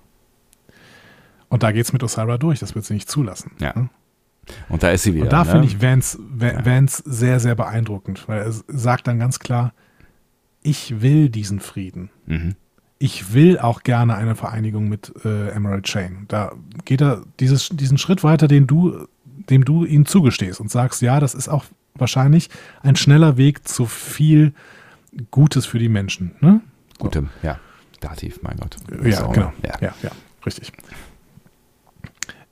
[1.48, 3.52] Und da geht es mit Osira durch, das wird sie nicht zulassen.
[3.60, 3.72] Ja.
[3.76, 3.88] Ne?
[4.68, 5.24] Und da ist sie wieder.
[5.24, 5.50] Und da ne?
[5.50, 7.12] finde ich Vance, Vance ja.
[7.12, 9.72] sehr, sehr beeindruckend, weil er sagt dann ganz klar,
[10.62, 12.10] ich will diesen Frieden.
[12.26, 12.54] Mhm.
[12.98, 16.24] Ich will auch gerne eine Vereinigung mit äh, Emerald Chain.
[16.28, 16.52] Da
[16.84, 21.20] geht er dieses, diesen Schritt weiter, den du, dem du ihm zugestehst und sagst, ja,
[21.20, 22.50] das ist auch wahrscheinlich
[22.82, 24.52] ein schneller Weg zu viel
[25.30, 26.32] Gutes für die Menschen.
[26.40, 26.60] Ne?
[26.98, 27.58] Gutem, ja.
[28.00, 28.76] Dativ, mein Gott.
[29.04, 29.52] Ja, so, genau.
[29.64, 29.74] Ja.
[29.80, 30.10] ja, ja,
[30.46, 30.72] richtig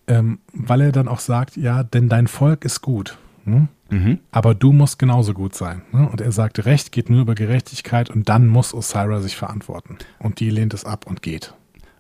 [0.07, 3.19] ähm, weil er dann auch sagt, ja, denn dein Volk ist gut.
[3.45, 3.69] Ne?
[3.91, 4.19] Mhm.
[4.31, 5.83] Aber du musst genauso gut sein.
[5.93, 6.09] Ne?
[6.09, 9.99] Und er sagt, Recht geht nur über Gerechtigkeit und dann muss Osira sich verantworten.
[10.19, 11.55] Und die lehnt es ab und geht.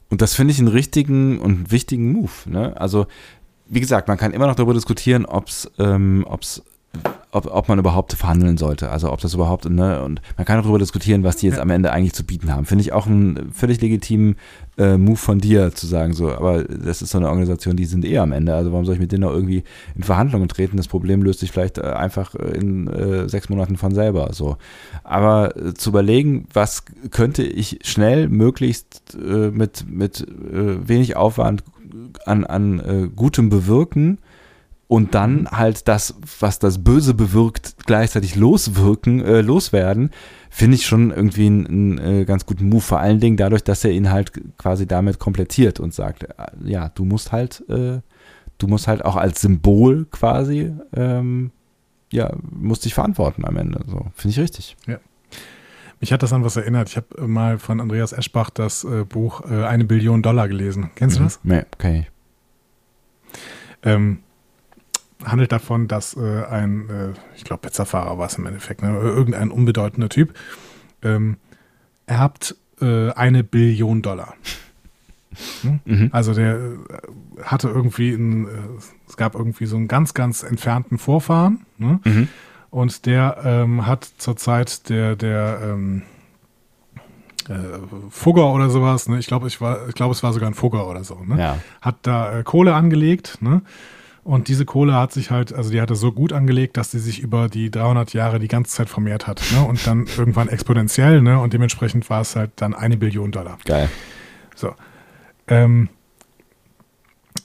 [0.08, 2.30] Und das finde ich einen richtigen und wichtigen Move.
[2.46, 2.80] Ne?
[2.80, 3.06] Also,
[3.68, 6.42] wie gesagt, man kann immer noch darüber diskutieren, ob es ähm, ob,
[7.32, 8.90] ob man überhaupt verhandeln sollte.
[8.90, 11.62] Also ob das überhaupt, ne, und man kann auch darüber diskutieren, was die jetzt ja.
[11.62, 12.64] am Ende eigentlich zu bieten haben.
[12.64, 14.36] Finde ich auch einen völlig legitimen
[14.78, 18.04] äh, Move von dir zu sagen, so, aber das ist so eine Organisation, die sind
[18.04, 18.54] eh am Ende.
[18.54, 19.64] Also warum soll ich mit denen noch irgendwie
[19.94, 20.76] in Verhandlungen treten?
[20.76, 24.30] Das Problem löst sich vielleicht äh, einfach in äh, sechs Monaten von selber.
[24.32, 24.56] So.
[25.04, 31.64] Aber äh, zu überlegen, was könnte ich schnell, möglichst äh, mit, mit äh, wenig Aufwand
[32.24, 34.18] an, an Gutem bewirken,
[34.88, 40.10] und dann halt das, was das Böse bewirkt, gleichzeitig loswirken, äh, loswerden,
[40.56, 42.80] finde ich schon irgendwie einen, einen äh, ganz guten Move.
[42.80, 46.28] Vor allen Dingen dadurch, dass er ihn halt quasi damit komplettiert und sagt, äh,
[46.64, 48.00] ja, du musst halt, äh,
[48.56, 51.50] du musst halt auch als Symbol quasi, ähm,
[52.10, 53.84] ja, musst dich verantworten am Ende.
[53.86, 54.78] So, finde ich richtig.
[54.86, 54.98] Ja.
[56.00, 56.88] Mich hat das an was erinnert.
[56.88, 60.88] Ich habe mal von Andreas Eschbach das äh, Buch äh, Eine Billion Dollar gelesen.
[60.94, 61.18] Kennst mhm.
[61.18, 61.40] du das?
[61.42, 62.06] Nee, okay.
[63.82, 64.20] Ähm,
[65.26, 68.88] handelt davon, dass äh, ein, äh, ich glaube, Pizzafahrer war es im Endeffekt, ne?
[68.98, 70.34] irgendein unbedeutender Typ,
[71.02, 71.36] ähm,
[72.06, 74.34] erbt äh, eine Billion Dollar.
[75.62, 75.80] Hm?
[75.84, 76.08] Mhm.
[76.12, 78.48] Also der äh, hatte irgendwie, ein,
[79.08, 81.66] es gab irgendwie so einen ganz, ganz entfernten Vorfahren.
[81.76, 82.00] Ne?
[82.04, 82.28] Mhm.
[82.70, 86.02] Und der ähm, hat zur Zeit der, der ähm,
[87.48, 87.54] äh,
[88.10, 89.18] Fugger oder sowas, ne?
[89.18, 91.38] ich glaube, ich, ich glaube, es war sogar ein Fugger oder so, ne?
[91.38, 91.58] ja.
[91.80, 93.62] hat da äh, Kohle angelegt, ne?
[94.26, 97.20] Und diese Kohle hat sich halt, also die hatte so gut angelegt, dass sie sich
[97.20, 99.40] über die 300 Jahre die ganze Zeit vermehrt hat.
[99.52, 99.62] Ne?
[99.62, 101.38] Und dann irgendwann exponentiell, ne?
[101.38, 103.56] Und dementsprechend war es halt dann eine Billion Dollar.
[103.64, 103.88] Geil.
[104.56, 104.74] So.
[105.46, 105.90] Ähm,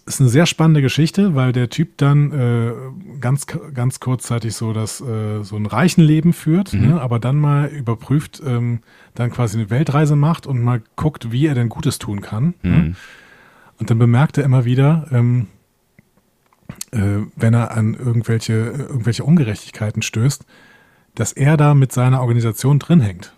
[0.08, 2.72] ist eine sehr spannende Geschichte, weil der Typ dann äh,
[3.20, 6.88] ganz, ganz kurzzeitig so das, äh, so ein reichen Leben führt, mhm.
[6.88, 8.80] ne, aber dann mal überprüft, ähm,
[9.14, 12.56] dann quasi eine Weltreise macht und mal guckt, wie er denn Gutes tun kann.
[12.64, 12.72] Ne.
[12.72, 12.78] Mhm.
[12.78, 12.96] Ne?
[13.80, 15.61] Und dann bemerkt er immer wieder, ähm, äh,
[16.92, 20.46] wenn er an irgendwelche, irgendwelche Ungerechtigkeiten stößt,
[21.16, 23.34] dass er da mit seiner Organisation drin hängt.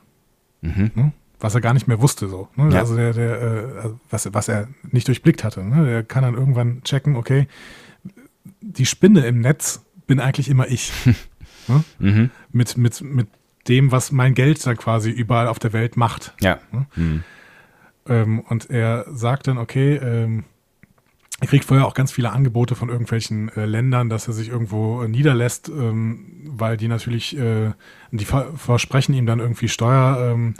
[0.62, 0.92] Mhm.
[0.96, 1.14] Ne?
[1.44, 2.48] was er gar nicht mehr wusste, so.
[2.56, 2.74] Ne?
[2.74, 2.80] Ja.
[2.80, 5.62] Also der, der, äh, was, was er nicht durchblickt hatte.
[5.62, 5.86] Ne?
[5.86, 7.48] Der kann dann irgendwann checken, okay,
[8.62, 10.94] die Spinne im Netz bin eigentlich immer ich.
[12.00, 12.30] mhm.
[12.54, 13.28] mit, mit, mit
[13.68, 16.34] dem, was mein Geld dann quasi überall auf der Welt macht.
[16.40, 16.60] Ja.
[16.96, 17.24] Mhm.
[18.08, 20.46] Ähm, und er sagt dann, okay, ähm,
[21.44, 25.04] er kriegt vorher auch ganz viele Angebote von irgendwelchen äh, Ländern, dass er sich irgendwo
[25.04, 27.74] äh, niederlässt, ähm, weil die natürlich, äh,
[28.12, 30.32] die versprechen ihm dann irgendwie Steuer.
[30.32, 30.54] Ähm,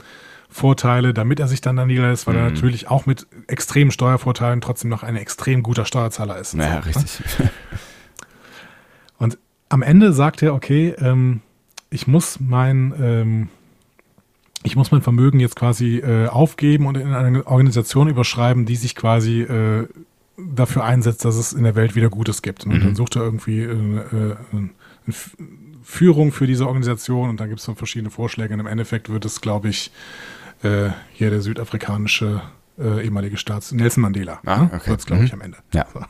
[1.14, 2.40] damit er sich dann da niederlässt, weil mhm.
[2.40, 6.54] er natürlich auch mit extremen Steuervorteilen trotzdem noch ein extrem guter Steuerzahler ist.
[6.54, 6.96] Naja, so, ne?
[6.96, 7.38] richtig.
[7.40, 7.50] Ne?
[9.18, 9.38] Und
[9.70, 11.40] am Ende sagt er, okay, ähm,
[11.90, 13.48] ich muss mein, ähm,
[14.62, 18.94] ich muss mein Vermögen jetzt quasi äh, aufgeben und in eine Organisation überschreiben, die sich
[18.94, 19.88] quasi äh,
[20.36, 22.64] dafür einsetzt, dass es in der Welt wieder Gutes gibt.
[22.66, 22.80] Und mhm.
[22.80, 25.14] dann sucht er irgendwie äh, äh eine
[25.82, 28.54] Führung für diese Organisation und dann gibt es dann verschiedene Vorschläge.
[28.54, 29.92] Und im Endeffekt wird es, glaube ich,
[30.62, 32.42] äh, hier der südafrikanische
[32.78, 34.40] äh, ehemalige Staats Nelson Mandela.
[34.46, 34.90] Ah, okay.
[34.90, 35.26] Wird es, glaube mhm.
[35.26, 35.58] ich, am Ende.
[35.72, 35.86] Ja.
[35.92, 36.00] So.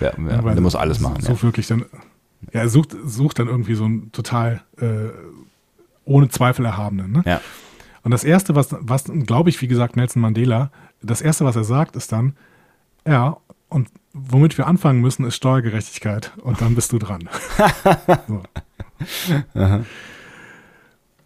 [0.00, 1.22] Ja, ja, der muss alles machen.
[1.22, 1.42] So, ja.
[1.42, 1.84] wirklich dann,
[2.52, 5.10] ja, er sucht, sucht dann irgendwie so einen total äh,
[6.04, 7.12] ohne Zweifel erhabenen.
[7.12, 7.22] Ne?
[7.24, 7.40] Ja.
[8.02, 10.70] Und das Erste, was, was glaube ich, wie gesagt, Nelson Mandela,
[11.02, 12.34] das Erste, was er sagt, ist dann,
[13.06, 13.36] ja,
[13.68, 16.32] und womit wir anfangen müssen, ist Steuergerechtigkeit.
[16.42, 17.28] Und dann bist du dran.
[18.28, 18.42] so.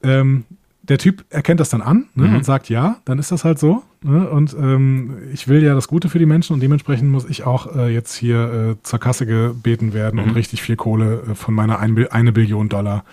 [0.03, 0.45] ähm,
[0.89, 2.37] der Typ erkennt das dann an ne, mhm.
[2.37, 3.83] und sagt, ja, dann ist das halt so.
[4.03, 7.45] Ne, und ähm, ich will ja das Gute für die Menschen und dementsprechend muss ich
[7.45, 10.29] auch äh, jetzt hier äh, zur Kasse gebeten werden mhm.
[10.29, 13.05] und richtig viel Kohle äh, von meiner ein, eine Billion Dollar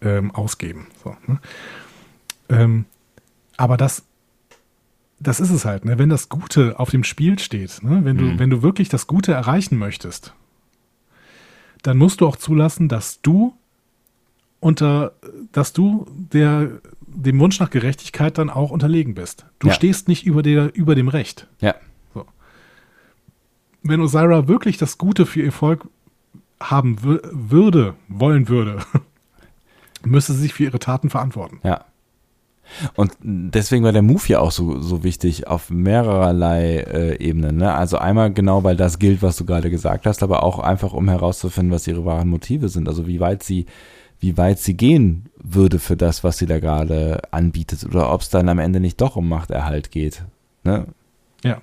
[0.00, 0.88] ähm, ausgeben.
[1.02, 1.38] So, ne?
[2.48, 2.84] ähm,
[3.56, 4.02] aber das,
[5.22, 5.98] das ist es halt, ne?
[5.98, 8.00] wenn das Gute auf dem Spiel steht, ne?
[8.04, 8.38] wenn, du, mhm.
[8.38, 10.34] wenn du wirklich das Gute erreichen möchtest,
[11.82, 13.54] dann musst du auch zulassen, dass du
[14.60, 15.12] unter,
[15.50, 16.80] dass du der
[17.14, 19.46] dem Wunsch nach Gerechtigkeit dann auch unterlegen bist.
[19.58, 19.74] Du ja.
[19.74, 21.46] stehst nicht über, der, über dem Recht.
[21.60, 21.74] Ja.
[22.14, 22.26] So.
[23.82, 25.86] Wenn Osira wirklich das Gute für ihr Volk
[26.60, 28.78] haben würde, wollen würde,
[30.04, 31.60] müsste sie sich für ihre Taten verantworten.
[31.62, 31.84] Ja.
[32.94, 37.56] Und deswegen war der Move ja auch so, so wichtig auf mehrerlei äh, Ebenen.
[37.56, 37.72] Ne?
[37.72, 41.08] Also einmal genau, weil das gilt, was du gerade gesagt hast, aber auch einfach, um
[41.08, 42.88] herauszufinden, was ihre wahren Motive sind.
[42.88, 43.66] Also wie weit sie
[44.22, 48.30] wie weit sie gehen würde für das, was sie da gerade anbietet oder ob es
[48.30, 50.24] dann am Ende nicht doch um Machterhalt geht.
[50.62, 50.86] Ne?
[51.42, 51.60] Ja.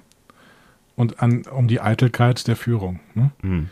[0.97, 2.99] Und an, um die Eitelkeit der Führung.
[3.15, 3.31] Ne?
[3.41, 3.69] Mhm.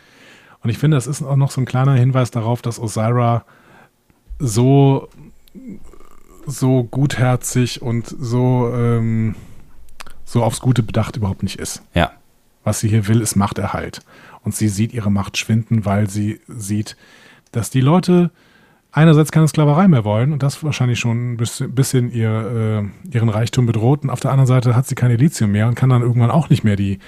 [0.62, 3.44] Und ich finde, das ist auch noch so ein kleiner Hinweis darauf, dass Osira
[4.38, 5.08] so,
[6.48, 9.34] so gutherzig und so, ähm,
[10.24, 11.82] so aufs Gute bedacht überhaupt nicht ist.
[11.94, 12.12] Ja.
[12.64, 14.00] Was sie hier will, ist Machterhalt.
[14.42, 16.96] Und sie sieht ihre Macht schwinden, weil sie sieht,
[17.52, 18.30] dass die Leute
[18.92, 23.66] einerseits keine Sklaverei mehr wollen und das wahrscheinlich schon ein bisschen, ihr, äh, ihren Reichtum
[23.66, 24.02] bedroht.
[24.02, 26.48] Und auf der anderen Seite hat sie keine Lithium mehr und kann dann irgendwann auch
[26.48, 26.98] nicht mehr die,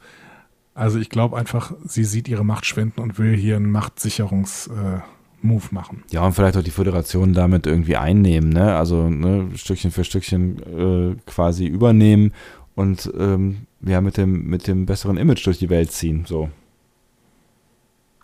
[0.78, 5.00] Also ich glaube einfach, sie sieht ihre Macht schwinden und will hier einen Machtsicherungs- äh,
[5.40, 6.02] Move machen.
[6.10, 8.76] Ja, und vielleicht auch die Föderation damit irgendwie einnehmen, ne?
[8.76, 12.32] Also ne, Stückchen für Stückchen äh, quasi übernehmen
[12.74, 16.24] und ähm, ja, mit dem, mit dem besseren Image durch die Welt ziehen.
[16.26, 16.50] So.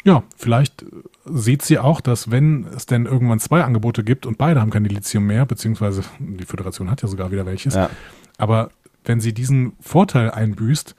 [0.04, 0.84] Ja, vielleicht
[1.24, 4.84] sieht sie auch, dass wenn es denn irgendwann zwei Angebote gibt und beide haben kein
[4.84, 7.90] Lithium mehr, beziehungsweise die Föderation hat ja sogar wieder welches, ja.
[8.38, 8.70] aber
[9.04, 10.96] wenn sie diesen Vorteil einbüßt,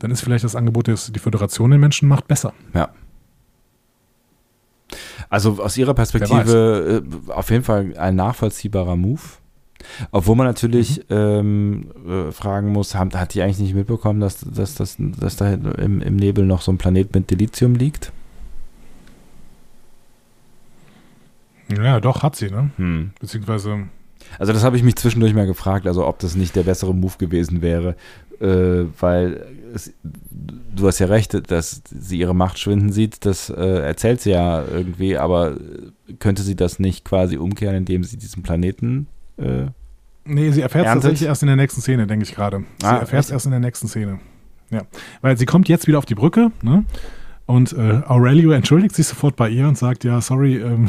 [0.00, 2.52] dann ist vielleicht das Angebot, das die Föderation den Menschen macht, besser.
[2.74, 2.88] Ja.
[5.28, 9.20] Also aus ihrer Perspektive äh, auf jeden Fall ein nachvollziehbarer Move.
[10.10, 11.16] Obwohl man natürlich mhm.
[11.16, 15.52] ähm, äh, fragen muss, haben, hat die eigentlich nicht mitbekommen, dass, dass, dass, dass da
[15.52, 18.12] im, im Nebel noch so ein Planet mit Delizium liegt?
[21.76, 22.70] Ja, doch, hat sie, ne?
[22.76, 23.12] Hm.
[23.20, 23.88] Beziehungsweise.
[24.38, 27.14] Also, das habe ich mich zwischendurch mal gefragt, also ob das nicht der bessere Move
[27.18, 27.96] gewesen wäre,
[28.40, 29.92] äh, weil es,
[30.74, 34.64] du hast ja recht, dass sie ihre Macht schwinden sieht, das äh, erzählt sie ja
[34.64, 35.56] irgendwie, aber
[36.18, 39.06] könnte sie das nicht quasi umkehren, indem sie diesen Planeten.
[39.36, 39.66] Äh,
[40.24, 42.64] nee, sie erfährt es tatsächlich erst in der nächsten Szene, denke ich gerade.
[42.80, 44.20] Sie ah, erfährt es erst in der nächsten Szene.
[44.70, 44.82] Ja.
[45.20, 46.84] Weil sie kommt jetzt wieder auf die Brücke, ne?
[47.46, 50.88] Und äh, Aurelio entschuldigt sich sofort bei ihr und sagt, ja, sorry, ähm,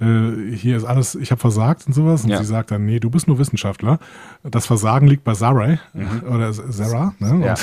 [0.00, 2.24] äh, hier ist alles, ich habe versagt und sowas.
[2.24, 2.38] Und ja.
[2.38, 3.98] sie sagt dann, nee, du bist nur Wissenschaftler.
[4.42, 6.22] Das Versagen liegt bei Sarai mhm.
[6.28, 7.14] oder Sarah.
[7.18, 7.46] Ne?
[7.46, 7.52] Ja.
[7.52, 7.60] Und,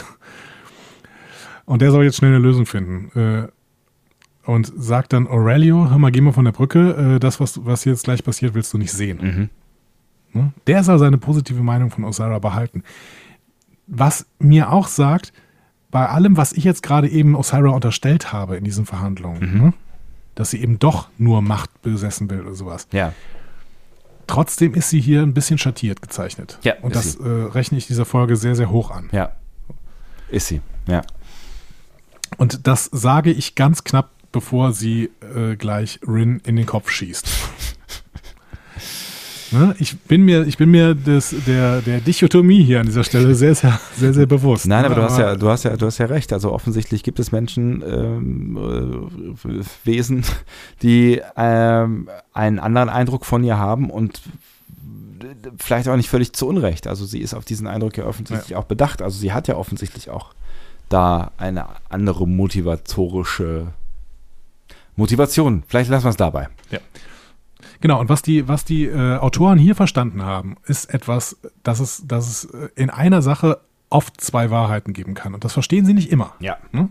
[1.66, 3.20] und, der soll jetzt schnell eine Lösung finden.
[3.20, 3.48] Äh,
[4.44, 7.16] und sagt dann, Aurelio, hör mal, geh mal von der Brücke.
[7.16, 9.50] Äh, das, was, was jetzt gleich passiert, willst du nicht sehen.
[10.34, 10.42] Mhm.
[10.42, 10.54] Ne?
[10.68, 12.84] Der soll seine positive Meinung von Osara behalten.
[13.88, 15.34] Was mir auch sagt,
[15.92, 19.62] bei allem, was ich jetzt gerade eben Osira unterstellt habe in diesen Verhandlungen, mhm.
[19.62, 19.74] ne?
[20.42, 22.88] Dass sie eben doch nur Macht besessen will oder sowas.
[22.92, 23.14] Ja.
[24.26, 26.58] Trotzdem ist sie hier ein bisschen schattiert gezeichnet.
[26.64, 29.08] Ja, Und das äh, rechne ich dieser Folge sehr, sehr hoch an.
[29.12, 29.34] Ja.
[30.30, 31.04] Ist sie, ja.
[32.38, 37.28] Und das sage ich ganz knapp, bevor sie äh, gleich Rin in den Kopf schießt.
[39.52, 39.76] Ne?
[39.80, 43.54] Ich bin mir, ich bin mir des, der, der Dichotomie hier an dieser Stelle sehr,
[43.54, 44.66] sehr, sehr, sehr bewusst.
[44.66, 46.32] Nein, aber, aber du hast ja, du hast ja, du hast ja recht.
[46.32, 48.58] Also offensichtlich gibt es Menschen, ähm,
[49.46, 50.24] äh, Wesen,
[50.82, 54.22] die ähm, einen anderen Eindruck von ihr haben und
[55.58, 56.88] vielleicht auch nicht völlig zu Unrecht.
[56.88, 58.58] Also sie ist auf diesen Eindruck ja offensichtlich ja.
[58.58, 59.02] auch bedacht.
[59.02, 60.34] Also sie hat ja offensichtlich auch
[60.90, 63.68] da eine andere motivatorische
[64.96, 65.64] Motivation.
[65.68, 66.50] Vielleicht lassen wir es dabei.
[66.70, 66.80] Ja.
[67.82, 72.04] Genau, und was die, was die äh, Autoren hier verstanden haben, ist etwas, dass es,
[72.08, 75.34] dass es äh, in einer Sache oft zwei Wahrheiten geben kann.
[75.34, 76.34] Und das verstehen sie nicht immer.
[76.40, 76.58] Ja.
[76.72, 76.90] Hm?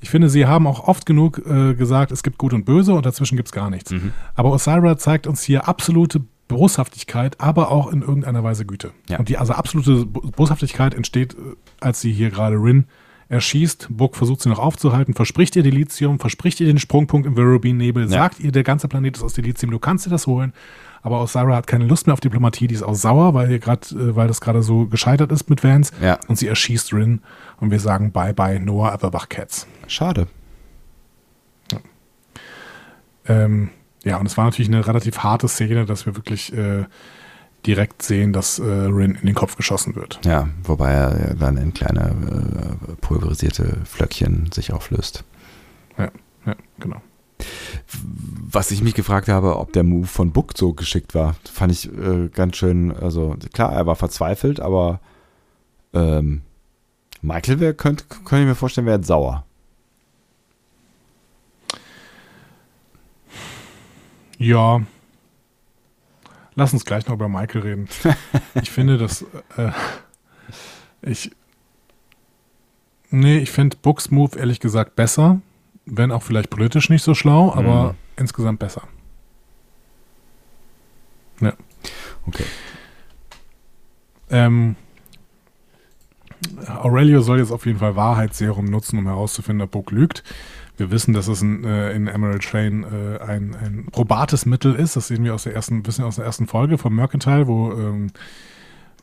[0.00, 3.04] Ich finde, sie haben auch oft genug äh, gesagt, es gibt Gut und Böse und
[3.04, 3.90] dazwischen gibt es gar nichts.
[3.90, 4.12] Mhm.
[4.34, 8.92] Aber Osira zeigt uns hier absolute Boshaftigkeit, aber auch in irgendeiner Weise Güte.
[9.08, 9.18] Ja.
[9.18, 12.86] Und die also absolute Boshaftigkeit entsteht, äh, als sie hier gerade Rin
[13.30, 17.36] er schießt, Buck versucht sie noch aufzuhalten, verspricht ihr Delizium, verspricht ihr den Sprungpunkt im
[17.36, 18.08] Verubin-Nebel, ja.
[18.08, 20.52] sagt ihr, der ganze Planet ist aus Delizium, du kannst dir das holen.
[21.02, 24.16] Aber Osara hat keine Lust mehr auf Diplomatie, die ist auch sauer, weil, grad, äh,
[24.16, 25.92] weil das gerade so gescheitert ist mit Vance.
[26.02, 26.18] Ja.
[26.26, 27.22] Und sie erschießt Rin
[27.60, 29.68] und wir sagen Bye bye Noah Averbach Cats.
[29.86, 30.26] Schade.
[31.70, 31.78] Ja.
[33.28, 33.70] Ähm,
[34.02, 36.84] ja, und es war natürlich eine relativ harte Szene, dass wir wirklich äh,
[37.66, 40.20] direkt sehen, dass äh, Rin in den Kopf geschossen wird.
[40.24, 45.24] Ja, wobei er dann in kleine äh, pulverisierte Flöckchen sich auflöst.
[45.98, 46.10] Ja,
[46.46, 47.02] ja, genau.
[48.52, 51.90] Was ich mich gefragt habe, ob der Move von Book so geschickt war, fand ich
[51.92, 52.94] äh, ganz schön.
[52.94, 55.00] Also klar, er war verzweifelt, aber
[55.92, 56.42] ähm,
[57.22, 59.44] Michael wäre, könnte, könnte ich mir vorstellen, wäre sauer.
[64.38, 64.80] Ja,
[66.60, 67.88] Lass uns gleich noch über Michael reden.
[68.54, 69.22] ich finde, dass
[69.56, 69.70] äh,
[71.00, 71.30] ich
[73.08, 75.40] nee, ich finde Books Move ehrlich gesagt besser,
[75.86, 77.98] wenn auch vielleicht politisch nicht so schlau, aber mhm.
[78.18, 78.82] insgesamt besser.
[81.40, 81.54] Ja.
[82.26, 82.44] Okay.
[84.28, 84.76] Ähm,
[86.66, 90.24] Aurelio soll jetzt auf jeden Fall Wahrheitsserum nutzen, um herauszufinden, ob Book lügt.
[90.80, 94.96] Wir wissen, dass es in, äh, in Emerald Train äh, ein, ein probates Mittel ist.
[94.96, 98.10] Das sehen wir aus der ersten, wissen aus der ersten Folge von Mercantile, wo ähm,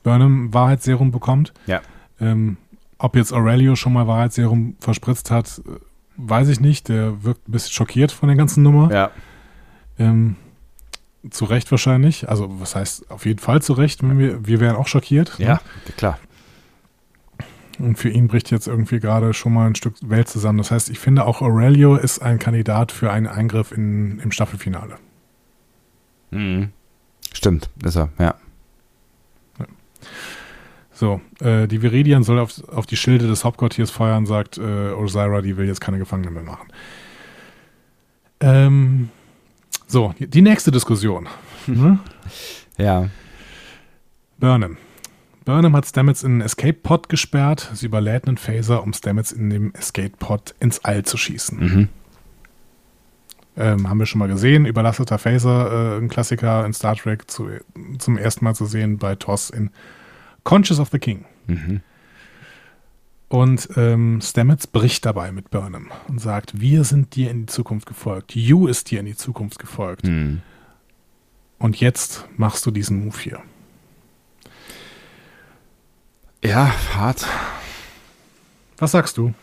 [0.02, 1.54] Burnham Wahrheitsserum bekommt.
[1.68, 1.82] Ja.
[2.20, 2.58] Ähm,
[2.98, 5.74] ob jetzt Aurelio schon mal Wahrheitsserum verspritzt hat, äh,
[6.18, 6.90] weiß ich nicht.
[6.90, 8.92] Der wirkt ein bisschen schockiert von der ganzen Nummer.
[8.92, 9.12] Ja.
[10.00, 10.36] Ähm,
[11.30, 12.28] zu Recht wahrscheinlich.
[12.28, 14.02] Also, was heißt auf jeden Fall zu Recht?
[14.02, 15.38] Wir, wir wären auch schockiert.
[15.38, 15.60] Ja, ne?
[15.96, 16.18] klar.
[17.80, 20.58] Und für ihn bricht jetzt irgendwie gerade schon mal ein Stück Welt zusammen.
[20.58, 24.98] Das heißt, ich finde auch Aurelio ist ein Kandidat für einen Eingriff in, im Staffelfinale.
[26.32, 26.70] Mhm.
[27.34, 28.36] Stimmt, ist er, ja.
[29.60, 29.66] ja.
[30.92, 35.42] So, äh, die Viridian soll auf, auf die Schilde des Hauptquartiers feuern, sagt äh, Osira,
[35.42, 36.68] die will jetzt keine Gefangenen mehr machen.
[38.40, 39.10] Ähm,
[39.86, 41.28] so, die nächste Diskussion.
[41.66, 42.00] Hm?
[42.80, 43.10] Ja.
[44.38, 44.78] Burnham.
[45.48, 47.72] Burnham hat Stamets in einen Escape-Pod gesperrt.
[47.74, 51.58] Sie überlädt einen Phaser, um Stamets in dem Escape-Pod ins All zu schießen.
[51.58, 51.90] Mhm.
[53.56, 54.66] Ähm, haben wir schon mal gesehen.
[54.66, 57.48] Überlasteter Phaser, äh, ein Klassiker in Star Trek, zu,
[57.98, 59.70] zum ersten Mal zu sehen bei TOS in
[60.44, 61.24] Conscious of the King.
[61.48, 61.80] Mhm.
[63.30, 67.88] Und ähm, Stamets bricht dabei mit Burnham und sagt, wir sind dir in die Zukunft
[67.88, 68.36] gefolgt.
[68.36, 70.08] You ist dir in die Zukunft gefolgt.
[70.08, 70.42] Mhm.
[71.58, 73.42] Und jetzt machst du diesen Move hier.
[76.48, 77.26] Ja, hart.
[78.78, 79.34] Was sagst du?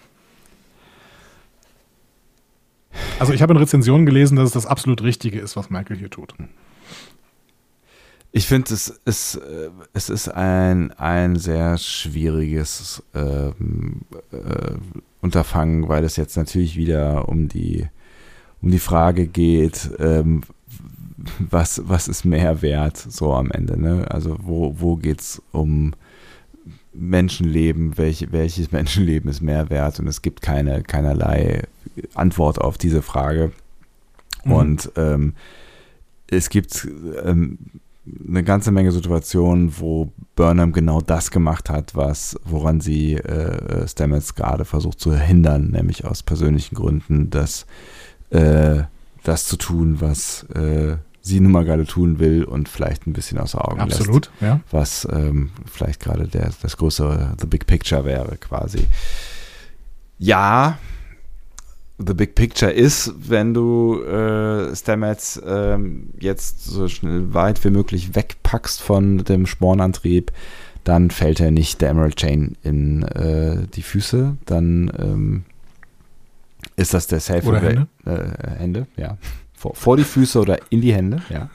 [3.18, 6.08] Also ich habe in Rezensionen gelesen, dass es das absolut Richtige ist, was Michael hier
[6.08, 6.34] tut.
[8.32, 14.00] Ich finde, es ist, äh, es ist ein, ein sehr schwieriges ähm,
[14.32, 14.76] äh,
[15.20, 17.86] Unterfangen, weil es jetzt natürlich wieder um die,
[18.62, 20.40] um die Frage geht, ähm,
[21.38, 23.78] was, was ist mehr wert so am Ende.
[23.78, 24.10] Ne?
[24.10, 25.92] Also wo, wo geht es um
[26.94, 31.62] Menschenleben, welche, welches Menschenleben ist mehr wert und es gibt keine, keinerlei
[32.14, 33.52] Antwort auf diese Frage.
[34.44, 34.52] Mhm.
[34.52, 35.34] Und ähm,
[36.28, 36.88] es gibt
[37.24, 37.58] ähm,
[38.28, 44.34] eine ganze Menge Situationen, wo Burnham genau das gemacht hat, was, woran sie äh, Stamets
[44.34, 47.66] gerade versucht zu hindern, nämlich aus persönlichen Gründen, das,
[48.30, 48.82] äh,
[49.22, 53.38] das zu tun, was äh, sie nun mal gerade tun will und vielleicht ein bisschen
[53.38, 54.60] außer Augen Absolut, lässt, ja.
[54.70, 58.86] was ähm, vielleicht gerade der, das größere The Big Picture wäre quasi.
[60.18, 60.78] Ja,
[61.96, 65.78] The Big Picture ist, wenn du äh, Stamets äh,
[66.20, 70.30] jetzt so schnell weit wie möglich wegpackst von dem Spornantrieb,
[70.84, 75.44] dann fällt er nicht der Emerald Chain in äh, die Füße, dann ähm,
[76.76, 77.86] ist das der Safe Oder Hände.
[78.04, 79.16] Äh, Hände, ja
[79.54, 81.48] vor, vor die Füße oder in die Hände, ja.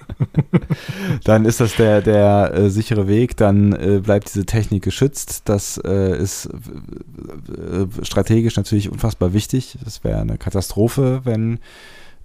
[1.23, 5.43] dann ist das der, der äh, sichere Weg, dann äh, bleibt diese Technik geschützt.
[5.45, 9.77] Das äh, ist äh, strategisch natürlich unfassbar wichtig.
[9.83, 11.59] Das wäre eine Katastrophe, wenn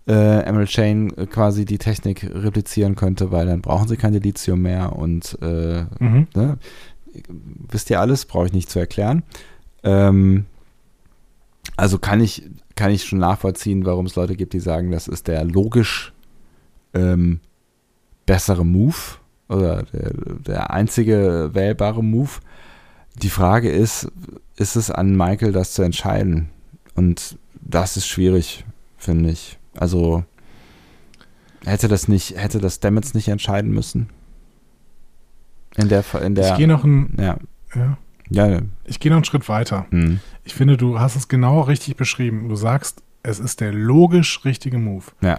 [0.06, 4.94] äh, Emerald Chain quasi die Technik replizieren könnte, weil dann brauchen sie kein Lithium mehr
[4.94, 6.28] und äh, mhm.
[6.34, 6.58] ne?
[7.70, 9.22] wisst ihr alles, brauche ich nicht zu erklären.
[9.82, 10.46] Ähm,
[11.76, 12.42] also kann ich
[12.76, 16.12] kann ich schon nachvollziehen, warum es Leute gibt, die sagen, das ist der logisch
[16.92, 17.40] ähm,
[18.26, 18.96] bessere Move
[19.48, 22.30] oder der, der einzige wählbare Move.
[23.22, 24.10] Die Frage ist,
[24.56, 26.48] ist es an Michael, das zu entscheiden?
[26.94, 28.64] Und das ist schwierig,
[28.96, 29.58] finde ich.
[29.76, 30.24] Also
[31.64, 34.08] hätte das nicht, hätte das Stamets nicht entscheiden müssen?
[35.76, 36.52] In der, in der.
[36.52, 37.14] Ich gehe noch ein.
[37.18, 37.36] Ja.
[37.74, 37.98] ja.
[38.30, 38.60] Ja.
[38.84, 39.86] Ich gehe noch einen Schritt weiter.
[39.90, 40.20] Hm.
[40.44, 42.48] Ich finde, du hast es genau richtig beschrieben.
[42.48, 45.04] Du sagst, es ist der logisch richtige Move.
[45.20, 45.38] Ja.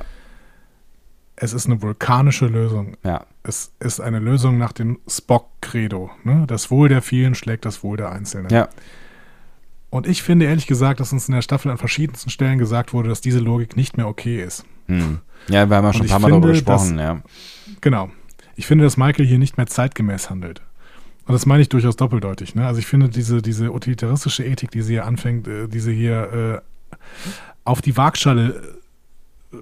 [1.35, 2.95] Es ist eine vulkanische Lösung.
[3.03, 3.25] Ja.
[3.43, 6.09] Es ist eine Lösung nach dem Spock-Credo.
[6.23, 6.45] Ne?
[6.47, 8.49] Das Wohl der vielen schlägt das Wohl der Einzelnen.
[8.49, 8.69] Ja.
[9.89, 13.09] Und ich finde ehrlich gesagt, dass uns in der Staffel an verschiedensten Stellen gesagt wurde,
[13.09, 14.65] dass diese Logik nicht mehr okay ist.
[14.87, 15.19] Hm.
[15.47, 17.21] Ja, wir haben ja schon ein paar Mal darüber gesprochen, dass, ja.
[17.81, 18.09] Genau.
[18.55, 20.61] Ich finde, dass Michael hier nicht mehr zeitgemäß handelt.
[21.27, 22.55] Und das meine ich durchaus doppeldeutig.
[22.55, 22.65] Ne?
[22.67, 26.61] Also ich finde diese, diese utilitaristische Ethik, die sie hier anfängt, äh, die sie hier
[26.61, 26.97] äh,
[27.63, 28.61] auf die Waagschale
[29.51, 29.57] äh,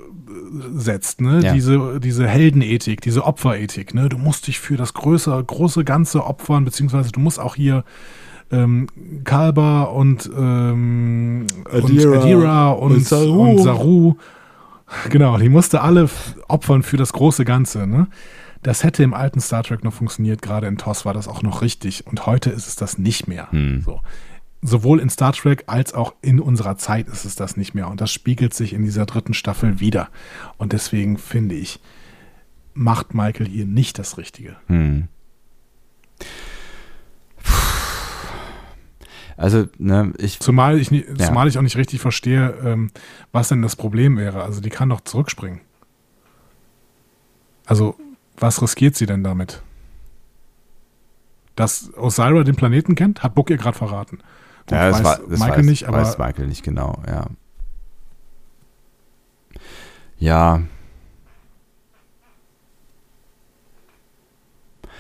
[0.74, 1.42] setzt, ne?
[1.42, 1.54] Ja.
[1.54, 4.10] Diese, diese Heldenethik, diese Opferethik, ne?
[4.10, 7.86] Du musst dich für das größere, große Ganze opfern, beziehungsweise du musst auch hier
[8.52, 8.88] ähm,
[9.24, 13.52] Kalber und, ähm, Adira, und, Adira und, und, Saru.
[13.52, 14.16] und Saru.
[15.10, 16.10] Genau, die musste alle
[16.48, 18.08] opfern für das große Ganze, ne?
[18.64, 21.62] Das hätte im alten Star Trek noch funktioniert, gerade in TOS war das auch noch
[21.62, 22.08] richtig.
[22.08, 23.52] Und heute ist es das nicht mehr.
[23.52, 23.82] Hm.
[23.82, 24.02] So.
[24.62, 27.90] Sowohl in Star Trek als auch in unserer Zeit ist es das nicht mehr.
[27.90, 30.08] Und das spiegelt sich in dieser dritten Staffel wieder.
[30.58, 31.82] Und deswegen finde ich,
[32.74, 34.56] macht Michael hier nicht das Richtige.
[34.68, 35.10] Hm.
[39.36, 40.40] Also, ne, ich.
[40.40, 41.28] Zumal ich, nie, ja.
[41.28, 42.92] zumal ich auch nicht richtig verstehe, ähm,
[43.34, 44.44] was denn das Problem wäre.
[44.44, 45.60] Also, die kann doch zurückspringen.
[47.66, 47.98] Also,
[48.38, 49.62] was riskiert sie denn damit?
[51.56, 54.18] Dass Osira den Planeten kennt, hat Book ihr gerade verraten.
[54.68, 57.28] Gut, ja, das, weiß war, das Michael weiß, nicht, aber weiß Michael nicht genau, ja.
[60.18, 60.62] Ja.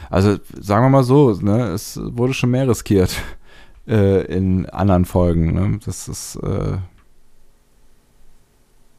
[0.10, 3.16] Also sagen wir mal so, ne, es wurde schon mehr riskiert
[3.88, 5.54] äh, in anderen Folgen.
[5.54, 5.80] Ne?
[5.86, 6.78] Das ist, äh,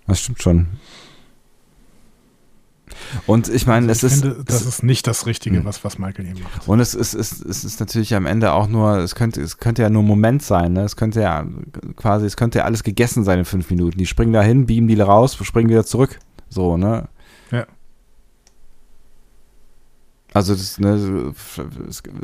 [0.07, 0.69] das stimmt schon.
[3.27, 4.23] Und ich meine, also es ist.
[4.23, 5.65] Finde, das ist nicht das Richtige, hm.
[5.65, 6.69] was, was Michael hier macht.
[6.69, 9.83] Und es ist, es, es ist natürlich am Ende auch nur, es könnte, es könnte
[9.83, 10.83] ja nur ein Moment sein, ne?
[10.83, 11.45] Es könnte ja
[11.97, 13.99] quasi, es könnte ja alles gegessen sein in fünf Minuten.
[13.99, 16.19] Die springen da hin, beamen die raus, springen wieder zurück.
[16.49, 17.09] So, ne?
[17.51, 17.67] Ja.
[20.35, 21.33] Also das, ne,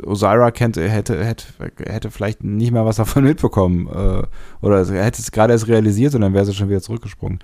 [0.05, 1.45] Osira kennt, hätte, hätte,
[1.85, 3.87] hätte vielleicht nicht mal was davon mitbekommen.
[3.87, 4.23] Äh,
[4.61, 7.39] oder hätte es gerade erst realisiert und dann wäre sie schon wieder zurückgesprungen.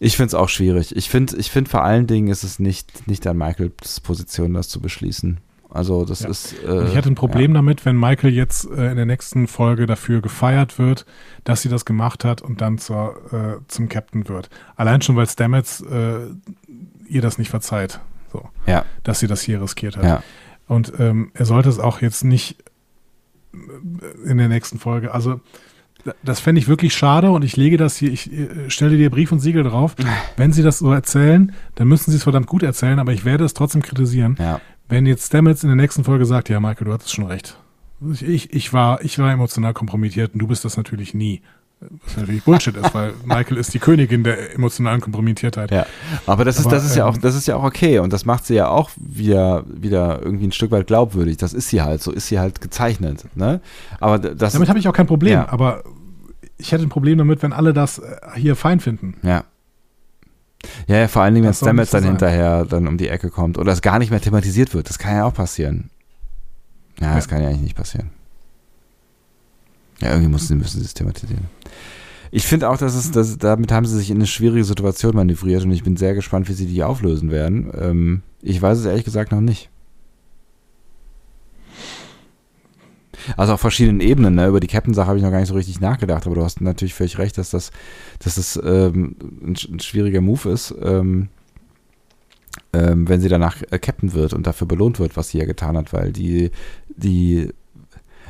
[0.00, 0.94] Ich finde es auch schwierig.
[0.96, 4.68] Ich finde ich find vor allen Dingen ist es nicht, nicht an Michaels Position, das
[4.68, 5.38] zu beschließen.
[5.74, 6.28] Also das ja.
[6.28, 6.54] ist.
[6.64, 7.56] Äh, ich hätte ein Problem ja.
[7.56, 11.04] damit, wenn Michael jetzt äh, in der nächsten Folge dafür gefeiert wird,
[11.42, 14.50] dass sie das gemacht hat und dann zur, äh, zum Captain wird.
[14.76, 16.28] Allein schon, weil Stamets äh,
[17.08, 17.98] ihr das nicht verzeiht.
[18.32, 18.48] So.
[18.66, 18.84] Ja.
[19.02, 20.04] Dass sie das hier riskiert hat.
[20.04, 20.22] Ja.
[20.68, 22.56] Und ähm, er sollte es auch jetzt nicht
[23.52, 25.12] äh, in der nächsten Folge.
[25.12, 25.40] Also
[26.22, 29.32] das fände ich wirklich schade und ich lege das hier, ich äh, stelle dir Brief
[29.32, 29.94] und Siegel drauf.
[30.36, 33.44] Wenn sie das so erzählen, dann müssen sie es verdammt gut erzählen, aber ich werde
[33.44, 34.36] es trotzdem kritisieren.
[34.38, 34.60] Ja.
[34.88, 37.58] Wenn jetzt Stamets in der nächsten Folge sagt, ja, Michael, du hattest schon recht.
[38.20, 41.40] Ich, ich, war, ich war emotional kompromittiert und du bist das natürlich nie.
[42.04, 45.70] Was natürlich Bullshit ist, weil Michael ist die Königin der emotionalen Kompromittiertheit.
[45.70, 45.86] Ja,
[46.26, 48.12] aber das ist, aber, das ist ja auch, ähm, das ist ja auch okay und
[48.12, 51.36] das macht sie ja auch wieder, wieder irgendwie ein Stück weit glaubwürdig.
[51.36, 53.24] Das ist sie halt, so ist sie halt gezeichnet.
[53.34, 53.60] Ne?
[54.00, 55.48] Aber das, damit habe ich auch kein Problem, ja.
[55.48, 55.82] aber
[56.58, 59.16] ich hätte ein Problem damit, wenn alle das äh, hier fein finden.
[59.22, 59.44] Ja.
[60.86, 62.12] Ja, ja vor allen Dingen, wenn Stamets dann sein.
[62.12, 64.88] hinterher dann um die Ecke kommt oder es gar nicht mehr thematisiert wird.
[64.88, 65.90] Das kann ja auch passieren.
[67.00, 67.14] Ja, ja.
[67.16, 68.10] das kann ja eigentlich nicht passieren.
[70.00, 71.44] Ja, irgendwie müssen, müssen sie es thematisieren.
[72.30, 75.64] Ich finde auch, dass es, dass, damit haben sie sich in eine schwierige Situation manövriert
[75.64, 77.70] und ich bin sehr gespannt, wie sie die auflösen werden.
[77.78, 79.70] Ähm, ich weiß es ehrlich gesagt noch nicht.
[83.36, 84.34] Also auf verschiedenen Ebenen.
[84.34, 84.46] Ne?
[84.46, 86.94] Über die Captain-Sache habe ich noch gar nicht so richtig nachgedacht, aber du hast natürlich
[86.94, 87.70] völlig recht, dass das,
[88.18, 91.28] dass das ähm, ein, ein, schwieriger Move ist, ähm,
[92.72, 95.76] ähm, wenn sie danach äh, Captain wird und dafür belohnt wird, was sie ja getan
[95.76, 96.50] hat, weil die,
[96.88, 97.50] die,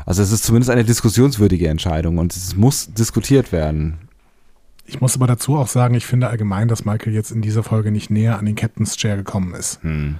[0.06, 3.98] also es ist zumindest eine diskussionswürdige Entscheidung und es muss diskutiert werden.
[4.86, 7.90] Ich muss aber dazu auch sagen, ich finde allgemein, dass Michael jetzt in dieser Folge
[7.90, 9.82] nicht näher an den Captain's Chair gekommen ist.
[9.82, 10.16] Hm.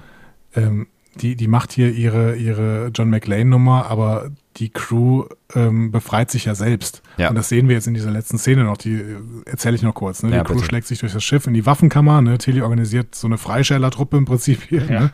[0.55, 0.87] Ähm,
[1.21, 6.55] die, die macht hier ihre, ihre John McLean-Nummer, aber die Crew ähm, befreit sich ja
[6.55, 7.01] selbst.
[7.17, 7.29] Ja.
[7.29, 9.93] Und das sehen wir jetzt in dieser letzten Szene noch, die äh, erzähle ich noch
[9.93, 10.23] kurz.
[10.23, 10.29] Ne?
[10.29, 10.65] Die ja, Crew bitte.
[10.65, 12.37] schlägt sich durch das Schiff in die Waffenkammer, ne?
[12.37, 14.85] Tilly organisiert so eine Freischäler-Truppe im Prinzip hier.
[14.85, 14.99] Ja.
[14.99, 15.11] Ne?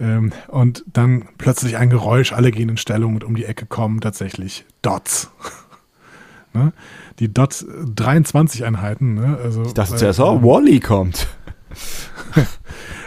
[0.00, 4.00] Ähm, und dann plötzlich ein Geräusch, alle gehen in Stellung und um die Ecke kommen
[4.00, 5.30] tatsächlich Dots.
[6.52, 6.72] ne?
[7.18, 9.14] Die Dot 23 Einheiten.
[9.14, 9.38] Ne?
[9.42, 11.28] Also, ich dachte zuerst, oh, Wally kommt.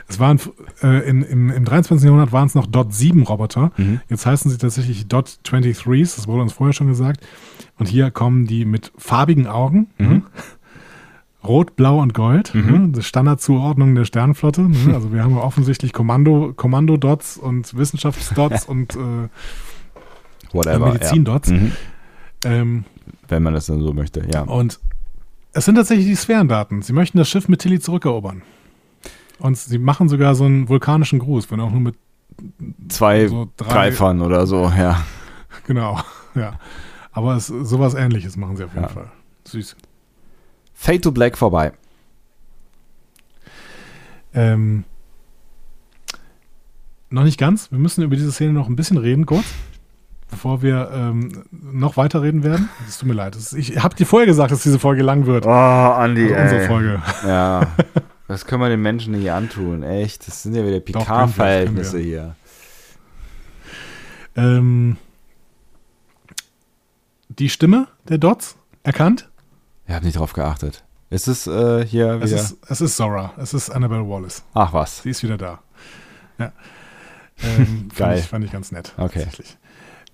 [0.08, 0.40] Es waren
[0.84, 2.06] äh, in, im, im 23.
[2.06, 3.72] Jahrhundert waren es noch Dot 7 Roboter.
[3.78, 4.02] Mhm.
[4.08, 7.26] Jetzt heißen sie tatsächlich Dot 23s, das wurde uns vorher schon gesagt.
[7.80, 9.88] Und hier kommen die mit farbigen Augen.
[9.98, 10.08] Mhm.
[10.08, 10.22] Ne?
[11.44, 12.54] Rot, Blau und Gold.
[12.54, 12.92] Mhm.
[12.92, 13.02] Ne?
[13.02, 14.62] Standardzuordnung der Sternenflotte.
[14.62, 14.76] Ne?
[14.94, 19.30] Also wir haben offensichtlich Kommando, Kommando-Dots und Wissenschaftsdots und äh,
[20.54, 21.50] Medizin-Dots.
[21.50, 21.56] Ja.
[21.56, 21.72] Mhm.
[22.44, 22.84] Ähm,
[23.28, 24.42] Wenn man das dann so möchte, ja.
[24.42, 24.80] Und
[25.54, 26.82] es sind tatsächlich die Sphärendaten.
[26.82, 28.44] Sie möchten das Schiff mit Tilly zurückerobern.
[29.40, 31.96] Und sie machen sogar so einen vulkanischen Gruß, wenn auch nur mit
[32.90, 35.04] zwei so Greifern oder so, ja.
[35.68, 36.00] Genau,
[36.36, 36.60] ja.
[37.12, 38.90] Aber es, sowas ähnliches machen sie auf jeden ja.
[38.90, 39.12] Fall.
[39.46, 39.76] Süß.
[40.74, 41.72] Fade to Black vorbei.
[44.34, 44.84] Ähm,
[47.10, 47.72] noch nicht ganz.
[47.72, 49.46] Wir müssen über diese Szene noch ein bisschen reden, kurz.
[50.30, 52.70] Bevor wir ähm, noch weiter reden werden.
[52.88, 53.38] Es tut mir leid.
[53.56, 55.46] Ich habe dir vorher gesagt, dass diese Folge lang wird.
[55.46, 56.34] Oh, Andi.
[56.34, 57.02] Also unsere Folge.
[57.26, 57.68] Ja.
[58.36, 59.82] Was können wir den Menschen hier antun?
[59.82, 62.36] Echt, das sind ja wieder Picard-Verhältnisse hier.
[64.36, 64.98] Ähm,
[67.30, 69.30] die Stimme der Dots erkannt?
[69.88, 70.84] Ich habe nicht drauf geachtet.
[71.10, 72.26] Ist es äh, hier wieder?
[72.26, 73.32] Es ist, es ist Zora.
[73.38, 74.44] Es ist Annabelle Wallace.
[74.54, 75.04] Ach was.
[75.04, 75.60] Sie ist wieder da.
[76.38, 76.52] Ja.
[77.42, 78.18] Ähm, Geil.
[78.18, 78.92] Fand ich, fand ich ganz nett.
[78.98, 79.24] Okay.
[79.24, 79.58] Tatsächlich.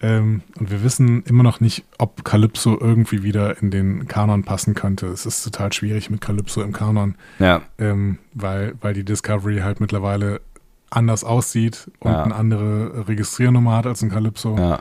[0.01, 4.73] Ähm, und wir wissen immer noch nicht, ob Calypso irgendwie wieder in den Kanon passen
[4.73, 5.07] könnte.
[5.07, 7.15] Es ist total schwierig mit Calypso im Kanon.
[7.39, 7.61] Ja.
[7.77, 10.41] Ähm, weil, weil die Discovery halt mittlerweile
[10.89, 12.23] anders aussieht und ja.
[12.23, 14.57] eine andere Registriernummer hat als ein Calypso.
[14.57, 14.79] Ja.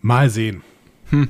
[0.00, 0.62] Mal sehen.
[1.10, 1.28] Hm.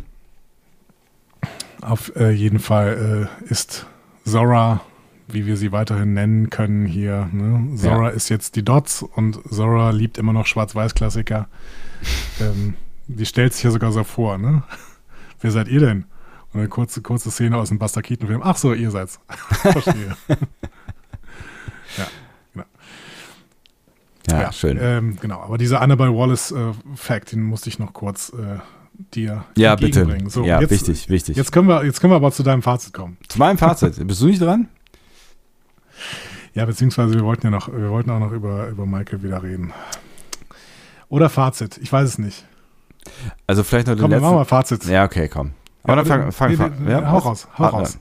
[1.80, 3.86] Auf äh, jeden Fall äh, ist
[4.24, 4.82] Zora
[5.28, 7.28] wie wir sie weiterhin nennen können hier.
[7.32, 7.76] Ne?
[7.76, 8.08] Zora ja.
[8.10, 11.48] ist jetzt die Dots und Zora liebt immer noch Schwarz-Weiß-Klassiker.
[12.40, 12.74] Ähm,
[13.06, 14.62] die stellt sich ja sogar so vor, ne?
[15.40, 16.04] Wer seid ihr denn?
[16.52, 18.40] Und eine kurze, kurze Szene aus dem Buster Keaton-Film.
[18.42, 19.20] Ach so, ihr seid's.
[19.50, 20.16] Verstehe.
[21.96, 22.06] ja,
[22.52, 22.66] genau.
[24.30, 24.78] Ja, ja schön.
[24.80, 28.58] Ähm, genau, aber dieser Annabelle Wallace-Fact, äh, den musste ich noch kurz äh,
[29.14, 30.06] dir ja, bitte.
[30.28, 31.36] So, ja, jetzt, wichtig, wichtig.
[31.36, 33.18] Jetzt können, wir, jetzt können wir aber zu deinem Fazit kommen.
[33.28, 33.94] Zu meinem Fazit.
[34.06, 34.68] Bist du nicht dran?
[36.54, 39.72] Ja, beziehungsweise wir wollten ja noch, wir wollten auch noch über, über Michael wieder reden.
[41.08, 42.44] Oder Fazit, ich weiß es nicht.
[43.46, 44.24] Also vielleicht noch den komm, letzten.
[44.24, 44.84] Machen wir Fazit.
[44.86, 45.52] Ja, okay, komm.
[45.84, 46.84] Aber ja, dann fang, fang, fang.
[46.84, 47.98] Nee, ja, hau raus, hau raus.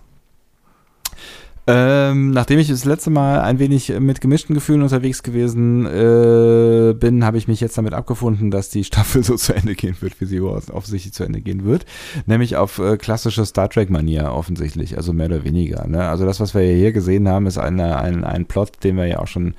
[1.67, 7.25] Ähm, nachdem ich das letzte Mal ein wenig mit gemischten Gefühlen unterwegs gewesen äh, bin,
[7.25, 10.25] habe ich mich jetzt damit abgefunden, dass die Staffel so zu Ende gehen wird, wie
[10.25, 11.85] sie offensichtlich zu Ende gehen wird.
[12.27, 15.87] Nämlich auf äh, klassische Star Trek-Manier offensichtlich, also mehr oder weniger.
[15.87, 16.07] Ne?
[16.07, 19.19] Also das, was wir hier gesehen haben, ist eine, ein, ein Plot, den wir ja
[19.19, 19.55] auch schon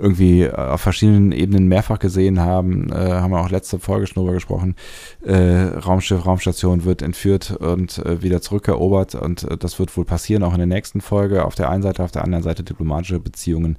[0.00, 4.22] irgendwie äh, auf verschiedenen Ebenen mehrfach gesehen haben, äh, haben wir auch letzte Folge schon
[4.22, 4.74] drüber gesprochen.
[5.22, 10.42] Äh, Raumschiff, Raumstation wird entführt und äh, wieder zurückerobert und äh, das wird wohl passieren,
[10.42, 11.44] auch in der nächsten Folge.
[11.44, 13.76] Auf der einen Seite, auf der anderen Seite diplomatische Beziehungen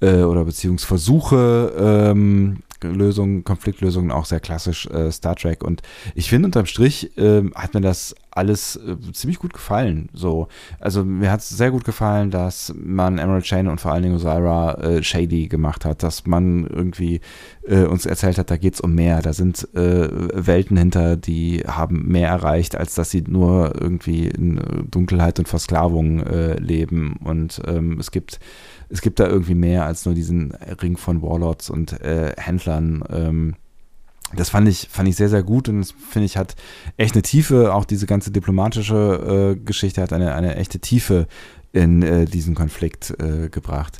[0.00, 5.64] äh, oder Beziehungsversuche, ähm, Lösungen, Konfliktlösungen auch sehr klassisch äh, Star Trek.
[5.64, 5.82] Und
[6.14, 10.08] ich finde unterm Strich äh, hat mir das alles äh, ziemlich gut gefallen.
[10.12, 10.48] So,
[10.78, 14.16] also mir hat es sehr gut gefallen, dass man Emerald Chain und vor allen Dingen
[14.16, 17.20] Osira äh, shady gemacht hat, dass man irgendwie
[17.66, 21.62] äh, uns erzählt hat, da geht es um mehr, da sind äh, Welten hinter, die
[21.66, 26.22] haben mehr erreicht, als dass sie nur irgendwie in Dunkelheit und Versklavung
[26.58, 27.16] leben.
[27.24, 28.38] Und ähm, es gibt
[28.88, 33.04] es gibt da irgendwie mehr als nur diesen Ring von Warlords und äh, Händlern.
[33.10, 33.54] Ähm,
[34.34, 36.56] das fand ich, fand ich sehr, sehr gut und das finde ich hat
[36.96, 37.74] echt eine Tiefe.
[37.74, 41.26] Auch diese ganze diplomatische äh, Geschichte hat eine, eine echte Tiefe
[41.72, 43.98] in äh, diesen Konflikt äh, gebracht.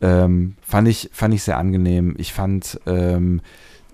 [0.00, 2.14] Ähm, fand, ich, fand ich sehr angenehm.
[2.18, 3.42] Ich fand ähm,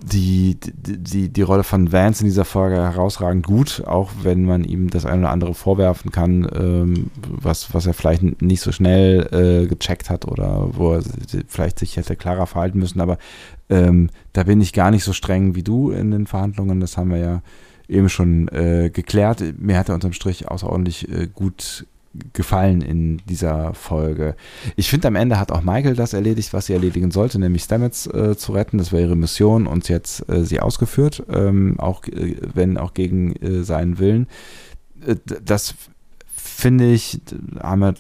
[0.03, 4.91] die, die, die Rolle von Vance in dieser Folge herausragend gut, auch wenn man ihm
[4.91, 9.67] das eine oder andere vorwerfen kann, ähm, was, was er vielleicht nicht so schnell äh,
[9.67, 11.03] gecheckt hat oder wo er
[11.49, 13.01] vielleicht sich hätte klarer verhalten müssen.
[13.01, 13.19] Aber
[13.69, 16.81] ähm, da bin ich gar nicht so streng wie du in den Verhandlungen.
[16.81, 17.43] Das haben wir ja
[17.89, 19.43] eben schon äh, geklärt.
[19.59, 21.87] Mir hat er unterm Strich außerordentlich äh, gut
[22.33, 24.37] gefallen in dieser Folge.
[24.77, 28.07] Ich finde, am Ende hat auch Michael das erledigt, was sie erledigen sollte, nämlich Stamets
[28.07, 28.79] äh, zu retten.
[28.79, 33.35] Das war ihre Mission und jetzt äh, sie ausgeführt, ähm, auch äh, wenn auch gegen
[33.37, 34.27] äh, seinen Willen.
[35.07, 35.75] Äh, das
[36.57, 37.21] finde ich,
[37.61, 37.95] haben wir,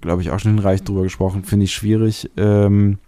[0.00, 2.98] glaube ich, auch schon hinreichend drüber gesprochen, finde ich schwierig, ähm,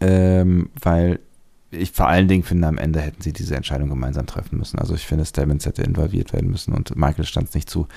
[0.00, 1.20] ähm, weil
[1.70, 4.78] ich vor allen Dingen finde, am Ende hätten sie diese Entscheidung gemeinsam treffen müssen.
[4.78, 7.88] Also ich finde, Stamets hätte involviert werden müssen und Michael stand es nicht zu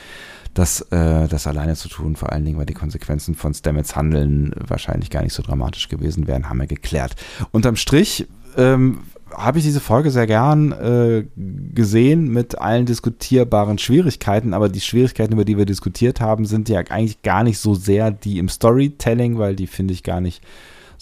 [0.53, 4.53] das, äh, das alleine zu tun, vor allen Dingen, weil die Konsequenzen von Stamets Handeln
[4.67, 7.15] wahrscheinlich gar nicht so dramatisch gewesen wären, haben wir geklärt.
[7.51, 8.99] Unterm Strich ähm,
[9.33, 11.25] habe ich diese Folge sehr gern äh,
[11.73, 16.79] gesehen mit allen diskutierbaren Schwierigkeiten, aber die Schwierigkeiten, über die wir diskutiert haben, sind ja
[16.89, 20.41] eigentlich gar nicht so sehr die im Storytelling, weil die finde ich gar nicht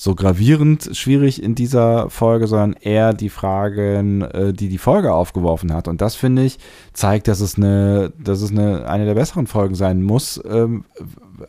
[0.01, 5.73] so gravierend schwierig in dieser Folge, sondern eher die Fragen, äh, die die Folge aufgeworfen
[5.73, 5.89] hat.
[5.89, 6.57] Und das finde ich
[6.93, 10.85] zeigt, dass es eine, dass es eine, eine der besseren Folgen sein muss, ähm,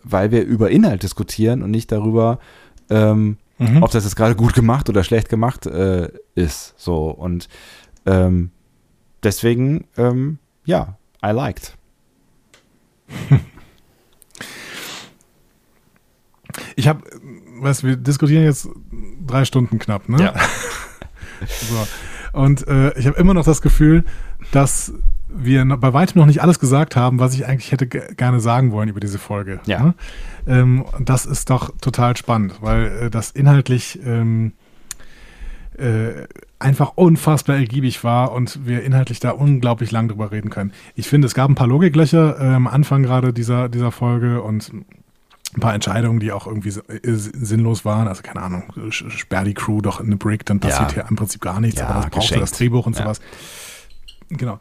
[0.03, 2.41] weil wir über Inhalt diskutieren und nicht darüber,
[2.91, 3.85] ähm, mhm.
[3.85, 6.75] ob das jetzt gerade gut gemacht oder schlecht gemacht äh, ist.
[6.77, 7.49] So und
[8.05, 8.51] ähm,
[9.23, 11.77] deswegen, ähm, ja, I liked.
[16.77, 17.03] Ich habe
[17.63, 18.69] weißt, wir diskutieren jetzt
[19.27, 20.23] drei Stunden knapp, ne?
[20.23, 20.35] Ja.
[21.47, 21.87] so.
[22.33, 24.05] Und äh, ich habe immer noch das Gefühl,
[24.53, 24.93] dass
[25.33, 28.89] wir bei weitem noch nicht alles gesagt haben, was ich eigentlich hätte gerne sagen wollen
[28.89, 29.61] über diese Folge.
[29.67, 29.83] Ja.
[29.83, 29.95] Ne?
[30.47, 34.53] Ähm, das ist doch total spannend, weil äh, das inhaltlich ähm,
[35.79, 36.27] äh,
[36.59, 40.73] einfach unfassbar ergiebig war und wir inhaltlich da unglaublich lang drüber reden können.
[40.95, 44.71] Ich finde, es gab ein paar Logiklöcher äh, am Anfang gerade dieser, dieser Folge und
[45.55, 48.09] ein paar Entscheidungen, die auch irgendwie äh, sinnlos waren.
[48.09, 50.95] Also keine Ahnung, sperr die Crew doch in eine Brick, dann passiert ja.
[50.95, 53.21] hier im Prinzip gar nichts, ja, aber das brauchte das Drehbuch und sowas.
[54.29, 54.59] Genau.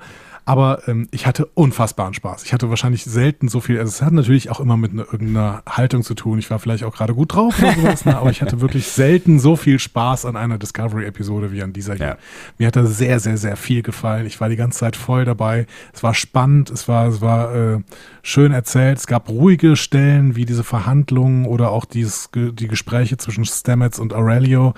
[0.49, 2.43] Aber ähm, ich hatte unfassbaren Spaß.
[2.43, 3.77] Ich hatte wahrscheinlich selten so viel.
[3.77, 6.39] Also es hat natürlich auch immer mit ne, irgendeiner Haltung zu tun.
[6.39, 8.17] Ich war vielleicht auch gerade gut drauf oder sowas, ne?
[8.17, 12.05] aber ich hatte wirklich selten so viel Spaß an einer Discovery-Episode wie an dieser hier.
[12.07, 12.17] Ja.
[12.57, 14.25] Mir hat da sehr, sehr, sehr viel gefallen.
[14.25, 15.67] Ich war die ganze Zeit voll dabei.
[15.93, 17.77] Es war spannend, es war, es war äh,
[18.23, 18.97] schön erzählt.
[18.97, 24.13] Es gab ruhige Stellen wie diese Verhandlungen oder auch dieses, die Gespräche zwischen Stamets und
[24.13, 24.73] Aurelio,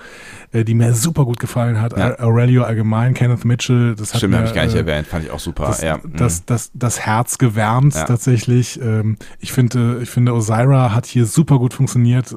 [0.51, 1.97] äh, die mir super gut gefallen hat.
[1.97, 2.19] Ja.
[2.19, 5.31] Aurelio allgemein, Kenneth Mitchell, das Stimmt, hat habe ich gar nicht äh, erwähnt, fand ich
[5.31, 5.60] auch super.
[5.67, 5.99] Das, ja.
[6.03, 8.05] das, das, das Herz gewärmt ja.
[8.05, 8.79] tatsächlich.
[8.81, 12.31] Ähm, ich finde, ich finde, Osira hat hier super gut funktioniert.
[12.31, 12.35] Äh,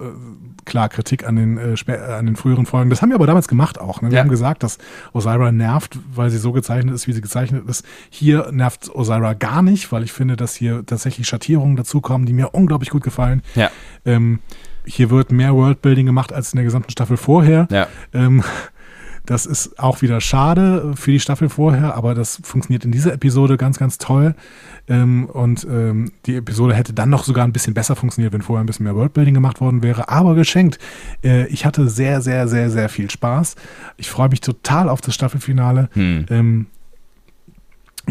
[0.64, 2.90] klar, Kritik an den, äh, an den früheren Folgen.
[2.90, 4.02] Das haben wir aber damals gemacht auch.
[4.02, 4.10] Ne?
[4.10, 4.22] Wir ja.
[4.22, 4.78] haben gesagt, dass
[5.12, 7.84] Osira nervt, weil sie so gezeichnet ist, wie sie gezeichnet ist.
[8.10, 12.54] Hier nervt Osira gar nicht, weil ich finde, dass hier tatsächlich Schattierungen dazukommen, die mir
[12.54, 13.42] unglaublich gut gefallen.
[13.54, 13.70] Ja.
[14.04, 14.40] Ähm,
[14.86, 17.66] hier wird mehr Worldbuilding gemacht als in der gesamten Staffel vorher.
[17.70, 17.86] Ja.
[18.12, 18.42] Ähm,
[19.26, 23.56] das ist auch wieder schade für die Staffel vorher, aber das funktioniert in dieser Episode
[23.56, 24.34] ganz, ganz toll.
[24.86, 28.62] Ähm, und ähm, die Episode hätte dann noch sogar ein bisschen besser funktioniert, wenn vorher
[28.62, 30.10] ein bisschen mehr Worldbuilding gemacht worden wäre.
[30.10, 30.78] Aber geschenkt.
[31.22, 33.56] Äh, ich hatte sehr, sehr, sehr, sehr viel Spaß.
[33.96, 35.88] Ich freue mich total auf das Staffelfinale.
[35.94, 36.26] Hm.
[36.28, 36.66] Ähm,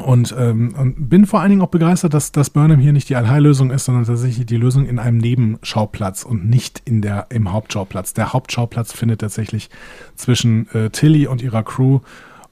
[0.02, 3.16] Und, ähm, und bin vor allen Dingen auch begeistert, dass, dass Burnham hier nicht die
[3.16, 8.14] Allheillösung ist, sondern tatsächlich die Lösung in einem Nebenschauplatz und nicht in der, im Hauptschauplatz.
[8.14, 9.70] Der Hauptschauplatz findet tatsächlich
[10.16, 12.00] zwischen äh, Tilly und ihrer Crew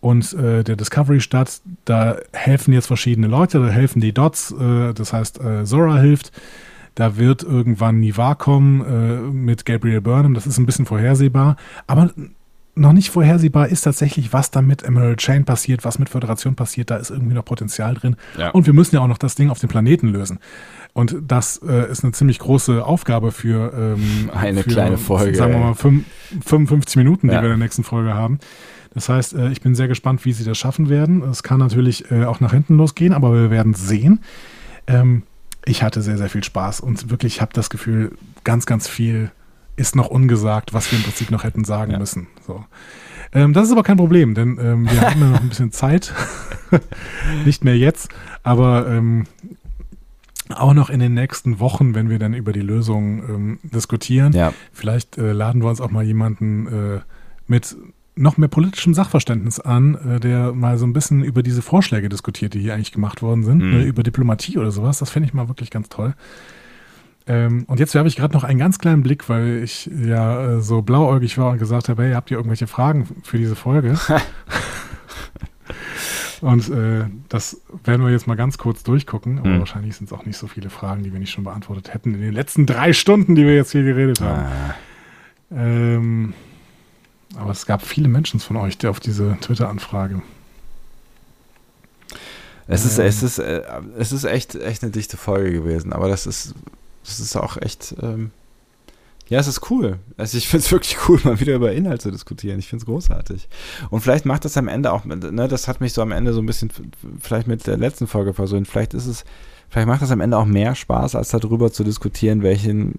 [0.02, 1.62] und äh, der Discovery statt.
[1.86, 6.32] Da helfen jetzt verschiedene Leute, da helfen die Dots, äh, das heißt, äh, Zora hilft.
[6.96, 10.34] Da wird irgendwann Nivar kommen äh, mit Gabriel Burnham.
[10.34, 11.56] Das ist ein bisschen vorhersehbar.
[11.88, 12.12] Aber
[12.76, 16.90] noch nicht vorhersehbar ist tatsächlich, was da mit Emerald Chain passiert, was mit Föderation passiert.
[16.90, 18.16] Da ist irgendwie noch Potenzial drin.
[18.38, 18.52] Ja.
[18.52, 20.40] Und wir müssen ja auch noch das Ding auf dem Planeten lösen.
[20.94, 25.36] Und das äh, ist eine ziemlich große Aufgabe für ähm, eine für, kleine Folge.
[25.36, 26.06] Sagen wir mal 5,
[26.46, 27.42] 55 Minuten, die ja.
[27.42, 28.40] wir in der nächsten Folge haben.
[28.94, 31.24] Das heißt, äh, ich bin sehr gespannt, wie sie das schaffen werden.
[31.24, 34.22] Es kann natürlich äh, auch nach hinten losgehen, aber wir werden sehen.
[34.88, 35.24] Ähm,
[35.66, 39.32] ich hatte sehr, sehr viel Spaß und wirklich habe das Gefühl, ganz, ganz viel
[39.76, 42.00] ist noch ungesagt, was wir im Prinzip noch hätten sagen ja.
[42.00, 42.28] müssen.
[42.46, 42.64] So.
[43.34, 46.14] Ähm, das ist aber kein Problem, denn ähm, wir haben ja noch ein bisschen Zeit.
[47.46, 48.10] Nicht mehr jetzt,
[48.44, 49.26] aber ähm,
[50.50, 54.34] auch noch in den nächsten Wochen, wenn wir dann über die Lösung ähm, diskutieren.
[54.34, 54.54] Ja.
[54.74, 57.00] Vielleicht äh, laden wir uns auch mal jemanden äh,
[57.48, 57.76] mit
[58.16, 62.54] noch mehr politischem Sachverständnis an, äh, der mal so ein bisschen über diese Vorschläge diskutiert,
[62.54, 63.70] die hier eigentlich gemacht worden sind, mhm.
[63.72, 65.00] ne, über Diplomatie oder sowas.
[65.00, 66.14] Das fände ich mal wirklich ganz toll.
[67.32, 70.62] Ähm, und jetzt werfe ich gerade noch einen ganz kleinen Blick, weil ich ja äh,
[70.62, 73.98] so blauäugig war und gesagt habe, hey, habt ihr irgendwelche Fragen für diese Folge?
[76.42, 79.40] und äh, das werden wir jetzt mal ganz kurz durchgucken.
[79.40, 79.60] Aber mhm.
[79.60, 82.20] wahrscheinlich sind es auch nicht so viele Fragen, die wir nicht schon beantwortet hätten in
[82.20, 84.42] den letzten drei Stunden, die wir jetzt hier geredet haben.
[84.42, 84.76] Ah.
[85.56, 86.34] Ähm,
[87.38, 90.22] aber es gab viele Menschen von euch, die auf diese Twitter-Anfrage.
[92.68, 93.62] Es ist, ähm, es ist, äh,
[93.98, 96.56] es ist echt, echt eine dichte Folge gewesen, aber das ist,
[97.04, 98.32] das ist auch echt, ähm,
[99.30, 100.00] ja, es ist cool.
[100.18, 102.60] Also ich finde es wirklich cool, mal wieder über Inhalt zu diskutieren.
[102.60, 103.48] Ich finde es großartig.
[103.90, 106.42] Und vielleicht macht das am Ende auch, ne, das hat mich so am Ende so
[106.42, 106.72] ein bisschen
[107.20, 108.68] vielleicht mit der letzten Folge versöhnt.
[108.68, 109.24] Vielleicht ist es
[109.72, 112.96] Vielleicht macht das am Ende auch mehr Spaß, als darüber zu diskutieren, welchen,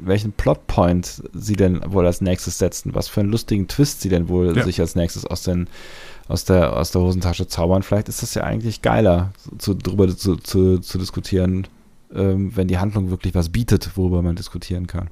[0.00, 4.30] welchen Plotpoint sie denn wohl als nächstes setzen, was für einen lustigen Twist sie denn
[4.30, 4.64] wohl ja.
[4.64, 5.68] sich als nächstes aus, den,
[6.26, 7.82] aus, der, aus der Hosentasche zaubern.
[7.82, 11.66] Vielleicht ist das ja eigentlich geiler, zu, darüber zu, zu, zu diskutieren,
[12.14, 15.08] ähm, wenn die Handlung wirklich was bietet, worüber man diskutieren kann.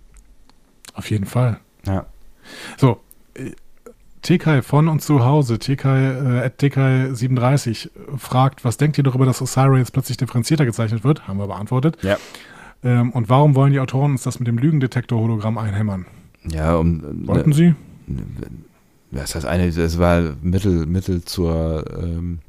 [0.94, 1.60] Auf jeden Fall.
[1.86, 2.06] Ja.
[2.76, 3.00] So,
[4.22, 9.76] TK von und zu Hause, TK, äh, TK37 fragt, was denkt ihr darüber, dass Osira
[9.78, 11.28] jetzt plötzlich differenzierter gezeichnet wird?
[11.28, 11.98] Haben wir beantwortet.
[12.02, 12.16] Ja.
[12.82, 16.06] Ähm, und warum wollen die Autoren uns das mit dem Lügendetektor-Hologramm einhämmern?
[16.48, 17.26] Ja, um.
[17.26, 17.74] Wollten ne, sie?
[19.10, 21.84] Das heißt, eine, das war Mittel, Mittel zur.
[21.96, 22.40] Ähm,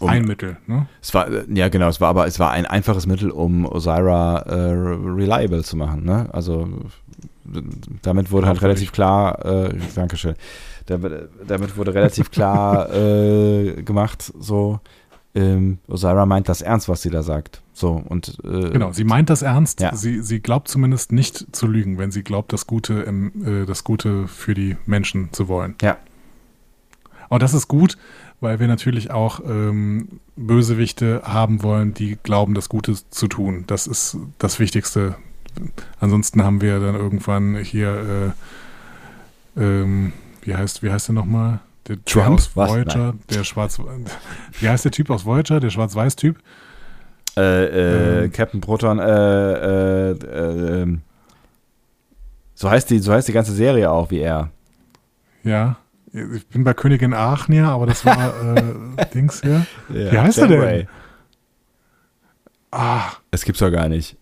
[0.00, 0.86] um, ein Mittel, ne?
[1.00, 4.72] Es war, ja, genau, es war aber, es war ein einfaches Mittel, um Osira äh,
[4.72, 6.28] reliable zu machen, ne?
[6.32, 6.68] Also,
[8.02, 10.34] damit wurde halt relativ klar, äh, Dankeschön
[10.86, 14.80] damit wurde relativ klar äh, gemacht, so,
[15.34, 17.62] ähm, Osira meint das ernst, was sie da sagt.
[17.72, 19.80] So, und, äh, genau, sie meint das ernst.
[19.80, 19.94] Ja.
[19.94, 23.82] Sie, sie glaubt zumindest nicht zu lügen, wenn sie glaubt, das Gute, im, äh, das
[23.82, 25.74] Gute für die Menschen zu wollen.
[25.80, 25.96] Ja.
[27.30, 27.96] Und das ist gut,
[28.42, 33.64] weil wir natürlich auch ähm, Bösewichte haben wollen, die glauben, das Gute zu tun.
[33.66, 35.14] Das ist das Wichtigste.
[36.00, 38.34] Ansonsten haben wir dann irgendwann hier
[39.56, 40.12] äh, ähm,
[40.42, 41.60] wie heißt, wie heißt der nochmal?
[41.88, 43.80] Der Trump aus Voyager, der schwarz,
[44.60, 46.38] wie heißt der Typ aus Voyager, der Schwarz-Weiß-Typ?
[47.36, 48.32] Äh, äh, ähm.
[48.32, 51.02] Captain Proton, äh, äh, äh, ähm,
[52.54, 54.50] so heißt die, so heißt die ganze Serie auch wie er.
[55.42, 55.76] Ja,
[56.12, 59.66] ich bin bei Königin Aachnia, aber das war äh, Dings hier.
[59.88, 60.56] Ja, wie heißt Janeway.
[60.64, 60.88] er denn?
[62.70, 63.12] Ah.
[63.30, 64.16] Es gibt's doch gar nicht.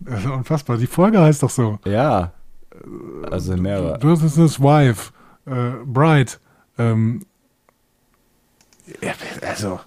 [0.00, 0.76] Das ist unfassbar.
[0.76, 1.78] Die Folge heißt doch so.
[1.84, 2.32] Ja.
[3.30, 3.98] Also mehrere.
[3.98, 5.12] Das ist his wife,
[5.46, 6.32] äh, Bride.
[6.78, 7.24] Ähm,
[9.42, 9.80] also.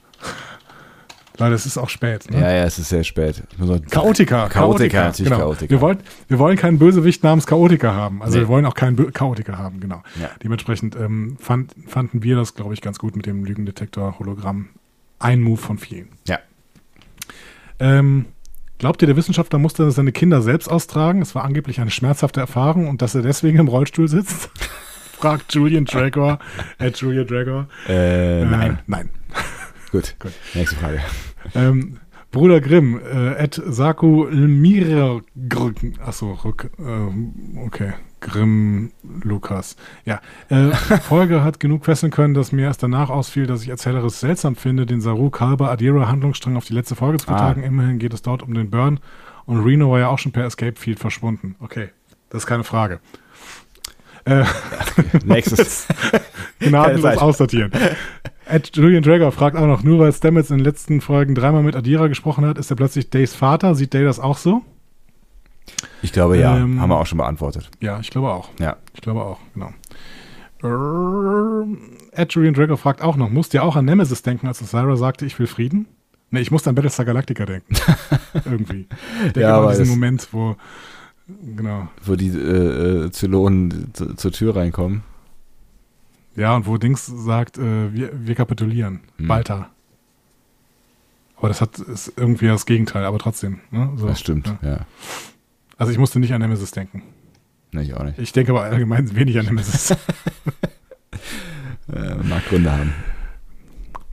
[1.40, 2.30] Leute, es ist auch spät.
[2.30, 2.42] Ne?
[2.42, 3.44] Ja, ja, es ist sehr spät.
[3.90, 4.50] Chaotika.
[4.50, 5.42] Chaotika, natürlich genau.
[5.42, 5.70] Chaotika.
[5.70, 8.22] Wir, wollt, wir wollen keinen Bösewicht namens Chaotika haben.
[8.22, 8.44] Also nee.
[8.44, 10.04] wir wollen auch keinen Bö Chaotika haben, genau.
[10.22, 10.30] Ja.
[10.44, 14.70] Dementsprechend ähm, fand, fanden wir das, glaube ich, ganz gut mit dem Lügendetektor-Hologramm.
[15.20, 16.10] Ein Move von vielen.
[16.28, 16.40] Ja.
[17.80, 18.26] Ähm,
[18.80, 21.22] Glaubt ihr, der Wissenschaftler musste seine Kinder selbst austragen?
[21.22, 24.50] Es war angeblich eine schmerzhafte Erfahrung und dass er deswegen im Rollstuhl sitzt?
[25.20, 26.40] Fragt Julian Dragor.
[26.78, 27.68] Äh, Julian Dragor.
[27.90, 28.72] Äh, nein.
[28.72, 29.10] Äh, nein.
[29.92, 30.16] Gut.
[30.20, 30.32] Gut.
[30.54, 31.00] Nächste Frage.
[31.56, 32.00] Ähm,
[32.32, 35.22] Bruder Grimm, äh, Ed Saku Lmira.
[36.06, 36.38] Achso,
[36.78, 37.94] äh, okay.
[38.22, 38.92] Grimm
[39.24, 39.76] Lukas.
[40.06, 40.70] Ja, äh,
[41.02, 44.86] Folge hat genug fesseln können, dass mir erst danach ausfiel, dass ich erzählerisch seltsam finde,
[44.86, 47.64] den Saru Kalber Adira Handlungsstrang auf die letzte Folge zu vertagen.
[47.64, 47.68] Ah.
[47.68, 49.00] Immerhin geht es dort um den Burn
[49.46, 51.56] und Reno war ja auch schon per Escape Field verschwunden.
[51.60, 51.90] Okay,
[52.30, 53.00] das ist keine Frage.
[54.26, 54.44] Äh,
[55.26, 55.88] Nächstes.
[56.60, 57.72] Gnadenlos aussortieren.
[58.50, 61.76] Ed Julian Drager fragt auch noch, nur weil Stamets in den letzten Folgen dreimal mit
[61.76, 63.76] Adira gesprochen hat, ist er plötzlich Days Vater.
[63.76, 64.64] Sieht Day das auch so?
[66.02, 67.70] Ich glaube ja, ähm, haben wir auch schon beantwortet.
[67.80, 68.50] Ja, ich glaube auch.
[68.60, 68.78] Ja.
[68.96, 69.72] Ich glaube auch, genau.
[72.12, 74.96] Ed Julian Drago fragt auch noch, musst du ja auch an Nemesis denken, als Sarah
[74.96, 75.86] sagte, ich will Frieden?
[76.32, 77.76] Nee, ich musste an Battlestar Galactica denken.
[78.46, 78.88] Irgendwie.
[79.28, 80.56] Ich denke ja, an diesen Moment, wo
[81.56, 81.88] genau.
[82.04, 85.04] Wo die äh, äh Zylonen zur Tür reinkommen.
[86.40, 89.02] Ja, und wo Dings sagt, äh, wir, wir kapitulieren.
[89.18, 89.28] Hm.
[89.28, 89.70] Balta.
[91.36, 93.60] Aber das hat ist irgendwie das Gegenteil, aber trotzdem.
[93.72, 93.92] Ne?
[93.98, 94.70] So, das stimmt, ja.
[94.70, 94.86] ja.
[95.78, 97.04] Also ich musste nicht an Nemesis denken.
[97.72, 98.20] Nee, ich auch nicht.
[98.20, 99.92] Ich denke aber allgemein wenig an Nemesis.
[101.92, 102.94] äh, mag Gründe haben.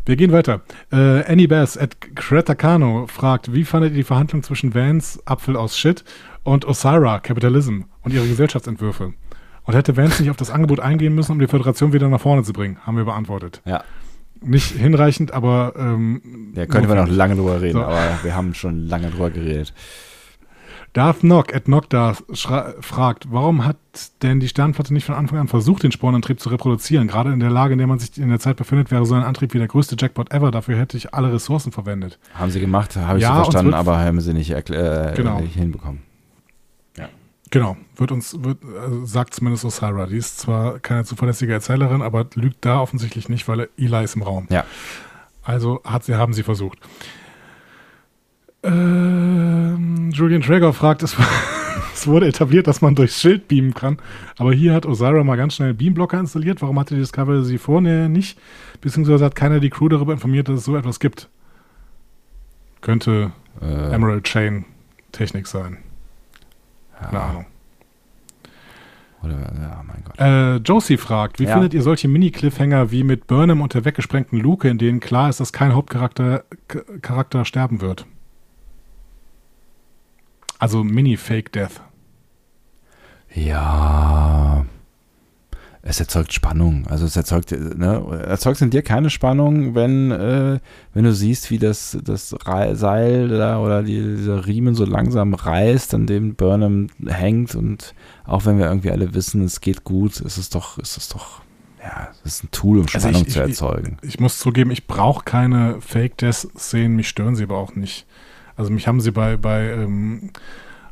[0.05, 0.63] Wir gehen weiter.
[0.91, 5.79] Äh, Annie Bass at Kretakano fragt, wie fandet ihr die Verhandlung zwischen Vance, Apfel aus
[5.79, 6.05] Shit,
[6.43, 9.15] und Osira, Capitalism, und ihre Gesellschaftsentwürfe?
[9.67, 12.45] Und hätte Vance nicht auf das Angebot eingehen müssen, um die Föderation wieder nach vorne
[12.45, 12.79] zu bringen?
[12.87, 13.61] Haben wir beantwortet.
[13.65, 13.83] Ja.
[14.41, 15.75] Nicht hinreichend, aber.
[15.77, 17.85] Ähm, ja, können wir noch lange drüber reden, so.
[17.85, 19.73] aber wir haben schon lange drüber geredet.
[20.93, 22.17] Darth Nock at Nocda
[22.81, 23.77] fragt, warum hat
[24.23, 27.07] denn die Sternflotte nicht von Anfang an versucht, den Spornantrieb zu reproduzieren?
[27.07, 29.23] Gerade in der Lage, in der man sich in der Zeit befindet, wäre so ein
[29.23, 30.51] Antrieb wie der größte Jackpot ever.
[30.51, 32.19] Dafür hätte ich alle Ressourcen verwendet.
[32.33, 35.41] Haben sie gemacht, habe ich ja, so verstanden, aber haben sie nicht, äh, genau.
[35.41, 36.01] nicht hinbekommen.
[37.57, 40.05] Genau, wird uns, wird, also sagt zumindest Osira.
[40.05, 44.21] Die ist zwar keine zuverlässige Erzählerin, aber lügt da offensichtlich nicht, weil Eli ist im
[44.21, 44.47] Raum.
[44.51, 44.67] Ja.
[45.43, 46.79] Also hat sie, haben sie versucht.
[48.63, 51.17] Ähm, Julian Traeger fragt, es,
[51.95, 54.01] es, wurde etabliert, dass man durchs Schild beamen kann.
[54.37, 56.61] Aber hier hat Osira mal ganz schnell Beamblocker installiert.
[56.61, 58.39] Warum hatte die Discovery sie vorher nicht?
[58.83, 61.31] Beziehungsweise hat keiner die Crew darüber informiert, dass es so etwas gibt.
[62.83, 63.95] Könnte äh.
[63.95, 64.67] Emerald Chain
[65.11, 65.79] Technik sein.
[67.01, 67.07] Ja.
[67.07, 67.47] Keine Ahnung.
[69.23, 70.19] Oder, ja, mein Gott.
[70.19, 71.53] Äh, Josie fragt, wie ja.
[71.55, 75.41] findet ihr solche Mini-Cliffhanger wie mit Burnham und der weggesprengten Luke, in denen klar ist,
[75.41, 76.45] dass kein Hauptcharakter
[77.03, 78.07] Charakter sterben wird?
[80.59, 81.81] Also Mini-Fake-Death.
[83.35, 84.65] Ja.
[85.89, 86.85] Es erzeugt Spannung.
[86.89, 90.59] Also es erzeugt, ne, erzeugt in dir keine Spannung, wenn, äh,
[90.93, 92.35] wenn du siehst, wie das, das
[92.73, 98.47] Seil da oder die, dieser Riemen so langsam reißt, an dem Burnham hängt und auch
[98.47, 101.43] wenn wir irgendwie alle wissen, es geht gut, ist es doch, ist es doch,
[101.81, 103.99] ja, es ist ein Tool, um Spannung also ich, zu erzeugen.
[104.03, 108.07] Ich, ich, muss zugeben, ich brauche keine Fake-Death-Szenen, mich stören sie aber auch nicht.
[108.57, 110.31] Also mich haben sie bei, bei ähm,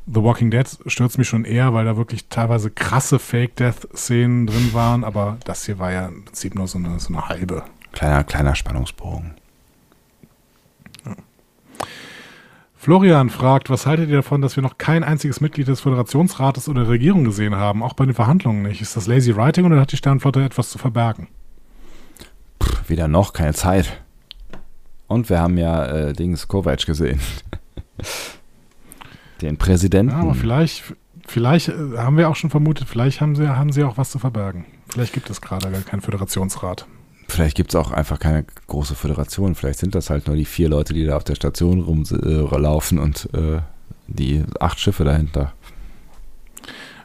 [0.06, 5.02] The Walking Dead stürzt mich schon eher, weil da wirklich teilweise krasse Fake-Death-Szenen drin waren,
[5.02, 7.64] aber das hier war ja im Prinzip nur so eine, so eine halbe.
[7.92, 9.34] Kleiner, kleiner Spannungsbogen.
[11.06, 11.16] Ja.
[12.76, 16.82] Florian fragt, was haltet ihr davon, dass wir noch kein einziges Mitglied des Föderationsrates oder
[16.82, 18.82] der Regierung gesehen haben, auch bei den Verhandlungen nicht?
[18.82, 21.28] Ist das Lazy Writing oder hat die Sternflotte etwas zu verbergen?
[22.62, 24.02] Pff, weder noch, keine Zeit.
[25.06, 27.20] Und wir haben ja äh, Dings Kovac gesehen.
[29.40, 30.12] Den Präsidenten.
[30.12, 30.94] Ja, aber vielleicht,
[31.26, 34.18] vielleicht äh, haben wir auch schon vermutet, vielleicht haben sie, haben sie auch was zu
[34.18, 34.64] verbergen.
[34.88, 36.86] Vielleicht gibt es gerade gar keinen Föderationsrat.
[37.28, 39.54] Vielleicht gibt es auch einfach keine große Föderation.
[39.54, 43.00] Vielleicht sind das halt nur die vier Leute, die da auf der Station rumlaufen äh,
[43.00, 43.60] und äh,
[44.06, 45.52] die acht Schiffe dahinter.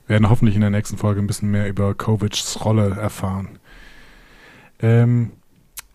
[0.06, 3.60] Wir werden hoffentlich in der nächsten Folge ein bisschen mehr über Kovics Rolle erfahren.
[4.82, 5.32] Ähm,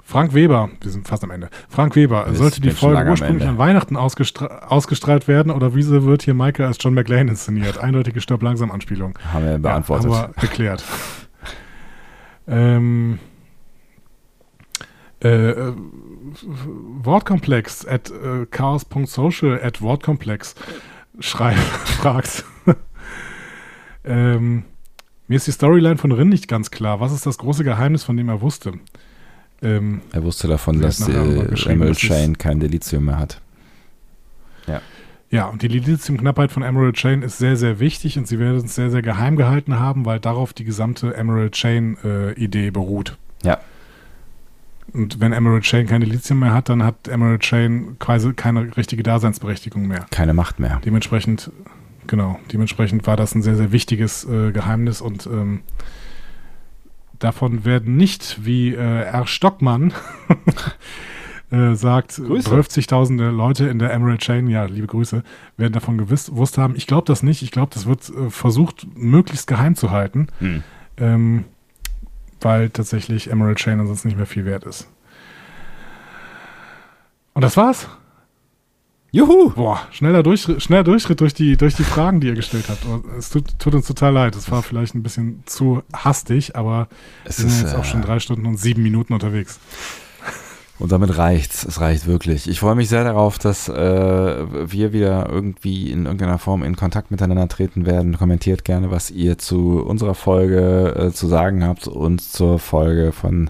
[0.07, 1.49] Frank Weber, wir sind fast am Ende.
[1.69, 6.23] Frank Weber, das sollte die Folge ursprünglich an Weihnachten ausgestra ausgestrahlt werden oder wieso wird
[6.23, 7.79] hier Michael als John McLean inszeniert?
[7.79, 9.19] Eindeutige Stirb langsam Anspielung.
[9.33, 10.11] Haben wir beantwortet.
[10.11, 10.85] Ja, haben wir geklärt.
[12.47, 13.19] ähm,
[15.21, 15.73] äh,
[17.03, 20.55] Wortkomplex at äh, chaos.social at Wortkomplex
[21.19, 22.45] schreibt, fragt.
[24.05, 24.65] ähm,
[25.29, 27.01] mir ist die Storyline von Rin nicht ganz klar.
[27.01, 28.75] Was ist das große Geheimnis, von dem er wusste?
[29.65, 33.41] Ähm, er wusste davon, dass Emerald Chain kein Delizium mehr hat.
[34.67, 34.81] Ja.
[35.31, 38.77] Ja, und die Lithium-Knappheit von Emerald Chain ist sehr, sehr wichtig und sie werden es
[38.77, 43.19] sehr, sehr geheim gehalten haben, weil darauf die gesamte Emerald Chain-Idee äh, beruht.
[43.43, 43.59] Ja.
[44.93, 49.03] Und wenn Emerald Chain kein Lithium mehr hat, dann hat Emerald Chain quasi keine richtige
[49.03, 50.07] Daseinsberechtigung mehr.
[50.13, 50.81] Keine Macht mehr.
[50.85, 51.51] Dementsprechend,
[52.07, 55.63] genau, dementsprechend war das ein sehr, sehr wichtiges äh, Geheimnis und ähm,
[57.19, 59.27] Davon werden nicht, wie äh, R.
[59.27, 59.93] Stockmann
[61.51, 65.23] äh, sagt, 12.000 Leute in der Emerald Chain, ja, liebe Grüße,
[65.57, 66.77] werden davon gewusst haben.
[66.77, 67.43] Ich glaube das nicht.
[67.43, 70.63] Ich glaube, das wird äh, versucht, möglichst geheim zu halten, hm.
[70.97, 71.45] ähm,
[72.41, 74.89] weil tatsächlich Emerald Chain ansonsten nicht mehr viel wert ist.
[77.35, 77.89] Und das war's.
[79.15, 79.51] Juhu!
[79.51, 82.85] Boah, schneller, Durchschritt, schneller Durchschritt durch die, durch die Fragen, die ihr gestellt habt.
[82.85, 84.35] Oh, es tut, tut uns total leid.
[84.35, 86.89] Es war vielleicht ein bisschen zu hastig, aber
[87.25, 89.61] es wir sind ist, jetzt auch schon äh, drei Stunden und sieben Minuten unterwegs.
[90.81, 91.65] Und damit reicht's.
[91.65, 92.49] Es reicht wirklich.
[92.49, 97.13] Ich freue mich sehr darauf, dass äh, wir wieder irgendwie in irgendeiner Form in Kontakt
[97.13, 98.19] miteinander treten werden.
[98.19, 103.49] Kommentiert gerne, was ihr zu unserer Folge äh, zu sagen habt und zur Folge von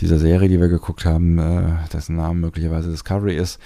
[0.00, 3.58] dieser Serie, die wir geguckt haben, äh, dessen Name möglicherweise Discovery ist.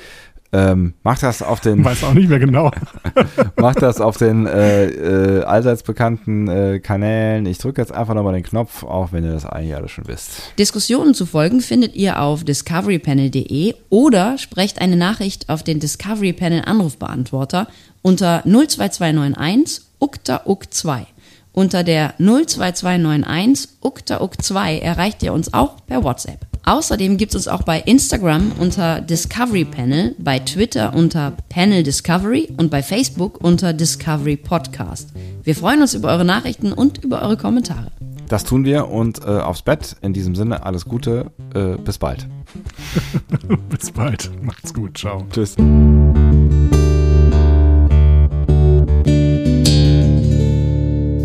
[0.52, 1.84] Ähm, macht das auf den.
[1.84, 2.70] Weiß auch nicht mehr genau.
[3.56, 7.46] macht das auf den äh, äh, allseits bekannten äh, Kanälen.
[7.46, 10.30] Ich drücke jetzt einfach nochmal den Knopf, auch wenn ihr das eigentlich alles schon wisst.
[10.58, 16.62] Diskussionen zu folgen findet ihr auf discoverypanel.de oder sprecht eine Nachricht auf den Discovery Panel
[16.64, 17.68] Anrufbeantworter
[18.02, 21.06] unter 02291 ukta uk 2
[21.52, 26.46] Unter der 02291 ukta uk 2 erreicht ihr uns auch per WhatsApp.
[26.64, 32.52] Außerdem gibt es uns auch bei Instagram unter Discovery Panel, bei Twitter unter Panel Discovery
[32.58, 35.12] und bei Facebook unter Discovery Podcast.
[35.42, 37.90] Wir freuen uns über eure Nachrichten und über eure Kommentare.
[38.28, 39.96] Das tun wir und äh, aufs Bett.
[40.02, 41.32] In diesem Sinne alles Gute.
[41.52, 42.28] Äh, bis bald.
[43.68, 44.30] bis bald.
[44.44, 44.98] Macht's gut.
[44.98, 45.26] Ciao.
[45.32, 45.56] Tschüss.